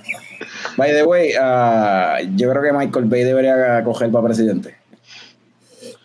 By 0.78 0.92
the 0.94 1.04
way, 1.04 1.34
uh, 1.36 2.18
yo 2.36 2.50
creo 2.50 2.64
que 2.64 2.72
Michael 2.72 3.06
Bay 3.06 3.24
debería 3.24 3.84
coger 3.84 4.12
para 4.12 4.26
presidente. 4.26 4.76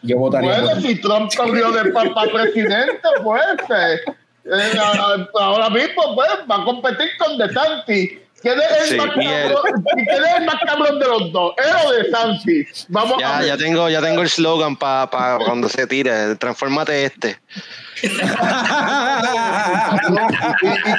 Yo 0.02 0.18
votaría. 0.18 0.60
Bueno, 0.60 0.80
si 0.80 1.00
Trump 1.00 1.30
corrió 1.36 1.72
de 1.72 1.90
para 1.92 2.12
pa 2.14 2.24
presidente, 2.24 3.08
pues. 3.22 3.42
Eh, 3.70 3.96
eh, 4.44 4.78
ahora 5.40 5.70
mismo, 5.70 6.14
pues, 6.14 6.28
va 6.50 6.62
a 6.62 6.64
competir 6.64 7.08
con 7.18 7.38
DeSantis. 7.38 8.25
¿Quién 8.46 8.60
es 8.60 8.80
el, 8.80 8.86
sí, 8.86 8.96
más, 8.96 9.08
cabrón, 9.08 9.84
¿quién 9.92 10.24
es 10.24 10.36
el 10.36 10.44
más 10.44 10.54
cabrón 10.64 11.00
de 11.00 11.06
los 11.06 11.32
dos? 11.32 11.54
¿Él 11.56 11.74
o 11.84 11.90
DeSantis? 11.90 12.86
Vamos 12.88 13.16
ya, 13.18 13.38
a 13.38 13.40
ver. 13.40 13.48
ya 13.48 13.56
tengo, 13.56 13.88
ya 13.90 14.00
tengo 14.00 14.22
el 14.22 14.28
slogan 14.28 14.76
para 14.76 15.10
pa 15.10 15.38
cuando 15.44 15.68
se 15.68 15.84
tire. 15.88 16.36
Transformate 16.36 17.06
este. 17.06 17.40
y, 18.02 18.06
y 18.06 18.10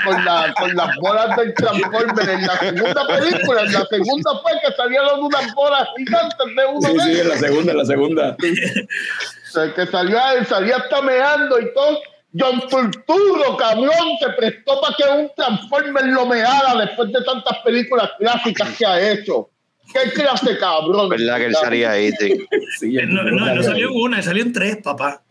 con, 0.04 0.26
la, 0.26 0.54
con, 0.60 0.76
las 0.76 0.94
bolas 0.98 1.38
del 1.38 1.54
Transformer 1.54 2.30
en 2.30 2.48
la 2.48 2.58
segunda 2.60 3.08
película, 3.08 3.62
en 3.62 3.72
la 3.72 3.86
segunda 3.86 4.32
fue 4.42 4.52
que 4.66 4.74
salieron 4.76 5.24
unas 5.24 5.56
bolas 5.56 5.88
gigantes 5.96 6.38
de 6.54 6.66
uno 6.66 6.82
sí, 6.82 6.98
de 6.98 7.02
sí, 7.02 7.22
en 7.22 7.30
la 7.30 7.38
segunda, 7.38 7.72
en 7.72 7.78
la 7.78 7.86
segunda. 7.86 8.36
o 8.38 9.52
sea, 9.54 9.74
que 9.74 9.86
salió, 9.88 10.20
salía 10.50 10.84
tameando 10.90 11.62
y 11.62 11.74
todo. 11.74 12.02
John 12.38 12.62
Turturro, 12.70 13.58
cabrón, 13.58 14.18
se 14.20 14.30
prestó 14.38 14.82
para 14.82 14.96
que 14.96 15.04
un 15.22 15.30
Transformer 15.36 16.06
lo 16.08 16.26
meara 16.26 16.76
después 16.76 17.12
de 17.12 17.24
tantas 17.24 17.58
películas 17.60 18.12
clásicas 18.20 18.78
que 18.78 18.86
ha 18.86 19.12
hecho. 19.12 19.50
¿Qué 19.94 20.12
clase 20.12 20.58
cabrón? 20.58 21.10
¿Verdad 21.10 21.38
que 21.38 21.46
él 21.46 21.56
salía 21.56 21.92
ahí? 21.92 22.12
Sí. 22.20 22.46
sí 22.80 22.94
no, 23.08 23.24
no, 23.24 23.56
no 23.56 23.64
salió 23.64 23.90
en 23.90 23.96
una, 23.96 24.22
salió 24.22 24.44
en 24.44 24.52
tres, 24.52 24.78
papá. 24.84 25.22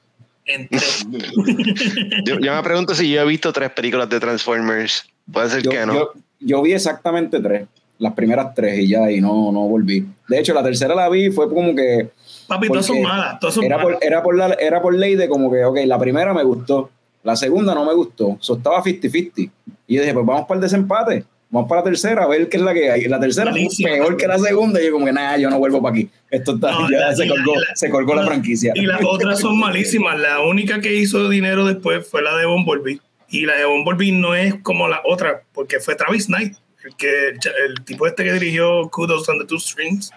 yo, 2.24 2.38
yo, 2.38 2.54
me 2.54 2.62
pregunto 2.62 2.94
si 2.94 3.11
yo 3.11 3.22
he 3.22 3.24
visto 3.26 3.52
tres 3.52 3.70
películas 3.70 4.09
de 4.09 4.20
Transformers. 4.20 5.04
Puede 5.30 5.50
ser 5.50 5.62
yo, 5.62 5.70
que 5.70 5.86
no. 5.86 5.94
Yo, 5.94 6.12
yo, 6.40 6.62
vi 6.62 6.72
exactamente 6.72 7.40
tres. 7.40 7.66
Las 7.98 8.12
primeras 8.12 8.54
tres 8.54 8.78
y 8.78 8.88
ya, 8.88 9.11
y 9.11 9.20
no, 9.20 9.50
no 9.50 9.61
volví. 9.62 10.07
De 10.28 10.38
hecho, 10.38 10.54
la 10.54 10.62
tercera 10.62 10.94
la 10.94 11.09
vi, 11.09 11.30
fue 11.30 11.48
como 11.48 11.74
que. 11.74 12.11
Papi, 12.46 12.68
todas 12.68 12.86
son 12.86 13.02
malas. 13.02 13.40
Todas 13.40 13.54
son 13.54 13.64
era, 13.64 13.78
malas. 13.78 13.94
Por, 13.94 14.04
era, 14.04 14.22
por 14.22 14.36
la, 14.36 14.52
era 14.61 14.82
por 14.82 14.94
ley 14.94 15.16
de 15.16 15.28
como 15.28 15.50
que, 15.50 15.64
ok, 15.64 15.78
la 15.86 15.98
primera 15.98 16.32
me 16.32 16.44
gustó, 16.44 16.90
la 17.27 17.35
segunda 17.35 17.74
no 17.74 17.85
me 17.85 17.93
gustó. 17.93 18.37
So 18.39 18.57
estaba 18.57 18.81
50-50. 18.85 19.51
Y 19.89 19.97
yo 19.97 20.01
dije, 20.01 20.14
pues 20.14 20.24
vamos 20.24 20.47
para 20.47 20.59
el 20.59 20.62
desempate. 20.62 21.24
vamos 21.51 21.68
para 21.68 21.81
la 21.81 21.87
tercera 21.87 22.22
a 22.22 22.29
ver 22.29 22.49
qué 22.49 22.57
es 22.57 22.62
la 22.62 22.72
que 22.72 22.89
hay. 22.89 23.07
La 23.07 23.18
tercera 23.18 23.51
fue 23.51 23.66
peor 23.83 24.16
que 24.16 24.29
la 24.29 24.39
segunda 24.39 24.81
y 24.81 24.87
yo 24.87 24.93
como 24.93 25.07
que 25.07 25.12
nada, 25.12 25.37
yo 25.37 25.51
no 25.51 25.59
vuelvo 25.59 25.83
para 25.83 25.97
aquí. 25.97 26.09
Esto 26.31 26.55
está, 26.55 26.70
ya 26.91 27.12
se, 27.16 27.27
colgó, 27.27 27.55
se 27.74 27.91
colgó 27.91 28.14
la, 28.14 28.24
franquicia. 28.24 28.72
Y 28.77 28.87
las 28.87 29.01
otras 29.05 29.41
son 29.41 29.59
malísimas. 29.59 30.20
La 30.20 30.41
única 30.41 30.81
que 30.81 30.95
hizo 30.95 31.29
dinero 31.29 31.66
después 31.66 32.09
fue 32.09 32.22
la 32.22 32.37
de 32.37 32.47
Bumblebee. 32.47 33.01
Y 33.29 33.45
la 33.45 33.57
de 33.57 33.64
Bumblebee 33.64 34.12
no 34.12 34.37
es 34.37 34.55
como 34.62 34.87
la 34.87 35.01
otra, 35.05 35.43
porque 35.53 35.81
fue 35.81 35.97
Travis 35.97 36.27
Knight, 36.27 36.55
el, 36.85 36.95
que, 36.95 37.31
el 37.31 37.85
tipo 37.85 38.07
este 38.07 38.22
que 38.22 38.35
dirigió 38.35 38.89
Kudos 38.89 39.29
on 39.29 39.41
the 39.41 39.47
Two 39.47 39.59
Strings. 39.59 40.12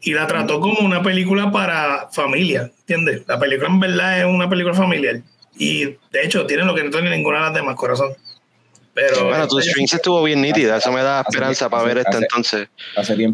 Y 0.00 0.14
la 0.14 0.26
trató 0.26 0.58
como 0.58 0.80
una 0.80 1.04
película 1.04 1.52
para 1.52 2.08
familia, 2.10 2.72
¿entiendes? 2.80 3.22
La 3.28 3.38
película 3.38 3.68
en 3.68 3.78
verdad 3.78 4.18
es 4.18 4.24
una 4.24 4.48
película 4.50 4.74
familiar. 4.74 5.20
Y 5.60 5.84
de 5.84 6.24
hecho 6.24 6.46
tiene 6.46 6.64
lo 6.64 6.74
que 6.74 6.82
no 6.82 6.90
tiene 6.90 7.10
ninguna 7.10 7.36
de 7.38 7.44
las 7.44 7.54
demás, 7.54 7.76
corazón. 7.76 8.14
Pero 8.94 9.26
bueno, 9.26 9.46
tu 9.46 9.60
Strings 9.60 9.92
estuvo 9.92 10.22
bien 10.22 10.40
nítida, 10.40 10.78
eso 10.78 10.90
me 10.90 11.02
da 11.02 11.20
esperanza 11.20 11.68
para 11.68 11.82
ver 11.84 11.98
esta 11.98 12.16
entonces. 12.16 12.68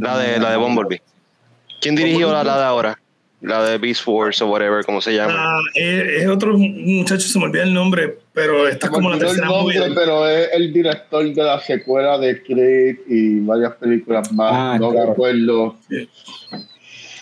la 0.01 0.19
de 0.19 0.41
la 0.41 0.51
de 0.51 0.57
Bumblebee. 0.57 1.01
¿Quién 1.81 1.95
dirigió 1.95 2.33
la, 2.33 2.43
la 2.43 2.59
de 2.59 2.65
ahora? 2.65 2.99
La 3.43 3.63
de 3.63 3.79
Beast 3.79 4.03
Wars 4.07 4.43
o 4.43 4.49
whatever, 4.49 4.85
como 4.85 5.01
se 5.01 5.15
llama. 5.15 5.35
Ah, 5.37 5.61
es, 5.75 6.27
otro 6.27 6.59
muchacho, 6.59 7.29
se 7.29 7.39
me 7.39 7.45
olvida 7.45 7.63
el 7.63 7.73
nombre, 7.73 8.19
pero 8.33 8.67
está 8.67 8.89
como 8.89 9.09
la 9.09 9.19
tercera 9.19 9.47
nombre, 9.47 9.79
Pero 9.95 10.29
es 10.29 10.49
el 10.53 10.73
director 10.73 11.33
de 11.33 11.43
la 11.45 11.61
secuela 11.61 12.19
de 12.19 12.43
Creed 12.43 12.97
y 13.07 13.39
varias 13.41 13.75
películas 13.75 14.33
más. 14.33 14.53
Ah, 14.53 14.79
no 14.81 14.91
recuerdo. 14.91 15.77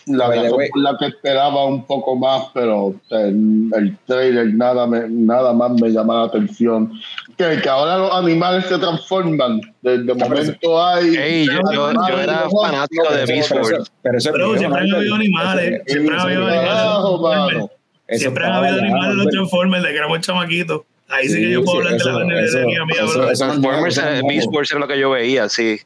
La, 0.07 0.29
la 0.29 0.97
que 0.99 1.07
esperaba 1.07 1.65
un 1.65 1.85
poco 1.87 2.15
más, 2.15 2.49
pero 2.53 2.95
el, 3.11 3.71
el 3.75 3.97
trailer 4.07 4.53
nada, 4.55 4.87
me, 4.87 5.09
nada 5.09 5.53
más 5.53 5.73
me 5.81 5.91
llama 5.91 6.15
la 6.21 6.25
atención. 6.25 6.93
Que, 7.39 7.61
que 7.63 7.69
ahora 7.69 7.99
los 7.99 8.15
animales 8.15 8.67
se 8.67 8.79
transforman. 8.79 9.61
Desde 9.81 10.13
el 10.13 10.19
momento 10.19 10.85
hay. 10.85 11.47
yo, 11.47 11.73
yo, 11.73 12.19
era 12.19 12.47
fanático 12.51 13.13
de 13.15 13.27
Beast 13.27 13.53
Wars. 13.53 13.93
Pero, 14.03 14.21
siempre 14.21 14.83
han 14.83 14.95
habido 14.95 15.15
animales. 15.15 15.83
Siempre 15.87 16.15
han 16.15 16.21
habido 16.21 16.47
animales. 16.47 17.67
Siempre 18.09 18.45
han 18.45 18.53
habido 18.53 18.79
animales 18.81 19.11
en 19.11 19.17
los 19.17 19.27
Transformers 19.29 19.83
de 19.85 19.89
que 19.91 19.97
éramos 19.97 20.21
chamaquitos. 20.21 20.83
Ahí 21.09 21.29
sí, 21.29 21.35
que 21.35 21.51
yo 21.51 21.63
puedo 21.63 21.79
hablar 21.79 21.99
de 21.99 22.05
la 22.05 22.19
veneno 22.19 22.87
mía, 22.87 23.05
bro. 23.05 23.33
Transformers, 23.33 24.01
Beast 24.27 24.49
Wars 24.51 24.71
era 24.71 24.81
lo 24.81 24.89
que 24.89 24.99
yo 24.99 25.11
veía, 25.11 25.49
sí. 25.51 25.79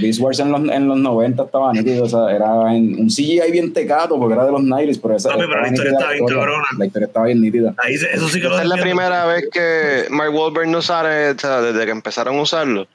Beast 0.00 0.20
Wars 0.20 0.38
en 0.40 0.52
los, 0.52 0.60
en 0.68 0.86
los 0.86 0.98
90 0.98 1.42
estaba 1.42 1.72
nítido, 1.72 2.04
o 2.04 2.08
sea, 2.08 2.30
era 2.30 2.74
en 2.74 3.00
un 3.00 3.08
CGI 3.08 3.50
bien 3.50 3.72
tecato 3.72 4.18
porque 4.18 4.34
era 4.34 4.44
de 4.44 4.52
los 4.52 4.62
90 4.62 5.00
pero 5.02 5.16
esa. 5.16 5.30
pero 5.36 5.60
la 5.60 5.68
historia 5.68 5.92
estaba 5.92 6.12
bien 6.12 6.26
cabrona. 6.26 6.66
La 6.78 6.86
historia 6.86 7.06
estaba 7.06 7.26
bien 7.26 7.40
nítida. 7.40 7.74
Ahí, 7.78 7.94
eso 7.94 8.28
sí 8.28 8.40
que 8.40 8.46
Esta 8.46 8.62
es 8.62 8.68
la 8.68 8.76
primera 8.76 9.24
vez 9.26 9.48
que 9.50 10.04
Mark 10.10 10.34
Wahlberg 10.34 10.68
no 10.68 10.82
sale, 10.82 11.30
o 11.30 11.38
sea, 11.38 11.62
desde 11.62 11.84
que 11.86 11.92
empezaron 11.92 12.36
a 12.36 12.42
usarlo. 12.42 12.86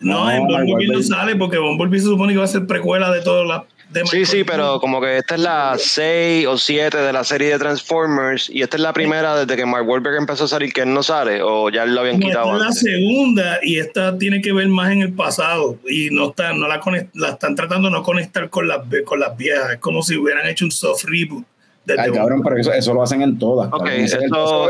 No, 0.00 0.24
no 0.24 0.30
en 0.30 0.46
Bumblebee 0.46 0.88
no 0.88 1.02
sale 1.02 1.36
porque 1.36 1.58
Bumblebee 1.58 2.00
se 2.00 2.06
supone 2.06 2.32
que 2.32 2.38
va 2.38 2.44
a 2.44 2.48
ser 2.48 2.66
precuela 2.66 3.12
de 3.12 3.20
todas 3.20 3.46
las 3.46 3.62
Sí, 4.04 4.26
sí, 4.26 4.44
pero 4.44 4.80
como 4.80 5.00
que 5.00 5.18
esta 5.18 5.34
es 5.34 5.40
la 5.40 5.74
6 5.78 6.46
o 6.46 6.58
7 6.58 6.96
de 6.98 7.12
la 7.12 7.24
serie 7.24 7.48
de 7.48 7.58
Transformers 7.58 8.50
y 8.50 8.62
esta 8.62 8.76
es 8.76 8.82
la 8.82 8.92
primera 8.92 9.34
desde 9.38 9.56
que 9.56 9.64
Mark 9.64 9.88
Wahlberg 9.88 10.16
empezó 10.16 10.44
a 10.44 10.48
salir 10.48 10.72
que 10.72 10.82
él 10.82 10.92
no 10.92 11.02
sale 11.02 11.40
o 11.42 11.70
ya 11.70 11.86
lo 11.86 12.00
habían 12.00 12.20
quitado. 12.20 12.52
Esta 12.52 12.56
es 12.56 12.64
la 12.64 12.72
segunda 12.72 13.58
y 13.62 13.78
esta 13.78 14.18
tiene 14.18 14.42
que 14.42 14.52
ver 14.52 14.68
más 14.68 14.92
en 14.92 15.02
el 15.02 15.12
pasado 15.12 15.78
y 15.88 16.10
no 16.10 16.30
está, 16.30 16.52
no 16.52 16.68
la, 16.68 16.80
la 17.14 17.30
están 17.30 17.54
tratando 17.54 17.88
de 17.88 17.94
no 17.94 18.02
conectar 18.02 18.50
con 18.50 18.68
las, 18.68 18.80
con 19.04 19.20
las 19.20 19.36
viejas. 19.36 19.72
Es 19.72 19.78
como 19.78 20.02
si 20.02 20.16
hubieran 20.16 20.46
hecho 20.46 20.64
un 20.64 20.70
soft 20.70 21.04
reboot 21.04 21.44
Ay, 21.96 22.10
cabrón, 22.10 22.42
pero 22.42 22.56
eso, 22.56 22.72
eso, 22.72 22.92
lo 22.92 23.02
hacen 23.02 23.22
en 23.22 23.38
todas. 23.38 23.70
eso, 23.90 24.18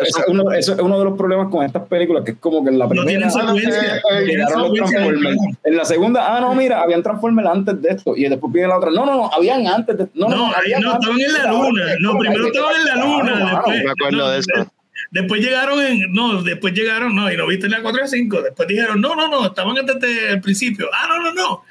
es 0.00 0.14
uno, 0.28 0.52
eso, 0.52 0.74
es 0.74 0.80
uno, 0.80 0.98
de 0.98 1.04
los 1.04 1.16
problemas 1.16 1.48
con 1.48 1.64
estas 1.64 1.86
películas, 1.88 2.24
que 2.24 2.32
es 2.32 2.36
como 2.38 2.62
que 2.62 2.70
en 2.70 2.78
la 2.78 2.88
primera 2.88 3.28
no 3.28 3.54
llegaron 3.56 4.62
los 4.62 4.72
Transformers. 4.74 5.36
En 5.64 5.76
la 5.76 5.84
segunda, 5.84 6.36
ah, 6.36 6.40
no, 6.40 6.54
mira, 6.54 6.82
habían 6.82 7.02
Transformers 7.02 7.48
antes 7.48 7.80
de 7.82 7.88
esto. 7.90 8.16
Y 8.16 8.28
después 8.28 8.52
viene 8.52 8.68
la 8.68 8.78
otra. 8.78 8.90
No, 8.90 9.06
no, 9.06 9.14
no, 9.14 9.30
habían 9.32 9.66
antes 9.66 9.98
de 9.98 10.08
No, 10.14 10.28
no, 10.28 10.36
no, 10.36 10.50
no 10.50 10.92
estaban 10.92 11.20
en 11.20 11.32
la 11.32 11.52
luna. 11.52 11.84
No, 12.00 12.18
primero 12.18 12.46
estaban 12.46 12.74
en 12.76 12.84
la 12.84 12.96
luna. 12.96 13.50
Después, 13.52 13.84
me 13.84 13.90
acuerdo 13.90 14.30
de 14.30 14.38
eso. 14.38 14.72
Después 15.10 15.40
llegaron 15.40 15.80
en, 15.80 16.12
no, 16.12 16.42
después 16.42 16.74
llegaron, 16.74 17.14
no, 17.14 17.32
y 17.32 17.36
no 17.36 17.46
viste 17.46 17.66
en 17.66 17.72
la 17.72 17.82
4 17.82 18.04
y 18.04 18.08
5. 18.08 18.42
Después 18.42 18.68
dijeron, 18.68 19.00
no, 19.00 19.14
no, 19.14 19.28
no, 19.28 19.46
estaban 19.46 19.74
desde 19.74 20.32
el 20.32 20.40
principio. 20.40 20.88
Ah, 20.92 21.06
no, 21.08 21.22
no, 21.22 21.32
no 21.32 21.62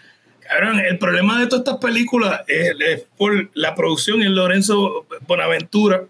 el 0.85 0.97
problema 0.97 1.39
de 1.39 1.47
todas 1.47 1.65
estas 1.65 1.77
películas 1.77 2.41
es, 2.47 3.05
por 3.17 3.49
la 3.53 3.75
producción 3.75 4.21
en 4.21 4.35
Lorenzo 4.35 5.05
Bonaventura 5.27 6.05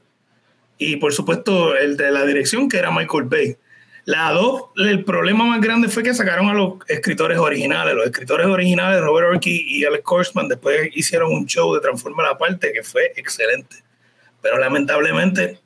y 0.77 0.97
por 0.97 1.13
supuesto 1.13 1.75
el 1.75 1.97
de 1.97 2.11
la 2.11 2.25
dirección 2.25 2.69
que 2.69 2.77
era 2.77 2.91
Michael 2.91 3.23
Bay. 3.25 3.57
La 4.05 4.31
dos, 4.31 4.65
el 4.77 5.03
problema 5.03 5.43
más 5.43 5.59
grande 5.59 5.89
fue 5.89 6.01
que 6.01 6.13
sacaron 6.13 6.47
a 6.47 6.53
los 6.53 6.75
escritores 6.87 7.37
originales. 7.39 7.93
Los 7.93 8.05
escritores 8.05 8.47
originales, 8.47 9.01
Robert 9.01 9.27
Orkey 9.33 9.65
y 9.67 9.83
Alex 9.83 10.03
Korsman, 10.03 10.47
después 10.47 10.89
hicieron 10.93 11.33
un 11.33 11.45
show 11.45 11.73
de 11.73 11.81
Transformers 11.81 12.29
aparte 12.31 12.71
que 12.71 12.83
fue 12.83 13.11
excelente. 13.17 13.75
Pero 14.41 14.59
lamentablemente, 14.59 15.59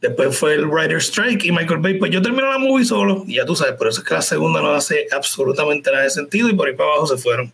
después 0.00 0.38
fue 0.38 0.54
el 0.54 0.66
Writer 0.66 0.98
Strike 0.98 1.44
y 1.46 1.50
Michael 1.50 1.80
Bay, 1.80 1.94
pues 1.94 2.12
yo 2.12 2.22
terminé 2.22 2.46
la 2.46 2.58
movie 2.58 2.84
solo. 2.84 3.24
Y 3.26 3.34
ya 3.34 3.44
tú 3.44 3.56
sabes, 3.56 3.74
por 3.74 3.88
eso 3.88 4.00
es 4.00 4.06
que 4.06 4.14
la 4.14 4.22
segunda 4.22 4.62
no 4.62 4.70
hace 4.70 5.08
absolutamente 5.10 5.90
nada 5.90 6.04
de 6.04 6.10
sentido 6.10 6.48
y 6.48 6.54
por 6.54 6.68
ahí 6.68 6.74
para 6.74 6.90
abajo 6.90 7.08
se 7.08 7.20
fueron. 7.20 7.52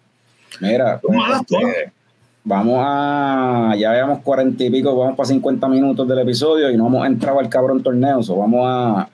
Mira, 0.60 1.00
pues, 1.02 1.18
este, 1.40 1.92
vamos 2.44 2.80
a. 2.80 3.74
Ya 3.78 3.90
veamos 3.92 4.20
cuarenta 4.20 4.64
y 4.64 4.70
pico, 4.70 4.96
vamos 4.96 5.16
para 5.16 5.26
50 5.26 5.68
minutos 5.68 6.06
del 6.06 6.18
episodio 6.18 6.70
y 6.70 6.76
no 6.76 6.86
hemos 6.86 7.06
entrado 7.06 7.40
al 7.40 7.48
cabrón 7.48 7.82
torneo. 7.82 8.22
So 8.22 8.36
vamos 8.36 8.62
a, 8.64 9.08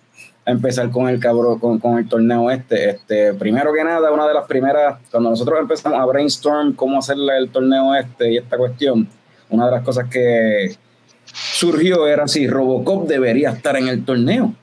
empezar 0.47 0.91
con 0.91 1.09
el 1.09 1.21
cabrón, 1.21 1.59
con, 1.59 1.99
el 1.99 2.09
torneo 2.09 2.51
este. 2.51 2.91
Este, 2.91 3.35
primero 3.35 3.73
que 3.73 3.85
nada, 3.85 4.11
una 4.11 4.27
de 4.27 4.35
las 4.35 4.47
primeras, 4.47 4.99
cuando 5.11 5.31
nosotros 5.31 5.59
empezamos 5.61 5.99
a 5.99 6.05
brainstorm 6.05 6.75
cómo 6.75 6.99
hacerle 6.99 7.39
el 7.39 7.51
torneo 7.51 7.95
este 7.95 8.33
y 8.33 8.37
esta 8.39 8.57
cuestión, 8.57 9.09
una 9.49 9.67
de 9.67 9.73
las 9.73 9.83
cosas 9.83 10.09
que 10.09 10.77
surgió 11.25 12.07
era 12.07 12.27
si 12.27 12.47
Robocop 12.47 13.07
debería 13.07 13.51
estar 13.51 13.77
en 13.77 13.89
el 13.89 14.05
torneo. 14.05 14.55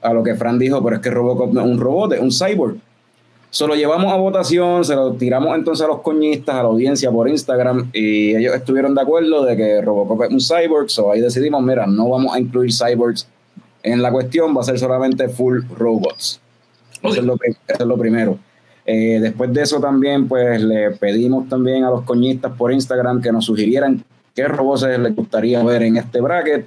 A 0.00 0.12
lo 0.12 0.22
que 0.22 0.34
Fran 0.34 0.58
dijo, 0.58 0.82
pero 0.84 0.96
es 0.96 1.02
que 1.02 1.10
Robocop 1.10 1.52
no 1.52 1.62
es 1.62 1.66
un 1.66 1.80
robot, 1.80 2.12
es 2.12 2.20
un 2.20 2.30
cyborg. 2.30 2.76
Se 3.54 3.68
lo 3.68 3.76
llevamos 3.76 4.12
a 4.12 4.16
votación, 4.16 4.84
se 4.84 4.96
lo 4.96 5.12
tiramos 5.12 5.54
entonces 5.54 5.84
a 5.84 5.86
los 5.86 6.00
coñistas, 6.00 6.56
a 6.56 6.64
la 6.64 6.68
audiencia 6.70 7.08
por 7.12 7.28
Instagram, 7.28 7.88
y 7.92 8.34
ellos 8.34 8.52
estuvieron 8.52 8.96
de 8.96 9.02
acuerdo 9.02 9.44
de 9.44 9.56
que 9.56 9.80
Robocop 9.80 10.24
es 10.24 10.30
un 10.32 10.40
cyborg, 10.40 10.90
so 10.90 11.12
ahí 11.12 11.20
decidimos, 11.20 11.62
mira, 11.62 11.86
no 11.86 12.08
vamos 12.08 12.34
a 12.34 12.40
incluir 12.40 12.72
cyborgs 12.72 13.28
en 13.84 14.02
la 14.02 14.10
cuestión, 14.10 14.56
va 14.56 14.62
a 14.62 14.64
ser 14.64 14.76
solamente 14.76 15.28
full 15.28 15.60
robots. 15.78 16.40
Eso, 17.00 17.20
es 17.20 17.86
lo, 17.86 17.96
primero. 17.96 18.38
Eh, 18.84 19.20
después 19.22 19.52
de 19.52 19.62
eso 19.62 19.78
también, 19.78 20.26
pues 20.26 20.60
le 20.60 20.90
pedimos 20.90 21.48
también 21.48 21.84
a 21.84 21.90
los 21.90 22.02
coñistas 22.02 22.50
por 22.58 22.72
Instagram 22.72 23.22
que 23.22 23.30
nos 23.30 23.44
sugirieran 23.44 24.04
qué 24.34 24.48
robots 24.48 24.82
les 24.82 25.14
gustaría 25.14 25.62
ver 25.62 25.84
en 25.84 25.96
este 25.96 26.20
bracket. 26.20 26.66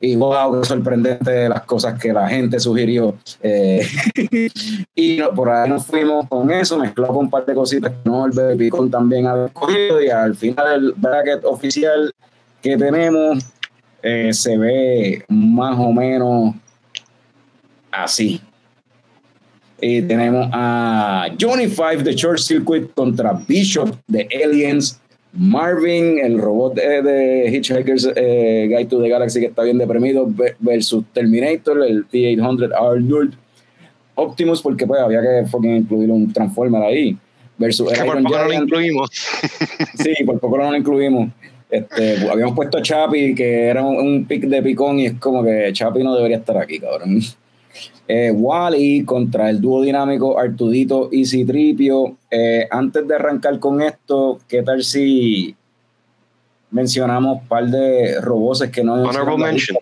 Y 0.00 0.16
wow, 0.16 0.60
qué 0.60 0.66
sorprendente 0.66 1.48
las 1.48 1.62
cosas 1.62 1.98
que 2.00 2.12
la 2.12 2.28
gente 2.28 2.60
sugirió. 2.60 3.16
Eh, 3.42 3.86
y 4.94 5.22
por 5.22 5.50
ahí 5.50 5.68
nos 5.68 5.86
fuimos 5.86 6.28
con 6.28 6.50
eso, 6.50 6.78
mezcló 6.78 7.08
con 7.08 7.16
un 7.18 7.30
par 7.30 7.46
de 7.46 7.54
cositas 7.54 7.92
que 7.92 8.08
no 8.08 8.26
el 8.26 8.32
Baby 8.32 8.56
Picón 8.56 8.90
también 8.90 9.26
ha 9.26 9.46
escogido. 9.46 10.02
Y 10.02 10.10
al 10.10 10.34
final, 10.34 10.74
el 10.74 10.92
bracket 10.96 11.44
oficial 11.44 12.12
que 12.60 12.76
tenemos 12.76 13.38
eh, 14.02 14.32
se 14.32 14.58
ve 14.58 15.24
más 15.28 15.78
o 15.78 15.92
menos 15.92 16.54
así. 17.90 18.40
Y 19.80 20.02
tenemos 20.02 20.48
a 20.52 21.28
Johnny 21.40 21.68
Five 21.68 22.02
de 22.02 22.14
Short 22.14 22.38
Circuit 22.38 22.92
contra 22.94 23.32
Bishop 23.32 23.96
de 24.06 24.28
Aliens 24.42 25.00
Marvin, 25.36 26.18
el 26.20 26.38
robot 26.38 26.74
de, 26.74 27.50
Hitchhiker's 27.50 28.08
eh, 28.14 28.66
Guide 28.68 28.86
to 28.86 29.02
the 29.02 29.08
Galaxy 29.08 29.40
que 29.40 29.46
está 29.46 29.62
bien 29.62 29.78
deprimido, 29.78 30.28
versus 30.60 31.04
Terminator, 31.12 31.84
el 31.84 32.06
T-800 32.06 32.72
Arnold 32.72 33.34
Optimus, 34.14 34.62
porque 34.62 34.86
pues 34.86 35.00
había 35.00 35.20
que 35.20 35.44
incluir 35.68 36.10
un 36.10 36.32
Transformer 36.32 36.82
ahí. 36.82 37.16
Versus 37.56 37.92
por 37.92 38.22
poco 38.22 38.38
no 38.38 38.44
lo 38.44 38.52
incluimos. 38.52 39.10
sí, 39.94 40.14
por 40.24 40.38
poco 40.40 40.58
no 40.58 40.70
lo 40.70 40.76
incluimos. 40.76 41.30
Este, 41.70 42.28
habíamos 42.28 42.54
puesto 42.54 42.78
a 42.78 42.82
Chapi, 42.82 43.34
que 43.34 43.66
era 43.66 43.82
un, 43.82 43.96
un 43.96 44.24
pick 44.26 44.44
de 44.44 44.62
picón, 44.62 45.00
y 45.00 45.06
es 45.06 45.14
como 45.14 45.42
que 45.42 45.70
Chapi 45.72 46.02
no 46.04 46.14
debería 46.14 46.36
estar 46.38 46.56
aquí, 46.58 46.78
cabrón 46.78 47.20
eh, 48.06 48.30
Wally 48.30 49.04
contra 49.04 49.50
el 49.50 49.60
dúo 49.60 49.82
dinámico 49.82 50.38
Artudito 50.38 51.08
y 51.10 51.24
Citripio. 51.24 52.16
Eh, 52.30 52.66
antes 52.70 53.06
de 53.06 53.14
arrancar 53.14 53.58
con 53.58 53.82
esto, 53.82 54.38
¿qué 54.48 54.62
tal 54.62 54.82
si 54.82 55.56
mencionamos 56.74 57.40
un 57.40 57.48
par 57.48 57.66
de 57.66 58.20
robots 58.20 58.68
que 58.72 58.82
no 58.82 58.94
Honorable 58.94 59.38
mentions. 59.38 59.78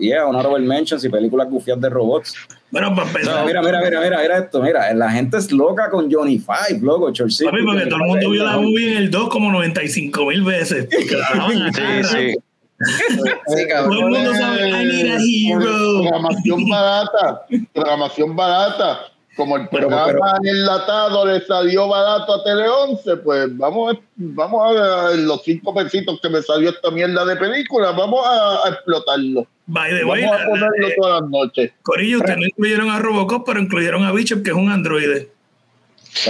Yeah, 0.00 0.26
honorable 0.26 0.66
mentions 0.66 1.04
y 1.04 1.10
películas 1.10 1.50
gufiadas 1.50 1.82
de 1.82 1.90
robots. 1.90 2.34
Bueno, 2.70 2.94
para 2.94 3.08
empezar. 3.08 3.44
mira, 3.44 3.60
mira, 3.60 3.80
mira, 3.82 4.00
mira, 4.00 4.20
mira 4.22 4.38
esto. 4.38 4.62
Mira, 4.62 4.94
la 4.94 5.10
gente 5.10 5.36
es 5.36 5.52
loca 5.52 5.90
con 5.90 6.10
Johnny 6.10 6.38
Five, 6.38 6.80
loco, 6.80 7.12
Chorcito. 7.12 7.50
Papi, 7.50 7.62
porque 7.62 7.86
todo 7.86 8.00
el 8.00 8.06
mundo 8.06 8.30
vio 8.30 8.44
la 8.44 8.56
movie 8.56 8.92
en 8.92 8.96
el 8.96 9.10
2 9.10 9.28
como 9.28 9.52
95 9.52 10.24
mil 10.26 10.42
veces. 10.42 10.88
sí, 11.74 12.04
sí. 12.04 12.36
Sí, 12.80 13.66
Todo 13.68 13.92
el 13.92 14.10
mundo 14.10 14.34
sabe, 14.34 14.68
I 14.68 14.84
need 14.84 15.12
a 15.12 15.18
hero. 15.18 16.00
Programación 16.00 16.68
barata, 16.68 17.46
programación 17.74 18.36
barata. 18.36 19.00
como 19.36 19.56
el 19.56 19.68
programa 19.68 20.38
enlatado 20.42 21.24
le 21.24 21.40
salió 21.46 21.88
barato 21.88 22.34
a 22.34 22.44
Tele 22.44 22.68
11, 22.68 23.16
pues 23.18 23.56
vamos, 23.56 23.96
vamos 24.16 24.76
a 24.76 25.10
los 25.14 25.42
cinco 25.44 25.74
pesitos 25.74 26.20
que 26.20 26.28
me 26.28 26.42
salió 26.42 26.70
esta 26.70 26.90
mierda 26.90 27.24
de 27.24 27.36
película, 27.36 27.92
vamos 27.92 28.20
a, 28.26 28.68
explotarlo. 28.68 29.46
vamos 29.66 30.18
a 30.18 30.44
ponerlo 30.46 30.88
todas 30.96 31.22
las 31.22 31.30
noches. 31.30 31.72
Corillo, 31.82 32.18
ustedes 32.18 32.38
no 32.38 32.46
incluyeron 32.46 32.90
a 32.90 32.98
Robocop, 32.98 33.46
pero 33.46 33.60
incluyeron 33.60 34.04
a 34.04 34.12
Bishop, 34.12 34.42
que 34.42 34.50
es 34.50 34.56
un 34.56 34.70
androide. 34.70 35.30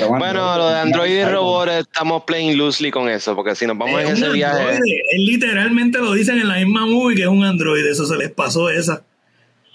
Bueno, 0.09 0.57
lo 0.57 0.69
de 0.69 0.79
Android 0.79 1.11
y 1.11 1.25
robot 1.25 1.69
estamos 1.69 2.25
playing 2.25 2.57
loosely 2.57 2.91
con 2.91 3.09
eso, 3.09 3.35
porque 3.35 3.55
si 3.55 3.67
nos 3.67 3.77
vamos 3.79 4.01
en 4.01 4.09
ese 4.09 4.29
viaje. 4.31 4.77
Él 4.77 5.25
literalmente 5.25 5.99
lo 5.99 6.13
dicen 6.13 6.39
en 6.39 6.49
la 6.49 6.57
misma 6.57 6.87
movie 6.87 7.17
que 7.17 7.23
es 7.23 7.29
un 7.29 7.45
androide, 7.45 7.91
eso 7.91 8.07
se 8.07 8.17
les 8.17 8.31
pasó 8.31 8.71
esa. 8.71 9.03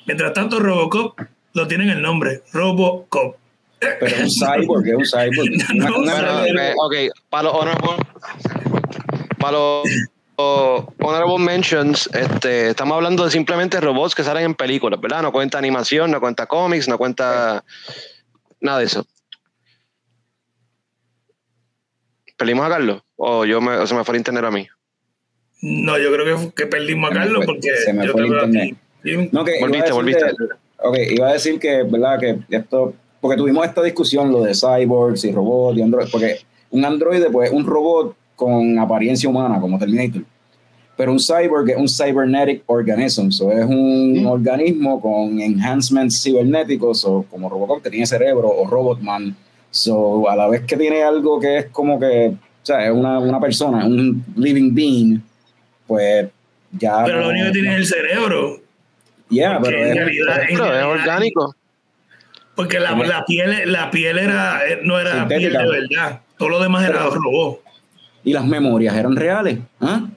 Mientras 0.06 0.34
tanto, 0.34 0.60
Robocop 0.60 1.20
lo 1.54 1.68
tienen 1.68 1.90
el 1.90 2.02
nombre, 2.02 2.44
Robocop. 2.52 3.38
Pero 3.80 4.16
es 4.16 4.22
un 4.22 4.30
cyborg, 4.30 4.88
es 4.88 4.96
un 4.96 5.06
cyborg. 5.06 5.50
ok, 6.78 6.96
para 7.30 7.44
los 7.44 7.54
honorable, 7.54 8.04
para 9.40 9.52
los 9.52 9.84
honorable 10.38 11.40
mentions, 11.40 12.10
este, 12.14 12.70
estamos 12.70 12.96
hablando 12.96 13.26
de 13.26 13.32
simplemente 13.32 13.80
robots 13.80 14.16
que 14.16 14.24
salen 14.24 14.46
en 14.46 14.56
películas, 14.56 15.00
¿verdad? 15.00 15.22
No 15.22 15.32
cuenta 15.32 15.58
animación, 15.58 16.12
no 16.12 16.20
cuenta 16.20 16.46
cómics, 16.46 16.88
no 16.88 16.98
cuenta 16.98 17.64
nada 18.60 18.80
de 18.80 18.86
eso. 18.86 19.06
¿Perdimos 22.46 22.68
a 22.68 22.70
Carlos? 22.70 23.02
¿O, 23.16 23.44
yo 23.44 23.60
me, 23.60 23.88
se 23.88 23.96
me 23.96 24.04
fue 24.04 24.14
el 24.14 24.20
internet 24.20 24.44
a 24.44 24.52
mí? 24.52 24.68
No, 25.64 25.98
yo 25.98 26.14
creo 26.14 26.54
que, 26.54 26.68
perdimos 26.68 27.10
a 27.10 27.14
Carlos 27.16 27.44
porque 27.44 27.76
se 27.76 27.92
me 27.92 28.08
fue 28.08 28.22
el 28.22 28.28
internet. 28.28 28.78
No, 29.32 29.44
que 29.44 29.60
volviste, 29.60 29.92
volviste. 29.92 30.26
Ok, 30.78 30.96
iba 31.10 31.30
a 31.30 31.34
decir 31.34 31.58
que, 31.58 31.82
¿verdad? 31.82 32.20
Que 32.20 32.38
esto, 32.52 32.94
porque 33.20 33.36
tuvimos 33.36 33.66
esta 33.66 33.82
discusión, 33.82 34.32
lo 34.32 34.44
de 34.44 34.54
cyborgs 34.54 35.26
y 35.26 35.32
robots 35.32 35.80
y 35.80 35.82
androides, 35.82 36.12
porque 36.12 36.38
un 36.70 36.86
androide, 36.86 37.32
pues, 37.32 37.50
un 37.52 37.66
robot 37.66 38.16
con 38.36 38.78
apariencia 38.78 39.28
humana, 39.28 39.60
como 39.60 39.80
Terminator. 39.80 40.22
Pero 40.96 41.14
un 41.14 41.20
cyborg 41.20 41.72
es 41.72 41.78
un 41.78 41.90
cybernetic 41.90 42.62
organism, 42.68 43.32
so 43.32 43.52
es 43.52 43.66
un 43.66 44.22
mm. 44.22 44.28
organismo 44.28 45.02
con 45.02 45.42
enhancements 45.42 46.22
cibernéticos, 46.22 47.06
o 47.06 47.26
como 47.28 47.50
Robocop 47.50 47.82
que 47.82 47.90
tiene 47.90 48.06
cerebro, 48.06 48.50
o 48.50 48.68
Robotman. 48.68 49.36
So, 49.76 50.30
a 50.30 50.38
la 50.38 50.48
vez 50.48 50.62
que 50.62 50.78
tiene 50.78 51.04
algo 51.04 51.38
que 51.38 51.58
es 51.58 51.66
como 51.66 52.00
que, 52.00 52.30
o 52.30 52.66
sea, 52.66 52.86
es 52.86 52.92
una, 52.94 53.20
una 53.20 53.42
persona, 53.42 53.86
un 53.86 54.24
living 54.38 54.74
being, 54.74 55.22
pues 55.86 56.30
ya. 56.72 57.04
Pero 57.04 57.20
lo 57.20 57.28
único 57.28 57.48
que 57.48 57.52
tiene 57.52 57.74
es 57.74 57.80
el 57.80 57.86
cerebro. 57.86 58.62
Yeah, 59.28 59.60
pero 59.62 59.78
es, 59.84 59.98
es, 60.50 60.60
orgánico. 60.62 61.54
Porque 62.56 62.80
la, 62.80 62.96
la, 62.96 63.26
piel, 63.26 63.70
la 63.70 63.92
piel 63.92 64.18
era, 64.18 64.66
eh, 64.66 64.80
no 64.82 64.98
era 64.98 65.28
piel 65.28 65.52
de 65.52 65.68
verdad. 65.68 66.22
Todo 66.38 66.48
lo 66.48 66.64
demás 66.64 66.88
era 66.88 67.08
robot. 67.10 67.60
¿Y 68.24 68.32
las 68.32 68.46
memorias 68.46 68.96
eran 68.96 69.18
reales? 69.18 69.60
¿Ah? 69.82 70.08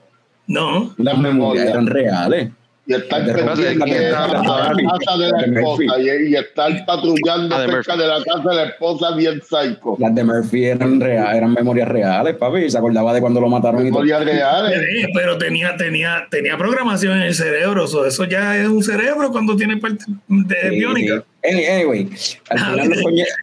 No. 0.46 0.94
Las 0.98 1.18
memorias 1.18 1.66
eran 1.66 1.88
reales 1.88 2.50
y 2.89 2.95
estar 2.95 3.22
pendiente 3.22 3.84
de 3.84 4.11
la 4.11 4.26
casa 4.26 5.18
de 5.18 5.30
la 5.30 5.61
esposa 5.61 6.01
y, 6.01 6.34
estar 6.34 6.86
patrullando 6.86 7.57
cerca 7.57 7.97
de 7.99 8.07
la 8.07 8.24
casa 8.24 8.49
de 8.49 8.57
la 8.57 8.64
esposa 8.64 9.14
bien 9.14 9.43
psycho. 9.43 9.97
Las 9.99 10.14
de 10.14 10.24
Murphy 10.24 10.64
eran 10.64 10.99
real, 10.99 11.36
eran 11.36 11.53
memorias 11.53 11.86
reales, 11.86 12.34
papi, 12.36 12.70
se 12.70 12.78
acordaba 12.78 13.12
de 13.12 13.20
cuando 13.20 13.43
lo 13.43 13.51
mataron. 13.51 13.84
Memorias 13.84 14.24
reales. 14.24 15.07
pero 15.12 15.36
tenía, 15.36 15.76
tenía, 15.76 16.26
tenía 16.30 16.57
programación 16.57 17.18
en 17.18 17.24
el 17.24 17.34
cerebro, 17.34 17.84
eso 17.84 18.24
ya 18.24 18.57
es 18.57 18.66
un 18.66 18.82
cerebro 18.82 19.30
cuando 19.32 19.55
tiene 19.55 19.76
parte 19.76 20.07
de 20.26 20.70
biónica. 20.70 21.24
Anyway, 21.45 22.09
al 22.49 22.59
final, 22.59 22.89
los, 22.89 22.99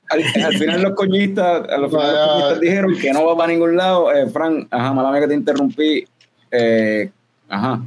al, 0.10 0.54
final 0.54 0.82
los 0.82 0.96
coñistas, 0.96 1.68
los, 1.80 1.92
coñistas 1.92 2.60
dijeron 2.60 2.96
que 2.98 3.14
no 3.14 3.26
va 3.26 3.38
para 3.38 3.54
ningún 3.54 3.78
lado. 3.78 4.12
Eh, 4.12 4.28
Frank, 4.28 4.68
ajá, 4.72 4.92
mala 4.92 5.20
que 5.20 5.28
te 5.28 5.34
interrumpí. 5.36 6.04
Eh, 6.52 7.10
ajá, 7.48 7.82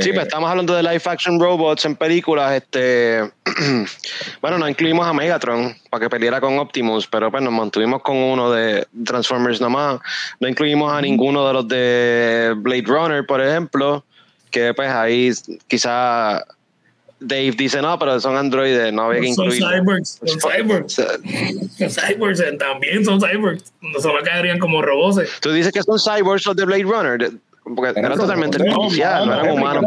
Sí, 0.00 0.12
pues 0.12 0.26
estamos 0.26 0.50
hablando 0.50 0.74
de 0.74 0.82
live 0.82 1.02
action 1.04 1.38
robots 1.38 1.84
en 1.84 1.94
películas. 1.94 2.54
Este, 2.54 3.20
bueno, 4.40 4.58
no 4.58 4.68
incluimos 4.68 5.06
a 5.06 5.12
Megatron 5.12 5.76
para 5.90 6.00
que 6.00 6.10
peleara 6.10 6.40
con 6.40 6.58
Optimus, 6.58 7.06
pero 7.06 7.30
pues 7.30 7.42
nos 7.42 7.52
mantuvimos 7.52 8.00
con 8.02 8.16
uno 8.16 8.50
de 8.50 8.86
Transformers 9.04 9.60
nomás. 9.60 10.00
No 10.40 10.48
incluimos 10.48 10.90
a 10.90 11.02
ninguno 11.02 11.46
de 11.46 11.52
los 11.52 11.68
de 11.68 12.54
Blade 12.56 12.84
Runner, 12.86 13.26
por 13.26 13.42
ejemplo, 13.42 14.04
que 14.50 14.72
pues 14.72 14.90
ahí 14.90 15.30
quizá 15.68 16.42
Dave 17.20 17.52
dice, 17.52 17.82
no, 17.82 17.98
pero 17.98 18.18
son 18.20 18.36
androides, 18.36 18.90
no 18.90 19.02
había 19.02 19.20
que 19.20 19.28
incluir. 19.28 19.60
Son 19.60 19.70
cyborgs, 19.70 20.20
son 20.24 20.40
cyborgs. 20.40 20.94
son 20.94 21.90
cyborgs, 21.90 22.40
eh, 22.40 22.52
también 22.52 23.04
son 23.04 23.20
cyborgs. 23.20 23.72
No 23.82 24.00
solo 24.00 24.22
caerían 24.24 24.58
como 24.58 24.80
robots. 24.80 25.28
Tú 25.40 25.52
dices 25.52 25.72
que 25.72 25.82
son 25.82 25.98
cyborgs 25.98 26.46
los 26.46 26.56
de 26.56 26.64
Blade 26.64 26.84
Runner 26.84 27.32
porque 27.64 27.98
era 27.98 28.14
totalmente 28.14 28.58
artificial, 28.62 29.26
no, 29.26 29.34
eran 29.34 29.50
humanos 29.52 29.84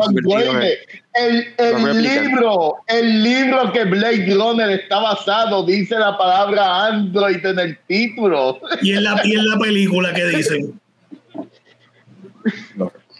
el, 1.13 1.47
el 1.57 2.01
libro, 2.03 2.75
el 2.87 3.23
libro 3.23 3.71
que 3.71 3.85
Blade 3.85 4.33
Runner 4.35 4.69
está 4.69 4.99
basado 4.99 5.65
dice 5.65 5.97
la 5.97 6.17
palabra 6.17 6.85
Android 6.85 7.43
en 7.45 7.59
el 7.59 7.77
título. 7.87 8.59
¿Y 8.81 8.93
en 8.93 9.03
la, 9.03 9.21
y 9.23 9.33
en 9.33 9.49
la 9.49 9.57
película 9.57 10.13
qué 10.13 10.25
dicen? 10.25 10.79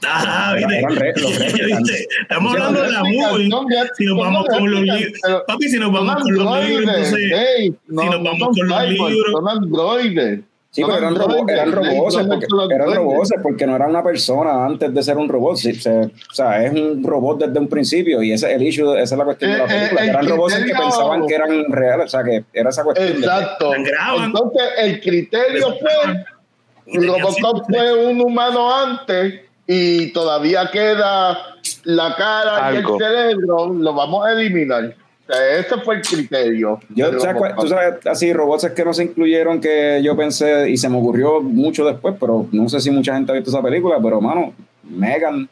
Ah, 0.05 0.55
Estamos 2.21 2.53
hablando 2.53 2.83
de 2.83 2.91
la 2.91 3.03
movie. 3.03 3.49
Si 3.97 4.05
nos 4.05 4.17
vamos 4.17 4.45
con 4.47 4.71
los 4.71 4.81
libros. 4.81 5.43
Papi, 5.47 5.69
si 5.69 5.79
nos 5.79 5.91
vamos 5.91 6.15
con 6.21 6.33
los 6.35 6.65
libros, 6.65 6.95
entonces. 6.95 7.73
si 7.87 7.95
nos 7.95 8.23
vamos 8.23 8.57
con 8.57 8.67
los 8.67 8.89
libros. 8.89 9.31
Son 9.31 9.49
androides. 9.49 10.41
Sí, 10.69 10.83
pero 10.85 10.97
eran, 10.97 11.15
robo 11.15 11.49
eran 11.49 11.71
robots, 11.71 12.17
porque, 12.27 12.75
eran 12.75 12.93
robots 12.93 13.33
porque 13.41 13.65
no 13.65 13.75
era 13.75 13.87
una 13.87 14.03
persona 14.03 14.65
antes 14.65 14.93
de 14.93 15.01
ser 15.01 15.17
un 15.17 15.29
robot. 15.29 15.55
o 15.55 16.33
sea, 16.33 16.63
es 16.63 16.71
un 16.71 17.03
robot 17.03 17.39
desde 17.39 17.59
un 17.59 17.67
principio 17.67 18.21
y 18.21 18.33
ese 18.33 18.47
es 18.49 18.55
el 18.57 18.63
issue, 18.63 18.93
esa 18.95 19.15
es 19.15 19.17
la 19.17 19.25
cuestión 19.25 19.51
de 19.51 19.57
la 19.57 19.63
eh, 19.63 19.67
eh, 19.67 19.79
película. 19.89 20.05
eran 20.05 20.27
robots 20.27 20.55
que 20.55 20.73
pensaban 20.73 21.25
que 21.25 21.35
eran 21.35 21.71
reales, 21.71 22.05
o 22.05 22.09
sea, 22.09 22.23
que 22.23 22.43
era 22.53 22.69
esa 22.69 22.83
cuestión. 22.83 23.07
Exacto. 23.07 23.73
Entonces, 23.73 24.63
el 24.77 25.01
criterio 25.01 25.73
fue: 25.79 27.05
Robocop 27.07 27.65
fue 27.67 28.05
un 28.05 28.21
humano 28.21 28.75
antes 28.75 29.41
y 29.65 30.11
todavía 30.11 30.69
queda 30.71 31.55
la 31.83 32.15
cara 32.15 32.73
y 32.73 32.77
el 32.77 32.85
cerebro, 32.97 33.73
lo 33.73 33.93
vamos 33.93 34.25
a 34.25 34.33
eliminar. 34.33 34.95
Ese 35.27 35.77
fue 35.83 35.95
el 35.95 36.01
criterio. 36.01 36.79
Yo, 36.89 37.11
tú 37.11 37.19
sabes, 37.19 38.05
así, 38.05 38.31
robots 38.31 38.69
que 38.75 38.85
no 38.85 38.93
se 38.93 39.03
incluyeron 39.03 39.59
que 39.59 40.01
yo 40.03 40.15
pensé 40.15 40.69
y 40.69 40.77
se 40.77 40.87
me 40.89 40.97
ocurrió 40.97 41.41
mucho 41.41 41.85
después, 41.85 42.15
pero 42.19 42.47
no 42.51 42.69
sé 42.69 42.79
si 42.79 42.91
mucha 42.91 43.13
gente 43.13 43.31
ha 43.31 43.35
visto 43.35 43.49
esa 43.49 43.61
película, 43.61 43.97
pero 44.01 44.21
mano, 44.21 44.53
Megan, 44.83 45.49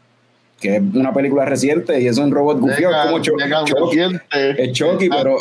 que 0.59 0.77
es 0.77 0.81
una 0.93 1.13
película 1.13 1.45
reciente 1.45 1.99
y 1.99 2.07
es 2.07 2.17
un 2.17 2.31
robot 2.31 2.59
gufio, 2.59 2.89
como 3.05 3.21
Chucky. 3.21 3.99
Es 4.57 4.71
Chucky, 4.71 5.09
pero 5.09 5.37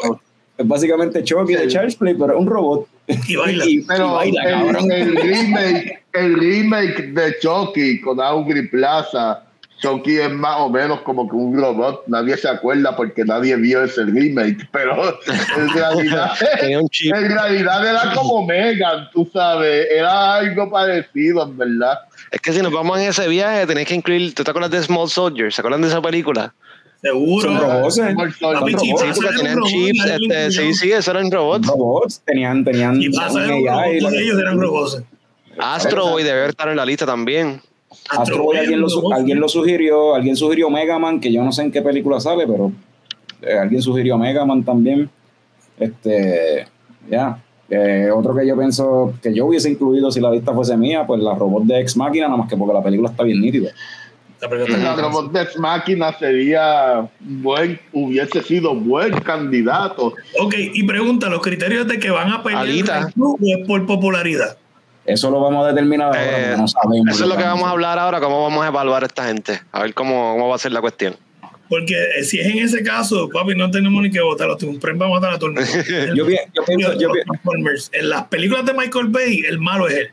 es 0.57 0.67
básicamente 0.67 1.23
Chucky 1.23 1.55
de 1.55 1.69
Charles 1.69 1.95
Play, 1.97 2.15
pero 2.15 2.35
es 2.35 2.41
un 2.41 2.47
robot. 2.47 2.89
Y 3.29 3.37
baila. 3.37 3.65
pero 3.89 4.21
el, 4.23 5.17
remake, 5.17 6.03
el 6.13 6.35
remake 6.35 7.13
de 7.13 7.39
Chucky 7.41 8.01
con 8.01 8.21
Augry 8.21 8.69
Plaza 8.69 9.44
Chucky 9.85 10.17
es 10.17 10.31
más 10.31 10.57
o 10.61 10.71
menos 10.71 11.03
como 11.03 11.29
que 11.29 11.37
un 11.37 11.61
robot, 11.61 12.05
nadie 12.07 12.39
se 12.39 12.49
acuerda 12.49 12.97
porque 12.97 13.23
nadie 13.23 13.55
vio 13.57 13.85
ese 13.85 14.05
remake, 14.05 14.67
pero 14.73 15.19
en 15.59 15.69
realidad, 15.69 16.31
en 16.63 17.29
realidad 17.29 17.87
era 17.87 18.15
como 18.15 18.47
Megan, 18.47 19.11
tú 19.13 19.29
sabes, 19.31 19.87
era 19.91 20.37
algo 20.37 20.71
parecido, 20.71 21.43
en 21.45 21.59
verdad. 21.59 21.99
Es 22.31 22.41
que 22.41 22.55
si 22.55 22.63
nos 22.63 22.73
vamos 22.73 22.99
en 22.99 23.09
ese 23.09 23.29
viaje, 23.29 23.67
tenés 23.67 23.87
que 23.87 23.95
incluir, 23.95 24.35
¿tú 24.35 24.43
te 24.43 24.51
acuerdas 24.51 24.71
de 24.71 24.83
Small 24.83 25.11
Soldiers? 25.11 25.55
¿Se 25.55 25.61
acuerdan 25.61 25.83
de 25.83 25.89
esa 25.89 26.01
película? 26.01 26.55
Seguro. 27.03 27.43
Son 27.43 27.61
robots. 27.61 27.99
¿eh? 27.99 28.15
Son 28.41 28.55
robots. 28.55 28.81
Sí, 28.81 28.93
porque 29.15 29.37
tenían 29.37 29.63
chips. 29.65 30.05
Este, 30.07 30.51
sí, 30.51 30.73
sí, 30.73 30.93
eso 30.93 31.11
eran 31.11 31.31
robots. 31.31 31.67
Robots, 31.67 32.23
tenían, 32.25 32.65
tenían. 32.65 33.03
Y 33.03 33.11
pasa, 33.11 33.45
ellos 33.45 34.41
eran 34.41 34.59
robots. 34.59 35.03
Astro 35.59 36.07
Boy 36.07 36.23
debe 36.23 36.49
estar 36.49 36.69
en 36.69 36.77
la 36.77 36.87
lista 36.87 37.05
también. 37.05 37.61
Astro 38.11 38.43
Boy 38.43 38.59
alguien 38.59 38.81
lo, 38.81 38.89
alguien 39.13 39.41
lo 39.41 39.49
sugirió, 39.49 40.15
alguien 40.15 40.37
sugirió 40.37 40.71
Mega 40.71 40.99
Man, 40.99 41.21
que 41.21 41.33
yo 41.33 41.43
no 41.43 41.53
sé 41.53 41.63
en 41.63 41.73
qué 41.73 41.83
película 41.83 42.21
sale, 42.21 42.47
pero 42.47 42.73
eh, 43.43 43.59
alguien 43.59 43.83
sugirió 43.83 44.19
Mega 44.19 44.45
Man 44.45 44.65
también. 44.65 45.11
Este, 45.79 46.67
ya. 47.11 47.39
Eh, 47.71 48.11
otro 48.15 48.35
que 48.35 48.47
yo 48.47 48.57
pienso 48.57 49.15
que 49.23 49.35
yo 49.35 49.47
hubiese 49.47 49.71
incluido 49.71 50.11
si 50.11 50.21
la 50.21 50.31
lista 50.31 50.53
fuese 50.53 50.77
mía, 50.77 51.07
pues 51.07 51.21
la 51.21 51.35
robot 51.35 51.65
de 51.65 51.81
Ex 51.81 51.97
Máquina, 51.97 52.27
nada 52.27 52.39
más 52.39 52.49
que 52.49 52.57
porque 52.57 52.75
la 52.75 52.83
película 52.83 53.11
está 53.11 53.23
bien 53.23 53.41
nítida. 53.41 53.71
La 54.41 54.97
robot 54.97 55.33
de 55.33 55.43
Ex 55.43 55.59
Máquina 55.59 56.13
sería 56.19 57.09
buen, 57.21 57.81
hubiese 57.93 58.43
sido 58.43 58.75
buen 58.75 59.13
candidato. 59.21 60.15
Ok, 60.39 60.55
y 60.57 60.83
pregunta, 60.85 61.31
¿los 61.31 61.41
criterios 61.41 61.89
de 61.89 61.99
que 61.99 62.11
van 62.11 62.31
a 62.31 62.43
pelear 62.43 62.69
es 62.69 63.67
por 63.67 63.87
popularidad? 63.87 64.59
Eso 65.07 65.31
lo 65.31 65.41
vamos 65.41 65.65
a 65.65 65.69
determinar 65.69 66.09
ahora, 66.09 66.53
eh, 66.55 66.57
no 66.57 66.67
sabemos. 66.67 67.15
Eso 67.15 67.25
es 67.25 67.29
lo 67.31 67.37
que 67.37 67.43
vamos 67.43 67.65
a 67.69 67.71
hablar 67.71 67.99
ahora, 67.99 68.21
cómo 68.21 68.43
vamos 68.43 68.65
a 68.65 68.69
evaluar 68.69 69.03
a 69.03 69.07
esta 69.07 69.27
gente, 69.27 69.61
a 69.73 69.83
ver 69.83 69.93
cómo, 69.95 70.33
cómo 70.33 70.49
va 70.49 70.55
a 70.55 70.59
ser 70.59 70.73
la 70.73 70.81
cuestión. 70.81 71.15
Porque 71.69 71.95
eh, 72.19 72.25
si 72.25 72.41
es 72.41 72.47
en 72.47 72.59
ese 72.59 72.83
caso, 72.83 73.29
papi, 73.31 73.55
no 73.55 73.71
tenemos 73.71 74.03
ni 74.03 74.11
que 74.11 74.21
votar. 74.21 74.47
Los 74.47 74.55
Optimus 74.57 74.79
Prime 74.79 74.99
va 74.99 75.07
a 75.07 75.11
matar 75.11 75.33
a 75.33 75.39
todo 75.39 75.51
el 75.51 75.57
mundo. 75.57 75.71
El- 75.89 76.15
Yo, 76.17 76.27
pi- 76.27 76.37
yo 76.55 76.63
pienso, 76.65 76.99
yo. 76.99 77.11
En 77.93 78.09
las 78.11 78.25
películas 78.25 78.65
de 78.67 78.73
Michael 78.75 79.09
Bay, 79.09 79.43
el 79.49 79.59
malo 79.59 79.89
es 79.89 79.95
él. 79.97 80.09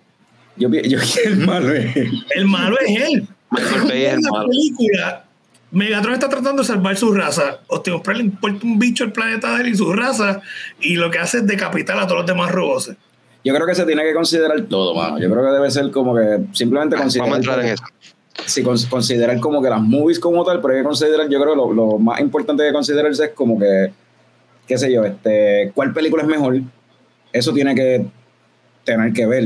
yo, 0.58 0.70
yo, 0.70 0.98
el 1.26 1.38
malo 1.38 1.72
es- 1.74 1.96
El 2.36 2.46
malo 2.48 2.78
es 2.80 3.02
él. 3.02 3.28
Michael 3.50 3.82
Bay 3.84 4.04
es 4.06 4.14
el 4.14 4.20
En 4.20 4.22
la 4.24 4.30
malo. 4.32 4.50
película, 4.50 5.26
Megatron 5.72 6.14
está 6.14 6.28
tratando 6.28 6.64
de 6.64 6.68
salvar 6.68 6.98
su 6.98 7.14
raza. 7.14 7.60
Optimus 7.68 8.02
Prime 8.02 8.18
le 8.20 8.26
importa 8.26 8.66
un 8.66 8.78
bicho 8.80 9.04
el 9.06 9.12
planeta 9.14 9.56
de 9.56 9.62
él 9.64 9.68
y 9.70 9.76
su 9.76 9.92
raza. 9.94 10.42
Y 10.82 10.96
lo 10.96 11.10
que 11.12 11.20
hace 11.20 11.38
es 11.40 11.48
decapitar 11.48 11.98
a 11.98 12.08
todos 12.08 12.18
los 12.22 12.26
demás 12.28 12.52
robots. 12.52 12.92
Yo 13.44 13.54
creo 13.56 13.66
que 13.68 13.76
se 13.76 13.86
tiene 13.86 14.04
que 14.04 14.14
considerar 14.14 14.60
todo, 14.64 14.94
mano. 14.96 15.20
Yo 15.20 15.30
creo 15.32 15.44
que 15.44 15.52
debe 15.52 15.72
ser 15.72 15.90
como 15.92 16.16
que 16.16 16.40
simplemente 16.54 16.96
considerar. 16.96 17.30
Vamos 17.32 17.48
a 17.48 17.52
entrar 17.52 17.66
en 17.66 17.74
eso. 17.74 17.84
Sí, 18.46 18.64
cons- 18.64 18.88
considerar 18.90 19.40
como 19.40 19.62
que 19.62 19.70
las 19.70 19.82
movies 19.82 20.20
como 20.20 20.44
tal, 20.44 20.62
pero 20.62 20.74
hay 20.74 20.80
que 20.82 20.86
considerar, 20.86 21.28
yo 21.30 21.40
creo 21.42 21.52
que 21.54 21.58
lo, 21.58 21.74
lo 21.74 21.98
más 22.00 22.20
importante 22.20 22.64
de 22.64 22.74
considerarse 22.74 23.26
es 23.26 23.32
como 23.32 23.60
que, 23.60 23.92
qué 24.68 24.78
sé 24.78 24.92
yo, 24.92 25.04
este, 25.04 25.72
cuál 25.76 25.94
película 25.94 26.24
es 26.24 26.30
mejor. 26.30 26.60
Eso 27.34 27.54
tiene 27.54 27.76
que 27.76 28.06
tener 28.84 29.14
que 29.14 29.26
ver. 29.26 29.44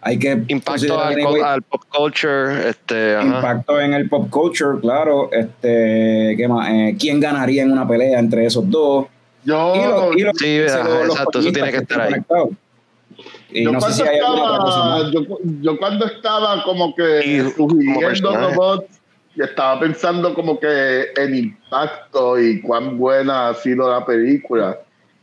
Hay 0.00 0.18
que 0.18 0.32
Impacto 0.48 0.70
considerar 0.72 1.06
al, 1.08 1.12
anyway, 1.14 1.42
al 1.42 1.62
pop 1.62 1.82
culture, 1.88 2.68
este, 2.68 3.16
ajá. 3.16 3.26
impacto 3.26 3.80
en 3.80 3.94
el 3.94 4.08
pop 4.08 4.28
culture, 4.30 4.78
claro. 4.80 5.30
Este, 5.32 6.34
¿qué 6.36 6.46
más? 6.48 6.68
Eh, 6.70 6.96
¿Quién 6.98 7.20
ganaría 7.20 7.62
en 7.62 7.72
una 7.72 7.86
pelea 7.88 8.18
entre 8.18 8.44
esos 8.46 8.68
dos? 8.70 9.06
Yo, 9.44 9.74
Y 9.74 9.78
lo- 9.78 10.12
y 10.18 10.20
lo- 10.22 10.32
Sí, 10.34 10.58
lo- 10.60 10.72
ajá, 10.72 10.88
los 11.04 11.08
exacto, 11.16 11.38
eso 11.40 11.52
tiene 11.52 11.70
que 11.70 11.76
estar 11.78 12.00
ahí. 12.00 12.10
conectados. 12.10 12.48
Y 13.50 13.64
yo 13.64 13.72
no 13.72 13.80
sé 13.80 13.86
cuando 13.86 13.96
si 13.96 14.02
hay 14.02 14.18
alguna 14.18 14.44
otra 14.44 14.58
cosa 14.58 14.78
estaba, 14.78 14.98
más. 14.98 15.12
yo, 15.12 15.38
yo 15.60 15.78
cuando 15.78 16.06
estaba 16.06 16.62
como 16.64 16.94
que 16.94 17.52
sugiriendo 17.56 18.30
personaje. 18.30 18.54
robots, 18.54 19.00
y 19.36 19.42
estaba 19.42 19.80
pensando 19.80 20.34
como 20.34 20.58
que 20.58 21.06
en 21.16 21.34
impacto 21.34 22.38
y 22.40 22.60
cuán 22.60 22.98
buena 22.98 23.48
ha 23.48 23.54
sido 23.54 23.90
la 23.90 24.04
película, 24.04 24.78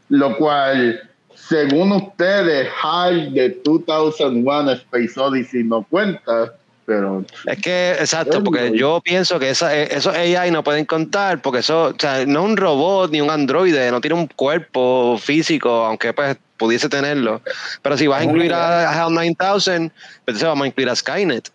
lo 0.09 0.35
cual, 0.37 1.09
según 1.33 1.93
ustedes, 1.93 2.67
High 2.69 3.31
de 3.31 3.61
2001 3.63 4.71
Space 4.71 5.19
Odyssey 5.19 5.63
no 5.63 5.85
cuenta, 5.89 6.53
pero 6.85 7.23
Es 7.45 7.61
que, 7.61 7.91
exacto, 7.91 8.43
porque 8.43 8.71
yo 8.75 8.99
pienso 9.01 9.39
que 9.39 9.51
esa, 9.51 9.77
eh, 9.77 9.87
esos 9.91 10.13
AI 10.13 10.51
no 10.51 10.63
pueden 10.63 10.85
contar, 10.85 11.41
porque 11.41 11.59
eso, 11.59 11.93
o 11.95 11.95
sea, 11.97 12.25
no 12.25 12.41
es 12.41 12.45
un 12.45 12.57
robot 12.57 13.11
ni 13.11 13.21
un 13.21 13.29
androide, 13.29 13.91
no 13.91 14.01
tiene 14.01 14.15
un 14.15 14.27
cuerpo 14.27 15.17
físico, 15.17 15.85
aunque 15.85 16.11
pues 16.11 16.37
pudiese 16.61 16.87
tenerlo. 16.87 17.41
Pero 17.81 17.97
si 17.97 18.05
vas 18.05 18.21
a 18.21 18.23
incluir 18.23 18.51
idea. 18.51 18.89
a 18.89 19.05
HAL 19.05 19.13
9000, 19.15 19.35
pues 19.35 19.67
entonces 19.67 20.43
vamos 20.43 20.63
a 20.63 20.67
incluir 20.67 20.89
a 20.89 20.95
Skynet. 20.95 21.51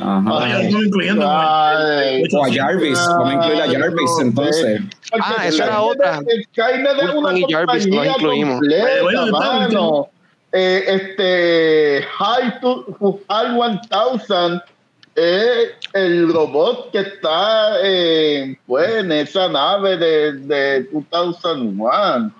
Ajá. 0.00 0.22
Ah, 0.28 0.60
estamos 0.60 0.86
incluyendo. 0.86 1.26
Ay, 1.28 2.22
O 2.32 2.44
a 2.44 2.52
Jarvis, 2.52 2.98
vamos 3.08 3.30
a 3.30 3.34
incluir 3.34 3.60
a 3.60 3.66
Jarvis 3.66 4.10
entonces. 4.20 4.80
Ah, 5.20 5.48
eso 5.48 5.64
era 5.64 5.82
otra. 5.82 6.20
Skynet 6.52 7.02
es 7.02 7.10
una 7.10 7.36
y 7.36 7.44
Jarvis 7.52 7.86
lo 7.86 8.04
incluimos. 8.04 8.60
completa, 8.60 9.02
Bueno, 9.02 9.26
mano. 9.26 10.08
Eh, 10.52 10.84
este 10.86 12.06
High 12.18 12.60
to, 12.60 13.20
High 13.28 13.52
1000 13.52 14.62
es 15.16 15.72
el 15.92 16.32
robot 16.32 16.92
que 16.92 17.00
está 17.00 17.78
eh, 17.82 18.56
pues, 18.66 18.94
en 18.96 19.12
esa 19.12 19.48
nave 19.48 19.96
de, 19.96 20.32
de 20.32 20.88
2001. 21.10 22.39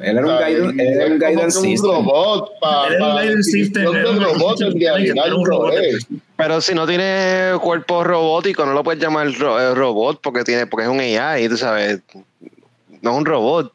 Él 0.00 0.18
era 0.18 0.26
un 0.26 0.36
guidance, 0.36 0.82
él 0.82 1.00
era 1.00 1.06
un 1.06 1.18
guidance 1.18 1.36
que 1.38 1.44
un 1.44 1.50
system. 1.70 1.90
robot 1.90 2.50
un 2.52 2.60
para 2.60 3.42
system, 3.42 3.94
era 3.94 4.10
un 4.10 4.20
robot 4.20 4.60
en 4.62 4.72
guidance 4.74 5.06
system, 5.12 5.34
un 5.34 5.46
robot. 5.46 5.72
es. 5.74 6.06
Pero 6.36 6.60
si 6.60 6.74
no 6.74 6.86
tiene 6.86 7.52
cuerpo 7.60 8.02
robótico, 8.02 8.66
no 8.66 8.72
lo 8.72 8.82
puedes 8.82 9.00
llamar 9.00 9.32
ro- 9.38 9.60
eh, 9.60 9.74
robot 9.74 10.20
porque 10.20 10.42
tiene 10.42 10.66
porque 10.66 10.84
es 10.84 10.90
un 10.90 11.00
AI, 11.00 11.48
tú 11.48 11.56
sabes. 11.56 12.00
No 13.02 13.12
es 13.12 13.16
un 13.18 13.24
robot. 13.24 13.72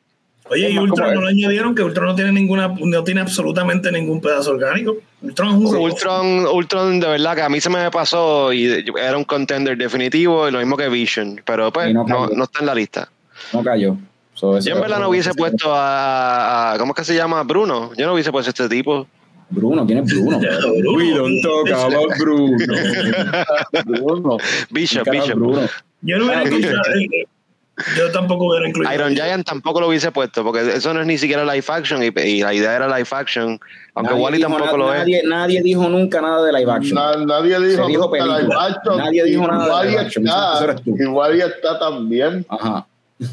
Oye, 0.51 0.71
y 0.71 0.77
Ultron 0.79 1.13
no 1.13 1.21
lo 1.21 1.27
añadieron, 1.27 1.75
que 1.75 1.83
Ultron 1.83 2.07
no 2.07 2.15
tiene 2.15 2.31
ninguna, 2.31 2.73
no 2.79 3.03
tiene 3.03 3.21
absolutamente 3.21 3.91
ningún 3.91 4.19
pedazo 4.19 4.49
orgánico. 4.49 4.97
Ultron 5.21 5.49
es 5.49 5.53
un 5.53 5.71
robot. 5.71 5.91
Ultron, 5.93 6.47
Ultron 6.47 6.99
de 6.99 7.07
verdad 7.07 7.35
que 7.35 7.41
a 7.43 7.49
mí 7.49 7.61
se 7.61 7.69
me 7.69 7.89
pasó 7.91 8.51
y 8.51 8.83
era 8.99 9.15
un 9.15 9.25
contender 9.25 9.77
definitivo 9.77 10.47
y 10.47 10.51
lo 10.51 10.57
mismo 10.57 10.75
que 10.75 10.89
Vision, 10.89 11.39
pero 11.45 11.71
pues 11.71 11.93
no 11.93 12.43
está 12.43 12.59
en 12.61 12.65
la 12.65 12.73
lista. 12.75 13.09
No 13.53 13.63
cayó. 13.63 13.95
So, 14.39 14.57
Yo 14.59 14.75
en 14.75 14.81
verdad 14.81 14.99
no 14.99 15.09
hubiese 15.09 15.33
puesto 15.33 15.73
a, 15.73 16.73
a- 16.73 16.77
¿cómo 16.77 16.93
es 16.93 16.95
que 16.97 17.03
se 17.03 17.15
llama? 17.15 17.43
Bruno. 17.43 17.91
Yo 17.97 18.05
no 18.05 18.13
hubiese 18.13 18.31
puesto 18.31 18.49
a 18.49 18.51
este 18.51 18.69
tipo. 18.69 19.05
Bruno, 19.49 19.85
¿quién 19.85 19.99
es 19.99 20.13
Bruno? 20.13 20.39
Bruno. 20.79 20.97
We 20.97 21.11
don't 21.13 21.41
talk 21.41 21.69
about 21.93 22.17
Bruno. 22.17 22.57
Bruno. 23.85 24.37
Bishop, 24.69 25.09
Bishop. 25.09 25.35
Bruno. 25.35 25.61
Yo 26.01 26.17
no 26.17 26.25
hubiera 26.25 26.41
Ah, 26.41 26.43
incluido. 26.45 26.81
Yo 27.97 28.11
tampoco 28.11 28.45
hubiera 28.49 28.67
incluido. 28.67 28.93
Iron 28.93 29.13
Giant 29.15 29.45
tampoco 29.45 29.79
lo 29.79 29.87
hubiese 29.87 30.11
puesto 30.11 30.43
porque 30.43 30.75
eso 30.75 30.93
no 30.93 30.99
es 31.01 31.07
ni 31.07 31.17
siquiera 31.17 31.43
live 31.45 31.63
action 31.69 32.01
y, 32.03 32.07
y 32.21 32.41
la 32.41 32.53
idea 32.53 32.75
era 32.75 32.87
live 32.87 33.07
action, 33.11 33.57
aunque 33.95 34.11
Nadie 34.13 34.23
Wally 34.23 34.39
tampoco 34.41 34.65
na- 34.65 34.77
lo 34.77 34.93
es. 34.93 34.99
nadie, 34.99 35.21
Nadie 35.25 35.61
dijo 35.63 35.87
nunca 35.87 36.21
nada 36.21 36.43
de 36.43 36.53
live 36.53 36.71
action. 36.71 36.95
Na- 36.95 37.25
nadie 37.25 37.57
dijo, 37.59 37.83
Se 37.83 37.87
dijo 37.89 38.11
película. 38.11 38.39
live 38.39 38.53
action. 38.59 38.97
Nadie 38.97 39.23
dijo 39.23 39.47
nada 39.47 39.81
de 39.81 39.87
live 39.89 39.99
action. 40.01 40.25
está, 40.27 41.35
y 41.35 41.39
está 41.41 41.79
también. 41.79 42.45
Ajá. 42.49 42.85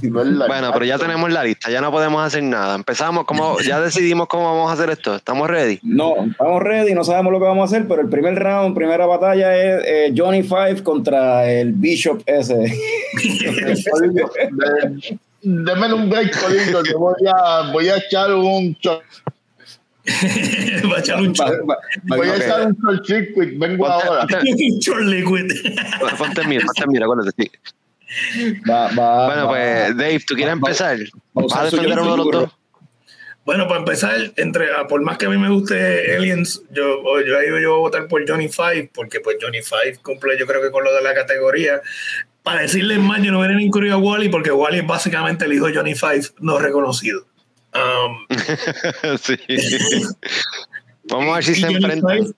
No 0.03 0.21
es 0.21 0.27
live 0.29 0.47
Bueno, 0.49 0.71
pero 0.73 0.85
ya 0.85 0.99
tenemos 0.99 1.31
la 1.33 1.45
lista, 1.45 1.71
ya 1.71 1.81
no 1.81 1.91
podemos 1.93 2.25
hacer 2.25 2.43
nada. 2.43 2.75
Empezamos, 2.75 3.25
como 3.25 3.59
ya 3.61 3.81
decidimos 3.87 4.27
cómo 4.29 4.45
vamos 4.45 4.71
a 4.71 4.75
hacer 4.75 4.91
esto. 4.91 5.15
¿Estamos 5.15 5.49
ready? 5.49 5.79
No, 5.83 6.15
estamos 6.31 6.63
ready, 6.63 6.93
no 6.95 7.05
sabemos 7.05 7.33
lo 7.33 7.39
que 7.39 7.45
vamos 7.47 7.63
a 7.73 7.77
hacer, 7.77 7.87
pero 7.89 8.03
el 8.03 8.09
primer 8.09 8.35
round, 8.35 8.75
primera 8.75 9.07
batalla 9.07 9.57
es 9.57 9.83
eh, 9.87 10.15
Johnny 10.17 10.43
Five 10.43 10.83
contra 10.83 11.49
el 11.51 11.73
Bishop 11.73 12.23
ese. 12.27 12.57
Deme 15.43 15.93
un 15.95 16.09
break, 16.11 16.37
Corillo, 16.41 16.83
que 16.83 16.95
voy 16.95 17.15
a, 17.33 17.71
voy 17.73 17.89
a 17.89 17.97
echar 17.99 18.33
un 18.35 18.77
Va 20.07 20.97
a 20.97 21.01
echar 21.01 21.21
un 21.21 21.33
short, 21.33 21.61
Va- 21.69 21.75
va- 21.75 22.17
voy 22.17 22.29
a 22.29 22.37
echar 22.37 22.67
un 22.69 22.77
short 22.77 23.05
circuit, 23.07 23.59
vengo 23.59 23.87
Ponte- 23.87 24.07
ahora. 24.09 24.27
un 24.41 24.79
short 24.81 25.03
liquid. 25.03 25.53
Ponte 26.19 26.45
mira, 26.47 26.65
ponte 26.65 26.85
mira, 26.89 27.05
acuérdate, 27.07 27.31
sí. 27.45 27.51
Va- 28.69 28.91
va- 28.95 29.27
Bueno, 29.27 29.43
va- 29.45 29.49
pues 29.49 29.97
Dave, 29.97 30.21
¿tú 30.27 30.35
quieres 30.35 30.55
va- 30.55 30.59
empezar? 30.59 30.99
¿Vas 31.33 31.57
a 31.57 31.65
defender 31.65 31.99
a 31.99 32.03
uno 32.03 32.11
de 32.13 32.17
los 32.19 32.31
dos? 32.31 32.51
Bueno, 33.45 33.69
para 33.69 33.79
empezar, 33.79 34.33
entre, 34.37 34.67
por 34.89 35.03
más 35.03 35.19
que 35.19 35.27
a 35.27 35.29
mí 35.29 35.39
me 35.39 35.49
guste 35.49 36.17
Aliens, 36.17 36.63
yo, 36.73 37.01
yo, 37.25 37.37
voy 37.53 37.65
a 37.65 37.69
votar 37.69 38.09
por 38.09 38.29
Johnny 38.29 38.49
Five, 38.49 38.91
porque 38.93 39.21
pues 39.21 39.37
Johnny 39.41 39.63
Five 39.63 39.99
cumple 40.03 40.37
yo 40.37 40.47
creo 40.49 40.61
que 40.61 40.73
con 40.73 40.83
lo 40.83 40.93
de 40.93 41.01
la 41.03 41.15
categoría. 41.15 41.81
Para 42.43 42.63
decirles 42.63 42.99
más, 42.99 43.23
yo 43.23 43.31
no 43.31 43.39
hubiera 43.41 43.61
incluido 43.61 43.95
a 43.95 43.99
Wally, 43.99 44.29
porque 44.31 44.51
Wally 44.51 44.79
es 44.79 44.87
básicamente 44.87 45.45
el 45.45 45.53
hijo 45.53 45.67
de 45.67 45.75
Johnny 45.77 45.95
Five 45.95 46.23
no 46.41 46.59
reconocido. 46.59 47.25
Um, 47.75 48.27
sí. 49.21 49.37
Vamos 51.05 51.29
a 51.31 51.35
ver 51.37 51.45
si 51.45 51.55
se 51.55 51.67
enfrentan. 51.67 52.35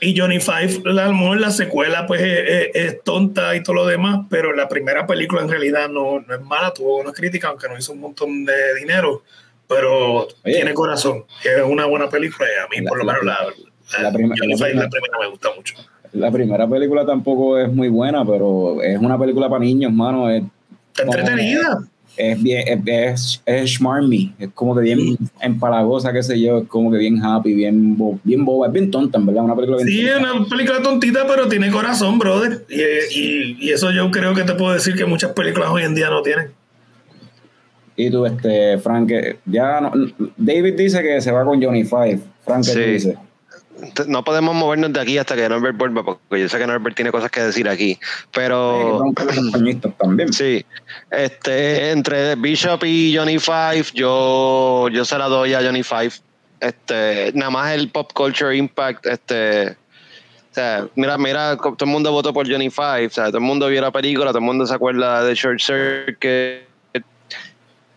Y 0.00 0.18
Johnny 0.18 0.40
Five, 0.40 0.82
a 0.86 0.88
lo 0.92 1.12
mejor 1.12 1.40
la 1.40 1.50
secuela 1.50 2.06
pues 2.06 2.20
es, 2.22 2.38
es- 2.48 2.68
es 2.74 3.02
tonta 3.04 3.54
y 3.54 3.62
todo 3.62 3.74
lo 3.76 3.86
demás, 3.86 4.20
pero 4.30 4.54
la 4.54 4.68
primera 4.68 5.06
película 5.06 5.42
en 5.42 5.48
realidad 5.50 5.88
no, 5.88 6.20
no 6.20 6.34
es 6.34 6.40
mala, 6.40 6.72
tuvo 6.72 6.96
buenas 6.96 7.12
críticas, 7.14 7.50
aunque 7.50 7.68
no 7.68 7.76
hizo 7.78 7.92
un 7.92 8.00
montón 8.00 8.44
de 8.44 8.74
dinero, 8.78 9.22
pero 9.68 10.26
tiene 10.42 10.72
corazón, 10.74 11.24
es 11.44 11.62
una 11.64 11.86
buena 11.86 12.08
película 12.08 12.48
y 12.48 12.64
a 12.64 12.68
mí 12.68 12.84
La- 12.84 12.88
por 12.88 12.98
lo 12.98 13.04
la- 13.04 13.12
menos 13.12 13.26
la, 13.26 13.98
la- 13.98 14.02
la 14.04 14.12
prima- 14.12 14.34
Johnny 14.38 14.52
la 14.54 14.58
Five, 14.66 14.74
la 14.74 14.88
primera 14.88 15.18
me 15.20 15.26
gusta 15.28 15.48
mucho. 15.54 15.74
La 16.12 16.30
primera 16.32 16.66
película 16.68 17.06
tampoco 17.06 17.56
es 17.58 17.70
muy 17.72 17.88
buena, 17.88 18.24
pero 18.24 18.82
es 18.82 18.98
una 18.98 19.16
película 19.18 19.48
para 19.48 19.60
niños, 19.60 19.92
mano. 19.92 20.28
Es, 20.30 20.42
Está 20.88 21.02
entretenida. 21.04 21.84
Es 22.20 22.42
bien, 22.42 22.62
es, 22.66 22.80
es, 22.86 23.42
es 23.46 23.70
schmarmy, 23.74 24.32
es 24.38 24.48
como 24.54 24.74
que 24.74 24.82
bien 24.82 25.16
empalagosa, 25.40 26.12
qué 26.12 26.22
sé 26.22 26.40
yo, 26.40 26.58
es 26.58 26.68
como 26.68 26.90
que 26.90 26.98
bien 26.98 27.22
happy, 27.24 27.54
bien, 27.54 27.96
bo- 27.96 28.18
bien 28.24 28.44
boba, 28.44 28.66
es 28.68 28.72
bien 28.72 28.90
tonta, 28.90 29.18
en 29.18 29.26
verdad, 29.26 29.44
una 29.44 29.54
película 29.54 29.78
bien 29.82 29.88
Sí, 29.88 30.00
es 30.06 30.16
una 30.18 30.44
película 30.48 30.82
tontita, 30.82 31.26
pero 31.26 31.48
tiene 31.48 31.70
corazón, 31.70 32.18
brother. 32.18 32.64
Y, 32.68 32.80
y- 33.20 33.56
y 33.60 33.70
eso 33.70 33.90
yo 33.90 34.10
creo 34.10 34.34
que 34.34 34.42
te 34.44 34.54
puedo 34.54 34.72
decir 34.72 34.94
que 34.94 35.04
muchas 35.04 35.32
películas 35.32 35.70
hoy 35.70 35.82
en 35.82 35.94
día 35.94 36.10
no 36.10 36.22
tienen. 36.22 36.48
Y 37.96 38.10
tú, 38.10 38.24
este, 38.24 38.78
Frank, 38.78 39.12
ya 39.44 39.80
no, 39.80 39.92
David 40.36 40.74
dice 40.74 41.02
que 41.02 41.20
se 41.20 41.30
va 41.32 41.44
con 41.44 41.62
Johnny 41.62 41.84
Five. 41.84 42.20
Frank, 42.44 42.64
¿qué 42.64 42.70
Sí. 42.72 42.80
dices? 42.80 43.14
No 44.06 44.24
podemos 44.24 44.54
movernos 44.54 44.92
de 44.92 45.00
aquí 45.00 45.18
hasta 45.18 45.36
que 45.36 45.48
Norbert 45.48 45.76
vuelva, 45.76 46.04
porque 46.04 46.40
yo 46.40 46.48
sé 46.48 46.58
que 46.58 46.66
Norbert 46.66 46.96
tiene 46.96 47.10
cosas 47.10 47.30
que 47.30 47.40
decir 47.42 47.68
aquí. 47.68 47.98
Pero 48.32 49.02
también. 49.98 50.32
sí, 50.32 50.64
este, 51.10 51.90
entre 51.90 52.34
Bishop 52.36 52.82
y 52.84 53.16
Johnny 53.16 53.38
Five, 53.38 53.86
yo, 53.94 54.88
yo 54.88 55.04
se 55.04 55.18
la 55.18 55.26
doy 55.26 55.54
a 55.54 55.62
Johnny 55.62 55.82
Five. 55.82 56.12
Este, 56.60 57.32
nada 57.34 57.50
más 57.50 57.72
el 57.72 57.90
pop 57.90 58.12
culture 58.12 58.54
impact, 58.54 59.06
este, 59.06 59.70
o 59.70 60.54
sea, 60.54 60.86
mira, 60.94 61.16
mira, 61.16 61.56
todo 61.56 61.76
el 61.80 61.86
mundo 61.86 62.12
votó 62.12 62.34
por 62.34 62.50
Johnny 62.50 62.70
Five, 62.70 63.06
o 63.06 63.10
sea, 63.10 63.26
todo 63.26 63.38
el 63.38 63.44
mundo 63.44 63.68
vio 63.68 63.80
la 63.80 63.90
película, 63.90 64.26
todo 64.26 64.40
el 64.40 64.44
mundo 64.44 64.66
se 64.66 64.74
acuerda 64.74 65.24
de 65.24 65.34
Short 65.34 65.60
Circuit, 65.60 66.68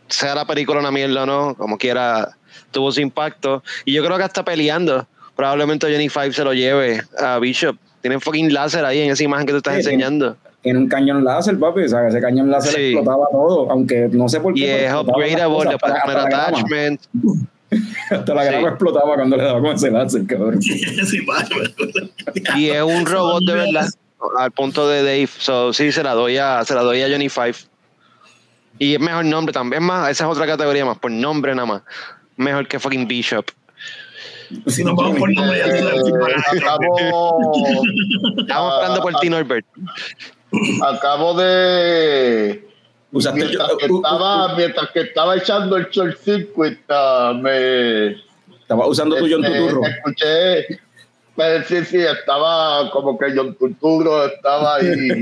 sea 0.08 0.36
la 0.36 0.46
película 0.46 0.80
una 0.80 0.92
mierda 0.92 1.24
o 1.24 1.26
no, 1.26 1.56
como 1.56 1.78
quiera, 1.78 2.38
tuvo 2.72 2.92
su 2.92 3.02
impacto. 3.02 3.64
Y 3.86 3.94
yo 3.94 4.06
creo 4.06 4.18
que 4.18 4.24
hasta 4.24 4.46
peleando, 4.46 5.08
probablemente 5.36 5.88
Johnny 5.92 6.10
Five 6.10 6.34
se 6.34 6.44
lo 6.44 6.54
lleve 6.54 7.02
a 7.18 7.40
Bishop. 7.40 7.78
Tienen 8.02 8.20
fucking 8.22 8.54
láser 8.54 8.84
ahí 8.86 9.00
en 9.02 9.12
esa 9.12 9.24
imagen 9.24 9.46
que 9.46 9.52
tú 9.54 9.58
estás 9.58 9.76
Sí, 9.76 9.82
tiene- 9.82 9.96
enseñando. 10.04 10.38
en 10.64 10.78
un 10.78 10.88
cañón 10.88 11.24
láser, 11.24 11.58
papi. 11.60 11.82
O 11.84 11.90
sea, 11.90 12.08
ese 12.08 12.20
cañón 12.22 12.50
láser 12.52 12.74
Sí. 12.76 12.82
explotaba 12.94 13.26
todo, 13.32 13.70
aunque 13.72 14.10
no 14.12 14.28
sé 14.30 14.40
por 14.40 14.54
qué. 14.54 14.60
Y 14.62 14.64
es 14.66 14.94
upgradable, 14.94 15.76
hasta 15.76 15.88
la 15.88 16.26
grama. 16.26 16.46
attachment. 16.48 17.02
Hasta 18.12 18.36
la 18.36 18.44
Sí. 18.44 18.50
grama 18.52 18.68
explotaba 18.70 19.16
cuando 19.16 19.36
le 19.36 19.44
daba 19.46 19.60
con 19.60 19.72
ese 19.76 19.90
láser, 19.90 20.28
cabrón. 20.28 20.60
Y 22.56 22.70
es 22.70 22.82
un 22.84 23.06
robot 23.06 23.44
de 23.46 23.54
verdad 23.54 23.88
al 24.38 24.52
punto 24.52 24.88
de 24.88 25.02
Dave. 25.04 25.28
So, 25.40 25.74
sí, 25.74 25.92
se 25.92 26.04
la 26.04 26.14
doy 26.14 26.38
a, 26.38 26.64
se 26.66 26.76
la 26.76 26.82
doy 26.82 27.02
a 27.02 27.10
Johnny 27.10 27.30
Five. 27.30 27.56
Y 28.80 28.94
es 28.96 29.00
mejor 29.00 29.26
nombre 29.26 29.54
también 29.54 29.84
más. 29.84 30.10
Esa 30.12 30.26
es 30.26 30.30
otra 30.30 30.46
categoría 30.46 30.86
más, 30.86 30.98
por 30.98 31.12
nombre 31.12 31.54
nada 31.56 31.66
más. 31.66 31.82
Mejor 32.38 32.68
que 32.68 32.80
fucking 32.80 33.08
Bishop. 33.08 33.46
Si 34.68 34.84
nos 34.84 34.96
vamos 34.96 35.18
por 35.18 35.34
nombre, 35.34 35.58
ya 35.58 35.66
tú 35.66 35.78
sabes 35.78 36.62
acabo, 36.62 36.98
Estamos 38.38 38.74
esperando 38.74 39.02
por 39.02 39.16
ti, 39.20 39.30
Norbert. 39.30 39.66
acabo 40.82 41.34
de 41.36 42.68
Usaste 43.12 43.40
mientras 43.40 43.70
que 43.78 43.92
uh, 43.92 43.94
uh, 43.94 43.98
estaba 43.98 44.56
mientras 44.56 44.90
que 44.92 45.02
estaba 45.02 45.38
echando 45.38 45.78
el 45.78 45.88
short 45.90 46.18
circuit 46.18 46.80
ah, 46.90 47.34
me 47.40 48.16
Estaba 48.60 48.88
usando 48.88 49.16
tu 49.18 49.28
John 49.30 49.46
este, 49.46 49.60
Tuturro. 49.60 49.86
escuché 49.86 50.80
pues, 51.36 51.68
sí 51.68 51.86
sí 51.86 51.98
estaba 52.02 52.90
como 52.92 53.18
que 53.18 53.34
John 53.36 53.56
Turturro 53.56 54.26
estaba 54.26 54.78
ahí 54.78 55.10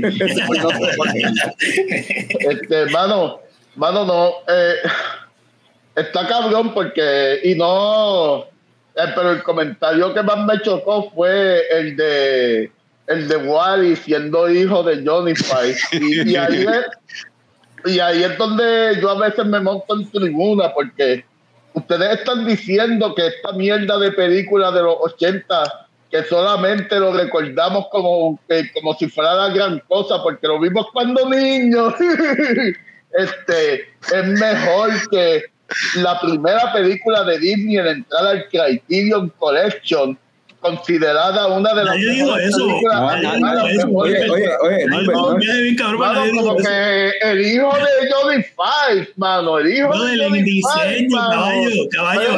este 2.40 2.86
mano 2.86 3.40
mano 3.76 4.04
no 4.06 4.32
eh, 4.48 4.76
está 5.94 6.26
cabrón 6.26 6.72
porque 6.72 7.40
y 7.44 7.54
no 7.54 8.46
eh, 8.94 9.12
pero 9.14 9.32
el 9.32 9.42
comentario 9.42 10.12
que 10.12 10.22
más 10.22 10.38
me 10.46 10.60
chocó 10.60 11.10
fue 11.10 11.62
el 11.70 11.96
de 11.96 12.70
el 13.06 13.28
de 13.28 13.36
Wally 13.36 13.96
siendo 13.96 14.48
hijo 14.48 14.82
de 14.82 15.04
Johnny 15.04 15.34
Five. 15.34 15.76
Y, 15.92 16.30
y 16.30 16.36
ahí 16.36 16.66
es, 17.84 17.94
y 17.94 18.00
ahí 18.00 18.22
es 18.22 18.38
donde 18.38 18.98
yo 19.00 19.10
a 19.10 19.18
veces 19.18 19.44
me 19.46 19.60
monto 19.60 19.96
en 19.98 20.10
tribuna 20.10 20.72
porque 20.72 21.24
ustedes 21.74 22.18
están 22.18 22.46
diciendo 22.46 23.14
que 23.14 23.26
esta 23.26 23.52
mierda 23.52 23.98
de 23.98 24.12
película 24.12 24.70
de 24.70 24.82
los 24.82 24.96
80 25.00 25.88
que 26.10 26.22
solamente 26.24 27.00
lo 27.00 27.12
recordamos 27.12 27.86
como 27.90 28.38
como 28.74 28.94
si 28.94 29.08
fuera 29.08 29.34
la 29.34 29.48
gran 29.48 29.80
cosa 29.88 30.22
porque 30.22 30.46
lo 30.46 30.60
vimos 30.60 30.86
cuando 30.92 31.28
niños. 31.28 31.94
Este 33.14 33.90
es 34.10 34.26
mejor 34.40 34.90
que 35.10 35.42
la 35.96 36.20
primera 36.20 36.72
película 36.72 37.24
de 37.24 37.38
Disney 37.38 37.76
en 37.78 37.86
entrar 37.86 38.26
al 38.26 38.48
Criterion 38.48 39.28
Collection 39.38 40.18
considerada 40.62 41.48
una 41.48 41.74
de 41.74 41.84
las 41.84 41.96
dijo 41.96 42.36
mejores 42.36 42.48
eso. 42.48 42.64
Oye, 43.94 44.30
oye, 44.30 44.48
oye, 44.62 44.86
como 45.76 46.56
que 46.56 47.10
el 47.22 47.46
hijo 47.46 47.70
de 47.76 48.10
Johnny 48.10 48.42
Five, 48.42 49.08
mano, 49.16 49.58
el 49.58 49.76
hijo 49.76 49.88
No, 49.88 50.04
de 50.04 50.18
Johnny 50.18 50.42
Five, 50.42 51.08
caballo, 51.10 51.88
caballo. 51.90 52.22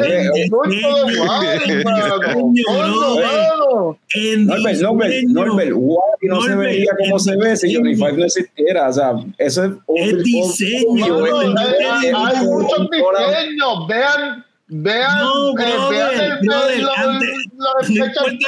Norbert, 4.47 4.81
Norbert, 4.81 5.11
diseño. 5.11 5.33
Norbert, 5.33 5.73
Wally 5.75 6.29
no 6.29 6.41
se 6.43 6.55
veía 6.57 6.91
como 6.99 7.17
el 7.17 7.19
se 7.19 7.37
ve 7.37 7.57
si 7.57 7.75
Johnny 7.75 7.91
diseño. 7.91 8.07
Five 8.09 8.19
no 8.19 8.25
existiera. 8.25 8.89
O 8.89 8.93
sea, 8.93 9.13
eso 9.39 9.65
es 9.65 9.71
El 9.89 10.23
diseño, 10.23 11.25
hay, 11.25 12.45
muchos 12.45 12.91
diseños. 12.91 13.89
Vean, 13.89 14.45
vean, 14.83 15.19
No, 15.19 15.51
eh, 15.51 15.53
brother, 15.55 15.91
vean 15.91 16.21
el, 16.33 16.39
brother, 16.47 16.75
el- 16.75 16.81
los- 16.83 16.99
antes- 16.99 17.31
los 17.55 17.91
no 17.91 17.95
special 17.95 18.27
importa 18.27 18.45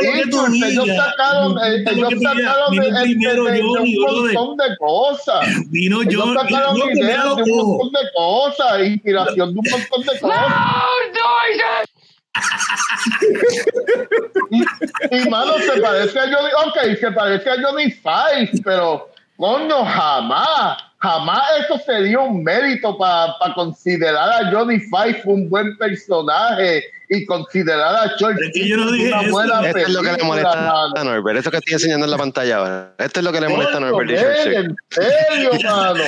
lo 0.75 0.85
que. 0.85 0.89
Ellos 0.93 0.97
sacaron, 0.97 1.55
no 1.55 1.65
eh, 1.65 1.85
ellos 1.87 2.13
sacaron 2.23 2.71
vino 2.73 2.85
el- 2.85 3.03
primero 3.03 3.45
Johnny, 3.45 3.97
un 3.97 4.33
montón 4.35 4.57
de 4.57 4.77
cosas. 4.79 5.47
Vino 5.71 6.01
Ellos 6.03 6.13
yo, 6.13 6.35
sacaron 6.35 6.77
yo 6.77 6.87
de 7.37 7.43
un 7.53 7.67
montón 7.67 7.93
de 7.93 8.09
cosas, 8.17 8.81
inspiración 8.85 9.55
de 9.55 9.61
un 9.61 9.67
montón 9.71 10.03
de 10.03 10.21
cosas. 10.21 10.45
y, 14.51 14.63
y, 15.17 15.31
mano, 15.31 15.55
se 15.59 15.81
parece 15.81 16.19
a 16.19 16.23
Johnny, 16.25 16.51
ok, 16.67 16.99
se 17.01 17.11
parece 17.13 17.51
a 17.51 17.57
Johnny 17.63 17.91
Five, 17.91 18.51
pero 18.65 19.11
coño, 19.37 19.85
jamás, 19.85 20.79
jamás 21.07 21.43
eso 21.61 21.79
sería 21.79 22.19
un 22.19 22.43
mérito 22.43 22.99
para 22.99 23.55
considerar 23.55 24.29
a 24.29 24.51
Johnny 24.51 24.81
Five 24.81 25.23
un 25.25 25.49
buen 25.49 25.77
personaje 25.79 26.83
y 27.09 27.25
considerar 27.27 27.95
a 27.95 28.11
George 28.19 28.39
Es 28.47 28.53
que 28.53 28.69
yo 28.69 28.77
no 28.77 28.91
dije 28.93 29.09
una 29.09 29.23
eso. 29.23 29.31
buena 29.31 29.67
Esto 29.67 29.79
es 29.79 29.89
lo 29.91 30.03
que 30.03 30.13
le 30.13 30.23
molesta 30.25 30.83
a 30.97 31.05
Norbert. 31.05 31.39
Esto 31.39 31.51
que 31.51 31.57
estoy 31.59 31.75
enseñando 31.75 32.05
en 32.07 32.11
la 32.11 32.17
pantalla 32.19 32.57
ahora. 32.57 32.95
Esto 32.99 33.21
es 33.21 33.25
lo 33.25 33.33
que 33.33 33.41
le 33.41 33.49
molesta 33.49 33.77
a 33.77 33.81
Norbert. 33.81 34.11
en 34.11 34.77
serio, 34.91 35.51
mano. 35.65 36.05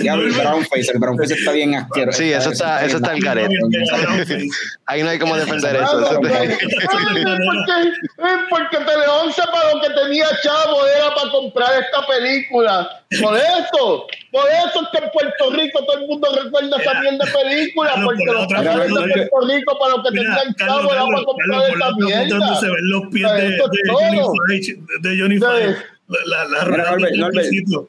Diablo, 0.00 0.26
el 0.26 0.32
brownface, 0.32 0.90
el 0.92 0.98
brownface 0.98 1.34
está 1.34 1.52
bien 1.52 1.74
asqueroso. 1.74 2.18
Sí, 2.18 2.32
eso 2.32 2.50
está, 2.50 2.84
eso 2.84 2.96
está 2.96 3.12
el 3.14 3.20
garete. 3.22 3.54
Ahí 4.86 5.02
no 5.02 5.10
hay 5.10 5.18
como 5.18 5.36
defender 5.36 5.76
eso. 5.76 6.00
Eso 6.00 6.20
es- 6.22 6.30
ay, 6.32 6.48
porque, 6.48 8.44
porque 8.50 8.76
Teleón 8.78 9.32
para 9.52 9.74
lo 9.74 9.80
que 9.80 9.88
tenía 9.90 10.26
Chavo 10.42 10.86
era 10.86 11.14
para 11.14 11.30
comprar 11.30 11.70
esta 11.82 12.06
película. 12.06 12.88
Por 13.20 13.36
eso, 13.36 14.06
por 14.36 14.50
eso 14.50 14.82
es 14.82 14.88
que 14.92 15.04
en 15.06 15.10
Puerto 15.12 15.50
Rico 15.50 15.84
todo 15.86 15.98
el 15.98 16.06
mundo 16.08 16.28
recuerda 16.44 16.76
esa 16.76 17.00
mierda 17.00 17.24
de 17.24 17.32
película, 17.32 17.94
porque 18.04 18.24
por 18.26 18.34
los 18.34 18.46
cabrones 18.48 18.88
de 18.88 19.28
Puerto 19.28 19.48
Rico 19.48 19.78
para 19.78 19.96
lo 19.96 20.02
que 20.02 20.10
Mira, 20.10 20.36
Carlos, 20.36 20.56
Chavo 20.58 20.92
era 20.92 21.04
para 21.04 21.04
Carlos, 21.06 21.24
comprar 21.24 21.78
la 21.78 21.86
donde 21.86 22.04
mierda. 22.04 22.54
se 22.56 22.66
ven 22.66 22.90
los 22.90 23.02
pies 23.10 23.32
de. 23.32 23.58
Johnny 23.88 24.18
Five, 24.58 24.82
de 25.00 25.18
Johnny. 25.18 25.38
Five. 25.38 25.76
La, 26.08 26.44
la, 26.44 26.44
la 26.44 26.64
Mira, 26.70 26.90
Norbert, 26.90 27.16
Norbert. 27.16 27.46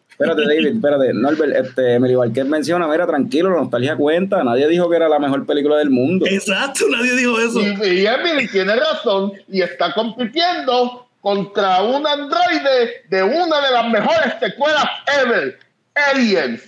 Espérate, 0.10 0.42
David, 0.48 0.68
espérate. 0.68 1.14
Norbert, 1.14 1.56
este, 1.56 1.94
Emily 1.96 2.16
Valquer 2.16 2.46
menciona, 2.46 2.88
mira, 2.88 3.06
tranquilo, 3.06 3.50
la 3.50 3.58
nostalgia 3.58 3.98
cuenta. 3.98 4.42
Nadie 4.42 4.70
dijo 4.70 4.90
que 4.90 4.96
era 4.96 5.10
la 5.10 5.20
mejor 5.20 5.46
película 5.46 5.76
del 5.76 5.90
mundo. 5.90 6.26
Exacto, 6.28 6.86
nadie 6.90 7.14
dijo 7.14 7.38
eso. 7.40 7.60
Y, 7.60 8.00
y 8.00 8.08
Emily 8.08 8.48
tiene 8.48 8.74
razón 8.78 9.34
y 9.50 9.62
está 9.62 9.94
compitiendo 9.94 11.08
contra 11.22 11.82
un 11.84 12.08
androide 12.08 13.04
de 13.10 13.22
una 13.22 13.60
de 13.60 13.72
las 13.74 13.90
mejores 13.90 14.34
secuelas 14.40 14.86
ever, 15.26 15.60
Aliens. 16.12 16.62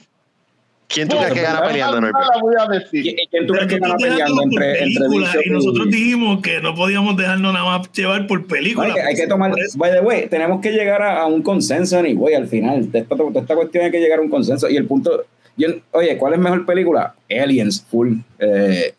¿Quién 0.88 1.08
tú 1.08 1.18
crees 1.18 1.34
que 1.34 1.42
gana 1.42 1.62
peleando, 1.62 2.02
No 2.02 2.08
Norbert? 2.08 2.30
la 2.36 2.42
voy 2.42 2.56
a 2.58 2.76
¿Y 2.76 2.80
decir. 2.80 3.16
quién 3.30 3.46
tú 3.46 3.54
crees 3.54 3.68
que 3.68 3.78
gana 3.78 3.96
peleando 3.96 4.42
entre, 4.42 4.84
entre 4.84 5.06
y 5.46 5.50
nosotros 5.52 5.86
y- 5.88 5.92
dijimos 5.92 6.42
que 6.42 6.60
no 6.62 6.74
podíamos 6.74 7.16
dejarnos 7.16 7.54
nada 7.54 7.78
más 7.78 7.92
llevar 7.92 8.26
por 8.26 8.42
No, 8.42 8.48
película. 8.48 8.88
hay, 8.88 8.94
que, 8.94 9.02
hay 9.02 9.14
que 9.16 9.22
Por 9.22 9.30
tomar, 9.30 9.52
by 9.76 9.92
the 9.92 10.00
way, 10.02 10.28
tenemos 10.28 10.62
que 10.62 10.72
llegar 10.72 11.04
a, 11.04 11.22
a 11.22 11.26
un 11.28 11.44
consenso, 11.44 12.00
anyway, 12.00 12.34
al 12.34 12.48
final. 12.48 12.92
De 12.92 13.00
esta, 13.00 13.16
de 13.16 13.40
esta 13.40 13.56
cuestión 13.56 13.86
hay 13.86 13.92
que 13.92 14.00
llegar 14.00 14.18
a 14.18 14.22
un 14.24 14.30
consenso. 14.30 14.68
Y 14.68 14.78
el 14.78 14.86
punto, 14.86 15.26
yo- 15.58 15.70
oye, 15.92 16.18
¿cuál 16.18 16.34
es 16.34 16.40
mejor 16.40 16.66
película? 16.66 17.14
Aliens, 17.30 17.86
full. 17.88 18.16
Eh, 18.40 18.94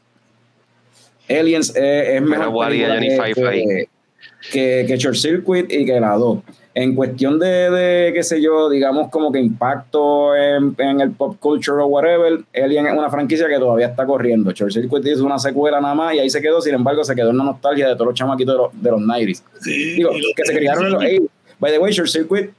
Aliens 1.28 1.74
eh, 1.74 2.16
es 2.16 2.22
mejor 2.22 2.68
película 2.68 3.00
que, 3.00 3.88
que, 4.52 4.84
que 4.86 4.96
Short 4.96 5.16
Circuit 5.16 5.72
y 5.72 5.84
que 5.84 5.98
la 5.98 6.10
2. 6.14 6.38
En 6.72 6.94
cuestión 6.94 7.38
de, 7.38 7.70
de, 7.70 8.12
qué 8.14 8.22
sé 8.22 8.40
yo, 8.40 8.70
digamos 8.70 9.10
como 9.10 9.32
que 9.32 9.40
impacto 9.40 10.36
en, 10.36 10.74
en 10.78 11.00
el 11.00 11.10
pop 11.10 11.36
culture 11.40 11.82
o 11.82 11.86
whatever, 11.86 12.40
Alien 12.54 12.86
es 12.86 12.92
una 12.92 13.10
franquicia 13.10 13.48
que 13.48 13.58
todavía 13.58 13.88
está 13.88 14.06
corriendo. 14.06 14.52
Short 14.52 14.72
Circuit 14.72 15.04
hizo 15.06 15.24
una 15.24 15.38
secuela 15.38 15.80
nada 15.80 15.94
más 15.94 16.14
y 16.14 16.20
ahí 16.20 16.30
se 16.30 16.40
quedó, 16.40 16.60
sin 16.60 16.74
embargo, 16.74 17.02
se 17.02 17.14
quedó 17.16 17.30
en 17.30 17.38
la 17.38 17.44
nostalgia 17.44 17.88
de 17.88 17.94
todos 17.94 18.06
los 18.06 18.14
chamaquitos 18.14 18.54
de 18.54 18.58
los, 18.58 18.82
de 18.82 18.90
los 18.90 19.00
90s. 19.00 19.42
Sí, 19.60 19.94
Digo, 19.94 20.10
que 20.36 20.44
se 20.44 20.54
criaron 20.54 20.86
en 20.86 20.92
los 20.92 21.02
80s. 21.02 21.28
By 21.58 21.72
the 21.72 21.78
way, 21.78 21.92
Short 21.92 22.08
Circuit, 22.08 22.50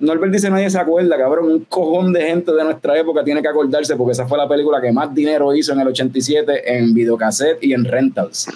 Norbert 0.00 0.32
dice 0.32 0.48
nadie 0.48 0.70
se 0.70 0.78
acuerda, 0.78 1.18
cabrón. 1.18 1.50
Un 1.50 1.64
cojón 1.64 2.12
de 2.12 2.22
gente 2.22 2.52
de 2.52 2.64
nuestra 2.64 2.98
época 2.98 3.22
tiene 3.22 3.42
que 3.42 3.48
acordarse 3.48 3.96
porque 3.96 4.12
esa 4.12 4.26
fue 4.26 4.38
la 4.38 4.48
película 4.48 4.80
que 4.80 4.90
más 4.92 5.14
dinero 5.14 5.54
hizo 5.54 5.72
en 5.72 5.80
el 5.80 5.88
87 5.88 6.76
en 6.78 6.94
videocassette 6.94 7.62
y 7.62 7.74
en 7.74 7.84
rentals. 7.84 8.48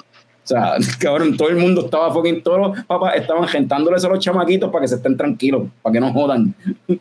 O 0.44 0.46
sea, 0.46 0.76
cabrón, 1.00 1.36
todo 1.36 1.48
el 1.48 1.56
mundo 1.56 1.86
estaba 1.86 2.12
fucking, 2.12 2.42
todos 2.42 2.58
los 2.58 2.84
papás 2.84 3.16
estaban 3.16 3.48
gentándoles 3.48 4.04
a 4.04 4.08
los 4.08 4.18
chamaquitos 4.18 4.70
para 4.70 4.82
que 4.82 4.88
se 4.88 4.96
estén 4.96 5.16
tranquilos, 5.16 5.68
para 5.82 5.94
que 5.94 6.00
no 6.00 6.12
jodan. 6.12 6.54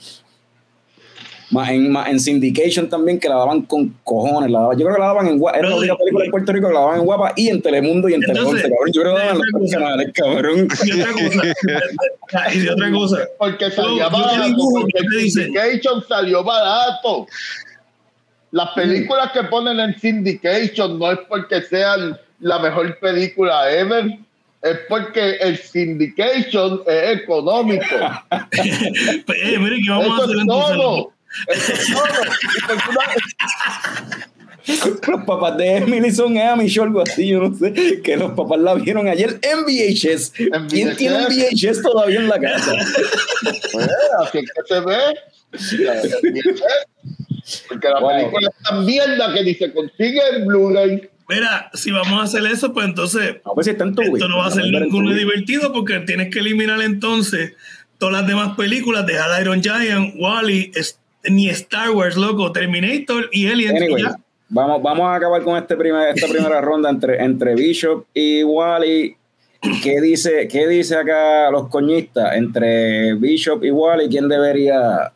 Más 1.51 1.69
en, 1.69 1.91
más 1.91 2.09
en 2.09 2.19
Syndication 2.19 2.89
también, 2.89 3.19
que 3.19 3.29
la 3.29 3.35
daban 3.35 3.61
con 3.61 3.95
cojones. 4.03 4.49
La 4.49 4.61
daban, 4.61 4.75
yo 4.75 4.85
creo 4.85 4.95
que 4.95 5.01
la 5.01 5.07
daban 5.07 5.27
en 5.27 5.37
Guapa. 5.37 5.59
Era 5.59 5.69
la 5.69 5.75
única 5.75 5.95
película 5.97 6.25
en 6.25 6.31
Puerto 6.31 6.51
Rico 6.51 6.67
que 6.67 6.73
la 6.73 6.79
daban 6.79 6.99
en 6.99 7.05
Guapa 7.05 7.33
y 7.35 7.49
en 7.49 7.61
Telemundo 7.61 8.09
y 8.09 8.15
en 8.15 8.23
Entonces, 8.23 8.63
Teleonce, 8.63 8.69
cabrón. 8.69 8.91
Yo 8.91 9.01
creo 9.01 9.13
que 9.13 9.19
la 9.19 9.25
daban 9.27 9.37
en 9.37 9.61
los 9.61 9.71
canales, 9.71 10.11
cabrón. 10.15 10.67
Y 10.83 10.91
otra 10.99 11.11
cosa, 11.11 12.53
y 12.55 12.59
de 12.59 12.71
otra 12.71 12.91
cosa, 12.91 13.17
Porque 13.37 13.69
te 13.69 13.81
barato, 13.81 14.67
porque. 14.71 15.29
Syndication 15.29 16.03
salió 16.07 16.43
barato. 16.43 17.27
Las 18.49 18.69
películas 18.69 19.31
que 19.31 19.43
ponen 19.43 19.79
en 19.79 19.99
Syndication 19.99 20.97
no 20.97 21.11
es 21.11 21.19
porque 21.29 21.61
sean 21.61 22.17
la 22.43 22.59
mejor 22.59 22.99
película 22.99 23.71
ever, 23.71 24.05
es 24.61 24.77
porque 24.87 25.37
el 25.37 25.57
Syndication 25.57 26.81
es 26.85 27.21
económico. 27.21 27.83
eh, 28.51 29.57
mire 29.59 29.81
que 29.83 29.89
vamos 29.89 30.07
a 30.07 30.15
Eso 30.15 30.23
hacer 30.23 30.37
es 30.37 30.45
todo. 30.45 31.13
Eso 31.47 31.73
es 31.73 31.87
todo. 31.91 32.03
Los 35.07 35.25
papás 35.25 35.57
de 35.57 35.75
Emily 35.77 36.09
son 36.11 36.37
Amish 36.37 36.79
o 36.79 36.83
algo 36.83 37.01
así, 37.01 37.27
yo 37.27 37.41
no 37.41 37.53
sé. 37.53 38.01
Que 38.01 38.15
los 38.15 38.31
papás 38.31 38.59
la 38.59 38.75
vieron 38.75 39.09
ayer 39.09 39.37
en 39.41 39.65
VHS. 39.65 40.39
En 40.39 40.67
¿Quién 40.67 40.89
VHS? 40.89 40.97
tiene 40.97 41.17
un 41.17 41.25
VHS 41.25 41.81
todavía 41.81 42.19
en 42.19 42.29
la 42.29 42.39
casa? 42.39 42.71
Pues, 43.73 43.89
así 44.21 44.37
es 44.37 44.51
que 44.51 44.61
se 44.67 44.79
ve. 44.79 44.97
Porque 47.67 47.89
la 47.89 48.07
película 48.07 48.49
es 48.49 48.63
tan 48.63 48.85
mierda 48.85 49.33
que 49.33 49.43
ni 49.43 49.53
se 49.55 49.73
consigue 49.73 50.21
en 50.33 50.45
Blu-ray. 50.45 51.09
Mira, 51.29 51.69
si 51.73 51.91
vamos 51.91 52.19
a 52.19 52.23
hacer 52.23 52.45
eso, 52.51 52.73
pues 52.73 52.85
entonces 52.85 53.37
No, 53.45 53.53
pues 53.53 53.65
si 53.65 53.71
esto 53.71 53.85
no 54.27 54.37
va 54.37 54.47
a 54.47 54.51
ser 54.51 54.65
ninguno 54.65 55.13
divertido 55.13 55.71
porque 55.71 55.99
tienes 56.01 56.29
que 56.29 56.39
eliminar 56.39 56.81
entonces 56.81 57.53
todas 57.97 58.13
las 58.21 58.27
demás 58.27 58.55
películas, 58.57 59.05
dejar 59.05 59.41
Iron 59.41 59.61
Giant, 59.61 60.15
Wally, 60.17 60.71
ni 61.29 61.49
Star 61.49 61.91
Wars, 61.91 62.17
loco, 62.17 62.51
Terminator 62.51 63.29
y 63.31 63.47
Anyway, 63.47 64.01
ya. 64.01 64.15
vamos, 64.49 64.83
vamos 64.83 65.05
a 65.07 65.15
acabar 65.15 65.41
con 65.43 65.57
este 65.57 65.77
primer, 65.77 66.09
esta 66.15 66.27
primera 66.27 66.59
ronda 66.61 66.89
entre, 66.89 67.23
entre 67.23 67.55
Bishop 67.55 68.05
y 68.13 68.43
Wally. 68.43 69.15
¿Qué 69.81 70.01
dice, 70.01 70.49
¿Qué 70.49 70.67
dice 70.67 70.97
acá 70.97 71.49
los 71.49 71.69
coñistas? 71.69 72.35
Entre 72.35 73.13
Bishop 73.13 73.63
y 73.63 73.71
Wally, 73.71 74.09
¿quién 74.09 74.27
debería 74.27 75.13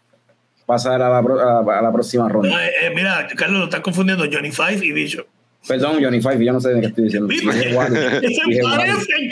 pasar 0.66 1.02
a 1.02 1.10
la, 1.10 1.18
a, 1.18 1.80
a 1.80 1.82
la 1.82 1.92
próxima 1.92 2.30
ronda? 2.30 2.66
Eh, 2.66 2.72
eh, 2.84 2.92
mira, 2.96 3.28
Carlos, 3.36 3.60
lo 3.60 3.66
estás 3.66 3.82
confundiendo 3.82 4.24
Johnny 4.32 4.52
Five 4.52 4.86
y 4.86 4.94
Bishop. 4.94 5.28
Perdón, 5.68 6.02
Johnny 6.02 6.22
Five, 6.22 6.46
yo 6.46 6.54
no 6.54 6.62
sé 6.62 6.70
de 6.70 6.82
qué 6.82 6.88
estoy 6.88 7.04
diciendo. 7.06 7.28
Dije 7.28 7.52
Se 7.52 8.30
dije 8.48 8.62
parecen. 8.64 9.30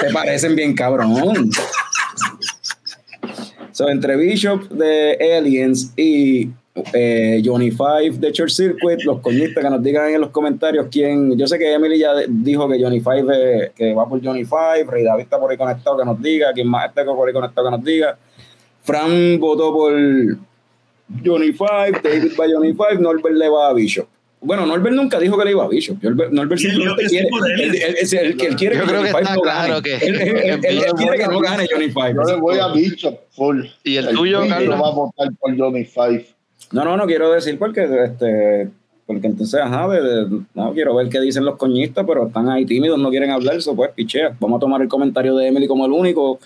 Te 0.00 0.12
parecen 0.12 0.56
bien 0.56 0.74
cabrón. 0.74 1.50
So, 3.72 3.88
entre 3.88 4.16
Bishop 4.16 4.68
de 4.68 5.36
Aliens 5.36 5.92
y 5.96 6.50
eh, 6.94 7.42
Johnny 7.44 7.70
Five 7.70 8.18
de 8.18 8.32
Church 8.32 8.52
Circuit, 8.52 9.02
los 9.04 9.20
coñistas 9.20 9.62
que 9.62 9.70
nos 9.70 9.82
digan 9.82 10.10
en 10.10 10.20
los 10.20 10.30
comentarios 10.30 10.86
quién. 10.90 11.36
Yo 11.38 11.46
sé 11.46 11.58
que 11.58 11.72
Emily 11.72 11.98
ya 11.98 12.12
dijo 12.28 12.68
que 12.68 12.82
Johnny 12.82 13.00
Five 13.00 13.26
eh, 13.30 13.72
que 13.74 13.94
va 13.94 14.08
por 14.08 14.24
Johnny 14.24 14.44
Five, 14.44 14.84
Rey 14.88 15.04
David 15.04 15.24
está 15.24 15.38
por 15.38 15.50
ahí 15.50 15.56
conectado 15.56 15.98
que 15.98 16.04
nos 16.04 16.20
diga, 16.20 16.52
quién 16.52 16.68
más 16.68 16.88
está 16.88 17.04
por 17.04 17.28
ahí 17.28 17.34
conectado 17.34 17.66
que 17.66 17.76
nos 17.76 17.84
diga. 17.84 18.18
Fran 18.82 19.38
votó 19.38 19.72
por 19.72 19.92
Johnny 21.24 21.52
Five, 21.52 22.00
David 22.02 22.32
va 22.38 22.44
a 22.46 22.48
Johnny 22.48 22.72
Five, 22.72 23.00
Norbert 23.00 23.36
le 23.36 23.48
va 23.48 23.68
a 23.68 23.72
Bishop. 23.74 24.08
Bueno, 24.42 24.66
Norbert 24.66 24.94
nunca 24.96 25.18
dijo 25.20 25.38
que 25.38 25.44
le 25.44 25.50
iba 25.52 25.64
a 25.64 25.68
Bishop. 25.68 26.02
Norbert, 26.02 26.58
simplemente 26.58 27.04
quiere. 27.06 27.28
él. 27.28 27.60
Él, 27.60 27.60
él- 27.60 27.74
él- 27.74 27.96
él- 28.12 28.36
él 28.40 28.56
quiere 28.56 28.76
Yo 28.76 28.82
que 28.82 28.88
creo 28.88 29.02
Five 29.02 29.20
está 29.20 29.34
no 29.36 29.40
claro 29.42 29.74
gane. 29.74 29.82
que- 29.82 30.06
Él, 30.06 30.60
quiere 30.96 31.16
que 31.18 31.26
no 31.28 31.40
gane 31.40 31.66
Johnny 31.70 31.88
Five. 31.90 32.14
Yo 32.14 32.22
le 32.34 32.40
voy 32.40 32.58
a 32.58 32.68
Bishop 32.68 33.20
full. 33.30 33.64
¿Y 33.84 33.96
el 33.96 34.08
tuyo, 34.08 34.40
Carlos? 34.48 34.80
va 34.82 34.88
a 34.88 34.90
votar 34.90 35.28
por 35.38 35.56
Johnny 35.56 35.84
Five. 35.84 36.26
No, 36.72 36.84
no, 36.84 36.96
no 36.96 37.06
quiero 37.06 37.30
decir 37.32 37.58
porque 37.58 37.84
este 38.04 38.68
porque 39.06 39.26
entonces, 39.26 39.60
ajá, 39.60 39.88
de- 39.88 40.00
de- 40.26 40.40
no 40.54 40.72
quiero 40.72 40.94
ver 40.94 41.08
qué 41.08 41.20
dicen 41.20 41.44
los 41.44 41.56
coñistas, 41.56 42.04
pero 42.06 42.28
están 42.28 42.48
ahí 42.48 42.64
tímidos, 42.64 42.98
no 42.98 43.10
quieren 43.10 43.30
hablar, 43.30 43.56
eso 43.56 43.76
pues 43.76 43.90
pichea. 43.94 44.34
Vamos 44.40 44.56
a 44.56 44.60
tomar 44.60 44.80
el 44.80 44.88
comentario 44.88 45.36
de 45.36 45.48
Emily 45.48 45.66
como 45.66 45.84
el 45.86 45.92
único 45.92 46.38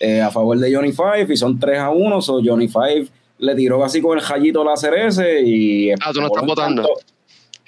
eh, 0.00 0.20
a 0.20 0.30
favor 0.30 0.58
de 0.58 0.74
Johnny 0.74 0.92
Five 0.92 1.26
y 1.32 1.36
son 1.36 1.58
3 1.58 1.78
a 1.78 1.90
1, 1.90 2.20
so 2.22 2.40
Johnny 2.44 2.68
Five 2.68 3.06
le 3.38 3.54
tiró 3.54 3.84
así 3.84 4.00
con 4.00 4.18
el 4.18 4.24
jallito 4.24 4.64
láser 4.64 4.94
ese 4.94 5.40
y 5.42 5.90
Ah, 5.92 6.10
tú 6.12 6.20
no 6.20 6.26
estás 6.26 6.44
votando. 6.46 6.88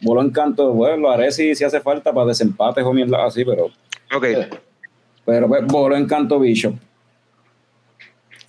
Voló 0.03 0.23
en 0.23 0.31
canto, 0.31 0.73
bueno, 0.73 0.97
lo 0.97 1.11
haré 1.11 1.31
si, 1.33 1.55
si 1.55 1.63
hace 1.65 1.81
falta 1.81 2.13
para 2.13 2.27
desempates 2.27 2.85
o 2.85 2.93
mierda 2.93 3.25
así, 3.27 3.45
pero, 3.45 3.67
Ok, 4.15 4.25
pero 5.25 5.47
pues, 5.49 5.67
voló 5.67 5.97
en 5.97 6.07
canto 6.07 6.39
Bishop. 6.41 6.75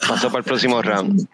pasó 0.07 0.27
para 0.29 0.39
el 0.39 0.43
próximo 0.45 0.81
round. 0.81 1.27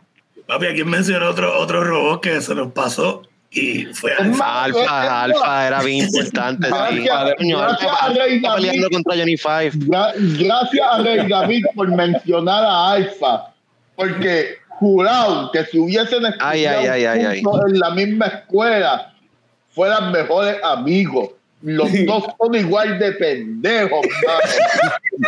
Papi, 0.47 0.65
aquí 0.68 0.84
mencionó 0.84 1.30
otro, 1.30 1.59
otro 1.59 1.84
robot 1.84 2.22
que 2.22 2.41
se 2.41 2.55
nos 2.55 2.72
pasó 2.72 3.22
y 3.51 3.86
fue 3.86 4.11
Alfa, 4.13 5.05
eh, 5.05 5.09
Alfa 5.09 5.68
era 5.68 5.82
bien 5.82 6.05
importante. 6.07 6.68
sí. 6.68 6.74
Gracias, 7.03 7.36
Coño, 7.38 7.59
gracias 7.59 7.91
Alfa 7.91 8.05
a 8.05 8.09
Rey 8.13 8.39
David. 8.41 8.55
peleando 8.55 8.89
contra 8.89 9.15
Johnny 9.18 9.38
Five. 9.38 9.72
Gra- 9.88 10.13
Gracias 10.18 10.88
a 10.89 11.01
Rey 11.01 11.28
David 11.28 11.63
por 11.76 11.88
mencionar 11.89 12.63
a 12.63 12.91
Alfa, 12.91 13.53
porque 13.95 14.55
jurado 14.70 15.51
que 15.51 15.63
si 15.65 15.80
hubiesen 15.80 16.26
Ay, 16.39 16.65
estudiado 16.65 16.80
ay, 16.93 17.05
ay, 17.05 17.26
ay, 17.26 17.43
en 17.72 17.80
la 17.80 17.89
misma 17.91 18.26
escuela, 18.28 19.13
fueran 19.78 20.11
mejores 20.11 20.57
amigos. 20.63 21.30
Los 21.61 21.89
dos 22.07 22.23
son 22.39 22.55
igual 22.55 22.97
de 22.97 23.11
pendejos. 23.11 24.05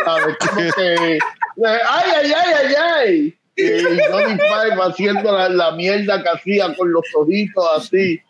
¿Sabes? 0.04 0.36
Que, 0.76 1.12
eh, 1.12 1.18
ay, 1.56 2.10
ay, 2.16 2.32
ay, 2.36 2.52
ay, 2.58 2.74
ay. 2.74 3.36
Y 3.56 3.82
Johnny 4.10 4.34
Five 4.34 4.82
haciendo 4.82 5.36
la, 5.36 5.48
la 5.48 5.70
mierda 5.72 6.20
que 6.22 6.28
hacía 6.30 6.74
con 6.74 6.92
los 6.92 7.04
ojitos 7.14 7.64
así. 7.76 8.20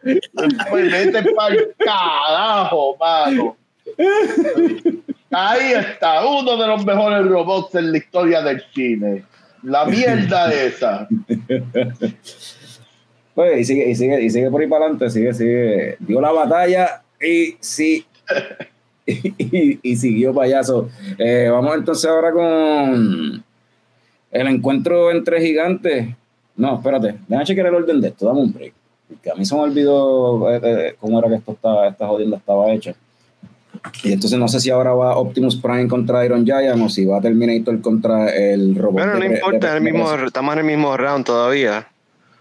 Pues 0.69 0.93
vete 0.93 1.23
para 1.33 1.55
el 1.55 1.75
carajo, 1.79 2.97
mano. 3.01 3.57
Ahí 5.31 5.73
está, 5.73 6.27
uno 6.27 6.57
de 6.59 6.67
los 6.67 6.85
mejores 6.85 7.27
robots 7.27 7.75
en 7.77 7.93
la 7.93 7.99
historia 7.99 8.43
del 8.43 8.63
cine. 8.75 9.25
La 9.63 9.87
mierda 9.87 10.53
esa. 10.53 11.09
Pues, 13.35 13.61
y 13.61 13.65
sigue, 13.65 13.89
y 13.91 13.95
sigue, 13.95 14.21
y 14.23 14.31
sigue 14.31 14.51
por 14.51 14.61
ahí 14.61 14.67
para 14.69 14.85
adelante, 14.85 15.11
sigue, 15.11 15.33
sigue. 15.35 15.97
Dio 16.01 16.21
la 16.21 16.33
batalla 16.33 17.03
y 17.21 17.57
sí. 17.61 18.05
y, 19.07 19.79
y 19.83 19.97
siguió 19.97 20.35
payaso. 20.35 20.89
Eh, 21.19 21.49
vamos 21.51 21.75
entonces 21.75 22.11
ahora 22.11 22.33
con 22.33 23.43
el 24.33 24.47
encuentro 24.47 25.11
entre 25.11 25.41
gigantes. 25.41 26.09
No, 26.57 26.77
espérate, 26.77 27.15
déjame 27.27 27.45
chequear 27.47 27.67
el 27.69 27.75
orden 27.77 28.01
de 28.01 28.09
esto, 28.09 28.27
dame 28.27 28.41
un 28.41 28.53
break. 28.53 28.73
Porque 29.09 29.31
a 29.31 29.35
mí 29.35 29.45
se 29.45 29.55
me 29.55 29.63
olvidó 29.63 30.51
eh, 30.53 30.61
eh, 30.63 30.95
cómo 31.01 31.19
era 31.19 31.29
que 31.29 31.37
esto 31.37 31.53
estaba, 31.53 31.89
esta 31.89 32.07
jodienda 32.07 32.37
estaba 32.37 32.71
hecha. 32.73 32.95
Y 34.05 34.13
entonces 34.13 34.39
no 34.39 34.47
sé 34.47 34.61
si 34.61 34.69
ahora 34.71 34.93
va 34.93 35.17
Optimus 35.17 35.57
Prime 35.57 35.89
contra 35.89 36.25
Iron 36.25 36.45
Giant 36.45 36.81
o 36.83 36.89
si 36.89 37.07
va 37.07 37.21
Terminator 37.21 37.81
contra 37.81 38.29
el 38.35 38.75
robot. 38.77 38.93
Bueno, 38.93 39.15
no 39.15 39.21
de 39.21 39.27
importa, 39.27 39.71
de- 39.71 39.77
el 39.79 39.83
mismo, 39.83 40.13
estamos 40.15 40.53
en 40.53 40.59
el 40.61 40.65
mismo 40.67 40.97
round 40.97 41.25
todavía. 41.25 41.89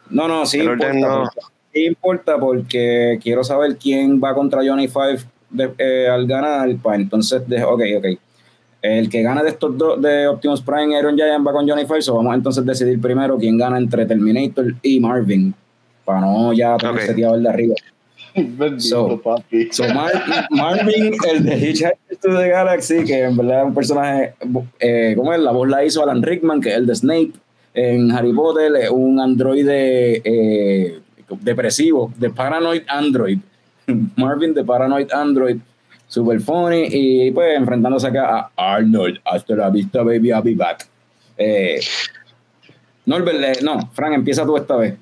No, 0.09 0.27
no, 0.27 0.45
sí 0.45 0.57
El 0.59 0.63
importa. 0.63 0.87
orden 0.87 1.01
no. 1.01 1.07
porque- 1.23 1.39
sí 1.73 1.85
importa 1.85 2.37
porque 2.39 3.19
quiero 3.21 3.43
saber 3.43 3.77
quién 3.77 4.19
va 4.23 4.33
contra 4.33 4.61
Johnny 4.65 4.87
Five 4.87 5.19
de- 5.49 5.71
eh, 5.77 6.07
al 6.07 6.25
ganar. 6.27 6.69
Para 6.81 6.95
entonces, 6.97 7.47
de, 7.47 7.63
ok, 7.63 7.81
ok. 7.97 8.05
El 8.81 9.09
que 9.09 9.21
gane 9.21 9.43
de 9.43 9.49
estos 9.49 9.77
dos, 9.77 10.01
de 10.01 10.27
Optimus 10.27 10.61
Prime 10.61 10.95
y 10.95 10.99
Iron 10.99 11.15
Giant, 11.15 11.45
va 11.45 11.51
con 11.51 11.67
Johnny 11.67 11.85
Five. 11.85 12.01
So 12.01 12.15
vamos 12.15 12.33
entonces 12.33 12.63
a 12.63 12.65
decidir 12.65 12.99
primero 13.01 13.37
quién 13.37 13.57
gana 13.57 13.77
entre 13.77 14.05
Terminator 14.05 14.73
y 14.81 14.99
Marvin. 14.99 15.53
Para 16.05 16.21
no 16.21 16.53
ya 16.53 16.75
tener 16.77 16.95
Ok. 16.95 17.01
seteado 17.01 17.35
el 17.35 17.43
de 17.43 17.49
arriba. 17.49 17.75
Bendito, 18.35 18.79
So- 18.79 19.21
papi. 19.21 19.69
So, 19.71 19.83
Mar- 19.93 20.47
Marvin, 20.51 21.13
el 21.29 21.43
de 21.43 21.55
Hitchhiker 21.57 21.97
to 22.21 22.37
the 22.37 22.47
Galaxy, 22.49 23.03
que 23.03 23.23
en 23.23 23.35
verdad 23.35 23.61
es 23.61 23.65
un 23.67 23.73
personaje, 23.73 24.33
eh, 24.79 25.13
¿cómo 25.17 25.33
es? 25.33 25.39
La 25.39 25.51
voz 25.51 25.67
la 25.67 25.83
hizo 25.83 26.01
Alan 26.03 26.21
Rickman, 26.23 26.61
que 26.61 26.69
es 26.69 26.75
el 26.77 26.85
de 26.85 26.95
Snape 26.95 27.31
en 27.73 28.11
Harry 28.11 28.33
Potter, 28.33 28.75
es 28.75 28.89
un 28.89 29.19
androide 29.19 30.21
eh, 30.23 30.99
depresivo, 31.41 32.11
de 32.17 32.29
Paranoid 32.29 32.83
Android. 32.87 33.39
Marvin 34.15 34.53
de 34.53 34.63
Paranoid 34.63 35.11
Android, 35.11 35.57
super 36.07 36.39
funny, 36.39 36.87
y 36.91 37.31
pues 37.31 37.57
enfrentándose 37.57 38.07
acá 38.07 38.51
a 38.55 38.75
Arnold, 38.75 39.19
hasta 39.25 39.55
la 39.55 39.69
vista, 39.69 40.03
baby, 40.03 40.29
I'll 40.29 40.41
be 40.41 40.55
back. 40.55 40.87
Eh, 41.37 41.79
no, 43.05 43.89
Frank, 43.93 44.13
empieza 44.13 44.45
tú 44.45 44.55
esta 44.57 44.75
vez. 44.75 44.95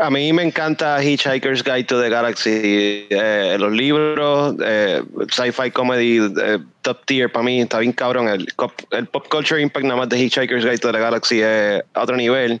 A 0.00 0.10
mí 0.10 0.32
me 0.32 0.44
encanta 0.44 1.02
Hitchhiker's 1.02 1.64
Guide 1.64 1.84
to 1.84 2.00
the 2.00 2.08
Galaxy. 2.08 3.06
eh, 3.10 3.56
los 3.58 3.72
libros, 3.72 4.54
eh, 4.64 5.02
sci-fi 5.28 5.72
comedy, 5.72 6.18
eh, 6.40 6.58
top 6.82 7.04
tier 7.04 7.32
para 7.32 7.44
mí, 7.44 7.60
está 7.60 7.80
bien 7.80 7.92
cabrón. 7.92 8.28
El, 8.28 8.46
el 8.92 9.06
pop 9.06 9.26
culture 9.28 9.60
impact 9.60 9.84
nada 9.84 9.96
más 9.96 10.08
de 10.08 10.18
Hitchhiker's 10.18 10.64
Guide 10.64 10.78
to 10.78 10.92
the 10.92 11.00
Galaxy 11.00 11.40
es 11.40 11.82
a 11.94 12.02
otro 12.02 12.16
nivel. 12.16 12.60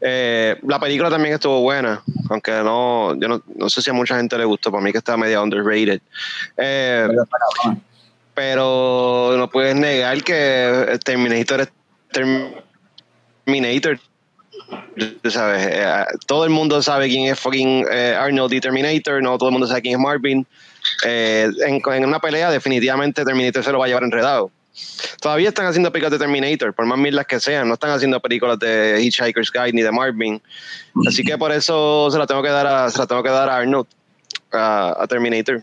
La 0.00 0.78
película 0.78 1.08
también 1.08 1.34
estuvo 1.34 1.62
buena, 1.62 2.02
aunque 2.28 2.52
no, 2.52 3.18
yo 3.18 3.28
no, 3.28 3.42
no 3.56 3.70
sé 3.70 3.80
si 3.80 3.88
a 3.88 3.94
mucha 3.94 4.16
gente 4.16 4.36
le 4.36 4.44
gustó, 4.44 4.70
para 4.70 4.84
mí 4.84 4.92
que 4.92 4.98
está 4.98 5.16
media 5.16 5.40
underrated. 5.40 6.02
Pero 8.34 9.34
no 9.38 9.48
puedes 9.48 9.74
negar 9.74 10.22
que 10.22 10.98
Terminator 11.02 11.62
es 11.62 11.72
Terminator. 13.46 13.98
Tú 15.22 15.30
sabes, 15.30 15.66
eh, 15.70 16.04
todo 16.26 16.44
el 16.44 16.50
mundo 16.50 16.80
sabe 16.82 17.08
quién 17.08 17.30
es 17.32 17.38
fucking 17.38 17.86
eh, 17.90 18.16
Arnold 18.18 18.52
y 18.52 18.60
Terminator, 18.60 19.22
no 19.22 19.36
todo 19.36 19.48
el 19.48 19.52
mundo 19.52 19.66
sabe 19.66 19.82
quién 19.82 19.94
es 19.94 20.00
Marvin. 20.00 20.46
Eh, 21.04 21.50
en, 21.66 21.82
en 21.84 22.04
una 22.04 22.20
pelea, 22.20 22.50
definitivamente 22.50 23.24
Terminator 23.24 23.64
se 23.64 23.72
lo 23.72 23.78
va 23.78 23.86
a 23.86 23.88
llevar 23.88 24.04
enredado. 24.04 24.50
Todavía 25.20 25.48
están 25.48 25.66
haciendo 25.66 25.92
películas 25.92 26.12
de 26.12 26.18
Terminator, 26.18 26.74
por 26.74 26.84
más 26.86 26.98
mil 26.98 27.14
las 27.14 27.26
que 27.26 27.38
sean, 27.38 27.68
no 27.68 27.74
están 27.74 27.90
haciendo 27.90 28.18
películas 28.20 28.58
de 28.58 29.00
Hitchhiker's 29.00 29.50
Guide 29.52 29.72
ni 29.72 29.82
de 29.82 29.92
Marvin. 29.92 30.42
Así 31.06 31.22
que 31.22 31.38
por 31.38 31.52
eso 31.52 32.10
se 32.10 32.18
la 32.18 32.26
tengo 32.26 32.42
que 32.42 32.48
dar 32.48 32.66
a, 32.66 32.90
se 32.90 32.98
la 32.98 33.06
tengo 33.06 33.22
que 33.22 33.30
dar 33.30 33.48
a 33.48 33.58
Arnold, 33.58 33.86
a, 34.52 34.96
a 35.02 35.06
Terminator. 35.06 35.62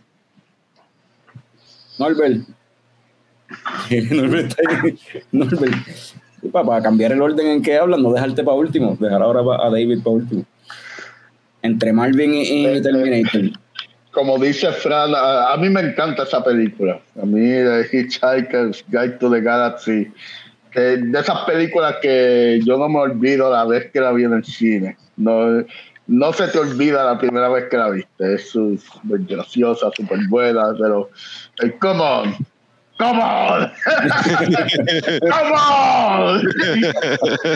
Norbert. 1.98 2.48
Norbert 4.12 4.50
está 4.50 4.82
ahí. 4.84 5.00
Norbert. 5.32 5.76
Sí, 6.42 6.50
Para, 6.50 6.82
cambiar 6.82 7.12
el 7.12 7.22
orden 7.22 7.48
en 7.48 7.62
que 7.62 7.78
hablan, 7.78 8.02
no 8.02 8.14
dejarte 8.14 8.44
para 8.44 8.58
último, 8.58 8.98
dejar 9.00 9.22
ahora 9.22 9.42
a 9.64 9.70
David 9.70 10.00
para 10.04 10.16
último. 10.16 10.44
Entre 11.62 11.94
Marvin 11.94 12.34
y, 12.34 12.66
y 12.66 12.82
Terminator. 12.82 13.60
Como 14.12 14.38
dice 14.40 14.72
Fran, 14.72 15.14
a, 15.16 15.54
a 15.54 15.58
mí 15.58 15.70
me 15.70 15.82
encanta 15.82 16.24
esa 16.24 16.44
película. 16.44 17.00
A 17.22 17.26
mí, 17.26 17.40
de 17.40 17.88
Hitchhiker's 17.92 18.84
Guide 18.90 19.18
to 19.20 19.32
the 19.32 19.40
Galaxy, 19.40 20.12
que 20.72 20.80
de 20.80 21.20
esas 21.20 21.46
películas 21.46 21.96
que 22.02 22.60
yo 22.66 22.78
no 22.78 22.90
me 22.90 23.00
olvido 23.00 23.52
la 23.52 23.66
vez 23.66 23.92
que 23.92 24.00
la 24.00 24.12
vi 24.12 24.24
en 24.24 24.34
el 24.34 24.44
cine. 24.44 24.98
No, 25.18 25.64
no 26.08 26.34
se 26.34 26.48
te 26.48 26.60
olvida 26.60 27.06
la 27.06 27.18
primera 27.18 27.50
vez 27.50 27.66
que 27.70 27.78
la 27.78 27.90
viste. 27.90 28.34
Es 28.34 28.50
súper 28.50 29.20
graciosa, 29.20 29.90
súper 29.96 30.20
buena, 30.30 30.74
pero 30.80 31.10
el 31.60 31.78
come 31.78 32.02
on, 32.02 32.36
come 33.02 33.20
on, 33.20 33.72
come 35.34 35.54
on. 35.54 36.46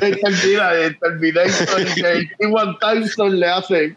el 0.01 0.97
Terminator 0.99 1.85
que 1.93 2.30
Iwan 2.39 2.77
Tyson 2.80 3.39
le 3.39 3.47
hace. 3.47 3.95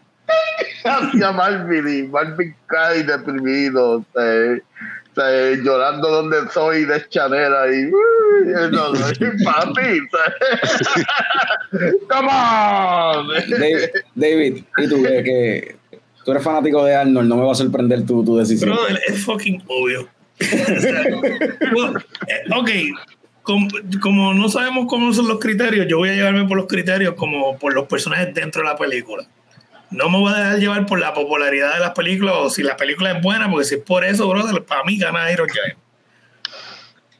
Hacia 0.85 1.31
Marvin 1.31 1.87
y 1.87 2.07
Marvin 2.07 2.55
cae 2.67 3.03
deprimido. 3.03 4.05
Se, 4.13 5.57
llorando 5.63 6.07
donde 6.07 6.47
soy 6.53 6.85
de 6.85 7.03
chanera 7.09 7.67
y 7.73 7.91
no, 8.45 8.69
no, 8.69 8.93
papi 9.43 9.99
come 12.07 12.29
on. 12.29 13.27
David, 14.13 14.63
y 14.77 14.87
tú 14.87 15.01
que, 15.01 15.75
tú 16.23 16.31
eres 16.31 16.43
fanático 16.43 16.85
de 16.85 16.95
Arnold 16.95 17.27
no 17.27 17.37
me 17.37 17.43
va 17.43 17.51
a 17.51 17.55
sorprender 17.55 18.05
tu, 18.05 18.23
tu 18.23 18.37
decisión. 18.37 18.77
Es 19.07 19.25
fucking 19.25 19.63
obvio 19.67 20.07
eh, 20.39 21.17
ok 22.55 22.69
como, 23.43 23.67
como 24.01 24.33
no 24.33 24.49
sabemos 24.49 24.85
cómo 24.87 25.13
son 25.13 25.27
los 25.27 25.39
criterios 25.39 25.87
yo 25.87 25.97
voy 25.97 26.09
a 26.09 26.13
llevarme 26.13 26.45
por 26.45 26.57
los 26.57 26.67
criterios 26.67 27.15
como 27.15 27.57
por 27.57 27.73
los 27.73 27.87
personajes 27.87 28.33
dentro 28.33 28.61
de 28.61 28.69
la 28.69 28.77
película 28.77 29.27
no 29.91 30.09
me 30.09 30.19
voy 30.19 30.33
a 30.33 30.37
dejar 30.37 30.59
llevar 30.59 30.85
por 30.85 30.99
la 30.99 31.13
popularidad 31.13 31.73
de 31.73 31.79
las 31.79 31.91
películas 31.91 32.35
o 32.37 32.49
si 32.49 32.61
la 32.63 32.77
película 32.77 33.11
es 33.11 33.23
buena, 33.23 33.49
porque 33.49 33.65
si 33.65 33.75
es 33.75 33.81
por 33.81 34.03
eso, 34.03 34.27
brother, 34.27 34.63
para 34.63 34.83
mí 34.83 34.97
gana 34.97 35.31
Iron 35.31 35.49
Giant. 35.49 35.77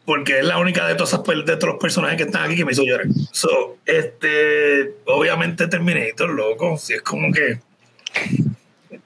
Porque 0.06 0.40
es 0.40 0.46
la 0.46 0.58
única 0.58 0.88
de 0.88 0.96
todas 0.96 1.12
de 1.12 1.58
todos 1.58 1.74
los 1.74 1.82
personajes 1.82 2.18
que 2.18 2.24
están 2.24 2.44
aquí 2.44 2.56
que 2.56 2.66
me 2.66 2.72
hizo 2.72 2.84
llorar. 2.84 3.08
So, 3.32 3.78
este, 3.86 4.96
obviamente 5.06 5.68
Terminator, 5.68 6.30
loco, 6.30 6.78
si 6.78 6.94
es 6.94 7.02
como 7.02 7.32
que. 7.32 7.60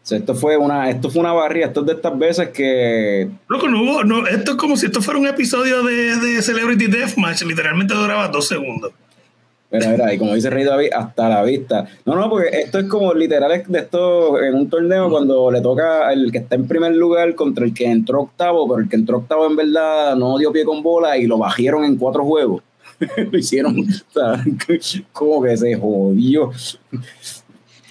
Esto 0.10 0.36
fue 0.36 0.58
una, 0.58 0.90
esto 0.90 1.10
fue 1.10 1.22
una 1.22 1.34
barriga, 1.34 1.68
esto 1.68 1.82
es 1.82 1.88
de 1.88 1.94
estas 1.94 2.18
veces 2.18 2.50
que. 2.50 3.30
Loco, 3.48 3.68
no 3.68 3.82
hubo, 3.82 4.04
no, 4.04 4.28
esto 4.28 4.52
es 4.52 4.58
como 4.58 4.76
si 4.76 4.88
esto 4.88 5.02
fuera 5.02 5.20
un 5.20 5.28
episodio 5.28 5.84
de, 5.84 6.18
de 6.18 6.42
Celebrity 6.42 6.88
Deathmatch, 6.88 7.44
literalmente 7.44 7.94
duraba 7.94 8.28
dos 8.28 8.48
segundos. 8.48 8.92
Mira, 9.74 9.90
mira, 9.90 10.14
y 10.14 10.20
como 10.20 10.36
dice 10.36 10.52
Rey 10.52 10.66
David, 10.66 10.90
hasta 10.96 11.30
la 11.30 11.42
vista. 11.42 11.88
No, 12.06 12.16
no, 12.16 12.30
porque 12.30 12.50
esto 12.60 12.78
es 12.78 12.86
como 12.86 13.12
literal 13.14 13.64
de 13.68 13.80
esto 13.80 14.40
en 14.40 14.54
un 14.54 14.70
torneo 14.70 15.10
cuando 15.10 15.50
le 15.50 15.62
toca 15.62 16.08
al 16.08 16.32
que 16.32 16.38
está 16.38 16.56
en 16.56 16.68
primer 16.68 16.94
lugar 16.96 17.34
contra 17.34 17.66
el 17.66 17.74
que 17.74 17.86
entró 17.86 18.22
octavo, 18.22 18.68
pero 18.68 18.82
el 18.82 18.88
que 18.88 18.98
entró 18.98 19.18
octavo 19.18 19.48
en 19.48 19.56
verdad 19.56 20.16
no 20.16 20.38
dio 20.38 20.52
pie 20.52 20.64
con 20.64 20.84
bola 20.84 21.18
y 21.18 21.26
lo 21.26 21.40
bajieron 21.40 21.86
en 21.86 21.96
cuatro 21.96 22.24
juegos. 22.24 22.62
lo 23.32 23.38
hicieron, 23.38 23.80
o 23.80 24.14
sea, 24.14 24.44
como 25.12 25.42
que 25.42 25.58
se 25.58 25.76
jodió. 25.76 26.52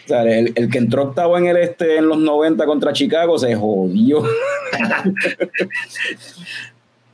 O 0.04 0.08
sea, 0.08 0.22
el, 0.22 0.52
el, 0.54 0.70
que 0.70 0.78
entró 0.78 1.04
octavo 1.04 1.38
en 1.38 1.46
el 1.46 1.56
este 1.56 1.96
en 1.96 2.08
los 2.08 2.18
90 2.18 2.66
contra 2.66 2.92
Chicago 2.92 3.38
se 3.38 3.54
jodió. 3.54 4.22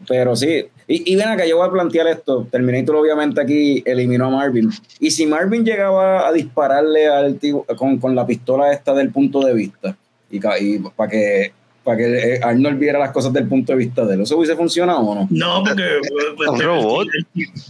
Pero 0.09 0.35
sí, 0.37 0.65
y, 0.91 1.17
ven 1.17 1.29
acá, 1.29 1.45
yo 1.45 1.59
voy 1.59 1.69
a 1.69 1.71
plantear 1.71 2.07
esto. 2.07 2.47
Terminator 2.51 2.97
obviamente 2.97 3.43
aquí 3.43 3.83
eliminó 3.85 4.27
a 4.27 4.31
Marvin. 4.31 4.71
Y 4.99 5.11
si 5.11 5.27
Marvin 5.27 5.63
llegaba 5.63 6.27
a 6.27 6.33
dispararle 6.33 7.09
al 7.09 7.39
tío 7.39 7.67
con, 7.77 7.99
con 7.99 8.15
la 8.15 8.27
pistola 8.27 8.73
esta 8.73 8.95
del 8.95 9.11
punto 9.11 9.45
de 9.45 9.53
vista, 9.53 9.97
y, 10.31 10.79
para 10.79 11.11
que 11.11 11.53
para 11.89 11.97
que 11.97 12.35
eh, 12.35 12.41
Arnold 12.43 12.79
viera 12.79 12.99
las 12.99 13.13
cosas 13.13 13.33
del 13.33 13.49
punto 13.49 13.73
de 13.73 13.79
vista 13.79 14.05
de 14.05 14.17
él. 14.17 14.21
¿Eso 14.21 14.37
hubiese 14.37 14.55
funcionado 14.55 14.99
o 14.99 15.15
no? 15.15 15.27
No, 15.31 15.65
porque 15.65 15.85
pues, 16.37 16.51
un 16.51 16.61
robot. 16.61 17.09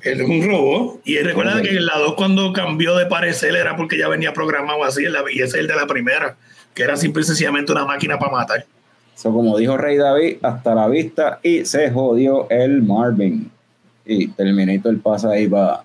Él 0.02 0.20
es 0.20 0.28
un 0.28 0.44
robot. 0.44 1.00
Y 1.04 1.18
recuerda 1.18 1.62
que 1.62 1.76
en 1.76 1.86
la 1.86 1.98
2 1.98 2.14
cuando 2.14 2.52
cambió 2.52 2.96
de 2.96 3.06
parecer 3.06 3.54
era 3.54 3.76
porque 3.76 3.96
ya 3.96 4.08
venía 4.08 4.32
programado 4.32 4.82
así, 4.82 5.04
y 5.04 5.36
ese 5.36 5.44
es 5.44 5.54
el 5.54 5.68
de 5.68 5.76
la 5.76 5.86
primera, 5.86 6.36
que 6.74 6.82
era 6.82 6.96
simple 6.96 7.22
y 7.22 7.26
sencillamente 7.26 7.70
una 7.70 7.84
máquina 7.84 8.18
para 8.18 8.32
matar 8.32 8.66
como 9.22 9.58
dijo 9.58 9.76
Rey 9.76 9.96
David, 9.96 10.36
hasta 10.42 10.74
la 10.74 10.88
vista 10.88 11.40
y 11.42 11.64
se 11.64 11.90
jodió 11.90 12.48
el 12.50 12.82
Marvin. 12.82 13.50
Y 14.04 14.28
Terminator 14.28 14.98
pasa 15.00 15.30
ahí 15.30 15.48
para 15.48 15.82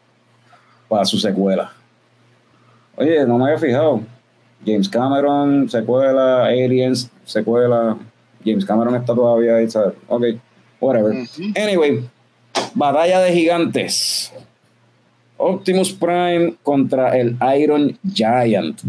para 0.88 1.06
su 1.06 1.18
secuela. 1.18 1.72
Oye, 2.96 3.26
no 3.26 3.38
me 3.38 3.46
había 3.46 3.58
fijado. 3.58 4.02
James 4.66 4.88
Cameron, 4.88 5.70
secuela, 5.70 6.46
Aliens, 6.46 7.10
secuela. 7.26 7.98
James 8.46 8.66
Cameron 8.66 8.96
está 8.96 9.14
todavía 9.14 9.56
ahí, 9.56 9.70
¿sabes? 9.70 9.94
Ok, 10.08 10.24
whatever. 10.80 11.16
Anyway, 11.56 12.04
batalla 12.74 13.22
de 13.22 13.34
gigantes. 13.34 14.32
Optimus 15.38 15.92
Prime 15.94 16.56
contra 16.64 17.18
el 17.18 17.38
Iron 17.60 17.98
Giant. 18.14 18.80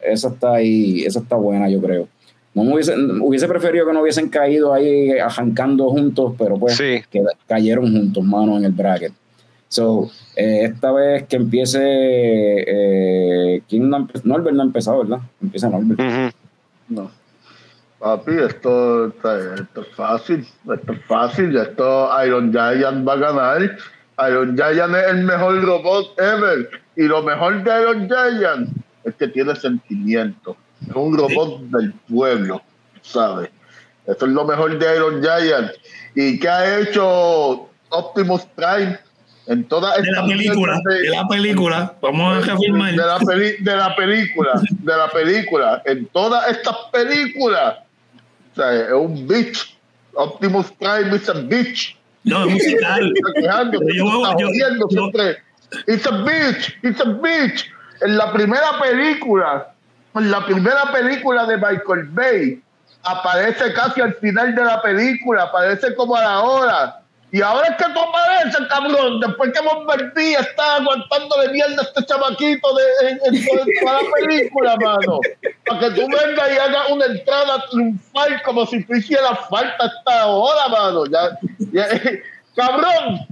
Esa 0.00 0.28
está 0.28 0.54
ahí, 0.54 1.04
esa 1.04 1.20
está 1.20 1.36
buena, 1.36 1.68
yo 1.68 1.80
creo. 1.80 2.08
No 2.54 2.62
hubiese, 2.62 2.94
hubiese 2.96 3.48
preferido 3.48 3.86
que 3.86 3.92
no 3.92 4.02
hubiesen 4.02 4.28
caído 4.28 4.74
ahí 4.74 5.12
arrancando 5.12 5.88
juntos, 5.88 6.34
pero 6.36 6.56
pues 6.56 6.78
cayeron 7.46 7.90
juntos, 7.90 8.22
mano, 8.22 8.58
en 8.58 8.64
el 8.64 8.72
bracket. 8.72 9.12
So, 9.68 10.10
eh, 10.36 10.64
esta 10.64 10.92
vez 10.92 11.26
que 11.26 11.36
empiece. 11.36 11.80
Eh, 11.82 13.62
¿quién 13.66 13.88
no, 13.88 14.06
Norbert 14.22 14.54
no 14.54 14.62
ha 14.62 14.66
empezado, 14.66 14.98
¿verdad? 14.98 15.20
Empieza 15.40 15.70
Norbert. 15.70 16.34
No. 16.90 17.10
Papi, 18.02 18.32
esto, 18.32 19.06
esto, 19.06 19.80
es 19.80 19.88
fácil. 19.94 20.40
Esto 20.40 20.92
es 20.92 21.04
fácil. 21.06 21.56
Esto 21.56 22.10
Iron 22.26 22.50
Giant 22.50 23.06
va 23.06 23.12
a 23.12 23.16
ganar. 23.16 23.76
Iron 24.28 24.56
Giant 24.56 24.94
es 24.96 25.06
el 25.08 25.22
mejor 25.22 25.62
robot 25.62 26.18
ever. 26.18 26.68
Y 26.96 27.04
lo 27.04 27.22
mejor 27.22 27.62
de 27.62 27.80
Iron 27.80 28.08
Giant 28.08 28.70
es 29.04 29.14
que 29.14 29.28
tiene 29.28 29.54
sentimiento 29.54 30.56
es 30.88 30.96
un 30.96 31.16
robot 31.16 31.60
del 31.70 31.92
pueblo, 32.08 32.62
¿sabes? 33.02 33.50
Eso 34.06 34.26
es 34.26 34.32
lo 34.32 34.44
mejor 34.44 34.78
de 34.78 34.96
Iron 34.96 35.22
Giant. 35.22 35.70
¿Y 36.14 36.38
qué 36.38 36.48
ha 36.48 36.80
hecho 36.80 37.68
Optimus 37.90 38.42
Prime? 38.56 38.98
En 39.48 39.64
toda 39.64 39.96
de 39.96 40.08
la 40.12 40.24
película, 40.24 40.80
de, 40.84 41.08
la 41.08 41.26
película, 41.26 41.94
vamos 42.00 42.36
a 42.36 42.46
reafirmar. 42.46 42.92
De 42.92 42.96
la, 42.96 43.18
de 43.18 43.76
la 43.76 43.96
película, 43.96 44.50
de 44.70 44.96
la 44.96 45.08
película, 45.08 45.82
en 45.84 46.06
todas 46.06 46.48
estas 46.48 46.76
películas, 46.92 47.78
o 48.52 48.54
sea, 48.54 48.86
es 48.86 48.92
un 48.92 49.26
bitch. 49.26 49.76
Optimus 50.14 50.70
Prime 50.72 51.16
es 51.16 51.28
un 51.28 51.48
bitch. 51.48 51.96
No, 52.24 52.44
es 52.44 52.52
musical. 52.52 53.12
Está 53.16 53.72
yo, 54.38 54.48
siempre. 54.88 55.38
It's 55.86 56.06
a 56.06 56.10
bitch, 56.10 56.76
it's 56.82 57.00
a 57.00 57.04
bitch. 57.04 57.70
En 58.02 58.16
la 58.16 58.32
primera 58.32 58.80
película, 58.80 59.72
en 60.14 60.30
la 60.30 60.44
primera 60.44 60.92
película 60.92 61.46
de 61.46 61.56
Michael 61.56 62.08
Bay, 62.10 62.62
aparece 63.04 63.72
casi 63.72 64.00
al 64.00 64.14
final 64.14 64.54
de 64.54 64.64
la 64.64 64.82
película, 64.82 65.44
aparece 65.44 65.94
como 65.94 66.16
a 66.16 66.22
la 66.22 66.40
hora. 66.40 67.01
Y 67.34 67.40
ahora 67.40 67.66
es 67.68 67.76
que 67.76 67.90
tú 67.94 67.98
apareces, 67.98 68.68
cabrón, 68.68 69.18
después 69.20 69.52
que 69.54 69.62
Bombardier 69.62 70.38
está 70.38 70.76
aguantándole 70.76 71.50
mierda 71.50 71.80
a 71.80 71.84
este 71.84 72.04
chamaquito 72.04 72.68
de, 72.74 73.08
en, 73.08 73.46
toda 73.80 74.02
la 74.02 74.10
película, 74.20 74.76
mano. 74.76 75.18
Para 75.64 75.80
que 75.80 75.90
tú 75.92 76.06
vengas 76.08 76.52
y 76.52 76.58
hagas 76.58 76.90
una 76.90 77.06
entrada 77.06 77.64
triunfal 77.70 78.42
como 78.42 78.66
si 78.66 78.84
tú 78.84 78.96
hicieras 78.96 79.38
falta 79.48 79.86
esta 79.86 80.26
hora, 80.26 80.68
mano. 80.68 81.04
Ya, 81.06 81.38
cabrón, 82.54 83.26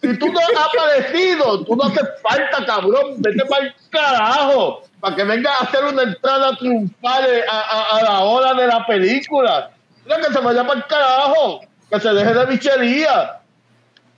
si 0.00 0.16
tú 0.16 0.32
no 0.32 0.40
has 0.40 0.66
aparecido, 0.68 1.62
tú 1.66 1.76
no 1.76 1.84
haces 1.84 2.08
falta, 2.22 2.64
cabrón. 2.64 3.16
Vete 3.18 3.44
para 3.44 3.66
el 3.66 3.74
carajo 3.90 4.82
para 4.98 5.14
que 5.14 5.24
venga 5.24 5.52
a 5.52 5.64
hacer 5.64 5.84
una 5.84 6.04
entrada 6.04 6.56
triunfal 6.56 7.44
a, 7.50 7.96
a, 7.98 8.02
la 8.02 8.20
hora 8.20 8.54
de 8.54 8.66
la 8.66 8.86
película. 8.86 9.72
Que 10.06 10.32
se 10.32 10.38
vaya 10.38 10.66
para 10.66 10.78
el 10.78 10.86
carajo, 10.86 11.60
que 11.90 12.00
se 12.00 12.14
deje 12.14 12.32
de 12.32 12.46
bichería. 12.46 13.41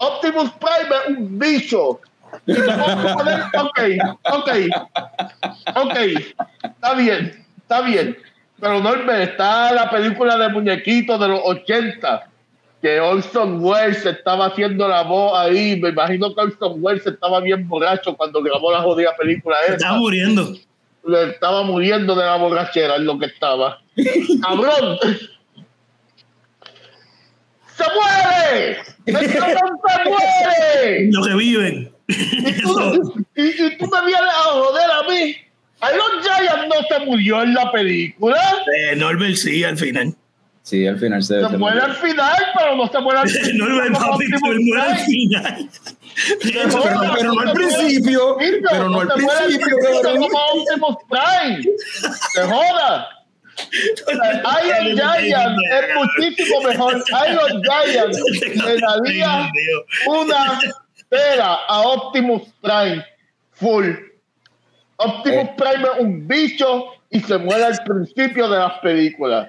Optimus 0.07 0.51
Prime 0.53 0.97
es 1.03 1.19
un 1.19 1.39
bicho. 1.39 2.01
Y 2.47 2.53
ok, 2.53 3.81
ok, 4.33 4.51
ok, 5.77 5.99
está 6.63 6.95
bien, 6.95 7.47
está 7.59 7.81
bien. 7.83 8.17
Pero 8.61 8.81
no 8.81 9.13
está 9.13 9.73
la 9.73 9.91
película 9.91 10.37
de 10.37 10.49
muñequitos 10.49 11.21
de 11.21 11.29
los 11.29 11.41
80 11.45 12.29
que 12.81 13.01
Orson 13.01 13.65
Welles 13.65 14.05
estaba 14.05 14.47
haciendo 14.47 14.87
la 14.89 15.03
voz 15.03 15.39
ahí. 15.39 15.79
Me 15.81 15.91
imagino 15.91 16.35
que 16.35 16.41
Orson 16.41 16.75
Welles 16.79 17.07
estaba 17.07 17.41
bien 17.41 17.69
borracho 17.69 18.17
cuando 18.17 18.43
grabó 18.43 18.73
la 18.73 18.83
jodida 18.83 19.15
película 19.17 19.57
esa. 19.67 19.75
Estaba 19.75 19.99
muriendo 19.99 20.55
le 21.07 21.31
estaba 21.31 21.63
muriendo 21.63 22.15
de 22.15 22.25
la 22.25 22.37
borrachera 22.37 22.97
en 22.97 23.07
lo 23.07 23.19
que 23.19 23.27
estaba. 23.27 23.81
¡Cabrón! 24.43 24.99
¡Se 27.77 27.85
muere! 27.95 28.79
¡El 29.07 29.33
cabrón 29.33 29.79
se 29.87 30.11
muere! 30.11 31.09
Lo 31.13 31.25
que 31.25 31.35
viven. 31.35 31.95
Y 32.09 32.63
tú, 32.63 33.25
y, 33.35 33.77
tú 33.77 33.87
me 33.87 34.07
vienes 34.07 34.31
a 34.31 34.51
joder 34.53 34.91
a 34.91 35.03
mí. 35.09 35.37
Iron 35.93 36.23
Giant 36.23 36.69
no 36.69 36.83
se 36.89 37.05
murió 37.05 37.43
en 37.43 37.55
la 37.55 37.71
película. 37.73 38.41
Eh, 38.91 38.97
Norbert 38.97 39.37
sí, 39.37 39.65
al 39.65 39.77
final. 39.77 40.15
Sí, 40.63 40.87
al 40.87 40.99
final 40.99 41.23
se, 41.23 41.47
se 41.47 41.59
muere 41.59 41.81
al 41.81 41.95
final, 41.97 42.37
pero 42.57 42.77
no 42.77 42.87
se 42.87 42.99
muere 43.01 43.21
al 43.21 43.29
final. 43.29 43.59
Norbert 43.59 43.93
papi, 43.93 44.27
se 44.27 44.39
muere 44.39 44.83
al 44.83 44.99
final. 44.99 45.71
pero, 46.43 46.83
pero 47.15 47.35
no 47.35 47.41
al 47.41 47.53
principio. 47.53 48.37
Pero 48.71 48.89
no 48.89 49.01
al 49.01 49.09
principio, 49.09 49.77
cabrón. 49.83 50.23
como 50.23 50.39
Optimus 50.39 50.97
Prime. 51.11 51.77
¡Se 52.33 52.43
joda! 52.43 53.09
Iron 53.73 54.97
Giant 54.97 55.59
es 55.73 55.95
muchísimo 55.95 56.61
mejor. 56.63 57.03
Iron 57.31 57.63
Giant 57.85 58.15
le 58.67 58.79
daría 58.81 59.51
una 60.07 60.61
pera 61.09 61.55
a 61.69 61.81
Optimus 61.83 62.43
Prime 62.61 63.05
full. 63.53 63.87
Optimus 64.97 65.39
Eh. 65.45 65.55
Prime 65.57 65.89
es 65.95 66.01
un 66.01 66.29
bicho 66.29 66.85
y 67.11 67.21
se 67.21 67.39
muere 67.39 67.65
al 67.65 67.79
principio 67.85 68.49
de 68.49 68.59
las 68.59 68.79
películas. 68.81 69.49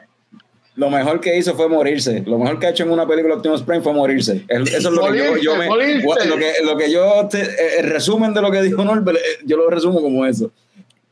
Lo 0.76 0.90
mejor 0.90 1.22
que 1.22 1.38
hizo 1.38 1.56
fue 1.56 1.70
morirse. 1.70 2.22
Lo 2.26 2.38
mejor 2.38 2.60
que 2.60 2.68
ha 2.68 2.70
hecho 2.72 2.84
en 2.84 2.90
una 2.92 3.08
película 3.08 3.36
Optimus 3.36 3.64
Prime 3.64 3.82
fue 3.82 3.94
morirse. 3.94 4.44
Es- 4.50 4.74
Eso 4.74 4.90
es 4.90 4.96
lo 4.96 5.10
que 5.12 5.18
yo, 5.18 5.38
yo 5.38 5.56
me. 5.56 5.68
Morirse, 5.68 6.26
Lo 6.28 6.38
que, 6.38 6.54
lo 6.64 6.76
que 6.78 6.92
yo. 6.92 7.28
te- 7.30 7.80
el 7.80 7.90
resumen 7.90 8.34
de 8.34 8.42
lo 8.42 8.52
que 8.52 8.62
dijo 8.62 8.84
Norbert, 8.84 9.18
eh, 9.18 9.22
yo 9.46 9.56
lo 9.56 9.70
resumo 9.70 10.02
como 10.02 10.26
eso. 10.26 10.52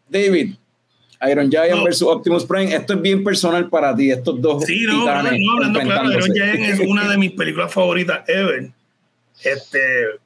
David, 0.09 0.55
Iron 1.29 1.49
Giant 1.49 1.77
No. 1.77 1.83
versus 1.83 2.07
Optimus 2.07 2.45
Prime. 2.45 2.73
Esto 2.73 2.93
es 2.93 3.01
bien 3.01 3.23
personal 3.23 3.69
para 3.69 3.95
ti. 3.95 4.11
Estos 4.11 4.41
dos. 4.41 4.63
Sí, 4.65 4.83
no, 4.87 4.99
titanes 5.01 5.23
brother, 5.23 5.39
no 5.41 5.51
hablando 5.53 5.79
claro, 5.81 6.11
Iron. 6.11 6.33
Giant 6.33 6.59
es 6.59 6.79
una 6.87 7.09
de 7.09 7.17
mis 7.17 7.31
películas 7.31 7.73
favoritas 7.73 8.27
ever. 8.27 8.69
Este, 9.43 9.79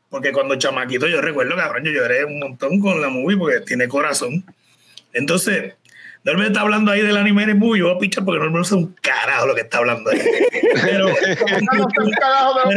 porque 0.09 0.31
cuando 0.31 0.55
chamaquito 0.55 1.07
yo 1.07 1.21
recuerdo, 1.21 1.55
cabrón, 1.55 1.83
yo 1.83 1.91
lloré 1.91 2.25
un 2.25 2.39
montón 2.39 2.79
con 2.79 3.01
la 3.01 3.09
movie 3.09 3.37
porque 3.37 3.59
tiene 3.61 3.87
corazón. 3.87 4.43
Entonces, 5.13 5.73
Norbert 6.23 6.49
está 6.49 6.61
hablando 6.61 6.91
ahí 6.91 7.01
del 7.01 7.15
anime 7.17 7.53
movie, 7.53 7.79
yo 7.79 7.87
voy 7.87 7.95
a 7.95 7.99
pichar 7.99 8.25
porque 8.25 8.39
Norbert 8.39 8.57
no 8.57 8.63
sabe 8.65 8.81
un 8.81 8.95
carajo 9.01 9.47
lo 9.47 9.55
que 9.55 9.61
está 9.61 9.77
hablando 9.77 10.09
ahí. 10.11 10.19
Pero, 10.83 11.07
No 11.07 11.15
sé 11.15 11.37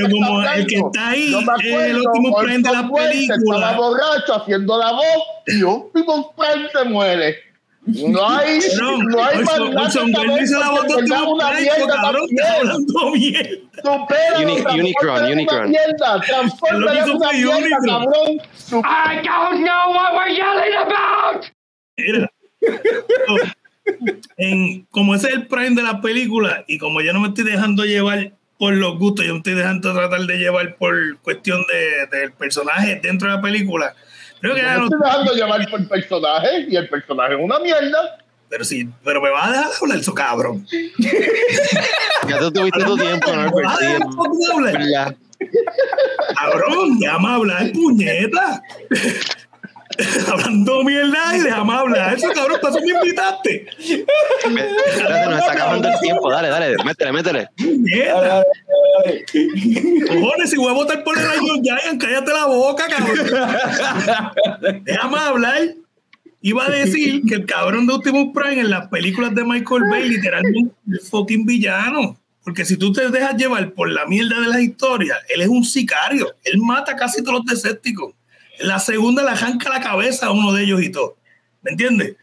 un 0.05 0.11
como 0.11 0.43
el 0.43 0.67
que 0.67 0.77
está 0.77 1.09
ahí 1.09 1.35
es 1.35 1.91
el 1.91 2.07
Optimus 2.07 2.43
Prime 2.43 2.59
de 2.59 2.73
la 2.73 2.89
película. 2.89 3.57
Estaba 3.67 3.77
borracho 3.77 4.35
haciendo 4.35 4.79
la 4.79 4.93
voz 4.93 5.25
y 5.47 5.63
Optimus 5.63 6.27
Prime 6.37 6.69
se 6.73 6.85
muere. 6.89 7.50
No 7.87 8.29
hay, 8.29 8.61
Cabrón, 8.61 9.07
no 9.07 9.25
hay 9.25 9.39
Welles 9.39 9.49
saber 9.49 10.43
hizo 10.43 10.59
la 10.59 10.71
una 10.71 11.53
mierda 11.53 11.87
cabrón, 12.03 12.29
hablando 12.59 13.13
Transformers 13.15 14.75
Unicron, 14.75 15.33
Unicron. 15.33 15.59
una 15.59 15.67
mierda, 15.69 16.21
cabrón. 17.87 18.41
I 18.85 19.23
don't 19.23 19.65
know 19.65 19.93
what 19.93 20.15
we're 20.15 20.35
yelling 20.35 20.77
about! 20.77 21.47
Mira, 21.97 22.31
en, 24.37 24.87
como 24.91 25.15
ese 25.15 25.29
es 25.29 25.35
el 25.35 25.47
prime 25.47 25.75
de 25.75 25.83
la 25.83 26.01
película 26.01 26.65
y 26.69 26.79
como 26.79 27.01
yo 27.01 27.13
no 27.13 27.21
me 27.21 27.29
estoy 27.29 27.45
dejando 27.45 27.85
llevar 27.85 28.33
por 28.59 28.75
los 28.75 28.99
gustos, 28.99 29.25
yo 29.25 29.33
me 29.33 29.39
estoy 29.39 29.55
dejando 29.55 29.95
tratar 29.95 30.21
de 30.21 30.37
llevar 30.37 30.77
por 30.77 31.19
cuestión 31.21 31.65
de, 31.67 32.19
del 32.19 32.33
personaje 32.33 33.01
dentro 33.03 33.31
de 33.31 33.37
la 33.37 33.43
película. 33.43 33.95
Creo 34.41 34.55
que 34.55 34.63
ya 34.63 34.73
me 34.75 34.79
no- 34.79 34.85
estoy 34.85 34.99
dejando 35.03 35.33
llevar 35.35 35.71
por 35.71 35.81
el 35.81 35.89
personaje 35.89 36.67
y 36.69 36.77
el 36.77 36.89
personaje 36.89 37.35
es 37.35 37.41
una 37.43 37.59
mierda. 37.59 38.19
pero 38.49 38.65
sí, 38.65 38.89
pero 39.05 39.21
me 39.21 39.31
va 39.31 39.47
a 39.47 39.51
dejar 39.53 39.71
hablar 39.81 39.99
eso, 39.99 40.15
cabrón. 40.15 40.67
Ya 42.29 42.39
tú 42.39 42.51
tuviste 42.53 42.85
tu 42.85 42.97
tiempo, 42.97 43.33
¿no? 43.35 43.51
¿Me 43.51 43.63
vas 43.63 43.79
a 43.81 43.85
dejar 43.85 44.03
hablar? 44.55 44.83
Ya. 44.89 45.15
Cabrón, 46.39 46.99
déjame 46.99 47.29
hablar, 47.29 47.73
puñeta. 47.73 48.63
Hablando 50.29 50.85
mierda 50.85 51.37
y 51.37 51.41
déjame 51.41 51.73
hablar. 51.73 52.15
Eso, 52.15 52.29
cabrón, 52.33 52.59
para 52.61 52.75
eso 52.75 52.85
me 52.85 52.93
invitaste. 52.93 53.67
Espérate, 53.79 55.27
nos 55.27 55.39
está 55.39 55.53
acabando 55.53 55.89
el 55.89 56.01
tiempo. 56.01 56.31
Dale, 56.31 56.49
dale, 56.49 56.77
métele, 56.85 57.13
métele. 57.13 57.49
Puñeta. 57.57 58.45
Cojones, 60.09 60.51
si 60.51 60.57
voy 60.57 60.71
a 60.71 60.75
votar 60.75 61.05
por 61.05 61.17
el 61.19 61.25
Iron 61.43 61.63
Giant, 61.63 62.01
cállate 62.01 62.33
la 62.33 62.47
boca, 62.47 62.87
cabrón. 62.89 64.85
Déjame 64.85 65.19
hablar. 65.19 65.59
Iba 66.43 66.67
a 66.67 66.71
decir 66.71 67.23
que 67.29 67.35
el 67.35 67.45
cabrón 67.45 67.87
de 67.87 67.93
Optimus 67.93 68.33
Prime 68.33 68.61
en 68.61 68.71
las 68.71 68.89
películas 68.89 69.35
de 69.35 69.45
Michael 69.45 69.83
Bay 69.91 70.09
literalmente 70.09 70.75
es 70.91 71.03
un 71.03 71.09
fucking 71.11 71.45
villano. 71.45 72.19
Porque 72.43 72.65
si 72.65 72.79
tú 72.79 72.91
te 72.93 73.11
dejas 73.11 73.37
llevar 73.37 73.73
por 73.75 73.91
la 73.91 74.07
mierda 74.07 74.41
de 74.41 74.49
las 74.49 74.61
historias, 74.61 75.19
él 75.29 75.43
es 75.43 75.49
un 75.49 75.63
sicario. 75.63 76.35
Él 76.43 76.59
mata 76.59 76.97
casi 76.97 77.23
todos 77.23 77.41
los 77.41 77.45
desépticos. 77.45 78.15
La 78.61 78.79
segunda 78.79 79.23
le 79.23 79.31
arranca 79.31 79.69
la 79.69 79.81
cabeza 79.81 80.27
a 80.27 80.31
uno 80.33 80.53
de 80.53 80.63
ellos 80.65 80.83
y 80.83 80.91
todo. 80.91 81.17
¿Me 81.63 81.73
entiendes? 81.73 82.17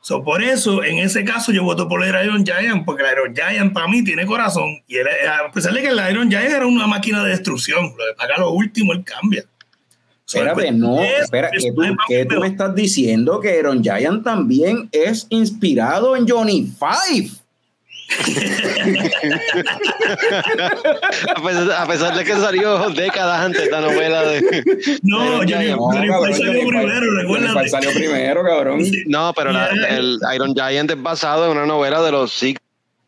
So, 0.00 0.24
por 0.24 0.42
eso, 0.42 0.82
en 0.82 0.98
ese 0.98 1.24
caso, 1.24 1.52
yo 1.52 1.62
voto 1.62 1.88
por 1.88 2.02
el 2.04 2.08
Iron 2.24 2.44
Giant, 2.44 2.84
porque 2.84 3.04
el 3.04 3.12
Iron 3.12 3.34
Giant 3.36 3.72
para 3.72 3.86
mí 3.86 4.02
tiene 4.02 4.26
corazón. 4.26 4.82
Y 4.88 4.96
él, 4.96 5.06
a 5.28 5.52
pesar 5.52 5.72
de 5.72 5.80
que 5.80 5.88
el 5.88 6.00
Iron 6.10 6.28
Giant 6.28 6.50
era 6.50 6.66
una 6.66 6.86
máquina 6.88 7.22
de 7.22 7.30
destrucción, 7.30 7.94
lo 7.96 8.04
de 8.06 8.14
pagar 8.16 8.40
lo 8.40 8.50
último, 8.50 8.92
él 8.92 9.04
cambia. 9.04 9.44
So, 10.24 10.38
Espérate, 10.38 10.68
el- 10.68 10.78
no, 10.80 11.00
es- 11.00 11.22
espera, 11.24 11.50
es- 11.52 11.62
que 11.64 11.72
tú, 11.72 11.82
es- 11.84 11.90
que 12.08 12.24
tú 12.24 12.40
me 12.40 12.46
estás 12.48 12.74
diciendo 12.74 13.38
que 13.38 13.58
Iron 13.58 13.82
Giant 13.82 14.24
también 14.24 14.88
es 14.90 15.26
inspirado 15.30 16.16
en 16.16 16.26
Johnny 16.28 16.66
Five. 16.78 17.30
A 21.36 21.42
pesar, 21.42 21.70
a 21.72 21.86
pesar 21.86 22.16
de 22.16 22.24
que 22.24 22.32
salió 22.34 22.90
décadas 22.90 23.40
antes 23.40 23.62
esta 23.62 23.80
novela 23.80 24.22
de. 24.24 24.42
No, 25.02 25.42
cabrón, 25.44 25.76
Five 26.24 26.34
salió 26.34 26.52
Johnny 26.52 26.66
primero, 26.70 27.16
recuérdate. 27.16 27.68
salió 27.68 27.90
primero, 27.92 28.44
cabrón. 28.44 28.82
No, 29.06 29.32
pero 29.34 29.52
la- 29.52 29.68
el 29.88 30.18
Iron 30.34 30.54
Giant 30.54 30.90
es 30.90 31.02
basado 31.02 31.46
en 31.46 31.52
una 31.52 31.66
novela 31.66 32.02
de 32.02 32.12
los 32.12 32.32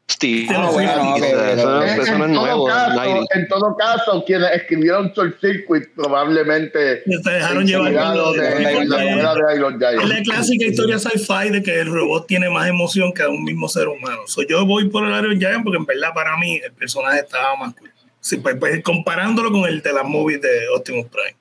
60. 0.07 0.53
Bueno, 0.53 0.63
no, 0.63 1.15
ok, 1.15 1.23
eso, 1.23 1.33
en, 1.33 1.57
no 1.57 1.85
es 1.85 2.07
todo 2.07 2.29
nuevo. 2.29 2.67
caso, 2.67 2.95
90. 2.95 3.39
en 3.39 3.49
todo 3.49 3.77
caso, 3.77 4.25
quienes 4.27 4.51
escribieron 4.53 5.13
Short 5.17 5.41
Circuit 5.41 5.85
probablemente 5.97 7.03
Se 7.05 7.31
dejaron 7.31 7.67
llevar 7.67 7.85
por 7.85 7.93
inspirados 7.93 8.37
lo 8.37 8.43
de, 8.43 8.49
de- 8.51 8.55
de 8.55 8.85
la 8.87 9.05
novela 9.05 9.35
de 9.35 9.57
Iron 9.57 9.83
Es 9.83 10.09
la 10.09 10.23
clásica 10.23 10.67
historia 10.67 10.99
sci-fi 10.99 11.51
de 11.51 11.63
que 11.63 11.81
el 11.81 11.87
robot 11.93 12.27
tiene 12.27 12.51
más 12.51 12.69
emoción 12.69 13.13
que 13.13 13.27
un 13.27 13.43
mismo 13.45 13.69
ser 13.69 13.89
humano. 13.89 14.21
So, 14.27 14.43
yo 14.43 14.65
voy 14.67 14.89
por 14.89 15.05
el 15.07 15.11
Iron 15.19 15.39
Giant 15.39 15.65
porque 15.65 15.79
en 15.79 15.87
verdad 15.87 16.11
para 16.15 16.37
mí 16.37 16.61
el 16.65 16.73
personaje 16.73 17.21
estaba 17.21 17.57
más 17.57 17.75
cool. 17.75 17.91
Sí, 18.21 18.37
pues, 18.39 18.57
pues, 18.59 18.83
comparándolo 18.83 19.51
con 19.53 19.65
el 19.69 19.83
de 19.83 19.93
las 19.93 20.05
movies 20.05 20.41
de 20.43 20.69
Optimus 20.77 21.07
Prime. 21.07 21.37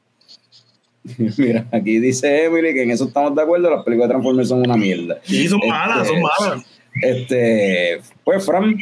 Mira, 1.37 1.65
aquí 1.71 1.99
dice 1.99 2.45
Emily 2.45 2.73
que 2.73 2.83
en 2.83 2.91
eso 2.91 3.05
estamos 3.05 3.35
de 3.35 3.41
acuerdo, 3.41 3.69
las 3.69 3.83
películas 3.83 4.07
de 4.07 4.13
Transformers 4.13 4.47
son 4.49 4.59
una 4.61 4.77
mierda. 4.77 5.19
Y 5.27 5.47
son 5.49 5.59
Este, 5.59 5.69
malas, 5.69 6.07
son 6.07 6.21
malas. 6.21 6.65
Este, 7.01 8.01
pues 8.23 8.45
Fran, 8.45 8.77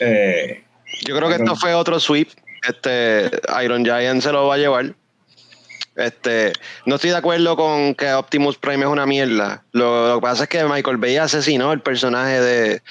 eh, 0.00 0.62
Yo 1.06 1.16
creo 1.16 1.28
que 1.28 1.36
esto 1.36 1.56
fue 1.56 1.74
otro 1.74 1.98
sweep. 1.98 2.28
Este 2.66 3.30
Iron 3.64 3.84
Giant 3.84 4.22
se 4.22 4.32
lo 4.32 4.46
va 4.46 4.54
a 4.54 4.58
llevar. 4.58 4.94
Este, 5.96 6.52
no 6.86 6.94
estoy 6.94 7.10
de 7.10 7.16
acuerdo 7.16 7.54
con 7.56 7.94
que 7.94 8.12
Optimus 8.14 8.56
Prime 8.56 8.84
es 8.84 8.90
una 8.90 9.06
mierda. 9.06 9.62
Lo, 9.72 10.08
lo 10.08 10.14
que 10.16 10.22
pasa 10.22 10.44
es 10.44 10.48
que 10.48 10.64
Michael 10.64 10.96
Bay 10.96 11.16
asesinó 11.16 11.72
el 11.72 11.80
personaje 11.80 12.40
de. 12.40 12.82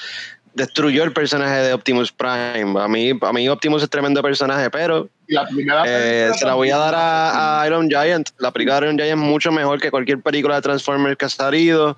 Destruyó 0.53 1.05
el 1.05 1.13
personaje 1.13 1.61
de 1.61 1.73
Optimus 1.73 2.11
Prime. 2.11 2.77
A 2.77 2.87
mí, 2.89 3.13
a 3.21 3.31
mí 3.31 3.47
Optimus 3.47 3.83
es 3.83 3.89
tremendo 3.89 4.21
personaje, 4.21 4.69
pero 4.69 5.07
la 5.27 5.47
primera 5.47 5.83
eh, 5.87 6.29
se 6.37 6.45
la 6.45 6.55
voy 6.55 6.71
a 6.71 6.77
dar 6.77 6.93
a, 6.93 7.61
a 7.61 7.67
Iron 7.67 7.87
Giant. 7.89 8.29
La 8.37 8.51
película 8.51 8.81
de 8.81 8.87
Iron 8.87 8.97
Giant 8.97 9.11
es 9.11 9.17
mucho 9.17 9.53
mejor 9.53 9.79
que 9.79 9.89
cualquier 9.89 10.19
película 10.19 10.55
de 10.55 10.61
Transformers 10.61 11.15
que 11.15 11.23
ha 11.23 11.29
salido. 11.29 11.97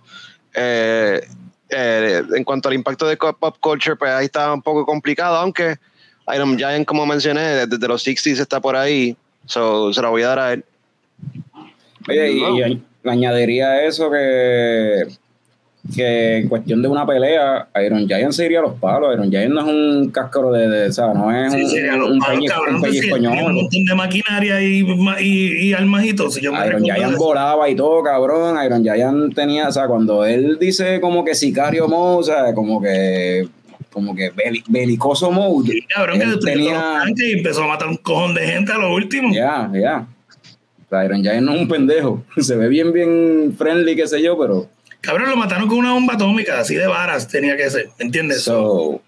Eh, 0.53 1.27
eh, 1.75 2.23
en 2.35 2.43
cuanto 2.43 2.69
al 2.69 2.75
impacto 2.75 3.07
de 3.07 3.17
pop 3.17 3.57
culture, 3.59 3.95
pues 3.95 4.11
ahí 4.11 4.25
está 4.25 4.53
un 4.53 4.61
poco 4.61 4.85
complicado, 4.85 5.35
aunque 5.37 5.75
Iron 6.33 6.57
Giant, 6.57 6.85
como 6.85 7.05
mencioné, 7.05 7.65
desde, 7.67 7.87
los 7.87 8.05
60s 8.05 8.39
está 8.39 8.59
por 8.61 8.75
ahí. 8.75 9.15
So, 9.45 9.91
se 9.91 10.01
la 10.01 10.09
voy 10.09 10.21
a 10.23 10.27
dar 10.29 10.39
a 10.39 10.53
él. 10.53 10.63
oye, 12.07 12.31
y, 12.31 12.37
y 12.37 12.61
añ- 12.61 12.83
añadiría 13.03 13.67
a 13.69 13.83
eso 13.83 14.09
que, 14.09 15.07
que 15.93 16.37
en 16.37 16.47
cuestión 16.47 16.81
de 16.81 16.87
una 16.87 17.05
pelea, 17.05 17.67
Iron 17.85 18.07
Giant 18.07 18.31
se 18.31 18.45
iría 18.45 18.59
a 18.59 18.61
los 18.61 18.75
palos. 18.79 19.13
Iron 19.13 19.29
Giant 19.29 19.53
no 19.53 19.61
es 19.61 19.67
un 19.67 20.09
cáscaro 20.11 20.51
de, 20.51 20.69
de- 20.69 20.87
o 20.87 20.91
sea, 20.93 21.07
no 21.13 21.29
es 21.29 21.51
Sí, 21.51 21.61
un, 21.63 21.69
sería 21.69 21.95
los 21.97 22.09
un, 22.11 22.19
cabrón, 22.19 22.75
un 22.75 22.81
pellizcoñón. 22.81 23.33
un 23.37 23.55
montón 23.55 23.85
de 23.85 23.95
maquinaria 23.95 24.61
y, 24.61 24.85
y, 25.19 25.67
y 25.69 25.73
armas 25.73 26.05
y 26.05 26.13
todo. 26.13 26.31
Si 26.31 26.39
yo 26.41 26.53
me 26.53 26.65
Iron 26.65 26.83
Giant 26.83 27.17
volaba 27.17 27.69
y 27.69 27.75
todo, 27.75 28.01
cabrón. 28.01 28.55
Iron 28.65 28.81
Giant 28.81 29.35
tenía, 29.35 29.67
o 29.67 29.71
sea, 29.73 29.87
cuando 29.87 30.25
él 30.25 30.57
dice 30.59 31.01
como 31.01 31.25
que 31.25 31.35
sicario 31.35 31.87
mode, 31.89 32.17
o 32.19 32.23
sea, 32.23 32.53
como 32.53 32.81
que, 32.81 33.45
como 33.91 34.15
que 34.15 34.31
beli- 34.31 34.63
belicoso 34.69 35.31
mode. 35.31 35.69
Sí, 35.73 35.81
cabrón, 35.93 36.17
que 36.19 36.25
él 36.25 36.39
tenía- 36.39 37.03
los 37.09 37.19
y 37.19 37.31
empezó 37.33 37.63
a 37.63 37.67
matar 37.67 37.89
un 37.89 37.97
cojón 37.97 38.33
de 38.35 38.47
gente 38.47 38.71
a 38.71 38.77
lo 38.77 38.93
último. 38.93 39.33
Ya, 39.33 39.69
ya. 39.73 40.07
O 40.85 40.89
sea, 40.89 41.03
Iron 41.03 41.21
Giant 41.21 41.41
no 41.45 41.55
es 41.55 41.61
un 41.61 41.67
pendejo. 41.67 42.23
Se 42.37 42.55
ve 42.55 42.69
bien, 42.69 42.93
bien 42.93 43.53
friendly, 43.57 43.97
qué 43.97 44.07
sé 44.07 44.21
yo, 44.21 44.37
pero. 44.39 44.67
Cabrón, 45.03 45.29
lo 45.29 45.35
mataron 45.35 45.67
con 45.67 45.79
una 45.79 45.91
bomba 45.91 46.13
atómica, 46.13 46.61
así 46.61 46.75
de 46.75 46.87
varas 46.87 47.27
tenía 47.27 47.57
que 47.57 47.69
ser, 47.69 47.89
¿entiendes? 47.99 48.41
So, 48.41 49.01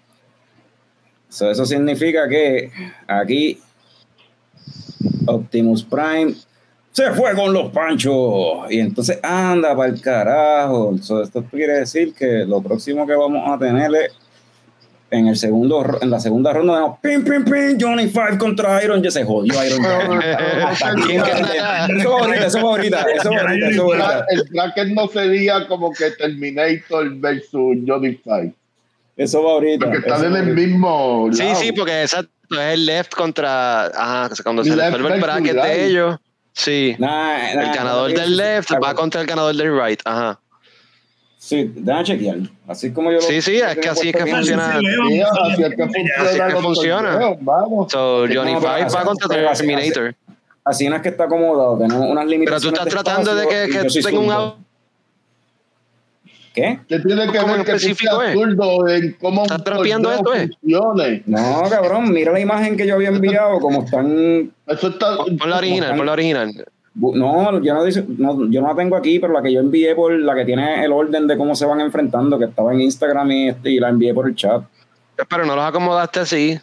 so, 1.30 1.50
eso 1.50 1.64
significa 1.64 2.28
que 2.28 2.70
aquí 3.08 3.58
Optimus 5.26 5.82
Prime 5.84 6.34
se 6.92 7.12
fue 7.12 7.34
con 7.34 7.50
los 7.50 7.72
panchos. 7.72 8.70
Y 8.70 8.78
entonces 8.78 9.18
anda 9.22 9.74
para 9.74 9.88
el 9.90 9.98
carajo. 10.02 10.98
So, 11.00 11.22
esto 11.22 11.42
quiere 11.44 11.78
decir 11.78 12.12
que 12.12 12.44
lo 12.44 12.60
próximo 12.60 13.06
que 13.06 13.14
vamos 13.14 13.42
a 13.48 13.58
tener 13.58 13.90
es 13.94 14.12
en 15.10 15.28
el 15.28 15.36
segundo 15.36 15.98
en 16.00 16.10
la 16.10 16.18
segunda 16.18 16.52
ronda 16.52 16.74
vemos 16.74 16.98
pim 17.00 17.22
pim 17.22 17.44
pim 17.44 17.78
Johnny 17.80 18.08
Five 18.08 18.38
contra 18.38 18.82
Iron 18.82 19.00
ya 19.02 19.10
se 19.10 19.24
jodió 19.24 19.52
Iron 19.64 19.84
eso 22.46 22.58
va 22.58 22.70
ahorita, 22.70 23.02
eso 23.02 23.28
ahorita, 23.28 23.70
eso 23.70 23.82
ahorita. 23.82 24.26
El 24.30 24.44
bracket 24.50 24.88
no 24.88 25.08
sería 25.08 25.66
como 25.66 25.92
que 25.92 26.10
Terminator 26.12 27.14
versus 27.16 27.78
Johnny 27.86 28.18
Five. 28.22 28.52
Eso 29.16 29.42
va 29.42 29.52
ahorita. 29.52 29.86
Porque 29.86 29.98
están 29.98 30.24
en 30.24 30.36
el 30.36 30.54
mismo. 30.54 31.28
Sí, 31.32 31.42
lado. 31.42 31.54
sí, 31.56 31.72
porque 31.72 32.02
exacto, 32.02 32.30
es 32.50 32.74
el 32.74 32.86
left 32.86 33.14
contra. 33.14 33.86
Ajá, 33.86 34.30
cuando 34.42 34.62
se 34.62 34.74
resuelve 34.74 35.14
el 35.14 35.20
bracket 35.20 35.56
de 35.56 35.86
ellos. 35.86 36.16
Sí. 36.52 36.96
Nah, 36.98 37.08
nah, 37.08 37.50
el 37.50 37.74
ganador 37.74 38.12
nah, 38.12 38.20
del 38.20 38.36
left 38.36 38.70
va 38.82 38.94
contra 38.94 39.20
el 39.20 39.26
ganador 39.26 39.54
del 39.54 39.78
right. 39.78 40.00
Ajá. 40.04 40.40
Sí, 41.46 41.70
déjame 41.76 42.02
chequear. 42.02 42.38
Así 42.66 42.90
como 42.92 43.10
yo 43.12 43.18
lo- 43.18 43.22
Sí, 43.22 43.40
sí, 43.40 43.54
es 43.58 43.76
que 43.76 43.88
así 43.88 44.08
es 44.08 44.16
que 44.16 44.26
funciona. 44.26 44.80
Sí, 44.80 45.20
así 45.22 45.62
es 45.62 45.74
que 45.76 45.82
Así 45.84 46.40
es 46.40 46.54
funciona. 46.60 47.36
Vamos. 47.40 47.92
So, 47.92 48.22
Johnny 48.22 48.54
pero 48.56 48.60
Five 48.62 48.82
así- 48.82 48.96
va 48.96 49.04
contra 49.04 49.28
pero 49.28 49.50
así- 49.50 49.64
Terminator. 49.64 50.14
Así 50.64 50.88
no 50.88 50.96
es 50.96 51.02
que 51.02 51.10
está 51.10 51.24
acomodado, 51.24 51.78
tenemos 51.78 52.00
unas 52.10 52.24
Pero 52.24 52.30
limitaciones. 52.30 52.80
tú 52.80 52.88
estás 52.88 53.04
tratando 53.04 53.36
de 53.36 53.46
que, 53.46 53.66
que 53.70 54.00
tengas 54.02 54.38
un 54.40 54.66
¿Qué? 56.52 56.80
¿Qué 56.88 56.98
tiene 56.98 57.30
que 57.30 57.38
¿Cómo 57.38 57.52
ver 57.52 57.64
que 57.64 57.72
específico 57.72 58.22
es? 58.22 58.32
zurdo 58.32 58.88
en 58.88 59.12
cómo 59.20 59.42
¿Estás 59.42 59.62
trapeando 59.62 60.10
esto, 60.10 60.34
eh? 60.34 60.50
No, 60.62 61.62
cabrón, 61.70 62.10
mira 62.12 62.32
la 62.32 62.40
imagen 62.40 62.76
que 62.76 62.86
yo 62.88 62.94
había 62.94 63.10
enviado, 63.10 63.60
como 63.60 63.84
están... 63.84 64.50
Eso 64.66 64.88
está. 64.88 65.16
Pon 65.16 65.48
la 65.50 65.58
original, 65.58 65.96
pon 65.96 66.06
la 66.06 66.12
original. 66.12 66.64
No, 66.98 67.60
yo 67.60 67.74
no, 67.74 67.84
dice- 67.84 68.04
no, 68.16 68.48
yo 68.50 68.62
no 68.62 68.68
la 68.68 68.74
tengo 68.74 68.96
aquí, 68.96 69.18
pero 69.18 69.32
la 69.32 69.42
que 69.42 69.52
yo 69.52 69.60
envié 69.60 69.94
por 69.94 70.12
la 70.12 70.34
que 70.34 70.44
tiene 70.46 70.82
el 70.84 70.92
orden 70.92 71.26
de 71.26 71.36
cómo 71.36 71.54
se 71.54 71.66
van 71.66 71.80
enfrentando, 71.80 72.38
que 72.38 72.46
estaba 72.46 72.72
en 72.72 72.80
Instagram 72.80 73.30
y, 73.32 73.48
este, 73.50 73.70
y 73.70 73.78
la 73.78 73.90
envié 73.90 74.14
por 74.14 74.26
el 74.26 74.34
chat. 74.34 74.62
Pero 75.28 75.44
no 75.44 75.54
los 75.56 75.64
acomodaste 75.64 76.20
así. 76.20 76.58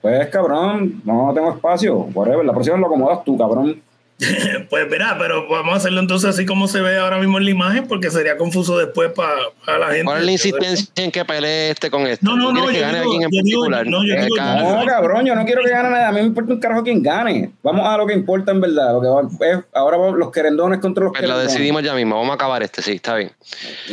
Pues, 0.00 0.28
cabrón, 0.28 1.02
no 1.04 1.32
tengo 1.34 1.50
espacio. 1.52 1.96
Whatever, 2.14 2.44
la 2.44 2.52
próxima 2.52 2.76
lo 2.78 2.86
acomodas 2.86 3.24
tú, 3.24 3.36
cabrón. 3.36 3.80
Pues 4.68 4.88
verá, 4.88 5.16
pero 5.18 5.48
vamos 5.48 5.74
a 5.74 5.76
hacerlo 5.78 6.00
entonces 6.00 6.30
así 6.30 6.44
como 6.46 6.68
se 6.68 6.80
ve 6.80 6.98
ahora 6.98 7.18
mismo 7.18 7.38
en 7.38 7.44
la 7.44 7.50
imagen, 7.50 7.88
porque 7.88 8.10
sería 8.10 8.36
confuso 8.36 8.76
después 8.78 9.10
para 9.12 9.78
la 9.78 9.86
gente. 9.88 10.04
¿Cuál 10.04 10.18
es 10.20 10.24
la 10.26 10.32
insistencia 10.32 10.88
en 10.96 11.10
que 11.10 11.24
pelee 11.24 11.70
este 11.70 11.90
con 11.90 12.06
este? 12.06 12.24
No, 12.24 12.36
no, 12.36 12.52
no, 12.52 12.64
Tienes 12.64 12.70
que 12.70 12.76
yo 12.80 12.86
gane 12.86 12.98
digo- 13.00 13.10
alguien 13.12 13.22
en 13.22 13.30
digo- 13.30 13.60
particular. 13.62 13.86
no, 13.86 14.04
yo 14.06 14.14
Eh, 14.14 14.24
digo- 14.24 14.36
No, 14.36 14.86
cabrón, 14.86 15.26
yo 15.26 15.34
no 15.34 15.44
quiero 15.44 15.62
que 15.64 15.70
gane 15.70 15.90
nada. 15.90 16.08
A 16.08 16.12
mí 16.12 16.20
me 16.20 16.26
importa 16.26 16.52
un 16.52 16.60
carajo 16.60 16.82
quién 16.82 17.02
gane. 17.02 17.50
Vamos 17.62 17.88
a 17.88 17.96
lo 17.96 18.06
que 18.06 18.12
importa 18.14 18.52
en 18.52 18.60
verdad. 18.60 18.92
Lo 18.92 19.00
que 19.00 19.08
va- 19.08 19.52
es, 19.52 19.58
ahora 19.72 19.96
vamos 19.96 20.18
los 20.18 20.30
querendones 20.30 20.80
contra 20.80 21.04
los 21.04 21.12
Pues 21.12 21.22
lo 21.22 21.26
querendones. 21.28 21.52
decidimos 21.52 21.82
ya 21.82 21.94
mismo. 21.94 22.16
Vamos 22.16 22.30
a 22.32 22.34
acabar 22.34 22.62
este, 22.62 22.82
sí, 22.82 22.92
está 22.92 23.16
bien. 23.16 23.30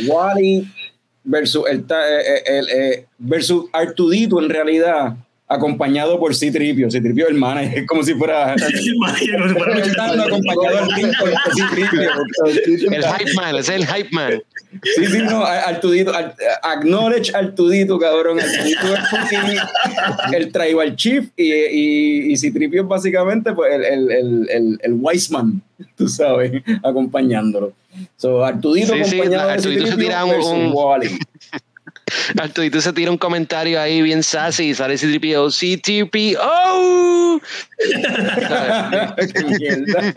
Wally 0.06 0.68
versus 1.24 1.64
el, 1.68 1.84
eh, 1.90 2.42
el, 2.46 2.68
eh, 2.68 3.06
versus 3.18 3.64
Artudito 3.72 4.40
en 4.40 4.48
realidad 4.50 5.14
acompañado 5.48 6.18
por 6.20 6.34
Citripio. 6.34 6.90
Citripio 6.90 7.26
el 7.28 7.34
manager, 7.34 7.78
es 7.82 7.86
como 7.86 8.02
si 8.02 8.14
fuera 8.14 8.52
acompañado 10.22 10.78
al 10.78 10.88
Citripio. 11.54 12.00
El 12.92 13.04
hype 13.04 13.32
man, 13.34 13.56
ese 13.56 13.74
es 13.76 13.80
el 13.80 13.86
hype 13.86 14.10
man. 14.12 14.42
Sí, 14.96 15.06
sí, 15.06 15.18
no, 15.22 15.44
Artudito, 15.44 16.14
Ar- 16.14 16.34
acknowledge 16.62 17.34
Artudito, 17.34 17.98
cabrón. 17.98 18.38
Artudito 18.38 18.94
es 18.94 19.08
fucking 19.08 20.34
el 20.34 20.52
tribal 20.52 20.94
chief 20.96 21.28
y, 21.36 21.52
y, 21.52 22.32
y 22.32 22.36
Citripio 22.36 22.82
es 22.82 22.88
básicamente 22.88 23.52
pues, 23.52 23.72
el, 23.72 23.84
el, 23.84 24.10
el, 24.12 24.48
el, 24.50 24.78
el 24.82 24.92
wise 25.00 25.32
man, 25.32 25.62
tú 25.96 26.06
sabes, 26.08 26.62
acompañándolo. 26.84 27.72
So, 28.16 28.44
Artudito 28.44 28.92
Sí, 28.94 29.04
sí, 29.04 29.16
acompañado 29.16 29.46
de 29.48 29.52
Artudito 29.54 29.80
se 29.86 29.90
Citripio 29.92 30.06
tira 30.08 30.24
un- 30.26 30.42
un- 30.66 30.72
Wally. 30.74 31.18
Arturito 32.38 32.80
se 32.80 32.92
tira 32.92 33.10
un 33.10 33.18
comentario 33.18 33.80
ahí 33.80 34.02
bien 34.02 34.22
sassy 34.22 34.70
y 34.70 34.74
sale 34.74 34.96
C-3PO. 34.98 35.50
C-3PO. 35.50 37.40
Qué 39.32 39.44
mierda. 39.44 40.14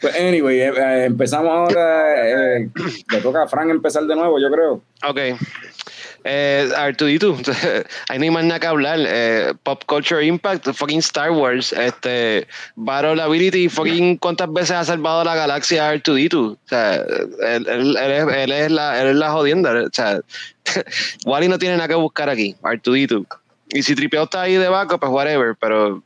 pues 0.00 0.14
anyway, 0.16 0.60
eh, 0.60 0.72
eh, 0.76 1.04
empezamos 1.06 1.50
ahora. 1.50 2.56
eh, 2.56 2.68
le 3.10 3.20
toca 3.20 3.42
a 3.42 3.48
Frank 3.48 3.70
empezar 3.70 4.04
de 4.04 4.14
nuevo, 4.14 4.38
yo 4.38 4.50
creo. 4.50 4.82
Ok. 5.08 5.18
Eh, 6.26 6.70
Artudito, 6.74 7.36
ahí 8.08 8.18
no 8.18 8.24
hay 8.24 8.30
más 8.30 8.44
nada 8.44 8.58
que 8.58 8.66
hablar. 8.66 8.98
Eh, 9.06 9.52
Pop 9.62 9.84
Culture 9.84 10.24
Impact, 10.24 10.68
fucking 10.72 11.00
Star 11.00 11.30
Wars, 11.30 11.72
este, 11.74 12.46
Battle 12.76 13.20
Ability, 13.20 13.68
fucking 13.68 14.16
cuántas 14.16 14.50
veces 14.50 14.70
ha 14.70 14.84
salvado 14.84 15.22
la 15.22 15.34
galaxia 15.34 15.86
Artudito. 15.90 16.42
O 16.52 16.58
sea, 16.66 16.94
él, 16.96 17.66
él- 17.68 17.96
él 17.98 18.10
es, 18.10 18.36
él 18.36 18.52
es 18.52 18.70
la, 18.72 19.02
él 19.02 19.08
es 19.08 19.16
la 19.16 19.30
jodienda. 19.32 19.72
O 19.84 19.90
sea, 19.92 20.20
Wally 21.26 21.48
no 21.48 21.58
tiene 21.58 21.76
nada 21.76 21.88
que 21.88 21.94
buscar 21.94 22.30
aquí, 22.30 22.56
Artudito. 22.62 23.26
Y 23.68 23.82
si 23.82 23.94
Tripeo 23.94 24.24
está 24.24 24.42
ahí 24.42 24.54
de 24.54 24.68
backup, 24.68 25.00
pues 25.00 25.12
whatever, 25.12 25.54
pero 25.60 26.02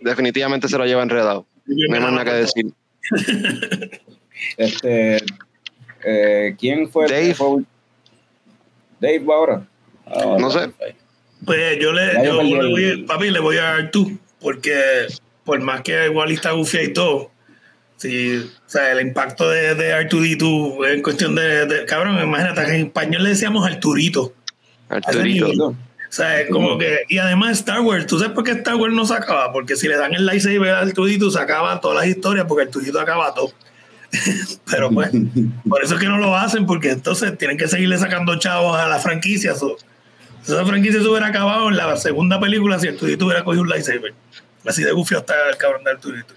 definitivamente 0.00 0.68
se 0.68 0.76
lo 0.78 0.84
lleva 0.84 1.02
enredado. 1.02 1.46
No 1.66 1.94
hay 1.94 2.00
más 2.02 2.12
nada 2.12 2.24
que 2.24 2.32
decir. 2.32 2.66
Este, 4.56 5.16
eh, 6.04 6.54
¿Quién 6.58 6.88
fue? 6.90 7.06
el 7.06 7.10
Dave. 7.10 7.64
Dave 9.00 9.20
va 9.20 9.34
ahora. 9.34 9.66
Ah, 10.06 10.36
No 10.38 10.50
sé. 10.50 10.70
Pues 11.44 11.78
yo 11.78 11.92
le, 11.92 12.24
yo 12.24 12.42
le 12.42 12.50
el- 12.58 12.70
voy, 12.70 13.02
papi, 13.06 13.30
le 13.30 13.38
voy 13.40 13.58
a 13.58 13.62
dar 13.64 13.90
tú, 13.90 14.18
porque 14.40 15.06
por 15.44 15.60
más 15.60 15.82
que 15.82 16.08
Wally 16.08 16.34
está 16.34 16.52
gufia 16.52 16.82
y 16.82 16.92
todo, 16.92 17.30
sí, 17.98 18.38
o 18.38 18.68
sea, 18.68 18.92
el 18.92 19.06
impacto 19.06 19.48
de, 19.50 19.74
de 19.74 19.92
Arturito 19.92 20.86
en 20.86 21.02
cuestión 21.02 21.34
de, 21.34 21.66
de- 21.66 21.84
cabrón, 21.84 22.18
imagínate, 22.22 22.62
en 22.76 22.86
español 22.86 23.24
le 23.24 23.30
decíamos 23.30 23.66
Arturito. 23.66 24.32
Arturito. 24.88 25.48
O 25.68 25.76
sea, 26.16 26.40
es 26.42 26.48
como 26.50 26.78
que, 26.78 27.00
y 27.08 27.18
además 27.18 27.58
Star 27.58 27.80
Wars, 27.80 28.06
¿tú 28.06 28.18
sabes 28.18 28.32
por 28.34 28.44
qué 28.44 28.52
Star 28.52 28.76
Wars 28.76 28.94
no 28.94 29.04
se 29.04 29.14
acaba? 29.14 29.52
Porque 29.52 29.74
si 29.76 29.88
le 29.88 29.96
dan 29.96 30.14
el 30.14 30.24
lightsaber 30.24 30.70
al 30.70 30.88
Arturito, 30.88 31.30
se 31.30 31.40
acaban 31.40 31.80
todas 31.80 31.98
las 31.98 32.06
historias, 32.06 32.46
porque 32.48 32.62
Arturito 32.64 33.00
acaba 33.00 33.34
todo. 33.34 33.52
Pero 34.70 34.90
pues, 34.90 35.10
por 35.68 35.82
eso 35.82 35.94
es 35.94 36.00
que 36.00 36.06
no 36.06 36.18
lo 36.18 36.36
hacen, 36.36 36.66
porque 36.66 36.90
entonces 36.90 37.36
tienen 37.38 37.56
que 37.56 37.68
seguirle 37.68 37.98
sacando 37.98 38.38
chavos 38.38 38.78
a 38.78 38.88
la 38.88 38.98
franquicia. 38.98 39.54
so. 39.54 39.76
Si 40.42 40.52
esa 40.52 40.64
franquicia 40.66 41.00
se 41.00 41.08
hubiera 41.08 41.28
acabado 41.28 41.70
en 41.70 41.76
la 41.76 41.96
segunda 41.96 42.38
película 42.38 42.78
si 42.78 42.88
Arturito 42.88 43.24
hubiera 43.24 43.44
cogido 43.44 43.62
un 43.62 43.70
lightsaber. 43.70 44.12
Así 44.66 44.82
de 44.82 44.92
gufio 44.92 45.18
está 45.18 45.34
el 45.50 45.56
cabrón 45.56 45.84
de 45.84 45.92
Arturito. 45.92 46.34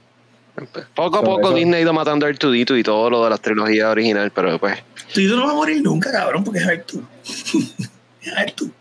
Poco 0.96 1.18
a 1.18 1.24
poco. 1.24 1.54
Disney 1.54 1.80
ha 1.80 1.82
ido 1.82 1.94
matando 1.94 2.26
a 2.26 2.30
Artudito 2.30 2.76
y 2.78 2.84
todo 2.84 3.10
lo 3.10 3.24
de 3.24 3.30
las 3.30 3.42
trilogías 3.42 3.92
originales, 3.92 4.32
pero 4.34 4.58
pues 4.58 4.80
Arturito 5.08 5.36
no 5.36 5.46
va 5.46 5.52
a 5.52 5.56
morir 5.56 5.82
nunca, 5.84 6.12
cabrón, 6.12 6.44
porque 6.44 6.60
es 6.60 6.68
Artur. 6.68 7.04
es 8.22 8.38
Artur. 8.38 8.72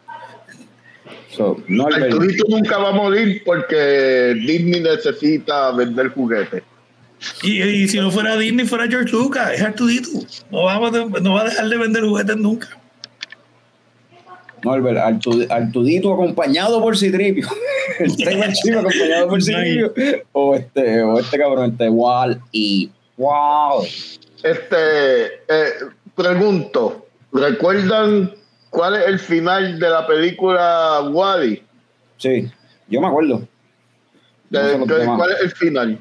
So, 1.37 1.61
Arturito 1.95 2.45
nunca 2.49 2.79
va 2.79 2.91
a 2.91 2.93
morir 2.93 3.43
porque 3.45 4.35
Disney 4.47 4.81
necesita 4.81 5.73
vender 5.73 6.11
juguetes. 6.11 6.63
Y, 7.43 7.63
y 7.63 7.89
si 7.89 7.99
no 7.99 8.11
fuera 8.11 8.37
Disney, 8.37 8.67
fuera 8.67 8.87
George 8.89 9.13
Lucas, 9.13 9.53
es 9.55 9.63
Arturito. 9.63 10.09
No, 10.51 10.65
vamos 10.65 10.95
a- 10.95 11.21
no 11.21 11.35
va 11.35 11.43
a 11.43 11.45
dejar 11.45 11.69
de 11.69 11.77
vender 11.77 12.03
juguetes 12.05 12.37
nunca. 12.37 12.69
Norbert, 14.65 14.99
Artu- 14.99 15.47
Artudito 15.51 16.13
acompañado 16.13 16.81
por 16.81 16.97
Citripio. 16.97 17.47
el 18.01 18.11
chico 18.17 18.79
acompañado 18.81 19.29
por 19.29 19.43
Citripio. 19.43 19.93
O 20.33 20.55
este, 20.57 21.03
o 21.03 21.19
este 21.21 21.39
cabrón, 21.39 21.71
este 21.73 21.89
Wall 21.89 22.41
y 22.53 22.91
Wow. 23.17 23.83
Este, 24.43 25.25
eh, 25.49 25.73
pregunto, 26.15 27.07
¿recuerdan 27.33 28.33
cuál 28.71 28.97
es 28.97 29.07
el 29.07 29.19
final 29.19 29.79
de 29.79 29.89
la 29.89 30.07
película 30.07 31.01
Wally? 31.11 31.63
Sí, 32.19 32.51
yo 32.89 33.01
me 33.01 33.07
acuerdo. 33.07 33.47
De- 34.51 34.79
No. 34.79 35.17
¿Cuál 35.17 35.33
es 35.33 35.41
el 35.45 35.51
final? 35.53 35.99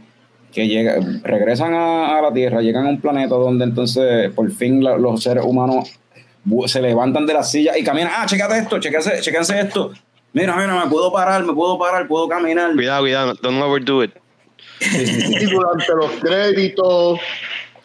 Que 0.56 0.68
llega, 0.68 0.96
regresan 1.24 1.74
a, 1.76 2.18
a 2.18 2.22
la 2.22 2.34
Tierra, 2.34 2.62
llegan 2.62 2.88
a 2.88 2.90
un 2.90 3.02
planeta 3.02 3.36
donde 3.36 3.66
entonces 3.66 4.32
por 4.34 4.50
fin 4.52 4.84
la- 4.84 4.98
los 4.98 5.22
seres 5.22 5.44
humanos 5.46 5.92
se 6.68 6.82
levantan 6.82 7.26
de 7.26 7.34
las 7.34 7.52
sillas 7.52 7.78
y 7.78 7.84
caminan. 7.84 8.12
Ah, 8.16 8.26
checate 8.26 8.58
esto, 8.60 8.80
checate, 8.80 9.20
chequense 9.20 9.60
esto. 9.60 9.92
Mira, 10.34 10.56
mira, 10.56 10.84
me 10.84 10.90
puedo 10.90 11.12
parar, 11.12 11.44
me 11.44 11.54
puedo 11.54 11.78
parar, 11.78 12.08
puedo 12.08 12.28
caminar. 12.28 12.74
cuidado, 12.74 13.02
cuidado, 13.02 13.34
don't 13.42 13.62
overdo 13.62 14.04
it. 14.04 14.12
Y 14.82 15.46
durante 15.46 15.94
los 15.96 16.12
créditos, 16.22 17.20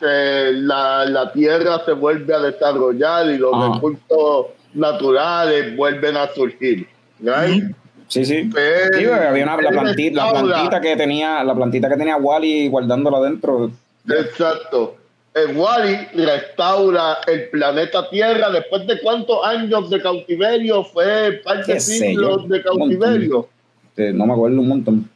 eh, 0.00 0.50
la, 0.54 1.04
la 1.06 1.32
Tierra 1.32 1.84
se 1.84 1.92
vuelve 1.92 2.34
a 2.34 2.38
desarrollar 2.40 3.30
y 3.30 3.38
los 3.38 3.52
Ajá. 3.54 3.74
recursos 3.74 4.46
naturales 4.74 5.76
vuelven 5.76 6.16
a 6.16 6.28
surgir. 6.34 6.86
¿right? 7.20 7.64
Sí, 8.10 8.24
sí. 8.24 8.50
Pero- 8.52 8.98
Sí, 8.98 9.04
porque 9.06 9.24
había 9.26 9.44
una, 9.44 9.56
la, 9.56 9.70
planti- 9.70 10.12
la 10.12 10.22
Ahora- 10.24 10.42
plantita 10.42 10.80
que 10.80 10.96
tenía, 10.96 11.44
la 11.44 11.54
plantita 11.54 11.88
que 11.88 11.96
tenía 11.96 12.16
Wally 12.16 12.68
guardándola 12.68 13.18
adentro. 13.18 13.70
Exacto. 14.08 14.96
El 15.32 15.56
Wally 15.56 15.96
restaura 16.14 17.18
el 17.28 17.50
planeta 17.50 18.10
Tierra 18.10 18.50
después 18.50 18.84
de 18.88 19.00
cuántos 19.00 19.38
años 19.46 19.88
de 19.88 20.02
cautiverio 20.02 20.82
fue 20.82 21.40
par 21.44 21.64
de 21.64 21.78
siglos 21.78 22.48
de 22.48 22.62
cautiverio. 22.62 23.48
Eh, 23.96 24.10
No 24.12 24.26
me 24.26 24.32
acuerdo 24.32 24.60
un 24.60 24.68
montón. 24.68 25.08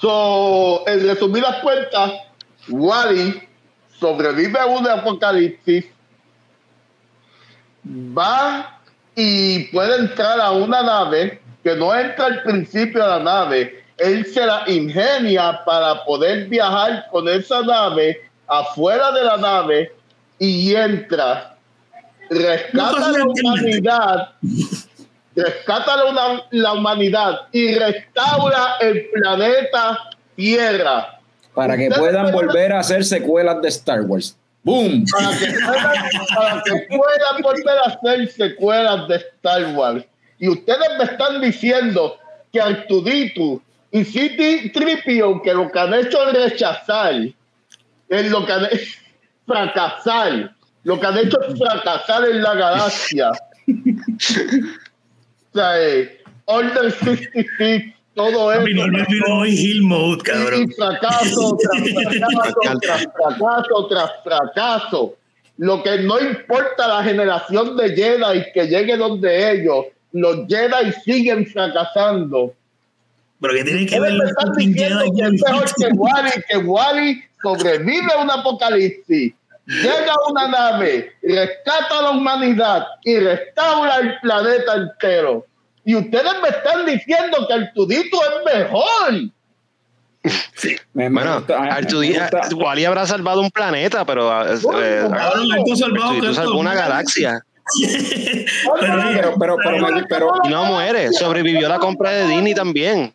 So, 0.00 0.82
en 0.88 1.06
resumidas 1.06 1.62
cuentas, 1.62 2.12
Wally 2.68 3.42
sobrevive 4.00 4.58
a 4.58 4.66
un 4.66 4.88
apocalipsis, 4.88 5.84
va 7.86 8.80
y 9.14 9.64
puede 9.68 9.96
entrar 10.00 10.40
a 10.40 10.50
una 10.50 10.82
nave 10.82 11.40
que 11.64 11.74
no 11.74 11.98
entra 11.98 12.26
al 12.26 12.42
principio 12.42 13.02
de 13.02 13.08
la 13.08 13.18
nave. 13.20 13.82
Él 13.96 14.26
se 14.26 14.44
la 14.44 14.64
ingenia 14.66 15.64
para 15.64 16.04
poder 16.04 16.46
viajar 16.48 17.06
con 17.10 17.26
esa 17.28 17.62
nave 17.62 18.20
afuera 18.46 19.10
de 19.12 19.24
la 19.24 19.36
nave 19.38 19.92
y 20.38 20.74
entra, 20.74 21.56
rescata 22.28 23.12
la 23.12 23.24
humanidad, 23.24 24.28
rescata 25.34 25.96
la, 25.96 26.44
la 26.50 26.72
humanidad 26.74 27.40
y 27.52 27.74
restaura 27.74 28.76
el 28.80 29.06
planeta 29.10 30.10
Tierra. 30.36 31.20
Para 31.54 31.76
que 31.76 31.88
puedan 31.88 32.32
volver 32.32 32.72
a 32.72 32.80
hacer 32.80 33.04
secuelas 33.04 33.62
de 33.62 33.68
Star 33.68 34.02
Wars. 34.02 34.36
¡Boom! 34.64 35.04
Para 35.10 35.38
que, 35.38 35.46
puedan, 35.46 35.94
para 36.34 36.62
que 36.62 36.86
puedan 36.88 37.42
volver 37.42 37.78
a 37.78 37.90
hacer 37.92 38.28
secuelas 38.28 39.08
de 39.08 39.16
Star 39.16 39.66
Wars. 39.74 40.04
Y 40.44 40.48
ustedes 40.48 40.98
me 40.98 41.04
están 41.04 41.40
diciendo 41.40 42.18
que 42.52 42.60
Artudito 42.60 43.62
y 43.90 44.04
City 44.04 44.68
Tripio, 44.68 45.40
que 45.40 45.54
lo 45.54 45.72
que 45.72 45.78
han 45.78 45.94
hecho 45.94 46.28
es 46.28 46.34
rechazar, 46.34 47.14
es 48.10 48.30
lo 48.30 48.44
que 48.44 48.52
han 48.52 48.66
hecho 48.66 48.98
fracasar, 49.46 50.54
lo 50.82 51.00
que 51.00 51.06
han 51.06 51.16
hecho 51.16 51.40
es 51.48 51.58
fracasar 51.58 52.28
en 52.28 52.42
la 52.42 52.54
galaxia. 52.56 53.30
o 53.68 55.54
sea, 55.54 55.82
eh, 55.82 56.22
Order 56.44 56.92
66, 56.92 57.94
todo 58.12 58.52
eso. 58.52 58.64
Hoy 59.30 59.50
Hill 59.50 59.82
Mode, 59.84 60.24
Y 60.58 60.66
fracaso 60.74 61.56
tras 61.58 61.88
fracaso 61.88 62.80
tras 62.82 63.02
fracaso 63.14 63.86
tras 63.88 64.10
fracaso. 64.22 65.16
Lo 65.56 65.82
que 65.82 66.00
no 66.00 66.20
importa 66.20 66.86
la 66.86 67.02
generación 67.02 67.78
de 67.78 67.96
Jedi 67.96 68.52
que 68.52 68.66
llegue 68.66 68.98
donde 68.98 69.52
ellos, 69.52 69.86
los 70.14 70.46
Jedi 70.48 70.92
siguen 71.04 71.44
fracasando. 71.46 72.54
Pero 73.40 73.54
que 73.54 73.64
tiene 73.64 73.84
que 73.86 74.00
ver 74.00 74.12
fucking 74.40 74.72
diciendo 74.72 75.00
Jedi 75.00 75.10
que 75.16 75.26
es 75.26 75.32
mejor 75.42 75.64
el 75.64 75.74
que 75.74 75.92
Wally, 75.92 76.30
que 76.48 76.56
Wally 76.58 77.22
sobrevive 77.42 78.12
a 78.14 78.22
un 78.22 78.30
apocalipsis, 78.30 79.34
llega 79.66 80.12
a 80.12 80.30
una 80.30 80.48
nave, 80.48 81.12
rescata 81.22 81.98
a 81.98 82.02
la 82.02 82.10
humanidad 82.12 82.86
y 83.02 83.18
restaura 83.18 83.96
el 83.98 84.14
planeta 84.22 84.74
entero. 84.76 85.46
Y 85.84 85.96
ustedes 85.96 86.32
me 86.42 86.48
están 86.48 86.86
diciendo 86.86 87.46
que 87.46 87.52
Artudito 87.54 88.18
es 88.22 88.54
mejor. 88.54 89.12
Me- 90.94 91.10
me 91.10 91.10
Bueno, 91.10 91.44
me 91.46 91.54
Artudito, 91.70 92.22
Wally 92.56 92.84
habrá 92.86 93.04
salvado 93.06 93.42
un 93.42 93.50
planeta, 93.50 94.06
pero 94.06 94.30
eh, 94.48 94.56
eh, 94.74 95.06
Artudito 95.12 96.32
salvó 96.34 96.58
una 96.60 96.74
galaxia 96.74 97.44
Pero, 98.80 99.02
Pero, 99.14 99.34
pero, 99.38 99.56
pero, 99.62 99.78
me- 99.78 100.04
pero, 100.06 100.32
y 100.44 100.48
no 100.48 100.64
muere. 100.66 101.12
Sobrevivió 101.12 101.68
la 101.68 101.78
compra 101.78 102.10
de 102.10 102.26
Disney 102.26 102.54
también. 102.54 103.14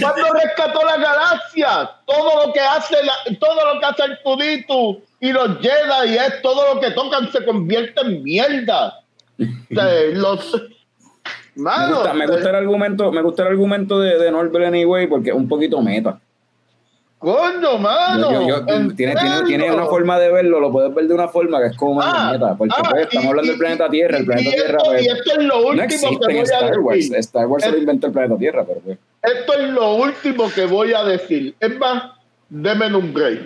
Cuando 0.00 0.32
rescató 0.32 0.80
la 0.84 0.96
galaxia, 0.96 1.90
todo 2.06 2.46
lo 2.46 2.52
que 2.52 2.60
hace, 2.60 2.96
la- 3.04 3.36
todo 3.38 3.74
lo 3.74 3.80
que 3.80 3.86
hace 3.86 4.02
Artudito 4.02 5.02
y 5.20 5.32
los 5.32 5.58
Jedi 5.60 6.16
es 6.16 6.40
todo 6.42 6.74
lo 6.74 6.80
que 6.80 6.90
tocan 6.92 7.30
se 7.30 7.44
convierte 7.44 8.00
en 8.00 8.22
mierda. 8.22 9.00
Me 11.54 11.88
gusta, 11.88 12.14
me 12.14 12.26
gusta 12.26 12.48
el 12.50 12.54
argumento, 12.56 13.12
me 13.12 13.20
gusta 13.22 13.42
el 13.42 13.48
argumento 13.48 13.98
de, 14.00 14.16
de 14.18 14.30
Norbert 14.30 14.66
Anyway 14.66 15.06
porque 15.06 15.30
es 15.30 15.36
un 15.36 15.48
poquito 15.48 15.80
meta. 15.82 16.18
Coño, 17.18 17.78
mano. 17.78 18.30
Yo- 18.30 18.40
yo- 18.46 18.66
yo- 18.66 18.74
¿en 18.74 18.94
tiene, 18.94 19.16
tiene, 19.16 19.42
tiene 19.44 19.70
una 19.72 19.86
forma 19.86 20.18
de 20.20 20.30
verlo, 20.32 20.60
lo 20.60 20.70
puedes 20.70 20.94
ver 20.94 21.08
de 21.08 21.14
una 21.14 21.26
forma 21.26 21.60
que 21.60 21.66
es 21.68 21.76
como 21.76 22.00
Ah, 22.00 22.30
meta, 22.32 22.54
porque 22.56 22.74
ah, 22.78 22.86
pues, 22.90 23.02
estamos 23.02 23.24
y- 23.24 23.28
hablando 23.28 23.46
y- 23.46 23.50
del 23.50 23.58
planeta 23.58 23.88
Tierra, 23.90 24.18
el 24.18 24.24
planeta 24.24 24.48
y 24.48 24.52
Tierra 24.52 24.78
esto, 24.78 24.84
pues, 24.90 25.02
y 25.02 25.06
esto 25.08 25.30
es 25.32 25.38
lo 25.44 25.54
no 25.60 25.66
último 25.66 25.82
existe 25.82 26.08
que 26.08 26.14
en 26.14 26.20
voy 26.30 26.38
a 26.38 26.42
Star 26.42 26.78
Wars. 26.80 26.96
decir. 26.98 27.16
Star 27.16 27.46
Wars 27.48 27.64
se 27.64 27.70
lo 27.70 27.76
Es- 27.76 27.80
inventó 27.82 28.06
el 28.06 28.12
planeta 28.12 28.38
Tierra, 28.38 28.64
pero 28.64 28.80
pues, 28.80 28.98
Esto 29.20 29.52
es 29.54 29.68
lo 29.70 29.94
último 29.96 30.50
que 30.54 30.64
voy 30.66 30.92
a 30.92 31.02
decir. 31.04 31.54
Es 31.58 31.76
más, 31.78 32.04
denme 32.48 32.94
un 32.94 33.12
break. 33.12 33.40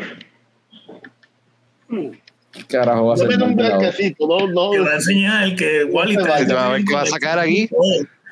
¿qué 1.88 2.64
carajo 2.68 3.06
va 3.06 3.14
a 3.14 3.16
ser? 3.16 3.28
Denme 3.28 3.44
un 3.44 3.56
breakcito. 3.56 4.26
No, 4.26 4.46
no. 4.48 4.70
Te 4.70 4.80
voy 4.80 4.88
a 4.88 4.94
enseñar 4.94 5.56
que 5.56 5.84
Wally 5.84 6.16
No. 6.16 6.22
Te 6.24 6.52
va 6.54 6.66
a 6.66 6.72
ver 6.72 6.84
qué 6.84 6.94
va 6.94 7.02
a 7.02 7.06
sacar 7.06 7.38
aquí. 7.38 7.68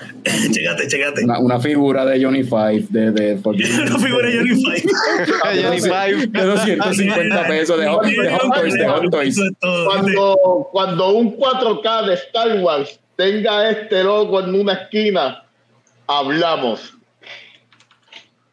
Chécate, 0.24 0.88
chécate. 0.88 1.24
Una, 1.24 1.38
una 1.38 1.60
figura 1.60 2.04
de 2.06 2.22
Johnny 2.22 2.42
Five 2.42 2.86
de, 2.88 3.10
de, 3.12 3.32
Una 3.44 3.98
figura 3.98 4.28
de 4.28 4.38
Johnny 4.38 4.54
Five. 4.54 4.82
Johnny 5.62 5.80
Five. 5.80 6.26
de 6.28 6.44
250 6.44 7.46
pesos 7.46 7.78
de 7.78 7.86
Hot, 7.88 8.04
de 8.04 8.30
Hot 8.30 8.54
Toys, 8.54 8.74
de 8.74 8.88
Hot 8.88 9.10
Toys. 9.10 9.40
Cuando, 9.60 10.68
cuando 10.72 11.10
un 11.10 11.36
4K 11.36 12.06
de 12.06 12.14
Star 12.14 12.60
Wars 12.60 12.98
tenga 13.16 13.70
este 13.70 14.02
logo 14.02 14.40
en 14.40 14.54
una 14.54 14.72
esquina, 14.72 15.44
hablamos. 16.06 16.94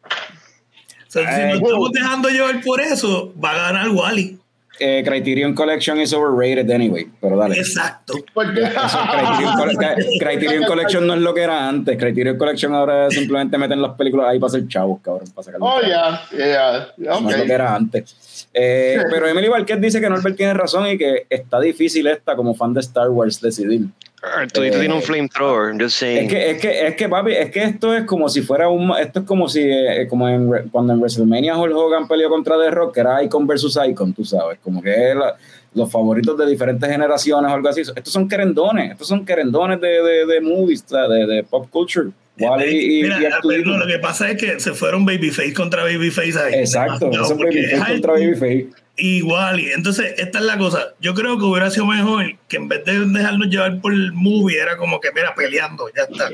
O 0.04 1.10
sea, 1.10 1.34
si 1.34 1.42
nos 1.44 1.54
estamos 1.54 1.92
dejando 1.92 2.28
llevar 2.28 2.60
por 2.62 2.80
eso, 2.82 3.32
va 3.42 3.52
a 3.52 3.72
ganar 3.72 3.88
Wally. 3.88 4.38
Eh, 4.80 5.02
Criterion 5.04 5.54
Collection 5.54 6.00
is 6.00 6.12
overrated 6.12 6.70
anyway, 6.70 7.06
pero 7.20 7.36
dale. 7.36 7.56
Exacto. 7.56 8.14
Porque 8.34 8.60
Criterion, 10.20 10.64
Collection 10.64 11.06
no 11.06 11.14
es 11.14 11.20
lo 11.20 11.34
que 11.34 11.42
era 11.42 11.68
antes. 11.68 11.96
Criterion 11.98 12.38
Collection 12.38 12.74
ahora 12.74 13.10
simplemente 13.10 13.58
meten 13.58 13.82
las 13.82 13.94
películas 13.94 14.28
ahí 14.28 14.38
para 14.38 14.48
hacer 14.48 14.68
chavos, 14.68 15.00
cabrón. 15.02 15.28
Para 15.34 15.44
sacar 15.44 15.60
Oh, 15.62 15.80
ya, 15.82 16.22
ya. 16.36 16.88
No 16.96 17.30
es 17.30 17.38
lo 17.38 17.44
que 17.44 17.52
era 17.52 17.74
antes. 17.74 18.48
Eh, 18.54 18.98
pero 19.10 19.26
Emily 19.26 19.48
Valquez 19.48 19.80
dice 19.80 20.00
que 20.00 20.08
Norbert 20.08 20.36
tiene 20.36 20.54
razón 20.54 20.86
y 20.86 20.96
que 20.96 21.26
está 21.28 21.60
difícil 21.60 22.06
esta 22.06 22.36
como 22.36 22.54
fan 22.54 22.72
de 22.74 22.80
Star 22.80 23.10
Wars 23.10 23.40
decidir. 23.40 23.86
Artudito 24.22 24.76
Eh, 24.76 24.80
tiene 24.80 24.94
un 24.94 25.02
flamethrower, 25.02 25.72
just 25.74 25.82
Es 25.84 25.94
saying. 25.94 26.28
que, 26.28 26.50
es 26.50 26.60
que, 26.60 26.86
es 26.88 26.94
que, 26.96 27.08
papi, 27.08 27.32
es 27.32 27.50
que 27.50 27.62
esto 27.62 27.94
es 27.94 28.04
como 28.04 28.28
si 28.28 28.42
fuera 28.42 28.68
un, 28.68 28.92
esto 28.98 29.20
es 29.20 29.24
como 29.26 29.48
si, 29.48 29.60
eh, 29.62 30.06
como 30.08 30.28
en, 30.28 30.68
cuando 30.70 30.92
en 30.92 30.98
WrestleMania 31.00 31.56
Hulk 31.56 31.74
Hogan 31.76 32.08
peleó 32.08 32.28
contra 32.28 32.58
The 32.58 32.70
Rock, 32.70 32.94
que 32.94 33.00
era 33.00 33.22
Icon 33.22 33.46
versus 33.46 33.78
Icon, 33.88 34.12
tú 34.12 34.24
sabes, 34.24 34.58
como 34.62 34.82
que 34.82 35.14
la- 35.14 35.36
los 35.74 35.90
favoritos 35.92 36.36
de 36.36 36.46
diferentes 36.46 36.90
generaciones 36.90 37.50
o 37.50 37.54
algo 37.54 37.68
así. 37.68 37.82
Estos 37.82 38.12
son 38.12 38.26
querendones, 38.28 38.92
estos 38.92 39.06
son 39.06 39.24
querendones 39.24 39.80
de, 39.80 40.02
de, 40.02 40.26
de 40.26 40.40
movies, 40.40 40.84
de, 40.88 41.26
de 41.26 41.44
pop 41.44 41.68
culture. 41.70 42.08
Wally 42.40 43.00
y, 43.00 43.02
Mira, 43.02 43.18
y 43.20 43.48
pero 43.48 43.76
lo 43.78 43.86
que 43.86 43.98
pasa 43.98 44.30
es 44.30 44.36
que 44.40 44.58
se 44.60 44.72
fueron 44.72 45.04
Babyface 45.04 45.52
contra 45.54 45.82
Babyface 45.82 46.38
ahí. 46.38 46.54
Exacto, 46.54 47.10
eso 47.10 47.22
es 47.24 47.32
porque 47.32 47.60
Babyface 47.62 47.74
es 47.74 47.84
contra 47.92 48.12
Artu 48.14 48.74
Babyface. 48.98 49.62
Y. 49.62 49.72
Entonces, 49.72 50.14
esta 50.18 50.38
es 50.38 50.44
la 50.44 50.58
cosa. 50.58 50.94
Yo 51.00 51.14
creo 51.14 51.38
que 51.38 51.44
hubiera 51.44 51.70
sido 51.70 51.86
mejor 51.86 52.24
que 52.48 52.56
en 52.56 52.68
vez 52.68 52.84
de 52.84 52.98
dejarnos 53.06 53.48
llevar 53.48 53.80
por 53.80 53.92
el 53.92 54.12
movie, 54.12 54.58
era 54.60 54.76
como 54.76 55.00
que, 55.00 55.08
mira, 55.14 55.34
peleando, 55.34 55.86
ya 55.96 56.02
está. 56.02 56.30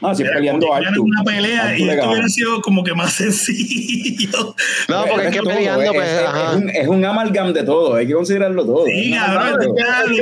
No, 0.00 0.12
si 0.12 0.24
Era 0.24 0.34
peleando 0.34 0.74
Artu. 0.74 1.04
una 1.04 1.22
pelea 1.22 1.68
Artu 1.68 1.84
y 1.84 1.88
esto 1.88 2.10
hubiera 2.10 2.28
sido 2.28 2.60
como 2.60 2.82
que 2.82 2.92
más 2.94 3.12
sencillo. 3.14 4.54
No, 4.88 5.04
porque 5.08 5.28
es 5.28 5.32
que 5.32 5.38
todo, 5.38 5.50
peleando, 5.54 5.82
es, 5.84 5.90
pues, 5.92 6.08
es- 6.08 6.18
ajá. 6.24 6.50
es 6.50 6.56
un, 6.56 6.70
es 6.70 6.88
un 6.88 7.04
amalgam 7.04 7.52
de 7.52 7.62
todo, 7.62 7.94
hay 7.94 8.06
que 8.08 8.12
considerarlo 8.12 8.66
todo. 8.66 8.84
Sí, 8.86 9.12
cabrón, 9.12 9.60
peleando, 9.60 10.12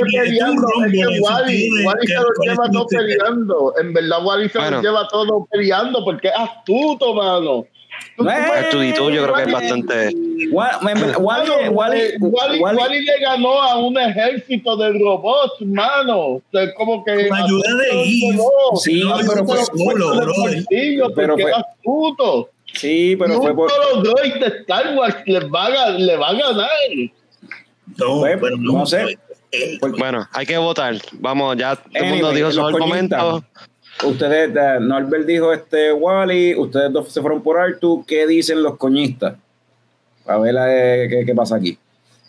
es 0.85 0.91
que 0.91 1.19
Wally, 1.19 1.69
se 2.07 2.13
lo 2.13 2.27
lleva 2.43 2.69
todo 2.71 2.87
peleando. 2.87 3.73
En 3.81 3.93
verdad, 3.93 4.23
Wally 4.23 4.49
se 4.49 4.59
lo 4.59 4.81
lleva 4.81 5.07
todo 5.07 5.47
peleando 5.51 6.03
porque 6.05 6.27
es 6.27 6.33
astuto, 6.37 7.15
mano. 7.15 7.65
Tú- 8.15 8.23
tú 8.23 8.29
Eh, 8.29 8.33
Artudito 8.33 9.09
yo 9.09 9.23
creo 9.23 9.35
que 9.35 9.41
es 9.43 9.51
bastante... 9.51 10.15
Wally, 10.51 12.97
eh, 12.97 13.01
le 13.01 13.19
ganó 13.19 13.61
a 13.61 13.77
un 13.77 13.97
ejército 13.97 14.75
de 14.77 14.93
robots, 14.99 15.61
mano. 15.61 16.41
Es 16.51 16.73
como 16.75 17.03
que. 17.03 17.27
Con 17.27 17.37
ayuda 17.37 17.75
de 17.75 18.01
Eve. 18.01 18.37
Sí, 18.81 19.03
pero 19.27 19.45
fue 19.45 19.57
solo, 19.65 20.15
brother. 20.15 20.63
Pero 21.15 21.37
fue- 21.37 21.51
astuto. 21.51 22.49
Sí, 22.73 23.15
pero 23.17 23.41
fue 23.41 23.55
por. 23.55 23.69
solo 23.69 24.01
droid 24.01 24.35
de 24.35 24.47
Star 24.61 24.95
Wars 24.97 25.15
le 25.25 25.39
va 25.47 25.65
a, 25.65 25.69
ga- 25.69 25.97
le 25.97 26.17
va 26.17 26.29
a 26.29 26.33
ganar. 26.33 26.67
No, 27.97 28.21
pero 28.21 28.57
no, 28.57 28.85
sé. 28.85 29.17
eh, 29.51 29.77
por- 29.79 29.97
Bueno, 29.97 30.27
hay 30.33 30.45
que 30.45 30.57
votar. 30.57 30.95
Vamos, 31.13 31.55
ya 31.57 31.75
todo 31.75 31.89
el 31.93 32.05
mundo 32.09 32.31
dijo 32.31 32.51
su 32.51 32.61
los 32.61 32.73
argumento. 32.73 33.43
Ustedes, 34.05 34.55
eh, 34.55 34.77
Norbert 34.81 35.25
dijo 35.25 35.53
este 35.53 35.93
Wally, 35.93 36.55
ustedes 36.55 36.91
dos 36.91 37.11
se 37.11 37.21
fueron 37.21 37.41
por 37.41 37.59
Artu. 37.59 38.03
¿Qué 38.05 38.27
dicen 38.27 38.61
los 38.61 38.77
coñistas? 38.77 39.35
A 40.25 40.37
ver 40.37 40.55
eh, 40.59 41.07
qué, 41.09 41.25
qué 41.25 41.33
pasa 41.35 41.55
aquí. 41.55 41.77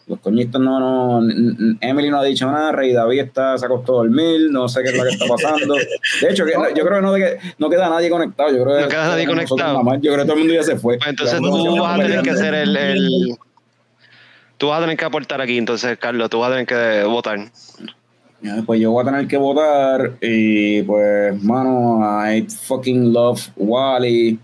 Los 0.07 0.19
coñistas 0.21 0.61
no, 0.61 0.79
no, 1.21 1.33
Emily 1.81 2.11
no 2.11 2.19
ha 2.19 2.25
dicho 2.25 2.47
nada, 2.51 2.73
Rey 2.73 2.93
David 2.93 3.21
está, 3.21 3.57
se 3.57 3.65
acostó 3.65 3.95
a 3.95 3.97
dormir, 4.05 4.51
no 4.51 4.69
sé 4.69 4.83
qué 4.83 4.91
es 4.91 4.97
lo 4.97 5.03
que 5.03 5.09
está 5.09 5.27
pasando. 5.27 5.75
De 5.75 6.29
hecho, 6.31 6.45
que, 6.45 6.53
yo 6.53 6.85
creo 6.85 7.15
que 7.15 7.39
no, 7.59 7.71
queda 7.71 7.89
nadie 7.89 8.11
conectado. 8.11 8.51
Yo 8.55 8.65
creo 8.65 8.77
que 8.77 8.83
No 8.83 8.89
queda 8.89 9.09
nadie 9.09 9.27
conectado. 9.27 9.83
más. 9.83 9.99
Yo 10.03 10.13
creo 10.13 10.25
que 10.25 10.25
todo 10.25 10.33
el 10.35 10.39
mundo 10.41 10.55
ya 10.55 10.63
se 10.63 10.77
fue. 10.77 10.99
Pues 10.99 11.09
entonces 11.09 11.41
tú 11.41 11.79
vas 11.81 11.99
a 11.99 12.03
tener 12.03 12.21
que 12.23 12.31
el, 12.31 12.77
el- 12.77 13.39
Tú 14.59 14.69
vas 14.69 14.79
a 14.79 14.83
tener 14.83 14.97
que 14.97 15.05
aportar 15.05 15.41
aquí, 15.41 15.59
entonces, 15.59 15.99
Carlos, 15.99 16.31
tú 16.31 16.39
vas 16.39 16.51
a 16.51 16.53
tener 16.53 16.67
que 16.67 17.05
votar. 17.05 17.39
Pues 18.67 18.81
yo 18.81 18.91
voy 18.93 19.03
a 19.03 19.05
tener 19.11 19.27
que 19.27 19.37
votar 19.37 20.13
y 20.21 20.83
pues, 20.83 21.43
mano, 21.43 22.01
I 22.31 22.43
fucking 22.49 23.13
love 23.13 23.41
Wally, 23.57 24.39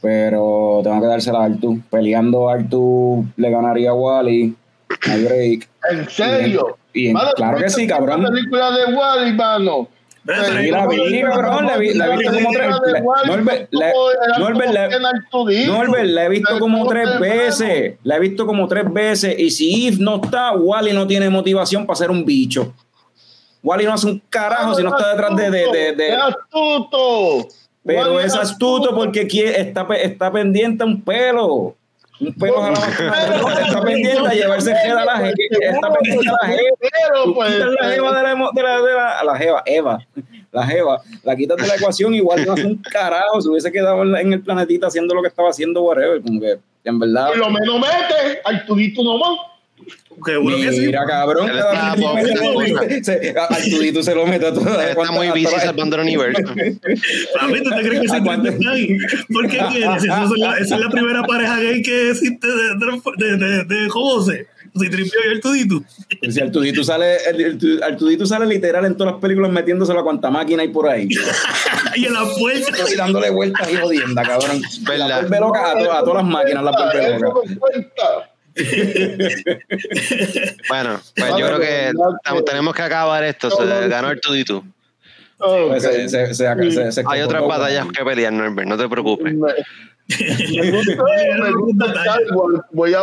pero 0.00 0.80
tengo 0.82 1.00
que 1.00 1.06
dársela 1.06 1.40
a 1.40 1.44
Artu. 1.44 1.80
Peleando 1.90 2.48
Artu 2.48 3.24
le 3.36 3.50
ganaría 3.50 3.90
a 3.90 3.94
Wally, 3.94 4.54
hay 5.02 5.24
break. 5.24 5.68
En 5.90 6.08
serio. 6.08 6.78
Y 6.92 7.08
en- 7.08 7.12
Mano, 7.14 7.30
claro 7.36 7.58
que 7.58 7.68
sí, 7.68 7.86
cabrón. 7.86 8.22
La 8.22 8.30
película 8.30 8.70
de 8.70 8.94
Wally, 8.94 9.32
mano. 9.34 9.88
Sí, 10.26 10.70
la 10.70 10.86
vi, 10.86 11.20
cabrón, 11.20 11.66
la 11.66 11.76
vi, 11.76 11.92
la 11.92 12.06
he 12.06 12.16
visto 12.16 12.32
como 12.32 12.50
tres 12.50 12.66
Norbert, 15.68 16.06
la- 16.06 16.24
he 16.24 16.28
visto 16.30 16.58
como 16.58 16.86
tres 16.86 17.20
veces. 17.20 17.94
La 18.04 18.16
he 18.16 18.20
visto 18.20 18.46
como 18.46 18.66
tres 18.66 18.90
veces. 18.90 19.38
Y 19.38 19.50
si 19.50 19.86
Eve 19.88 19.98
no 20.00 20.22
está, 20.24 20.52
Wally 20.52 20.92
no 20.94 21.06
tiene 21.06 21.28
motivación 21.28 21.84
para 21.86 21.96
ser 21.96 22.10
un 22.10 22.24
bicho. 22.24 22.72
Wally 23.64 23.84
no 23.86 23.94
hace 23.94 24.06
un 24.06 24.22
carajo 24.30 24.74
si 24.74 24.82
no 24.84 24.90
está 24.96 25.10
detrás 25.10 25.34
de. 25.36 25.50
de, 25.50 25.66
de- 25.72 25.92
de- 25.96 26.08
¡Es 26.10 26.18
astuto! 26.20 27.48
pero 27.82 28.20
es 28.20 28.34
astuto 28.34 28.94
porque 28.94 29.26
está, 29.56 29.86
está 30.00 30.30
pendiente 30.30 30.84
a 30.84 30.86
un 30.86 31.02
pelo. 31.02 31.74
Un 32.20 32.32
pelo 32.34 32.60
jalado. 32.62 32.84
Está 33.60 33.82
pendiente 33.82 34.26
a 34.28 34.32
llevarse 34.32 34.70
el 34.70 34.76
head 34.76 34.96
a 34.96 35.04
la 35.04 35.16
jeva. 35.18 35.32
Está 35.60 35.92
pendiente 35.92 36.28
a 36.28 36.46
la 36.46 36.48
jeva. 36.48 37.48
La 37.80 37.90
jeva 37.90 38.16
de 38.16 38.22
la, 38.22 38.50
de 38.54 38.62
la, 38.62 38.82
de 38.82 38.94
la, 38.94 39.18
a 39.18 39.24
la 39.24 39.36
jeva, 39.36 39.62
Eva, 39.66 39.98
la 40.52 40.66
jeva, 40.66 41.02
la 41.24 41.34
quitas 41.36 41.56
de 41.56 41.66
la 41.66 41.74
ecuación, 41.74 42.14
igual 42.14 42.46
no 42.46 42.52
hace 42.52 42.64
un 42.66 42.76
carajo, 42.76 43.40
se 43.40 43.48
hubiese 43.48 43.72
quedado 43.72 44.02
en, 44.02 44.12
la- 44.12 44.20
el 44.20 44.40
planetita 44.42 44.86
haciendo 44.86 45.14
lo 45.14 45.22
que 45.22 45.28
estaba 45.28 45.50
haciendo, 45.50 45.82
whatever, 45.82 46.22
como 46.22 46.40
que, 46.40 46.58
en 46.84 46.98
verdad, 47.00 47.28
por 47.28 47.38
lo 47.38 47.50
menos 47.50 47.80
mete 47.80 48.40
al 48.44 48.64
tudito 48.64 49.02
nomás. 49.02 49.36
Qué 50.24 50.36
bueno 50.36 50.56
que 50.58 50.72
sí. 50.72 50.80
mira, 50.86 51.04
cabrón, 51.06 51.50
Él 51.50 51.58
está 51.58 51.94
poco. 51.96 52.20
se- 53.02 53.34
a- 53.38 53.44
al 53.46 53.62
tudito 53.68 54.02
se 54.02 54.14
lo 54.14 54.24
mete 54.26 54.46
a 54.46 54.54
todas. 54.54 54.82
Él 54.84 54.96
está 54.98 55.12
muy 55.12 55.28
busy 55.28 55.44
salvando 55.44 55.96
el 55.96 56.02
universo. 56.02 56.42
Papi, 56.44 57.62
¿tú 57.62 57.70
te 57.70 57.80
crees 57.82 58.00
que 58.00 58.06
está 58.06 58.70
ahí? 58.70 58.96
¿Por 59.32 59.48
qué 59.48 59.58
quieres? 59.70 60.04
Esa 60.04 60.24
es 60.60 60.70
la, 60.70 60.88
primera 60.88 61.22
pareja 61.24 61.58
gay 61.58 61.82
que 61.82 62.10
existe 62.10 62.46
de, 62.46 62.54
de, 63.16 63.36
de, 63.36 63.64
de 63.64 63.88
José. 63.88 64.46
Si 64.76 64.90
tripió 64.90 65.20
y 65.28 65.32
el 65.32 65.40
tudito. 65.40 65.82
Si 66.28 66.40
al 66.40 66.50
tudito 66.50 66.82
sale, 66.82 67.16
tudito 67.98 68.26
sale 68.26 68.46
literal 68.46 68.84
en 68.86 68.96
todas 68.96 69.12
las 69.14 69.20
películas 69.22 69.52
metiéndoselo 69.52 70.00
a 70.00 70.02
cuanta 70.02 70.30
máquina 70.30 70.62
hay 70.62 70.68
por 70.68 70.88
ahí. 70.88 71.08
Y 71.96 72.06
en 72.06 72.12
la 72.14 72.24
puerta. 72.24 72.72
y 72.92 72.96
dándole 72.96 73.30
vueltas 73.30 73.70
y 73.72 73.76
jodienda, 73.76 74.22
cabrón. 74.22 74.60
Verdad. 74.82 75.08
La 75.08 75.20
vuelve 75.20 75.40
loca 75.40 75.70
a, 75.70 75.78
to- 75.78 75.92
a 75.92 76.00
todas 76.00 76.24
las 76.24 76.32
máquinas, 76.32 76.64
la 76.64 76.70
vuelve 76.72 77.18
loca. 77.20 77.40
Bueno, 80.68 81.00
pues 81.16 81.30
yo 81.38 81.46
creo 81.46 81.60
que 81.60 81.92
tenemos 82.46 82.74
que 82.74 82.82
acabar 82.82 83.22
esto. 83.24 83.50
Se 83.50 83.88
ganó 83.88 84.10
el 84.10 84.20
se- 86.34 86.72
se- 86.72 86.92
se 86.92 87.04
Hay 87.06 87.20
otras 87.20 87.46
batallas 87.46 87.86
que 87.96 88.04
pelear, 88.04 88.32
Norbert, 88.32 88.68
no 88.68 88.76
te 88.78 88.88
preocupes. 88.88 89.34
Me, 89.34 89.52
me 90.60 90.70
gusta, 90.70 90.92
me 91.42 91.50
gusta 91.52 91.86
el 91.86 91.94
Cowboy. 92.28 92.60
Voy 92.72 92.94
a. 92.94 93.02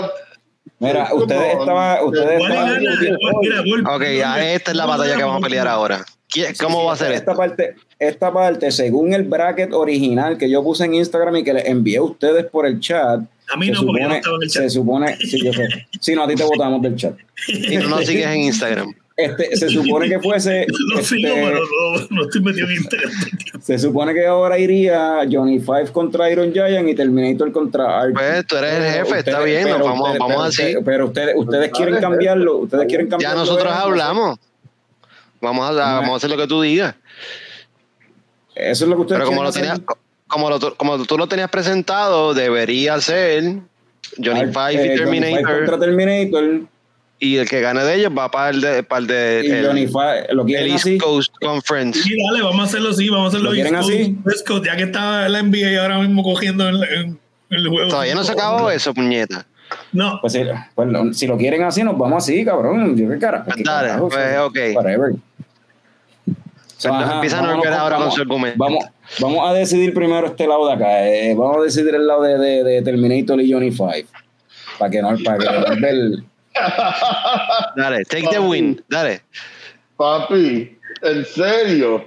Mira, 0.79 1.09
ustedes 1.13 1.53
estaban, 1.59 2.03
ustedes 2.05 2.39
¿Cuál 2.39 2.85
estaban. 2.85 3.95
Ok, 3.95 4.03
ya 4.17 4.53
esta 4.53 4.71
es 4.71 4.77
la 4.77 4.85
batalla 4.85 5.15
que 5.17 5.23
vamos 5.23 5.41
a 5.43 5.45
pelear 5.45 5.67
ahora. 5.67 6.05
¿Quién- 6.31 6.53
¿Cómo 6.59 6.85
va 6.85 6.93
a 6.93 6.95
ser 6.95 7.11
esta 7.11 7.31
esto? 7.31 7.35
parte, 7.35 7.75
esta 7.99 8.31
parte, 8.33 8.71
según 8.71 9.13
el 9.13 9.23
bracket 9.23 9.73
original 9.73 10.37
que 10.37 10.49
yo 10.49 10.63
puse 10.63 10.85
en 10.85 10.95
Instagram 10.95 11.35
y 11.35 11.43
que 11.43 11.53
les 11.53 11.65
envié 11.65 11.97
a 11.97 12.03
ustedes 12.03 12.45
por 12.45 12.65
el 12.65 12.79
chat, 12.79 13.19
A 13.53 13.57
mí 13.57 13.65
se 13.67 13.73
no, 13.73 13.81
porque 13.85 14.01
yo 14.03 14.07
no 14.07 14.15
supone, 14.15 14.17
estaba 14.17 14.35
en 14.37 14.43
el 14.43 14.49
se 14.49 14.59
chat. 14.61 14.69
supone, 14.69 15.17
sí, 15.17 15.43
yo 15.43 15.51
sé, 15.53 15.67
sí, 15.99 16.15
no, 16.15 16.23
a 16.23 16.27
ti 16.27 16.35
te 16.35 16.43
votamos 16.43 16.81
del 16.81 16.95
chat. 16.95 17.13
Y 17.47 17.75
no 17.77 17.89
nos 17.89 18.05
sigues 18.05 18.27
en 18.27 18.39
Instagram. 18.43 18.93
Este, 19.17 19.55
se 19.57 19.69
supone 19.69 20.07
que 20.09 20.19
fuese, 20.19 20.65
Lo 20.95 21.03
sigo, 21.03 21.27
este, 21.27 21.41
pero 21.43 21.59
no, 21.59 22.07
no 22.09 22.23
estoy 22.23 22.41
metido 22.41 22.67
en 22.69 22.77
internet. 22.77 23.11
se 23.61 23.77
supone 23.77 24.13
que 24.13 24.25
ahora 24.25 24.57
iría 24.57 25.19
Johnny 25.29 25.59
Five 25.59 25.91
contra 25.91 26.31
Iron 26.31 26.51
Giant 26.53 26.87
y 26.89 26.95
Terminator 26.95 27.51
contra 27.51 27.99
Archie. 27.99 28.13
Pues 28.15 28.47
tú 28.47 28.55
eres 28.55 28.73
el 28.73 28.83
jefe, 29.05 29.19
está 29.19 29.41
bien, 29.43 29.63
pero 29.65 29.83
vamos, 29.83 29.99
ustedes- 30.11 30.19
vamos 30.19 30.35
pero 30.35 30.43
así. 30.45 30.61
ustedes- 30.63 30.83
Pero 30.85 31.05
ustedes, 31.07 31.35
ustedes 31.35 31.71
quieren 31.71 31.99
cambiarlo, 31.99 32.57
ustedes 32.59 32.85
quieren 32.87 33.07
Ya 33.07 33.11
cambiarlo. 33.11 33.39
nosotros 33.41 33.73
de- 33.73 33.79
hablamos. 33.79 34.39
Vamos 35.41 35.69
a, 35.69 35.73
vamos 35.73 36.11
a 36.11 36.15
hacer 36.17 36.29
lo 36.29 36.37
que 36.37 36.47
tú 36.47 36.61
digas. 36.61 36.95
Eso 38.55 38.83
es 38.85 38.89
lo 38.89 38.95
que 38.95 39.01
ustedes 39.01 39.19
Pero 39.19 39.29
como, 39.29 39.43
lo 39.43 39.51
quieren 39.51 39.71
tenías, 39.71 39.97
como, 40.27 40.49
lo- 40.49 40.75
como 40.77 41.03
tú 41.05 41.17
lo 41.17 41.27
tenías 41.27 41.49
presentado, 41.49 42.33
debería 42.33 42.99
ser 43.01 43.43
Johnny 44.23 44.41
Ar- 44.41 44.51
Five 44.53 44.73
y 44.73 44.75
eh, 44.89 44.97
Johnny 44.97 45.19
Five 45.19 45.21
Terminator. 45.21 45.57
contra 45.57 45.79
Terminator 45.79 46.61
Y 47.19 47.37
el 47.37 47.47
que 47.49 47.61
gane 47.61 47.83
de 47.83 47.95
ellos 47.95 48.11
va 48.17 48.29
para 48.29 48.49
el 48.49 48.61
de, 48.61 48.83
para 48.83 48.99
el 48.99 49.07
de 49.07 49.41
y 49.45 49.49
el- 49.51 49.65
Johnny 49.67 49.87
Five, 49.87 50.27
lo 50.33 50.45
el 50.45 50.53
East 50.71 50.85
así. 50.85 50.97
Coast 50.97 51.33
Conference. 51.41 52.01
Sí, 52.03 52.13
dale, 52.29 52.43
vamos 52.43 52.59
a 52.61 52.63
hacerlo 52.65 52.89
así, 52.89 53.09
vamos 53.09 53.25
a 53.25 53.27
hacerlo 53.37 53.51
¿Lo 53.53 53.55
East 53.57 53.73
Coast, 53.73 53.89
así? 53.89 54.17
West 54.25 54.47
Coast, 54.47 54.65
ya 54.65 54.75
que 54.75 54.83
está 54.83 55.29
la 55.29 55.41
NBA 55.41 55.81
ahora 55.81 55.99
mismo 55.99 56.21
cogiendo 56.23 56.67
en, 56.67 56.75
en- 56.75 57.19
en 57.49 57.57
el 57.57 57.67
juego. 57.69 57.89
Todavía 57.89 58.15
no 58.15 58.23
se 58.23 58.33
acabó 58.33 58.69
eso, 58.69 58.93
puñeta. 58.93 59.45
No, 59.93 60.19
Pues, 60.19 60.33
si, 60.33 60.41
pues, 60.75 60.89
lo- 60.89 61.13
si 61.13 61.27
lo 61.27 61.37
quieren 61.37 61.63
así, 61.63 61.81
nos 61.83 61.97
vamos 61.97 62.23
así, 62.23 62.43
cabrón. 62.43 62.97
Yo 62.97 63.07
qué 63.09 63.17
cara. 63.17 63.45
Qué 63.55 63.63
dale, 63.63 63.87
carajo, 63.89 64.09
pues, 64.09 64.37
ok. 64.39 64.57
Whatever. 64.75 65.13
Ajá, 66.89 67.15
empieza 67.15 67.39
a 67.39 67.53
volver 67.55 67.73
ahora 67.73 67.95
con 67.95 67.99
vamos- 68.05 68.15
su 68.15 68.21
argumento. 68.21 68.57
Vamos, 68.57 68.85
vamos 69.19 69.49
a 69.49 69.53
decidir 69.53 69.93
primero 69.93 70.27
este 70.27 70.47
lado 70.47 70.67
de 70.67 70.73
acá. 70.73 71.07
eh, 71.07 71.33
vamos 71.35 71.57
a 71.57 71.61
decidir 71.61 71.93
el 71.95 72.07
lado 72.07 72.23
de, 72.23 72.37
de, 72.37 72.63
de 72.63 72.81
Terminator 72.81 73.39
y 73.41 73.51
Johnny 73.51 73.71
Five. 73.71 74.05
Para 74.79 74.89
que 74.91 75.01
no, 75.01 75.09
para 75.23 75.37
que 75.37 75.45
no 75.79 75.87
el- 75.87 76.23
Dale, 77.75 78.03
take 78.05 78.27
the 78.29 78.39
win. 78.39 78.83
Dale. 78.89 79.21
Papi, 79.97 80.77
en 81.03 81.25
serio. 81.25 82.05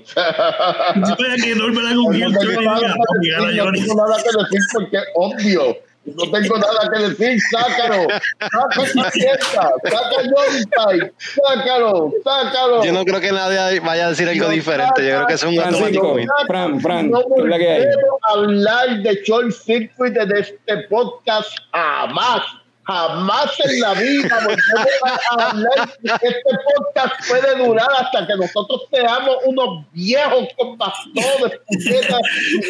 yo 0.96 1.02
estoy 1.12 1.30
aquí, 1.30 1.52
no 1.56 1.68
me 1.68 1.82
la 1.82 1.90
No 1.94 2.04
cogí 2.04 2.22
el 2.22 2.36
tengo 2.38 2.60
nada 2.62 2.78
Johnny, 2.78 2.92
que 2.92 2.98
para 2.98 3.20
decir, 3.20 3.20
pegar 3.20 3.40
a 3.40 3.52
no 3.54 3.64
Johnny. 3.64 3.80
tengo 3.80 3.94
nada 3.94 4.16
que 4.22 4.28
decir 4.28 4.60
porque 4.72 4.96
es 4.96 5.04
obvio. 5.14 5.76
No 6.06 6.30
tengo 6.30 6.58
nada 6.58 6.90
que 6.92 7.02
decir, 7.08 7.40
sácalo. 7.50 8.06
Saca 8.40 8.82
esa 8.82 9.10
fiesta. 9.10 9.70
Saca 9.84 10.16
Johnny 10.16 10.64
Five. 10.76 11.12
Sácalo, 11.18 12.12
sácalo. 12.22 12.84
Yo 12.84 12.92
no 12.92 13.04
creo 13.04 13.20
que 13.20 13.32
nadie 13.32 13.80
vaya 13.80 14.06
a 14.06 14.08
decir 14.10 14.28
algo 14.28 14.48
diferente. 14.48 15.06
Yo 15.06 15.14
creo 15.16 15.26
que 15.26 15.34
es 15.34 15.42
un 15.42 15.58
automático. 15.58 16.16
Fran, 16.46 16.80
Fran, 16.80 17.10
no 17.10 17.20
¿qué 17.20 17.42
es 17.42 17.48
la 17.48 17.58
que 17.58 17.70
hay? 17.70 17.84
hablar 18.22 19.02
de 19.02 19.22
Short 19.24 19.52
Circuit 19.52 20.16
en 20.16 20.36
este 20.36 20.76
podcast 20.88 21.48
jamás. 21.72 22.42
Jamás 22.86 23.50
en 23.60 23.80
la 23.80 23.94
vida 23.94 24.40
volvemos 24.44 25.20
a 25.30 25.50
hablar. 25.50 25.88
Este 26.02 26.50
podcast 26.76 27.14
puede 27.28 27.64
durar 27.64 27.88
hasta 27.98 28.26
que 28.26 28.36
nosotros 28.36 28.82
seamos 28.92 29.38
unos 29.46 29.90
viejos 29.92 30.48
con 30.58 30.76
bastones, 30.76 31.58
puñetas. 31.66 32.20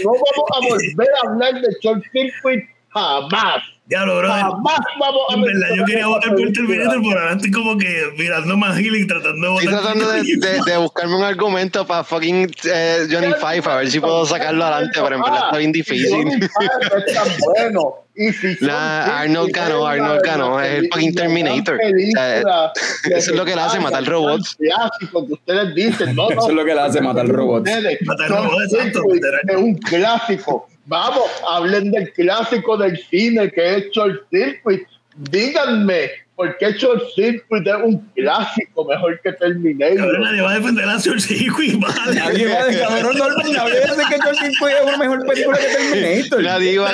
No 0.05 0.13
vamos 0.13 0.51
a 0.53 0.69
volver 0.69 1.09
a 1.17 1.29
hablar 1.29 1.61
de 1.61 1.69
Short 1.83 2.05
Circuit 2.13 2.74
jamás. 2.95 3.63
Ya 3.87 4.03
lo, 4.07 4.17
bro. 4.17 4.31
Jamás 4.31 4.79
vamos 4.99 5.21
a 5.29 5.35
En 5.35 5.43
verdad, 5.43 5.69
yo 5.77 5.85
quería 5.85 6.07
votar 6.07 6.35
por. 6.35 6.51
Terminator, 6.53 7.03
pero 7.07 7.21
ahora 7.21 7.33
estoy 7.35 7.51
como 7.51 7.77
que 7.77 8.15
mirando 8.19 8.57
más 8.57 8.81
Hill 8.81 8.97
y 8.97 9.07
tratando 9.07 9.43
de 9.47 9.49
votar. 9.53 9.65
Estoy 9.65 9.79
tratando 9.83 10.11
de, 10.11 10.19
por 10.19 10.65
de- 10.65 10.71
de 10.73 10.77
buscarme 10.79 11.17
un 11.17 11.23
argumento 11.25 11.87
para 11.87 12.03
fucking 12.03 12.51
eh, 12.65 13.07
Johnny 13.11 13.35
Five 13.39 13.63
a 13.71 13.77
ver 13.77 13.91
si 13.91 14.01
puedo 14.01 14.25
sacarlo 14.25 14.65
adelante, 14.65 14.99
pero 15.03 15.17
en 15.17 15.23
verdad 15.23 15.41
está 15.47 15.59
bien 15.59 15.73
difícil. 15.73 16.11
Johnny 16.11 16.31
Five 16.31 16.71
no 16.91 16.97
es 16.99 17.15
tan 17.15 17.29
bueno. 17.45 17.95
Y 18.17 18.33
si 18.33 18.57
Nah, 18.65 19.19
Arnold 19.21 19.51
ganó, 19.53 19.87
Arnold 19.87 20.23
ganó, 20.25 20.61
es 20.63 20.79
el 20.79 20.89
fucking 20.91 21.15
Terminator. 21.17 21.79
eso 21.83 23.31
es 23.33 23.37
lo 23.37 23.45
que 23.45 23.53
él 23.53 23.59
hace, 23.59 23.81
matar 23.81 24.05
robots. 24.07 24.57
Clásico 24.57 25.27
que 25.27 25.33
ustedes 25.35 25.75
dicen, 25.75 26.15
no, 26.15 26.29
no. 26.31 26.31
Eso 26.39 26.49
es 26.49 26.55
lo 26.55 26.65
que 26.65 26.71
él 26.73 26.79
hace, 26.79 27.01
matar 27.03 27.27
robots. 27.27 27.69
Matar 28.07 28.29
robots, 28.31 28.73
exacto. 28.73 29.01
Es 29.49 29.57
un 29.57 29.75
clásico. 29.77 30.69
Vamos, 30.87 31.31
hablen 31.49 31.91
del 31.91 32.13
clásico 32.13 32.77
del 32.77 32.99
cine 32.99 33.51
que 33.51 33.77
es 33.77 33.91
Short 33.93 34.29
Circuit. 34.31 34.87
Díganme, 35.17 36.11
¿por 36.37 36.57
qué 36.59 36.73
Short 36.73 37.03
Circuit 37.15 37.67
es 37.67 37.75
un 37.85 37.99
clásico 38.15 38.85
mejor 38.85 39.21
que 39.21 39.33
Terminator? 39.33 39.97
Cabrón, 39.97 40.23
nadie 40.23 40.41
va 40.43 40.51
a 40.51 40.55
defender 40.55 40.89
a 40.89 40.99
Sir 40.99 41.21
Circuit, 41.21 41.81
vale. 41.81 42.15
Nadie 42.15 42.47
va 42.49 42.61
a 42.61 42.65
decir, 42.67 42.81
cabrón, 42.83 43.19
no, 43.19 43.29
no, 43.29 43.37
nadie 43.37 43.57
va 43.57 43.63
a 43.65 43.71
decir 43.71 44.05
que 44.09 44.19
Johnny 44.21 44.55
Five 44.57 44.73
es 44.73 44.83
una 44.83 44.97
mejor 44.99 45.27
película 45.27 45.59
que 45.59 45.67
Terminator. 45.67 46.43
Nadie 46.43 46.73
iba, 46.73 46.89
a- 46.89 46.93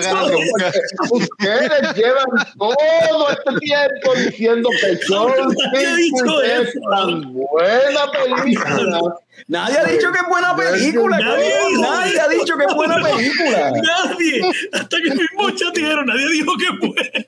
ganar 0.00 0.30
nunca. 0.30 0.72
Ustedes 1.10 1.94
llevan 1.96 2.26
todo 2.58 3.28
este 3.30 3.58
tiempo 3.60 4.14
diciendo 4.16 4.68
que 4.80 4.96
Short 5.06 5.52
Circuit 5.74 6.44
es 6.44 6.74
tan 6.90 7.32
buena 7.32 8.12
película. 8.12 9.00
Nadie 9.48 9.78
ha 9.78 9.84
dicho 9.84 10.12
que 10.12 10.18
es 10.18 10.28
buena 10.28 10.54
película, 10.56 11.18
Nadie. 11.18 11.52
Nadie 11.80 12.20
ha 12.20 12.28
dicho 12.28 12.56
que 12.56 12.64
es 12.64 12.74
buena 12.74 12.96
película. 13.02 13.70
Nadie, 13.70 14.42
hasta 14.72 14.96
que 14.96 15.10
mismo 15.10 15.50
chatearon, 15.56 16.06
nadie 16.06 16.26
dijo 16.32 16.52
que 16.58 16.86
fue. 16.86 17.26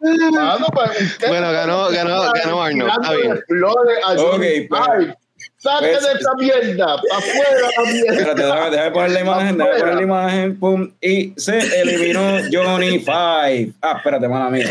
Mano, 0.00 0.66
pues, 0.72 0.90
ustedes 1.00 1.28
Bueno, 1.30 1.52
ganó- 1.52 1.88
ganó- 1.90 2.32
ganó 2.32 2.62
Arnold, 2.62 2.90
está 2.90 3.12
bien. 3.12 3.22
tirándole 3.22 3.42
flores 3.46 3.98
a 4.04 4.12
Ok, 4.12 4.18
Johnny 4.18 4.60
pero- 4.68 4.84
pues- 4.94 5.16
esa 5.60 6.34
mierda, 6.38 6.86
para 7.08 7.18
afuera 7.18 7.68
la 7.76 7.92
mierda. 7.92 8.12
Espérate, 8.12 8.42
déjame, 8.42 8.70
déjame 8.70 8.90
poner 8.92 9.10
la 9.10 9.20
imagen, 9.20 9.58
déjame 9.58 9.78
poner 9.80 9.94
la 9.96 10.02
imagen, 10.02 10.58
pum, 10.60 10.90
y 11.00 11.32
se 11.36 11.58
eliminó 11.80 12.38
Johnny 12.52 12.98
Five. 13.00 13.72
Ah, 13.82 13.94
espérate, 13.96 14.28
mala 14.28 14.50
mía. 14.50 14.68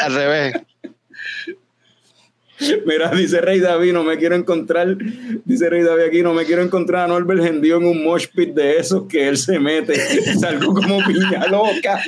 Al 0.00 0.14
revés. 0.14 0.54
Mira, 2.86 3.10
dice 3.10 3.40
Rey 3.40 3.60
David, 3.60 3.92
no 3.92 4.04
me 4.04 4.18
quiero 4.18 4.34
encontrar, 4.34 4.96
dice 5.44 5.70
Rey 5.70 5.82
David 5.82 6.04
aquí, 6.04 6.22
no 6.22 6.34
me 6.34 6.44
quiero 6.44 6.62
encontrar 6.62 7.04
a 7.04 7.08
Norbert 7.08 7.42
Gendio 7.42 7.78
en 7.78 7.86
un 7.86 8.04
mosh 8.04 8.26
pit 8.34 8.54
de 8.54 8.78
esos 8.78 9.06
que 9.08 9.28
él 9.28 9.36
se 9.36 9.58
mete. 9.58 9.94
Salgo 10.40 10.74
como 10.74 10.98
piña 11.04 11.46
loca. 11.48 12.02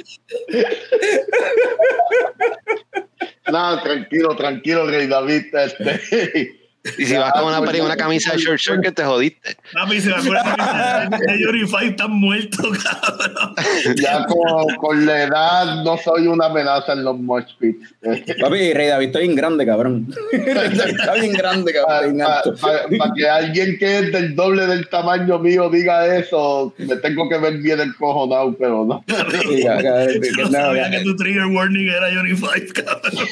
Nada, 3.50 3.82
tranquilo, 3.82 4.36
tranquilo, 4.36 4.86
Rey 4.86 5.06
David. 5.06 5.46
Este, 5.52 6.61
Y 6.98 7.06
si 7.06 7.14
vas 7.14 7.32
con 7.32 7.44
una, 7.44 7.60
una 7.60 7.96
camisa 7.96 8.32
de 8.32 8.38
short 8.38 8.58
short 8.58 8.82
que 8.82 8.90
te 8.90 9.04
jodiste. 9.04 9.56
Papi, 9.72 10.00
se 10.00 10.08
me 10.08 10.14
acuerda 10.16 11.08
que 11.10 11.44
Johnny 11.44 11.64
Five 11.66 11.86
está 11.90 12.08
muerto, 12.08 12.62
cabrón. 12.82 13.54
ya 13.96 14.24
con, 14.26 14.74
con 14.76 15.06
la 15.06 15.22
edad 15.22 15.84
no 15.84 15.96
soy 15.96 16.26
una 16.26 16.46
amenaza 16.46 16.94
en 16.94 17.04
los 17.04 17.18
mosh 17.18 17.44
pits. 17.58 17.94
Papi, 18.40 18.72
Rey 18.72 18.88
David 18.88 19.06
está 19.06 19.20
bien 19.20 19.34
grande, 19.36 19.64
cabrón. 19.64 20.12
está 20.32 21.14
bien 21.14 21.32
grande, 21.34 21.72
cabrón. 21.72 22.18
Para 22.60 23.12
que 23.16 23.28
alguien 23.28 23.78
que 23.78 23.98
es 24.00 24.12
del 24.12 24.34
doble 24.34 24.66
del 24.66 24.88
tamaño 24.88 25.38
mío 25.38 25.70
diga 25.70 26.16
eso, 26.16 26.74
me 26.78 26.96
tengo 26.96 27.28
que 27.28 27.38
ver 27.38 27.58
bien 27.58 27.78
el 27.80 27.94
cojonado, 27.96 28.56
pero 28.58 28.84
no. 28.84 29.04
Ya, 29.62 29.80
ya, 29.80 30.06
Yo 30.06 30.20
que- 30.20 30.30
no 30.42 30.44
no, 30.46 30.50
sabía 30.50 30.90
ya. 30.90 30.98
que 30.98 31.04
tu 31.04 31.14
trigger 31.16 31.46
warning 31.46 31.88
era 31.88 32.08
Five, 32.36 32.72
cabrón. 32.72 33.26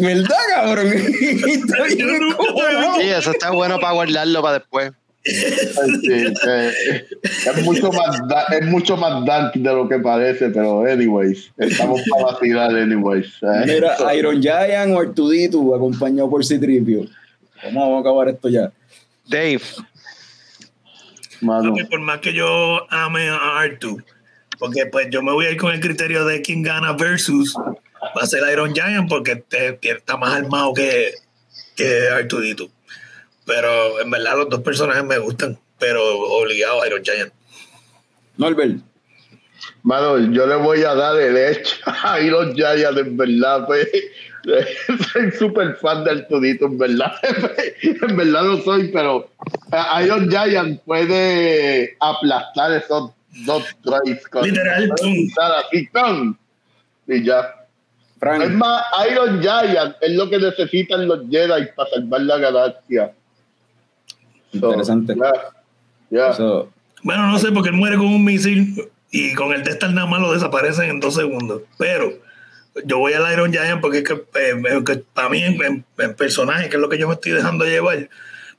¿Verdad, 0.00 0.36
cabrón? 0.54 0.86
Está 0.88 1.84
bien 1.84 2.18
Sí, 2.96 3.08
eso 3.08 3.30
está 3.32 3.50
bueno 3.50 3.78
para 3.78 3.92
guardarlo 3.94 4.42
para 4.42 4.58
después. 4.58 4.92
Sí, 5.22 5.32
eh, 6.48 7.04
es 7.46 7.62
mucho 7.62 7.92
más 7.92 8.26
da- 8.26 8.46
es 8.58 8.66
mucho 8.66 8.96
más 8.96 9.22
dark 9.26 9.52
de 9.52 9.72
lo 9.72 9.86
que 9.86 9.98
parece, 9.98 10.48
pero 10.48 10.82
anyways, 10.86 11.50
estamos 11.58 12.00
para 12.08 12.32
vacilar 12.32 12.74
anyways. 12.74 13.26
eh. 13.42 13.64
Mira, 13.66 13.96
Iron 14.16 14.40
Giant 14.40 14.92
o 14.94 14.98
Artudito 15.00 15.74
acompañado 15.74 16.30
por 16.30 16.42
Citripio. 16.44 17.04
¿Cómo 17.62 17.80
vamos 17.80 17.98
a 17.98 18.00
acabar 18.00 18.28
esto 18.30 18.48
ya? 18.48 18.72
Dave, 19.26 19.60
Mano. 21.42 21.74
Por 21.90 22.00
más 22.00 22.20
que 22.20 22.32
yo 22.34 22.86
ame 22.90 23.28
a 23.28 23.60
Artu, 23.60 23.98
porque 24.58 24.86
pues 24.86 25.08
yo 25.10 25.22
me 25.22 25.32
voy 25.32 25.46
a 25.46 25.50
ir 25.50 25.56
con 25.56 25.72
el 25.72 25.80
criterio 25.80 26.24
de 26.24 26.42
quién 26.42 26.62
gana 26.62 26.92
versus 26.92 27.54
va 27.56 28.22
a 28.22 28.26
ser 28.26 28.40
Iron 28.52 28.74
Giant 28.74 29.08
porque 29.08 29.36
te- 29.36 29.72
te- 29.74 29.90
está 29.92 30.16
más 30.16 30.34
armado 30.34 30.74
que, 30.74 31.12
que 31.76 32.08
Artudito. 32.14 32.68
Pero 33.50 34.00
en 34.00 34.10
verdad 34.10 34.36
los 34.36 34.48
dos 34.48 34.60
personajes 34.60 35.02
me 35.02 35.18
gustan, 35.18 35.58
pero 35.76 36.00
obligado 36.20 36.82
a 36.82 36.86
Iron 36.86 37.02
Giant. 37.02 37.32
Norbert. 38.36 38.76
Mano, 39.82 40.18
yo 40.32 40.46
le 40.46 40.54
voy 40.54 40.84
a 40.84 40.94
dar 40.94 41.18
el 41.20 41.36
edge 41.36 41.80
a 41.84 42.20
Iron 42.20 42.54
Giant, 42.54 42.96
en 42.96 43.16
verdad. 43.16 43.66
Pues, 43.66 43.88
soy 45.12 45.32
súper 45.32 45.74
fan 45.76 46.04
del 46.04 46.28
Tudito, 46.28 46.66
en 46.66 46.78
verdad. 46.78 47.12
en 47.82 48.16
verdad 48.16 48.44
lo 48.44 48.58
soy, 48.58 48.88
pero 48.92 49.28
Iron 50.04 50.30
Giant 50.30 50.80
puede 50.84 51.96
aplastar 51.98 52.72
esos 52.72 53.10
dos 53.46 53.64
drives. 53.82 54.28
con- 54.28 54.44
Literal, 54.44 54.92
tum, 54.96 56.36
y 57.08 57.24
ya. 57.24 57.56
Es 58.22 58.50
más, 58.50 58.84
Iron 59.10 59.40
Giant 59.42 59.96
es 60.00 60.12
lo 60.12 60.30
que 60.30 60.38
necesitan 60.38 61.08
los 61.08 61.28
Jedi 61.28 61.66
para 61.74 61.90
salvar 61.90 62.20
la 62.20 62.38
galaxia. 62.38 63.12
So, 64.52 64.56
Interesante. 64.70 65.14
Bueno, 67.02 67.26
no 67.28 67.38
sé, 67.38 67.52
porque 67.52 67.70
él 67.70 67.76
muere 67.76 67.96
con 67.96 68.06
un 68.06 68.24
misil 68.24 68.88
y 69.10 69.34
con 69.34 69.52
el 69.52 69.62
Testar 69.62 69.92
nada 69.92 70.06
más 70.06 70.20
lo 70.20 70.32
desaparecen 70.32 70.90
en 70.90 71.00
dos 71.00 71.14
segundos. 71.14 71.62
Pero 71.78 72.12
yo 72.84 72.98
voy 72.98 73.12
al 73.14 73.32
Iron 73.32 73.52
Giant 73.52 73.80
porque 73.80 73.98
es 73.98 74.04
que, 74.04 74.14
eh, 74.14 74.82
que 74.84 74.96
para 75.14 75.28
mí, 75.28 75.42
en, 75.42 75.62
en- 75.64 75.84
en 75.98 76.14
personaje, 76.14 76.68
que 76.68 76.76
es 76.76 76.80
lo 76.82 76.88
que 76.88 76.98
yo 76.98 77.08
me 77.08 77.14
estoy 77.14 77.32
dejando 77.32 77.64
llevar, 77.64 78.08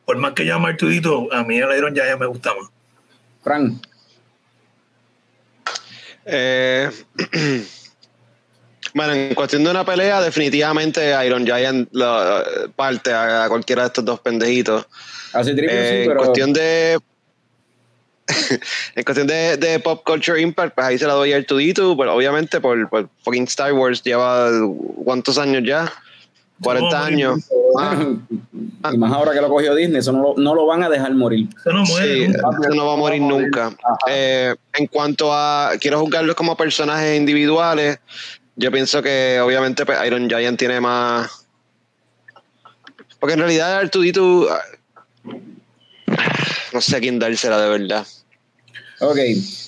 por 0.06 0.18
más 0.18 0.34
que 0.34 0.46
yo 0.46 0.56
ame 0.56 0.68
a 0.68 0.70
Artudito, 0.70 1.32
a 1.34 1.44
mí 1.44 1.58
el 1.58 1.78
Iron 1.78 1.94
Giant 1.94 2.20
me 2.20 2.26
gusta 2.26 2.52
más. 2.56 2.70
Frank. 3.44 3.74
eh, 6.26 6.90
bueno, 8.94 9.14
en 9.14 9.34
cuestión 9.36 9.64
de 9.64 9.72
una 9.72 9.86
pelea, 9.86 10.22
definitivamente 10.22 11.14
Iron 11.26 11.46
Giant 11.46 11.90
lo- 11.92 12.44
parte 12.76 13.14
a 13.14 13.46
cualquiera 13.50 13.84
de 13.84 13.88
estos 13.88 14.06
dos 14.06 14.20
pendejitos. 14.20 14.88
Eh, 15.34 16.04
sí, 16.04 16.10
en 16.10 16.18
cuestión 16.18 16.54
de 16.54 17.00
en 18.96 19.04
cuestión 19.04 19.28
de, 19.28 19.58
de 19.58 19.80
pop 19.80 20.04
culture 20.06 20.40
impact 20.42 20.76
pues 20.76 20.88
ahí 20.88 20.98
se 20.98 21.08
la 21.08 21.14
doy 21.14 21.34
a 21.34 21.38
Artudito 21.38 21.98
pero 21.98 22.16
obviamente 22.16 22.62
por, 22.62 22.90
por 22.90 23.10
fucking 23.24 23.44
Star 23.44 23.74
Wars 23.74 24.04
lleva 24.04 24.50
cuántos 25.04 25.38
años 25.38 25.64
ya 25.66 25.92
40 26.62 26.98
No, 26.98 27.04
años 27.04 27.40
y 28.94 28.98
más 28.98 29.12
ahora 29.12 29.34
que 29.34 29.42
lo 29.42 29.50
cogió 29.50 29.76
Disney, 29.76 30.00
eso 30.00 30.12
no 30.12 30.22
lo, 30.22 30.34
no 30.38 30.56
lo 30.56 30.66
van 30.66 30.84
a 30.84 30.90
dejar 30.90 31.14
morir. 31.14 31.48
Eso 31.58 31.72
no 31.72 31.84
muere. 31.84 32.16
Sí, 32.16 32.28
nunca. 32.28 32.50
eso 32.62 32.76
no 32.76 32.86
va 32.88 32.94
a 32.94 32.98
morir 32.98 33.22
nunca. 33.22 33.72
Eh, 34.08 34.56
en 34.74 34.88
cuanto 34.88 35.34
a 35.34 35.72
quiero 35.80 36.00
juzgarlos 36.00 36.36
como 36.36 36.56
personajes 36.58 37.18
individuales, 37.18 38.00
yo 38.56 38.72
pienso 38.72 39.02
que 39.02 39.40
obviamente 39.42 39.86
pues, 39.86 39.98
Iron 40.06 40.30
Giant 40.30 40.58
tiene 40.58 40.82
más. 40.82 41.48
Porque 43.20 43.34
en 43.34 43.40
realidad 43.40 43.78
Artudito 43.78 44.48
ah, 44.50 44.62
no 46.74 46.82
sé 46.82 46.98
a 46.98 47.00
quién 47.00 47.20
dársela 47.20 47.62
de 47.62 47.70
verdad. 47.70 48.06
Ok, 49.04 49.18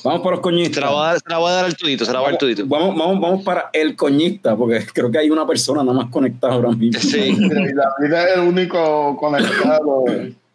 vamos 0.04 0.22
por 0.22 0.34
los 0.34 0.42
coñistas. 0.42 0.76
Se 0.76 0.82
la 0.82 0.90
voy 0.92 1.02
a 1.02 1.06
dar, 1.06 1.18
se 1.18 1.30
la 1.30 1.38
voy 1.40 1.50
a 1.50 1.54
dar 1.56 1.66
a 1.66 1.68
Artudito, 1.68 2.06
se 2.06 2.14
la 2.14 2.20
voy 2.20 2.26
a 2.26 2.28
dar 2.28 2.34
a 2.34 2.36
Artudito. 2.36 2.68
Vamos, 2.68 2.96
vamos, 2.96 3.20
vamos 3.20 3.44
para 3.44 3.72
el 3.74 3.96
coñista, 3.96 4.56
porque 4.56 4.86
creo 4.94 5.10
que 5.10 5.18
hay 5.18 5.32
una 5.32 5.48
persona 5.48 5.84
nada 5.84 5.98
más 5.98 6.12
conectada 6.12 6.54
ahora 6.54 6.70
mismo. 6.70 7.02
Sí. 7.02 7.32
Rey 7.32 7.74
David 7.74 8.14
es 8.14 8.36
el 8.36 8.42
único 8.42 9.18
conectado. 9.18 10.06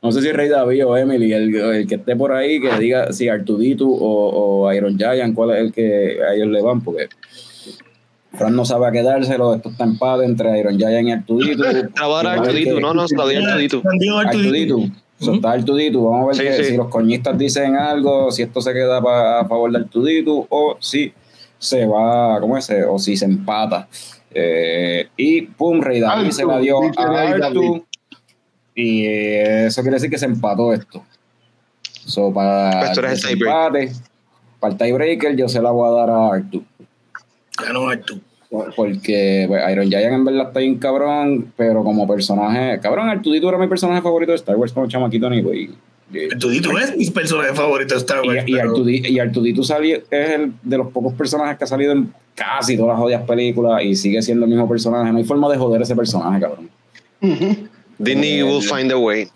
No 0.00 0.12
sé 0.12 0.22
si 0.22 0.30
Rey 0.30 0.48
David 0.48 0.86
o 0.86 0.96
Emily, 0.96 1.32
el, 1.32 1.52
el 1.56 1.88
que 1.88 1.96
esté 1.96 2.14
por 2.14 2.30
ahí, 2.30 2.60
que 2.60 2.70
diga 2.78 3.12
si 3.12 3.28
Artudito 3.28 3.84
o, 3.84 4.62
o 4.62 4.72
Iron 4.72 4.96
Giant, 4.96 5.34
cuál 5.34 5.50
es 5.50 5.58
el 5.58 5.72
que 5.72 6.20
a 6.22 6.34
ellos 6.34 6.46
le 6.46 6.62
van, 6.62 6.80
porque 6.80 7.08
Fran 8.38 8.54
no 8.56 8.64
sabe 8.64 8.86
a 8.86 8.92
quedárselo, 8.92 9.54
esto 9.54 9.70
está 9.70 9.84
empate 9.84 10.24
entre 10.24 10.58
Iron 10.60 10.78
Giant 10.78 11.08
y 11.08 11.12
Artudito. 11.12 11.64
Se 11.64 11.82
la 11.82 12.06
voy 12.06 12.20
a 12.20 12.22
dar 12.22 12.26
a 12.26 12.32
Artudito, 12.40 12.80
no, 12.80 12.94
no, 12.94 13.08
se 13.08 13.16
la 13.16 13.24
doy 13.24 13.34
a 13.36 13.38
Artudito. 13.40 13.82
Artudito. 14.18 14.78
Está 15.20 15.50
Artudito. 15.52 16.02
Vamos 16.04 16.24
a 16.24 16.26
ver 16.28 16.36
Sí, 16.36 16.42
que 16.58 16.64
sí. 16.64 16.70
si 16.70 16.76
los 16.76 16.88
coñistas 16.88 17.36
dicen 17.36 17.74
algo, 17.76 18.30
si 18.30 18.42
esto 18.42 18.60
se 18.60 18.72
queda 18.72 19.02
pa- 19.02 19.40
a 19.40 19.44
favor 19.48 19.72
de 19.72 19.78
Artudito 19.78 20.46
o 20.48 20.76
si 20.80 21.12
se 21.58 21.84
va, 21.86 22.38
¿cómo 22.40 22.56
es? 22.56 22.70
O 22.88 22.98
si 23.00 23.16
se 23.16 23.24
empata. 23.24 23.88
Eh, 24.32 25.08
y 25.16 25.42
pum, 25.42 25.80
Rey 25.80 25.98
David 26.00 26.22
Artu, 26.26 26.32
se 26.32 26.44
la 26.44 26.58
dio 26.58 26.78
a 26.96 27.20
Artu. 27.22 27.84
Y 28.76 29.04
eh, 29.06 29.66
eso 29.66 29.82
quiere 29.82 29.96
decir 29.96 30.08
que 30.10 30.18
se 30.18 30.26
empató 30.26 30.72
esto. 30.72 31.02
So, 32.06 32.32
para 32.32 32.92
Pues 32.94 33.24
el 33.24 33.32
empate, 33.42 33.92
para 34.60 34.72
el 34.72 34.78
tiebreaker, 34.78 35.34
yo 35.36 35.48
se 35.48 35.60
la 35.60 35.70
voy 35.72 35.88
a 35.90 36.00
dar 36.00 36.10
a 36.10 36.28
Artu. 36.34 36.62
Ganó 37.60 37.88
Artu. 37.88 38.20
Porque 38.50 39.44
pues, 39.46 39.62
Iron 39.72 39.88
Giant 39.88 40.14
en 40.14 40.24
verdad 40.24 40.48
está 40.48 40.60
bien 40.60 40.76
cabrón, 40.78 41.52
pero 41.56 41.84
como 41.84 42.06
personaje, 42.08 42.78
cabrón, 42.80 43.08
Artudito 43.08 43.48
era 43.48 43.58
mi 43.58 43.66
personaje 43.66 44.00
favorito 44.00 44.32
de 44.32 44.36
Star 44.36 44.56
Wars 44.56 44.72
como 44.72 44.88
chamaquito 44.88 45.28
ni 45.28 45.42
güey. 45.42 45.70
Y, 46.10 46.32
Artudito 46.32 46.76
es 46.78 46.96
mi 46.96 47.10
personaje 47.10 47.52
favorito 47.52 47.94
de 47.94 47.98
Star 48.00 48.22
Wars. 48.26 48.44
y, 48.46 48.52
pero- 48.54 48.88
y 48.88 49.18
Artudito 49.18 49.62
salió, 49.62 49.98
es 50.10 50.30
el 50.30 50.52
de 50.62 50.78
los 50.78 50.88
pocos 50.90 51.12
personajes 51.12 51.58
que 51.58 51.64
ha 51.64 51.66
salido 51.66 51.92
en 51.92 52.10
casi 52.34 52.76
todas 52.76 52.92
las 52.94 53.00
jodidas 53.00 53.22
películas 53.24 53.82
y 53.84 53.94
sigue 53.94 54.22
siendo 54.22 54.46
el 54.46 54.50
mismo 54.50 54.66
personaje. 54.66 55.12
No 55.12 55.18
hay 55.18 55.24
forma 55.24 55.50
de 55.50 55.58
joder 55.58 55.82
ese 55.82 55.94
personaje, 55.94 56.40
cabrón. 56.40 56.70
Disney 57.98 58.42
will 58.42 58.62
find 58.62 58.90
a 58.92 58.96
way. 58.96 59.28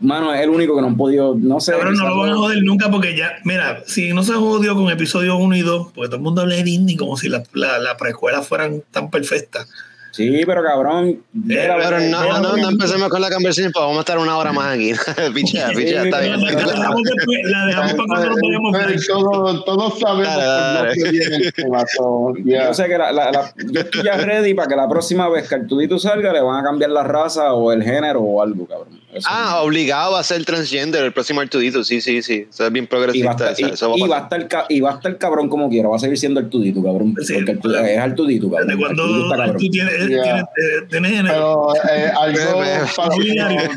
Mano, 0.00 0.32
es 0.34 0.40
el 0.40 0.50
único 0.50 0.74
que 0.74 0.80
no 0.82 0.88
han 0.88 0.96
podido, 0.96 1.34
no 1.38 1.60
sé. 1.60 1.72
Cabrón, 1.72 1.94
no 1.96 2.08
lo 2.08 2.18
van 2.18 2.30
a 2.30 2.36
joder 2.36 2.62
nunca 2.62 2.90
porque 2.90 3.16
ya, 3.16 3.32
mira, 3.44 3.82
si 3.86 4.12
no 4.12 4.22
se 4.22 4.34
jodió 4.34 4.74
con 4.74 4.90
episodio 4.90 5.36
1 5.36 5.56
y 5.56 5.62
2, 5.62 5.92
porque 5.94 6.08
todo 6.08 6.16
el 6.16 6.22
mundo 6.22 6.42
habla 6.42 6.56
de 6.56 6.64
Disney 6.64 6.96
como 6.96 7.16
si 7.16 7.28
las 7.28 7.48
la, 7.52 7.78
la 7.78 7.96
precuelas 7.96 8.46
fueran 8.46 8.82
tan 8.90 9.10
perfectas. 9.10 9.68
Sí, 10.12 10.42
pero 10.44 10.60
cabrón. 10.64 11.22
mira, 11.32 11.76
Pero 11.78 12.00
no, 12.00 12.40
no, 12.40 12.56
no, 12.56 12.68
empecemos 12.70 13.08
con 13.10 13.20
la 13.20 13.30
conversación, 13.30 13.70
pues 13.72 13.80
vamos 13.80 13.98
a 13.98 14.00
estar 14.00 14.18
una 14.18 14.36
hora 14.36 14.52
más 14.52 14.74
aquí. 14.74 14.90
picha, 15.34 15.68
picha, 15.68 16.02
está 16.02 16.18
bien. 16.20 16.40
La 16.42 16.50
dejamos, 16.50 17.02
después- 17.04 17.38
la 17.44 17.66
dejamos 17.66 17.92
para 17.94 18.06
cuando 18.06 18.28
nos 18.28 18.72
vayamos. 18.72 19.06
Todos, 19.06 19.64
todos 19.64 19.98
sabemos 20.00 20.26
Dale, 20.34 20.42
dale. 20.44 20.78
por 20.88 20.98
lo 20.98 21.04
que 21.04 21.10
viene 21.12 21.36
el 21.36 21.52
tema, 21.52 21.84
so, 21.96 22.34
yeah. 22.44 22.66
Yo 22.66 22.74
sé 22.74 22.88
que 22.88 22.98
la, 22.98 23.12
la- 23.12 23.30
la- 23.30 23.54
yo 23.70 23.80
estoy 23.82 24.02
ya 24.02 24.16
ready 24.16 24.52
para 24.52 24.66
que 24.66 24.74
la 24.76 24.88
próxima 24.88 25.28
vez 25.28 25.48
que 25.48 25.54
Artudito 25.54 25.96
salga 26.00 26.32
le 26.32 26.40
van 26.40 26.58
a 26.58 26.64
cambiar 26.64 26.90
la 26.90 27.04
raza 27.04 27.52
o 27.54 27.70
el 27.70 27.84
género 27.84 28.20
o 28.20 28.42
algo, 28.42 28.66
cabrón. 28.66 29.00
Eso- 29.12 29.28
Ah, 29.30 29.60
obligado 29.62 30.16
a 30.16 30.22
ser 30.22 30.44
transgender 30.44 31.04
el 31.04 31.12
próximo 31.12 31.40
Artudito, 31.40 31.82
sí, 31.82 32.00
sí, 32.00 32.22
sí. 32.22 32.46
Eso 32.48 32.66
es 32.66 32.72
bien 32.72 32.84
y 32.84 32.86
va, 32.86 33.32
a 33.32 33.36
progresista. 33.36 33.50
estar, 33.50 33.90
y, 33.96 34.02
va 34.08 34.18
a 34.18 34.20
estar 34.20 34.66
y 34.68 34.80
va 34.80 34.90
a 34.90 34.94
estar 34.94 35.18
cabrón 35.18 35.48
como 35.48 35.68
quiera, 35.68 35.88
va 35.88 35.96
a 35.96 35.98
seguir 35.98 36.18
siendo 36.18 36.38
Artudito, 36.40 36.82
cabrón. 36.82 37.14
Sí, 37.22 37.34
porque 37.44 37.58
es 37.92 37.98
Artudito, 37.98 38.50
cabrón. 38.50 38.70
Artudito 38.70 38.78
cuando 38.78 39.22
está 39.24 39.36
cabrón. 39.36 39.56
tú 39.56 39.68
tienes, 39.70 40.08
Yeah. 40.08 40.48
tienes. 40.88 41.22
Pero 41.22 41.74
eh, 41.90 42.10
algo 42.20 42.62
para, 42.94 43.14
eh, 43.16 43.68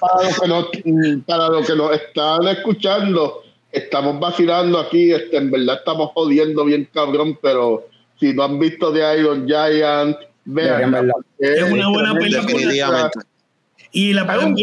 para, 0.00 0.46
los 0.48 0.70
que 0.70 0.82
nos, 0.84 1.22
para 1.26 1.48
los 1.48 1.66
que 1.66 1.74
nos 1.74 1.92
están 1.94 2.46
escuchando, 2.48 3.42
estamos 3.72 4.20
vacilando 4.20 4.78
aquí, 4.78 5.12
este, 5.12 5.36
en 5.38 5.50
verdad 5.50 5.76
estamos 5.78 6.10
jodiendo 6.14 6.64
bien 6.64 6.88
cabrón, 6.92 7.38
pero 7.42 7.86
si 8.18 8.32
no 8.32 8.44
han 8.44 8.58
visto 8.58 8.90
de 8.92 9.18
Iron 9.20 9.46
Giant, 9.46 10.16
vean. 10.44 10.94
Es 11.38 11.62
una 11.62 11.88
buena 11.88 12.14
película. 12.14 13.10
Y 13.96 14.12
la 14.12 14.22
Es 14.22 14.26
pueden 14.26 14.48
un, 14.50 14.56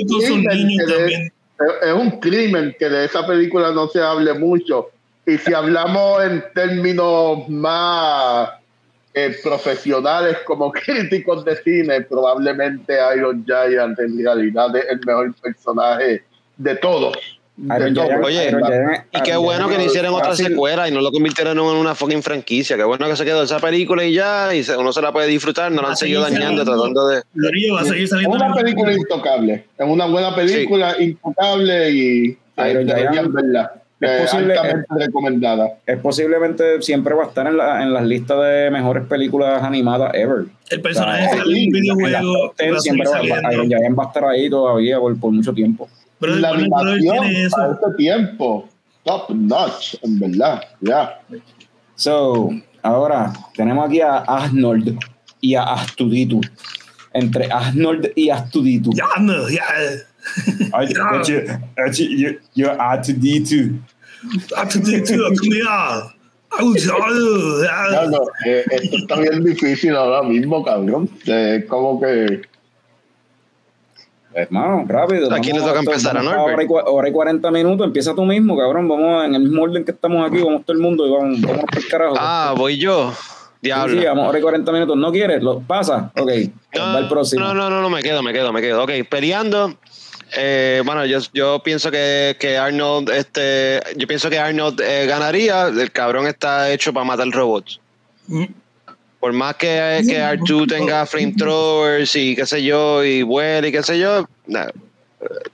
también. 0.94 1.22
es- 1.24 1.88
es 1.88 1.94
un 1.94 2.20
crimen 2.20 2.76
que 2.78 2.90
de 2.90 3.06
esa 3.06 3.26
película 3.26 3.72
no 3.72 3.88
se 3.88 4.02
hable 4.02 4.34
mucho. 4.34 4.90
Y 5.26 5.38
si 5.38 5.54
hablamos 5.54 6.24
en 6.24 6.44
términos 6.54 7.48
más 7.50 8.50
eh, 9.14 9.36
profesionales 9.44 10.38
como 10.46 10.72
críticos 10.74 11.46
de 11.46 11.56
cine, 11.64 12.02
probablemente 12.02 12.98
Iron 13.16 13.46
Giant 13.46 13.98
en 14.00 14.18
realidad 14.18 14.76
es 14.76 14.86
el 14.90 15.00
mejor 15.06 15.34
personaje 15.36 16.24
de 16.58 16.76
todos. 16.78 17.40
Iron 17.56 17.80
De 17.80 17.92
todos. 17.94 18.10
Giant- 18.10 18.26
Oye, 18.26 18.48
Iron 18.48 18.62
Giant- 18.64 19.04
Y 19.14 19.22
qué 19.22 19.36
bueno 19.36 19.66
que 19.68 19.74
Giant 19.76 19.82
le 19.82 19.86
hicieron 19.86 20.14
otra 20.16 20.36
secuela 20.36 20.88
y 20.88 20.92
no 20.92 21.02
lo 21.02 21.12
convirtieron 21.12 21.58
en 21.58 21.64
una 21.64 21.94
fucking 21.94 22.24
franquicia. 22.24 22.76
Qué 22.78 22.84
bueno 22.84 23.08
que 23.08 23.16
se 23.16 23.26
quedó 23.26 23.44
esa 23.44 23.60
película 23.60 24.04
y 24.04 24.14
ya, 24.14 24.54
y 24.56 24.64
uno 24.78 24.92
se 24.92 25.02
la 25.02 25.12
puede 25.12 25.28
disfrutar, 25.28 25.72
no 25.72 25.82
la 25.84 25.90
han 25.90 25.98
seguido 25.98 26.22
dañando, 26.22 26.64
tratando 26.66 27.08
de. 27.10 27.22
Lorillo 27.36 27.76
va 27.76 27.82
a 27.82 27.86
seguir 27.86 28.04
Es 28.06 28.10
saliendo. 28.10 28.36
una 28.38 28.54
película 28.56 28.94
intocable, 28.94 29.54
es 29.78 29.86
una 29.88 30.06
buena 30.08 30.34
película, 30.36 30.96
intocable 31.00 31.92
y 31.92 32.38
eh, 32.58 32.72
Iron 32.72 32.88
Giant. 32.88 33.36
Es 34.02 34.10
Eh, 34.10 34.18
posible- 34.24 34.54
altamente 34.58 34.88
recomendada. 35.06 35.78
Es 35.86 35.98
posiblemente 36.00 36.82
siempre 36.82 37.14
va 37.14 37.24
a 37.24 37.28
estar 37.28 37.48
en, 37.48 37.56
la, 37.56 37.82
en 37.84 37.94
las 37.94 38.04
listas 38.04 38.38
de 38.44 38.70
mejores 38.70 39.06
películas 39.06 39.64
animadas 39.64 40.12
ever. 40.14 40.46
El 40.70 40.82
personaje 40.82 41.28
O 41.28 41.30
sea, 41.30 41.38
sale 41.38 41.42
en 41.44 41.48
un 41.48 41.54
sí, 41.54 41.62
En 41.62 41.72
las 42.12 42.22
videojuego. 42.22 42.34
top 42.50 42.58
10 42.58 42.74
va 42.74 42.78
a 42.78 42.80
seguir 42.80 42.82
siempre 42.82 43.08
va, 43.08 43.16
saliendo. 43.18 43.52
Iron 43.54 43.68
Giant 43.68 43.98
va 44.00 44.04
a 44.04 44.08
estar 44.08 44.26
ahí 44.26 44.50
todavía 44.50 45.00
por, 45.00 45.18
por 45.20 45.32
mucho 45.32 45.54
tiempo. 45.54 45.88
Pero 46.24 46.36
la 46.38 46.52
Warner 46.52 46.70
Brothers 46.70 47.02
tiene 47.02 47.18
animación 47.18 47.46
eso. 47.46 47.58
a 47.58 47.72
este 47.74 47.98
tiempo, 47.98 48.70
top 49.04 49.30
notch, 49.32 49.96
en 50.02 50.20
verdad. 50.20 50.62
Ya. 50.80 51.20
So, 51.96 52.50
ahora 52.82 53.34
tenemos 53.56 53.88
aquí 53.88 54.00
a 54.00 54.20
Arnold 54.20 54.98
y 55.42 55.56
a 55.56 55.64
Astuditu. 55.64 56.40
Entre 57.12 57.52
Arnold 57.52 58.12
y 58.16 58.30
Astuditu. 58.30 58.92
Ya, 58.94 59.06
no, 59.20 59.50
ya. 59.50 59.66
Yo, 62.56 62.72
Astuditu. 62.82 63.80
Au, 66.60 66.76
ya. 66.76 66.94
Ya, 67.92 68.06
no, 68.10 68.20
eh, 68.46 68.64
esto 68.70 68.98
está 68.98 69.20
bien 69.20 69.44
difícil 69.44 69.96
ahora 69.96 70.24
mismo, 70.24 70.64
cabrón. 70.64 71.10
Eh, 71.26 71.66
como 71.68 72.00
que 72.00 72.42
Hermano, 74.36 74.86
rápido. 74.88 75.32
¿A 75.34 75.40
quién 75.40 75.56
le 75.58 75.62
toca 75.62 75.80
empezar? 75.80 76.18
¿A? 76.18 76.44
Hora 76.44 76.64
y, 76.64 76.68
hora 76.70 77.10
y 77.10 77.12
40 77.12 77.52
minutos, 77.52 77.86
empieza 77.86 78.16
tú 78.16 78.24
mismo, 78.26 78.58
cabrón. 78.58 78.88
Vamos 78.88 79.26
en 79.26 79.36
el 79.36 79.42
mismo 79.44 79.62
orden 79.64 79.86
que 79.86 79.92
estamos 79.92 80.26
aquí, 80.28 80.42
vamos 80.42 80.66
todo 80.66 80.76
el 80.76 80.82
mundo 80.82 81.06
y 81.08 81.12
vamos, 81.12 81.42
vamos 81.42 81.66
por 81.66 81.78
el 81.78 81.88
carajo. 81.88 82.16
Ah, 82.18 82.54
voy 82.58 82.78
yo. 82.78 83.12
Sí, 83.12 83.70
Diablo. 83.70 84.00
sí, 84.02 84.06
vamos 84.06 84.28
hora 84.28 84.40
y 84.40 84.42
40 84.42 84.72
minutos. 84.72 84.98
¿No 84.98 85.12
quieres? 85.12 85.42
¿Lo 85.44 85.60
pasa? 85.62 86.12
Ok, 86.18 86.30
va 86.78 87.00
el 87.00 87.08
próximo. 87.08 87.46
No, 87.46 87.54
no, 87.54 87.70
no, 87.70 87.82
no, 87.82 87.90
me 87.90 88.02
quedo, 88.02 88.22
me 88.24 88.34
quedo, 88.34 88.52
me 88.52 88.62
quedo. 88.62 88.84
Ok, 88.84 88.92
peleando. 89.10 89.76
eh, 90.36 90.82
bueno, 90.86 91.06
yo, 91.06 91.20
yo 91.34 91.62
pienso 91.64 91.90
que, 91.92 92.36
que 92.40 92.58
Arnold, 92.58 93.10
este, 93.12 93.80
yo 93.96 94.08
pienso 94.08 94.30
que 94.30 94.40
Arnold 94.40 94.82
eh, 94.82 95.06
ganaría. 95.06 95.68
El 95.68 95.92
cabrón 95.92 96.28
está 96.28 96.72
hecho 96.72 96.92
para 96.92 97.06
matar 97.06 97.28
robots. 97.30 97.80
Mm. 98.28 98.46
Por 99.24 99.32
más 99.32 99.56
que, 99.56 100.02
que 100.06 100.20
R2 100.22 100.68
tenga 100.68 101.06
flamethrowers 101.06 102.14
y 102.18 102.36
qué 102.36 102.46
sé 102.46 102.62
yo, 102.62 103.06
y 103.06 103.22
vuela 103.24 103.66
y 103.66 103.72
qué 103.72 103.82
sé 103.82 103.98
yo, 103.98 104.28
nah, 104.48 104.68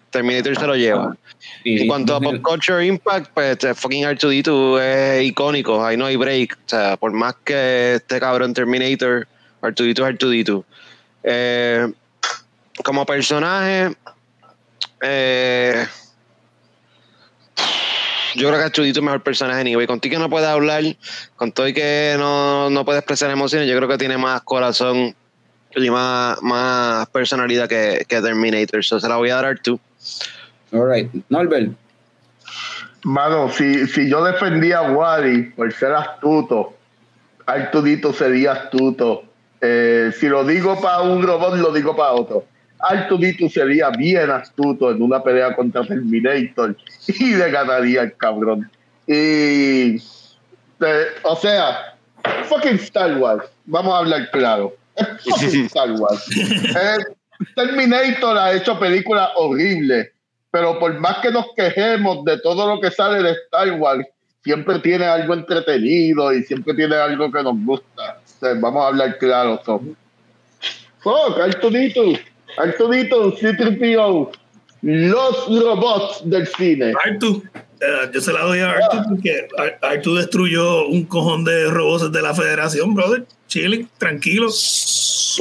Terminator 0.09 0.57
se 0.57 0.65
lo 0.65 0.75
lleva. 0.75 1.15
Y- 1.63 1.81
En 1.83 1.87
cuanto 1.87 2.15
a 2.15 2.19
Pop 2.19 2.41
Culture 2.41 2.83
Impact, 2.83 3.29
pues 3.31 3.63
eh, 3.63 3.75
fucking 3.75 4.05
R2D2 4.05 4.81
es 4.81 5.23
icónico, 5.27 5.85
ahí 5.85 5.95
no 5.97 6.07
hay 6.07 6.15
break. 6.15 6.53
O 6.65 6.67
sea, 6.67 6.97
por 6.97 7.11
más 7.11 7.35
que 7.45 7.93
este 7.97 8.19
cabrón 8.19 8.55
Terminator, 8.55 9.27
R2D2 9.61 9.99
es 10.09 10.15
R2D2. 10.17 10.63
Eh, 11.25 11.91
como 12.83 13.05
personaje, 13.05 13.95
eh, 15.03 15.85
yo 18.35 18.49
creo 18.49 18.59
que 18.59 18.65
R2D2 18.71 18.89
es 18.89 18.97
el 18.97 19.03
mejor 19.03 19.21
personaje 19.21 19.61
anyway. 19.61 19.87
Contigo 19.87 20.13
que 20.15 20.19
no 20.19 20.29
puede 20.29 20.47
hablar, 20.47 20.83
con 21.35 21.51
todo 21.51 21.67
y 21.67 21.73
que 21.73 22.15
no, 22.17 22.69
no 22.69 22.85
puede 22.85 22.99
expresar 22.99 23.29
emociones, 23.31 23.69
yo 23.69 23.75
creo 23.77 23.87
que 23.87 23.97
tiene 23.97 24.17
más 24.17 24.41
corazón 24.41 25.15
y 25.75 25.89
más, 25.89 26.41
más 26.41 27.07
personalidad 27.09 27.67
que, 27.67 28.05
que 28.07 28.21
Terminator. 28.21 28.83
So, 28.83 28.99
se 28.99 29.07
la 29.07 29.17
voy 29.17 29.29
a 29.29 29.35
dar 29.35 29.45
a 29.45 29.51
R2. 29.51 29.79
All 30.71 30.87
right. 30.87 31.09
Norbert. 31.29 31.71
Mano, 33.03 33.49
si, 33.49 33.87
si 33.87 34.09
yo 34.09 34.23
defendía 34.23 34.79
a 34.79 34.91
Wally 34.91 35.51
por 35.51 35.71
ser 35.73 35.93
astuto, 35.93 36.75
Artudito 37.45 38.13
sería 38.13 38.51
astuto. 38.51 39.23
Eh, 39.61 40.11
si 40.17 40.27
lo 40.27 40.43
digo 40.43 40.79
para 40.79 41.01
un 41.01 41.23
robot, 41.23 41.55
lo 41.55 41.71
digo 41.71 41.95
para 41.95 42.11
otro. 42.11 42.45
Artudito 42.79 43.49
sería 43.49 43.89
bien 43.89 44.29
astuto 44.29 44.91
en 44.91 45.01
una 45.01 45.21
pelea 45.21 45.55
contra 45.55 45.83
Terminator 45.83 46.75
y 47.07 47.35
le 47.35 47.51
ganaría 47.51 48.03
el 48.03 48.15
cabrón. 48.15 48.69
Y, 49.07 49.95
eh, 49.95 51.05
o 51.23 51.35
sea, 51.35 51.95
fucking 52.45 52.75
Star 52.75 53.17
Wars. 53.17 53.45
Vamos 53.65 53.93
a 53.93 53.97
hablar 53.99 54.31
claro. 54.31 54.75
Es 54.95 55.07
fucking 55.23 55.65
Star 55.65 55.91
Wars. 55.91 56.25
Eh, 56.37 57.03
Terminator 57.55 58.37
ha 58.37 58.53
hecho 58.53 58.79
películas 58.79 59.29
horribles 59.35 60.09
pero 60.51 60.79
por 60.79 60.97
más 60.99 61.17
que 61.19 61.31
nos 61.31 61.45
quejemos 61.55 62.23
de 62.25 62.39
todo 62.39 62.67
lo 62.67 62.81
que 62.81 62.91
sale 62.91 63.21
de 63.21 63.31
Star 63.31 63.71
Wars, 63.73 64.05
siempre 64.43 64.79
tiene 64.79 65.05
algo 65.05 65.33
entretenido 65.33 66.33
y 66.33 66.43
siempre 66.43 66.73
tiene 66.73 66.95
algo 66.95 67.31
que 67.31 67.43
nos 67.43 67.55
gusta. 67.63 68.19
O 68.23 68.39
sea, 68.39 68.53
vamos 68.55 68.83
a 68.83 68.87
hablar 68.87 69.17
claro. 69.19 69.61
So. 69.63 69.81
Fuck, 70.99 71.39
Artudito, 71.39 72.03
Artudito, 72.57 73.31
C-3PO, 73.37 74.29
los 74.81 75.63
robots 75.63 76.21
del 76.29 76.47
cine. 76.47 76.93
Artu, 77.05 77.43
eh, 77.81 78.09
yo 78.13 78.21
se 78.21 78.33
la 78.33 78.41
doy 78.43 78.59
a 78.59 78.71
Artu 78.71 78.97
porque 79.09 79.47
Ar- 79.57 79.77
Artu 79.81 80.15
destruyó 80.15 80.87
un 80.87 81.03
cojón 81.05 81.43
de 81.43 81.65
robots 81.69 82.11
de 82.11 82.21
la 82.21 82.33
federación, 82.33 82.93
brother. 82.95 83.25
Chilling, 83.47 83.87
tranquilo. 83.97 84.47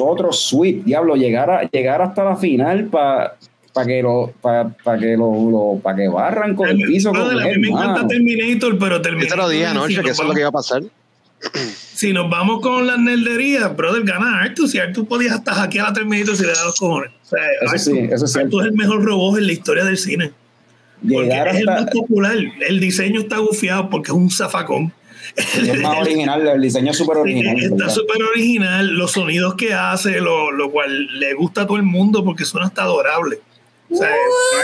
Otro 0.00 0.32
sweep, 0.32 0.84
diablo, 0.84 1.14
llegar, 1.16 1.50
a, 1.50 1.62
llegar 1.70 2.00
hasta 2.02 2.24
la 2.24 2.36
final 2.36 2.86
para 2.86 3.36
que 3.86 4.02
lo 4.02 4.32
para 4.40 4.72
que 4.98 5.16
lo, 5.16 5.30
lo- 5.50 5.80
pa' 5.82 5.94
que 5.94 6.08
barran 6.08 6.54
con 6.56 6.68
el 6.68 6.78
piso 6.78 7.10
con 7.10 7.20
a 7.20 7.44
mí 7.44 7.50
él, 7.50 7.60
me 7.60 7.68
encanta 7.68 7.92
mano. 7.94 8.08
Terminator, 8.08 8.78
pero 8.78 9.00
Terminator. 9.02 9.36
te 9.36 9.42
lo 9.42 9.48
dije 9.48 9.66
anoche, 9.66 10.02
que 10.02 10.10
eso 10.10 10.22
es 10.22 10.28
lo 10.28 10.34
que 10.34 10.40
iba 10.40 10.48
a 10.48 10.52
pasar. 10.52 10.82
Si 11.94 12.12
nos 12.12 12.30
vamos 12.30 12.60
con 12.60 12.86
las 12.86 12.98
nerderías, 12.98 13.76
brother, 13.76 14.02
gana 14.04 14.42
Artu. 14.42 14.66
Si 14.68 14.78
Artu 14.78 15.06
podías 15.06 15.34
hasta 15.34 15.54
hackear 15.54 15.88
a 15.88 15.92
Terminator 15.92 16.36
si 16.36 16.44
le 16.44 16.52
da 16.52 16.64
los 16.64 16.76
cojones. 16.76 17.10
O 17.24 17.28
sea, 17.28 17.40
Eso 17.74 17.90
sí, 17.90 17.98
eso 18.10 18.24
es 18.24 18.36
el 18.36 18.72
mejor 18.72 19.04
robot 19.04 19.38
en 19.38 19.46
la 19.46 19.52
historia 19.52 19.84
del 19.84 19.98
cine. 19.98 20.32
Porque 21.02 21.28
es 21.28 21.56
el 21.56 21.66
más 21.66 21.86
popular. 21.86 22.36
El 22.66 22.80
diseño 22.80 23.20
está 23.20 23.38
bufiado 23.40 23.90
porque 23.90 24.10
es 24.10 24.16
un 24.16 24.30
zafacón. 24.30 24.92
es 25.36 25.80
más 25.80 25.98
original, 26.00 26.46
el 26.46 26.60
diseño 26.60 26.90
es 26.90 26.96
súper 26.96 27.18
original. 27.18 27.56
Está 27.58 27.90
súper 27.90 28.22
original, 28.22 28.86
los 28.94 29.12
sonidos 29.12 29.54
que 29.54 29.74
hace, 29.74 30.20
lo, 30.20 30.50
lo 30.50 30.70
cual 30.70 31.18
le 31.18 31.34
gusta 31.34 31.62
a 31.62 31.66
todo 31.66 31.76
el 31.76 31.84
mundo 31.84 32.24
porque 32.24 32.44
suena 32.44 32.66
hasta 32.66 32.82
adorable. 32.82 33.40
O 33.90 33.96
sea, 33.96 34.08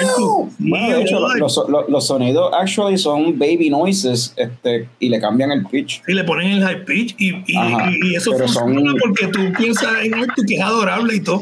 Artu, 0.01 0.51
Bueno, 0.59 0.97
de 0.97 1.03
hecho, 1.03 1.19
los, 1.39 1.65
los- 1.69 1.89
los 1.89 2.07
sonidos 2.07 2.51
actually 2.53 2.99
son 2.99 3.39
baby 3.39 3.71
noises 3.71 4.35
este, 4.37 4.89
y 4.99 5.09
le 5.09 5.19
cambian 5.21 5.51
el 5.51 5.65
pitch. 5.67 6.03
y 6.07 6.13
le 6.13 6.25
ponen 6.25 6.53
el 6.53 6.63
high 6.63 6.85
pitch 6.85 7.15
y, 7.19 7.43
y, 7.47 7.57
Ajá, 7.57 7.91
y- 7.91 8.13
y 8.13 8.15
eso 8.17 8.33
pero 8.33 8.45
funciona 8.49 8.91
son- 8.91 8.99
porque 9.01 9.27
tú 9.29 9.41
piensas 9.57 9.91
en 10.03 10.15
Artu 10.15 10.43
que 10.47 10.57
es 10.57 10.61
adorable 10.63 11.15
y 11.17 11.21
todo. 11.21 11.41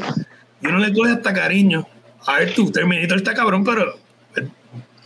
Y 0.63 0.67
uno 0.69 0.79
le 0.79 0.93
coge 0.93 1.11
hasta 1.13 1.33
cariño. 1.35 1.85
Artu, 2.25 2.71
Terminator 2.71 3.17
está 3.19 3.35
cabrón, 3.35 3.65
pero 3.65 3.95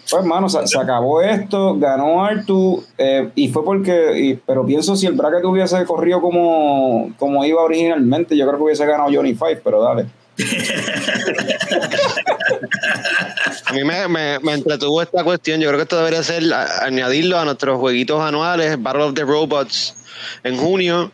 Pues, 0.08 0.22
hermano, 0.22 0.48
se, 0.48 0.64
se 0.68 0.78
acabó 0.78 1.20
esto, 1.22 1.76
ganó 1.78 2.24
Artu, 2.24 2.84
eh, 2.98 3.30
y 3.34 3.48
fue 3.48 3.64
porque, 3.64 4.16
y- 4.20 4.34
pero 4.34 4.64
pienso 4.64 4.94
si 4.94 5.06
el 5.06 5.14
bracket 5.14 5.44
hubiese 5.46 5.82
corrido 5.84 6.20
como, 6.20 7.10
como 7.18 7.44
iba 7.44 7.60
originalmente, 7.62 8.36
yo 8.36 8.46
creo 8.46 8.58
que 8.58 8.64
hubiese 8.64 8.86
ganado 8.86 9.08
Johnny 9.12 9.34
Five, 9.34 9.62
pero 9.64 9.82
dale. 9.82 10.06
A 13.66 13.72
mí 13.72 13.84
me, 13.84 14.08
me, 14.08 14.38
me 14.40 14.52
entretuvo 14.54 15.02
esta 15.02 15.24
cuestión. 15.24 15.60
Yo 15.60 15.68
creo 15.68 15.78
que 15.78 15.82
esto 15.84 15.96
debería 15.98 16.22
ser 16.22 16.42
a- 16.52 16.84
añadirlo 16.84 17.38
a 17.38 17.44
nuestros 17.44 17.78
jueguitos 17.78 18.20
anuales, 18.20 18.80
Battle 18.82 19.02
of 19.04 19.14
the 19.14 19.22
Robots 19.24 19.94
en 20.44 20.56
junio. 20.56 21.10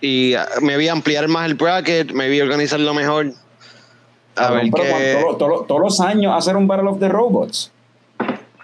Y 0.00 0.34
ah, 0.34 0.46
me 0.60 0.76
vi 0.76 0.88
ampliar 0.88 1.26
más 1.28 1.46
el 1.46 1.54
bracket, 1.54 2.12
me 2.12 2.28
vi 2.28 2.40
organizarlo 2.40 2.94
mejor. 2.94 3.32
A 4.36 4.50
ver 4.52 4.70
pero 4.72 4.84
cuando- 5.32 5.48
los- 5.48 5.66
todos 5.66 5.80
los 5.80 6.00
años 6.00 6.32
hacer 6.36 6.56
un 6.56 6.66
Battle 6.68 6.88
of 6.90 7.00
the 7.00 7.08
Robots. 7.08 7.72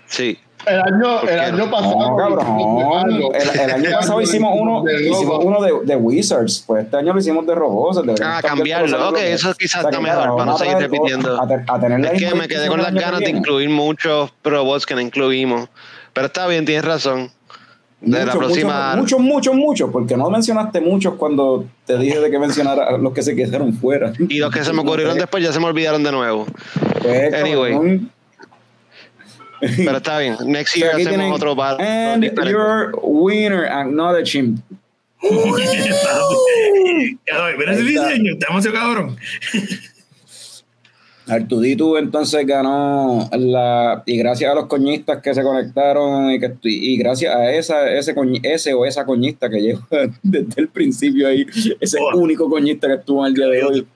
Sí. 0.07 0.39
El 0.67 0.81
año, 0.81 1.21
¿Por 1.21 1.31
el 1.31 1.41
año 1.41 1.71
pasado. 1.71 1.99
No, 1.99 2.17
cabrón. 2.17 3.23
El, 3.35 3.61
el 3.61 3.71
año 3.71 3.91
pasado 3.99 4.21
hicimos 4.21 4.53
uno, 4.59 4.83
De 4.83 5.09
hicimos 5.09 5.45
uno 5.45 5.61
de, 5.63 5.73
de 5.85 5.97
Wizards, 5.97 6.65
pues 6.67 6.85
este 6.85 6.97
año 6.97 7.13
lo 7.13 7.21
hicimos 7.21 7.47
de 7.47 7.55
robots. 7.55 8.01
Ah, 8.23 8.41
cambiarlo. 8.43 9.09
Ok, 9.11 9.19
eso 9.19 9.53
quizás 9.55 9.85
O 9.85 9.89
sea, 9.89 9.91
está 9.91 10.01
mejor, 10.01 10.37
para 10.37 10.45
no 10.47 10.59
seguir 10.59 10.77
repitiendo. 10.77 11.41
A, 11.41 11.47
te- 11.47 11.65
a 11.67 11.81
tener 11.81 12.01
la 12.01 12.11
Es 12.13 12.23
que 12.23 12.35
me 12.35 12.49
quedé 12.49 12.69
con 12.69 12.81
las 12.83 12.93
ganas 12.95 13.21
de 13.21 13.31
incluir 13.31 13.69
muchos 13.71 14.33
robots 14.43 14.87
que 14.87 14.95
no 14.95 15.01
incluimos. 15.01 15.69
Pero 16.13 16.27
está 16.27 16.47
bien, 16.47 16.65
tienes 16.65 16.85
razón. 16.85 17.31
De 18.01 18.19
la 18.19 18.27
Muchos, 18.35 18.39
próxima. 18.39 18.97
Muchos, 18.97 19.19
muchos, 19.21 19.55
muchos, 19.55 19.91
porque 19.91 20.15
no 20.15 20.29
mencionaste 20.29 20.81
muchos 20.83 21.15
cuando 21.15 21.65
te 21.87 21.97
dije 21.97 22.21
de 22.21 22.31
que 22.31 22.39
mencionara 22.39 22.85
a 22.85 22.99
los 22.99 23.15
que 23.15 23.23
se 23.23 23.35
quedaron 23.35 23.73
fuera. 23.73 24.13
Y 24.29 24.39
los 24.41 24.51
que 24.53 24.63
se 24.63 24.75
me 24.75 24.81
ocurrieron 24.83 25.17
después 25.17 25.43
ya 25.43 25.53
se 25.53 25.59
me 25.59 25.65
olvidaron 25.67 26.03
de 26.03 26.13
nuevo. 26.13 26.45
Pues, 27.03 27.33
Anyway. 27.35 27.73
cabrón. 27.73 28.11
Pero 29.61 29.97
está 29.97 30.19
bien. 30.19 30.37
Next 30.47 30.75
year 30.77 30.91
hacemos 30.91 31.09
tienen, 31.09 31.33
otro 31.33 31.55
battle. 31.55 31.87
And 31.87 32.23
diferente. 32.23 32.51
your 32.51 32.93
winner, 33.03 33.67
acknowledge 33.67 34.35
him. 34.37 34.63
Mira 37.59 37.73
ese 37.73 37.83
diseño, 37.83 38.33
está 38.33 38.47
demasiado 38.49 38.77
cabrón. 38.77 39.17
Artudito 41.27 41.97
entonces 41.97 42.47
ganó 42.47 43.31
la 43.33 44.03
y 44.05 44.19
gracias 44.19 44.53
a 44.53 44.55
los 44.55 44.67
coñistas 44.67 45.23
que 45.23 45.33
se 45.33 45.43
conectaron 45.43 46.31
y, 46.31 46.39
que, 46.39 46.53
y 46.65 46.99
gracias 46.99 47.35
a 47.35 47.51
esa 47.51 47.91
ese 47.91 48.15
ese 48.43 48.75
o 48.75 48.85
esa 48.85 49.07
coñista 49.07 49.49
que 49.49 49.63
llegó 49.63 49.81
desde 50.23 50.61
el 50.61 50.69
principio 50.69 51.27
ahí 51.27 51.47
ese 51.81 51.99
único 52.15 52.51
coñista 52.51 52.89
que 52.89 52.95
estuvo 52.95 53.25
en 53.25 53.29
el 53.29 53.35
día 53.35 53.47
de 53.47 53.65
hoy 53.65 53.87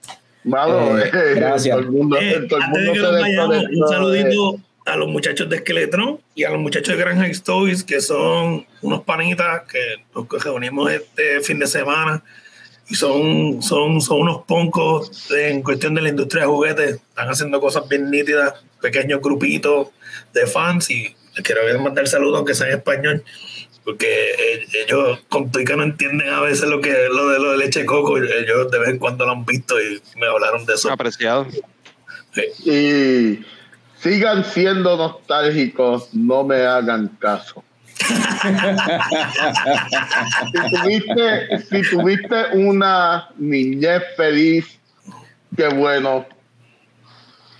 Mano, 0.45 0.99
Eh, 0.99 1.11
gracias. 1.35 1.77
Todo 1.77 1.85
el 1.85 1.93
mundo, 1.93 2.17
Eh, 2.19 2.47
todo 2.49 2.59
el 2.59 2.65
antes 2.65 2.81
de 2.81 2.87
mundo 2.87 2.93
que 2.93 2.99
se 2.99 3.13
nos 3.13 3.21
vayamos, 3.21 3.65
un 3.71 3.89
saludito 3.89 4.61
a 4.89 4.97
los 4.97 5.09
muchachos 5.09 5.49
de 5.49 5.59
Skeletron 5.59 6.21
y 6.35 6.45
a 6.45 6.51
los 6.51 6.61
muchachos 6.61 6.97
de 6.97 7.03
Granja 7.03 7.27
Toys, 7.45 7.85
que 7.85 8.01
son 8.01 8.67
unos 8.83 9.03
panitas 9.05 9.63
que 9.71 10.05
nos 10.15 10.45
reunimos 10.45 10.91
este 10.91 11.41
fin 11.41 11.59
de 11.59 11.67
semana 11.67 12.23
y 12.89 12.95
son, 12.95 13.63
son, 13.63 14.01
son 14.01 14.21
unos 14.21 14.45
poncos 14.45 15.31
en 15.31 15.63
cuestión 15.63 15.95
de 15.95 16.03
la 16.03 16.09
industria 16.09 16.43
de 16.43 16.49
juguetes. 16.49 16.91
Están 16.95 17.29
haciendo 17.29 17.61
cosas 17.61 17.89
bien 17.89 18.11
nítidas, 18.11 18.55
pequeños 18.81 19.21
grupitos 19.21 19.89
de 20.33 20.47
fans 20.47 20.91
y 20.91 21.15
les 21.37 21.45
quiero 21.45 21.63
mandar 21.81 22.09
saludos, 22.09 22.39
aunque 22.39 22.55
sea 22.55 22.69
en 22.69 22.79
español, 22.79 23.25
porque 23.85 24.07
eh, 24.07 24.67
ellos 24.87 25.21
con 25.29 25.51
que 25.51 25.77
no 25.77 25.83
entienden 25.83 26.29
a 26.31 26.41
veces 26.41 26.69
lo 26.69 26.81
que 26.81 26.93
lo 27.11 27.29
de 27.29 27.39
lo 27.39 27.53
de 27.53 27.59
leche 27.59 27.81
de 27.81 27.87
coco, 27.87 28.17
ellos 28.17 28.71
de 28.71 28.79
vez 28.79 28.89
en 28.89 28.99
cuando 28.99 29.27
lo 29.27 29.33
han 29.33 29.45
visto 29.45 29.81
y 29.81 30.01
me 30.19 30.27
hablaron 30.27 30.65
de 30.65 30.75
eso. 30.75 30.91
Apreciado. 30.91 31.47
Y 32.65 33.41
sigan 34.01 34.45
siendo 34.45 34.97
nostálgicos, 34.97 36.15
no 36.15 36.45
me 36.45 36.65
hagan 36.65 37.09
caso. 37.19 37.65
si, 40.85 41.01
tuviste, 41.01 41.59
si 41.69 41.83
tuviste 41.91 42.37
una 42.55 43.29
niñez 43.37 44.03
feliz, 44.17 44.79
qué 45.57 45.69
bueno. 45.69 46.27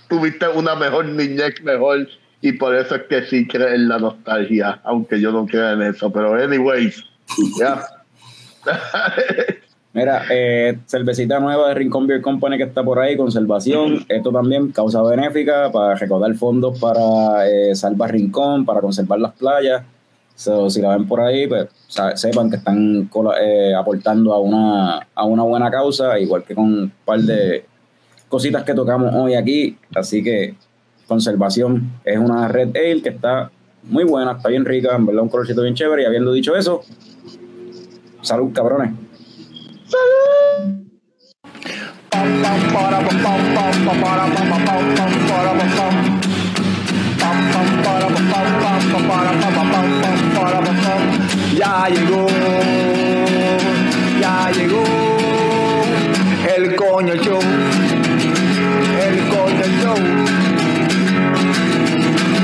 Tuviste 0.07 0.47
una 0.47 0.75
mejor 0.75 1.05
niñez 1.05 1.61
mejor 1.61 2.07
y 2.41 2.53
por 2.53 2.75
eso 2.75 2.95
es 2.95 3.03
que 3.03 3.25
sí 3.25 3.45
crees 3.47 3.75
en 3.75 3.89
la 3.89 3.99
nostalgia, 3.99 4.79
aunque 4.83 5.19
yo 5.19 5.31
no 5.31 5.45
crea 5.45 5.73
en 5.73 5.81
eso. 5.83 6.11
Pero 6.11 6.33
anyways, 6.35 7.03
ya. 7.59 7.85
Mira, 9.91 10.23
eh, 10.29 10.77
cervecita 10.85 11.39
nueva 11.39 11.69
de 11.69 11.73
Rincón 11.73 12.05
Beer 12.05 12.21
Company 12.21 12.57
que 12.57 12.63
está 12.63 12.83
por 12.83 12.99
ahí, 12.99 13.17
conservación. 13.17 14.05
Esto 14.07 14.31
también 14.31 14.71
causa 14.71 15.01
benéfica 15.01 15.71
para 15.71 15.95
recaudar 15.95 16.35
fondos 16.35 16.79
para 16.79 17.49
eh, 17.49 17.73
salvar 17.73 18.11
Rincón, 18.11 18.65
para 18.65 18.81
conservar 18.81 19.19
las 19.19 19.33
playas. 19.33 19.83
So, 20.35 20.69
si 20.69 20.81
la 20.81 20.95
ven 20.95 21.07
por 21.07 21.21
ahí, 21.21 21.47
pues 21.47 21.67
sepan 22.15 22.49
que 22.49 22.57
están 22.57 23.09
eh, 23.41 23.73
aportando 23.75 24.31
a 24.31 24.39
una, 24.39 25.07
a 25.13 25.25
una 25.25 25.43
buena 25.43 25.71
causa, 25.71 26.17
igual 26.19 26.43
que 26.43 26.53
con 26.55 26.65
un 26.65 26.93
par 27.03 27.19
de 27.21 27.65
cositas 28.29 28.63
que 28.63 28.75
tocamos 28.75 29.13
hoy 29.15 29.33
aquí. 29.33 29.75
Así 29.95 30.23
que 30.23 30.53
conservación 31.07 31.99
es 32.05 32.19
una 32.19 32.47
red 32.47 32.69
ale 32.75 33.01
que 33.01 33.09
está 33.09 33.49
muy 33.83 34.03
buena, 34.03 34.33
está 34.33 34.49
bien 34.49 34.65
rica, 34.65 34.95
en 34.95 35.07
verdad 35.07 35.23
un 35.23 35.29
colorcito 35.29 35.63
bien 35.63 35.73
chévere. 35.73 36.03
Y 36.03 36.05
habiendo 36.05 36.31
dicho 36.31 36.55
eso, 36.55 36.83
salud 38.21 38.53
cabrones. 38.53 39.08
Ya 51.59 51.87
llegó, 51.89 52.27
ya 54.21 54.51
llegó 54.51 54.83
el 56.55 56.75
coño 56.75 57.15
show, 57.15 57.39
el 59.01 59.27
coño 59.29 59.65
show. 59.81 59.95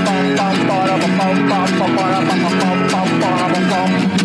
Pam, 0.04 0.36
pam, 0.36 0.68
para, 0.68 0.96
pam, 0.98 1.18
pam, 1.18 1.80
pam, 1.80 1.96
para, 1.96 2.20
pam, 2.20 2.40
pam, 2.42 2.88
pam, 2.92 3.10
para, 3.22 3.48
pam, 3.70 4.25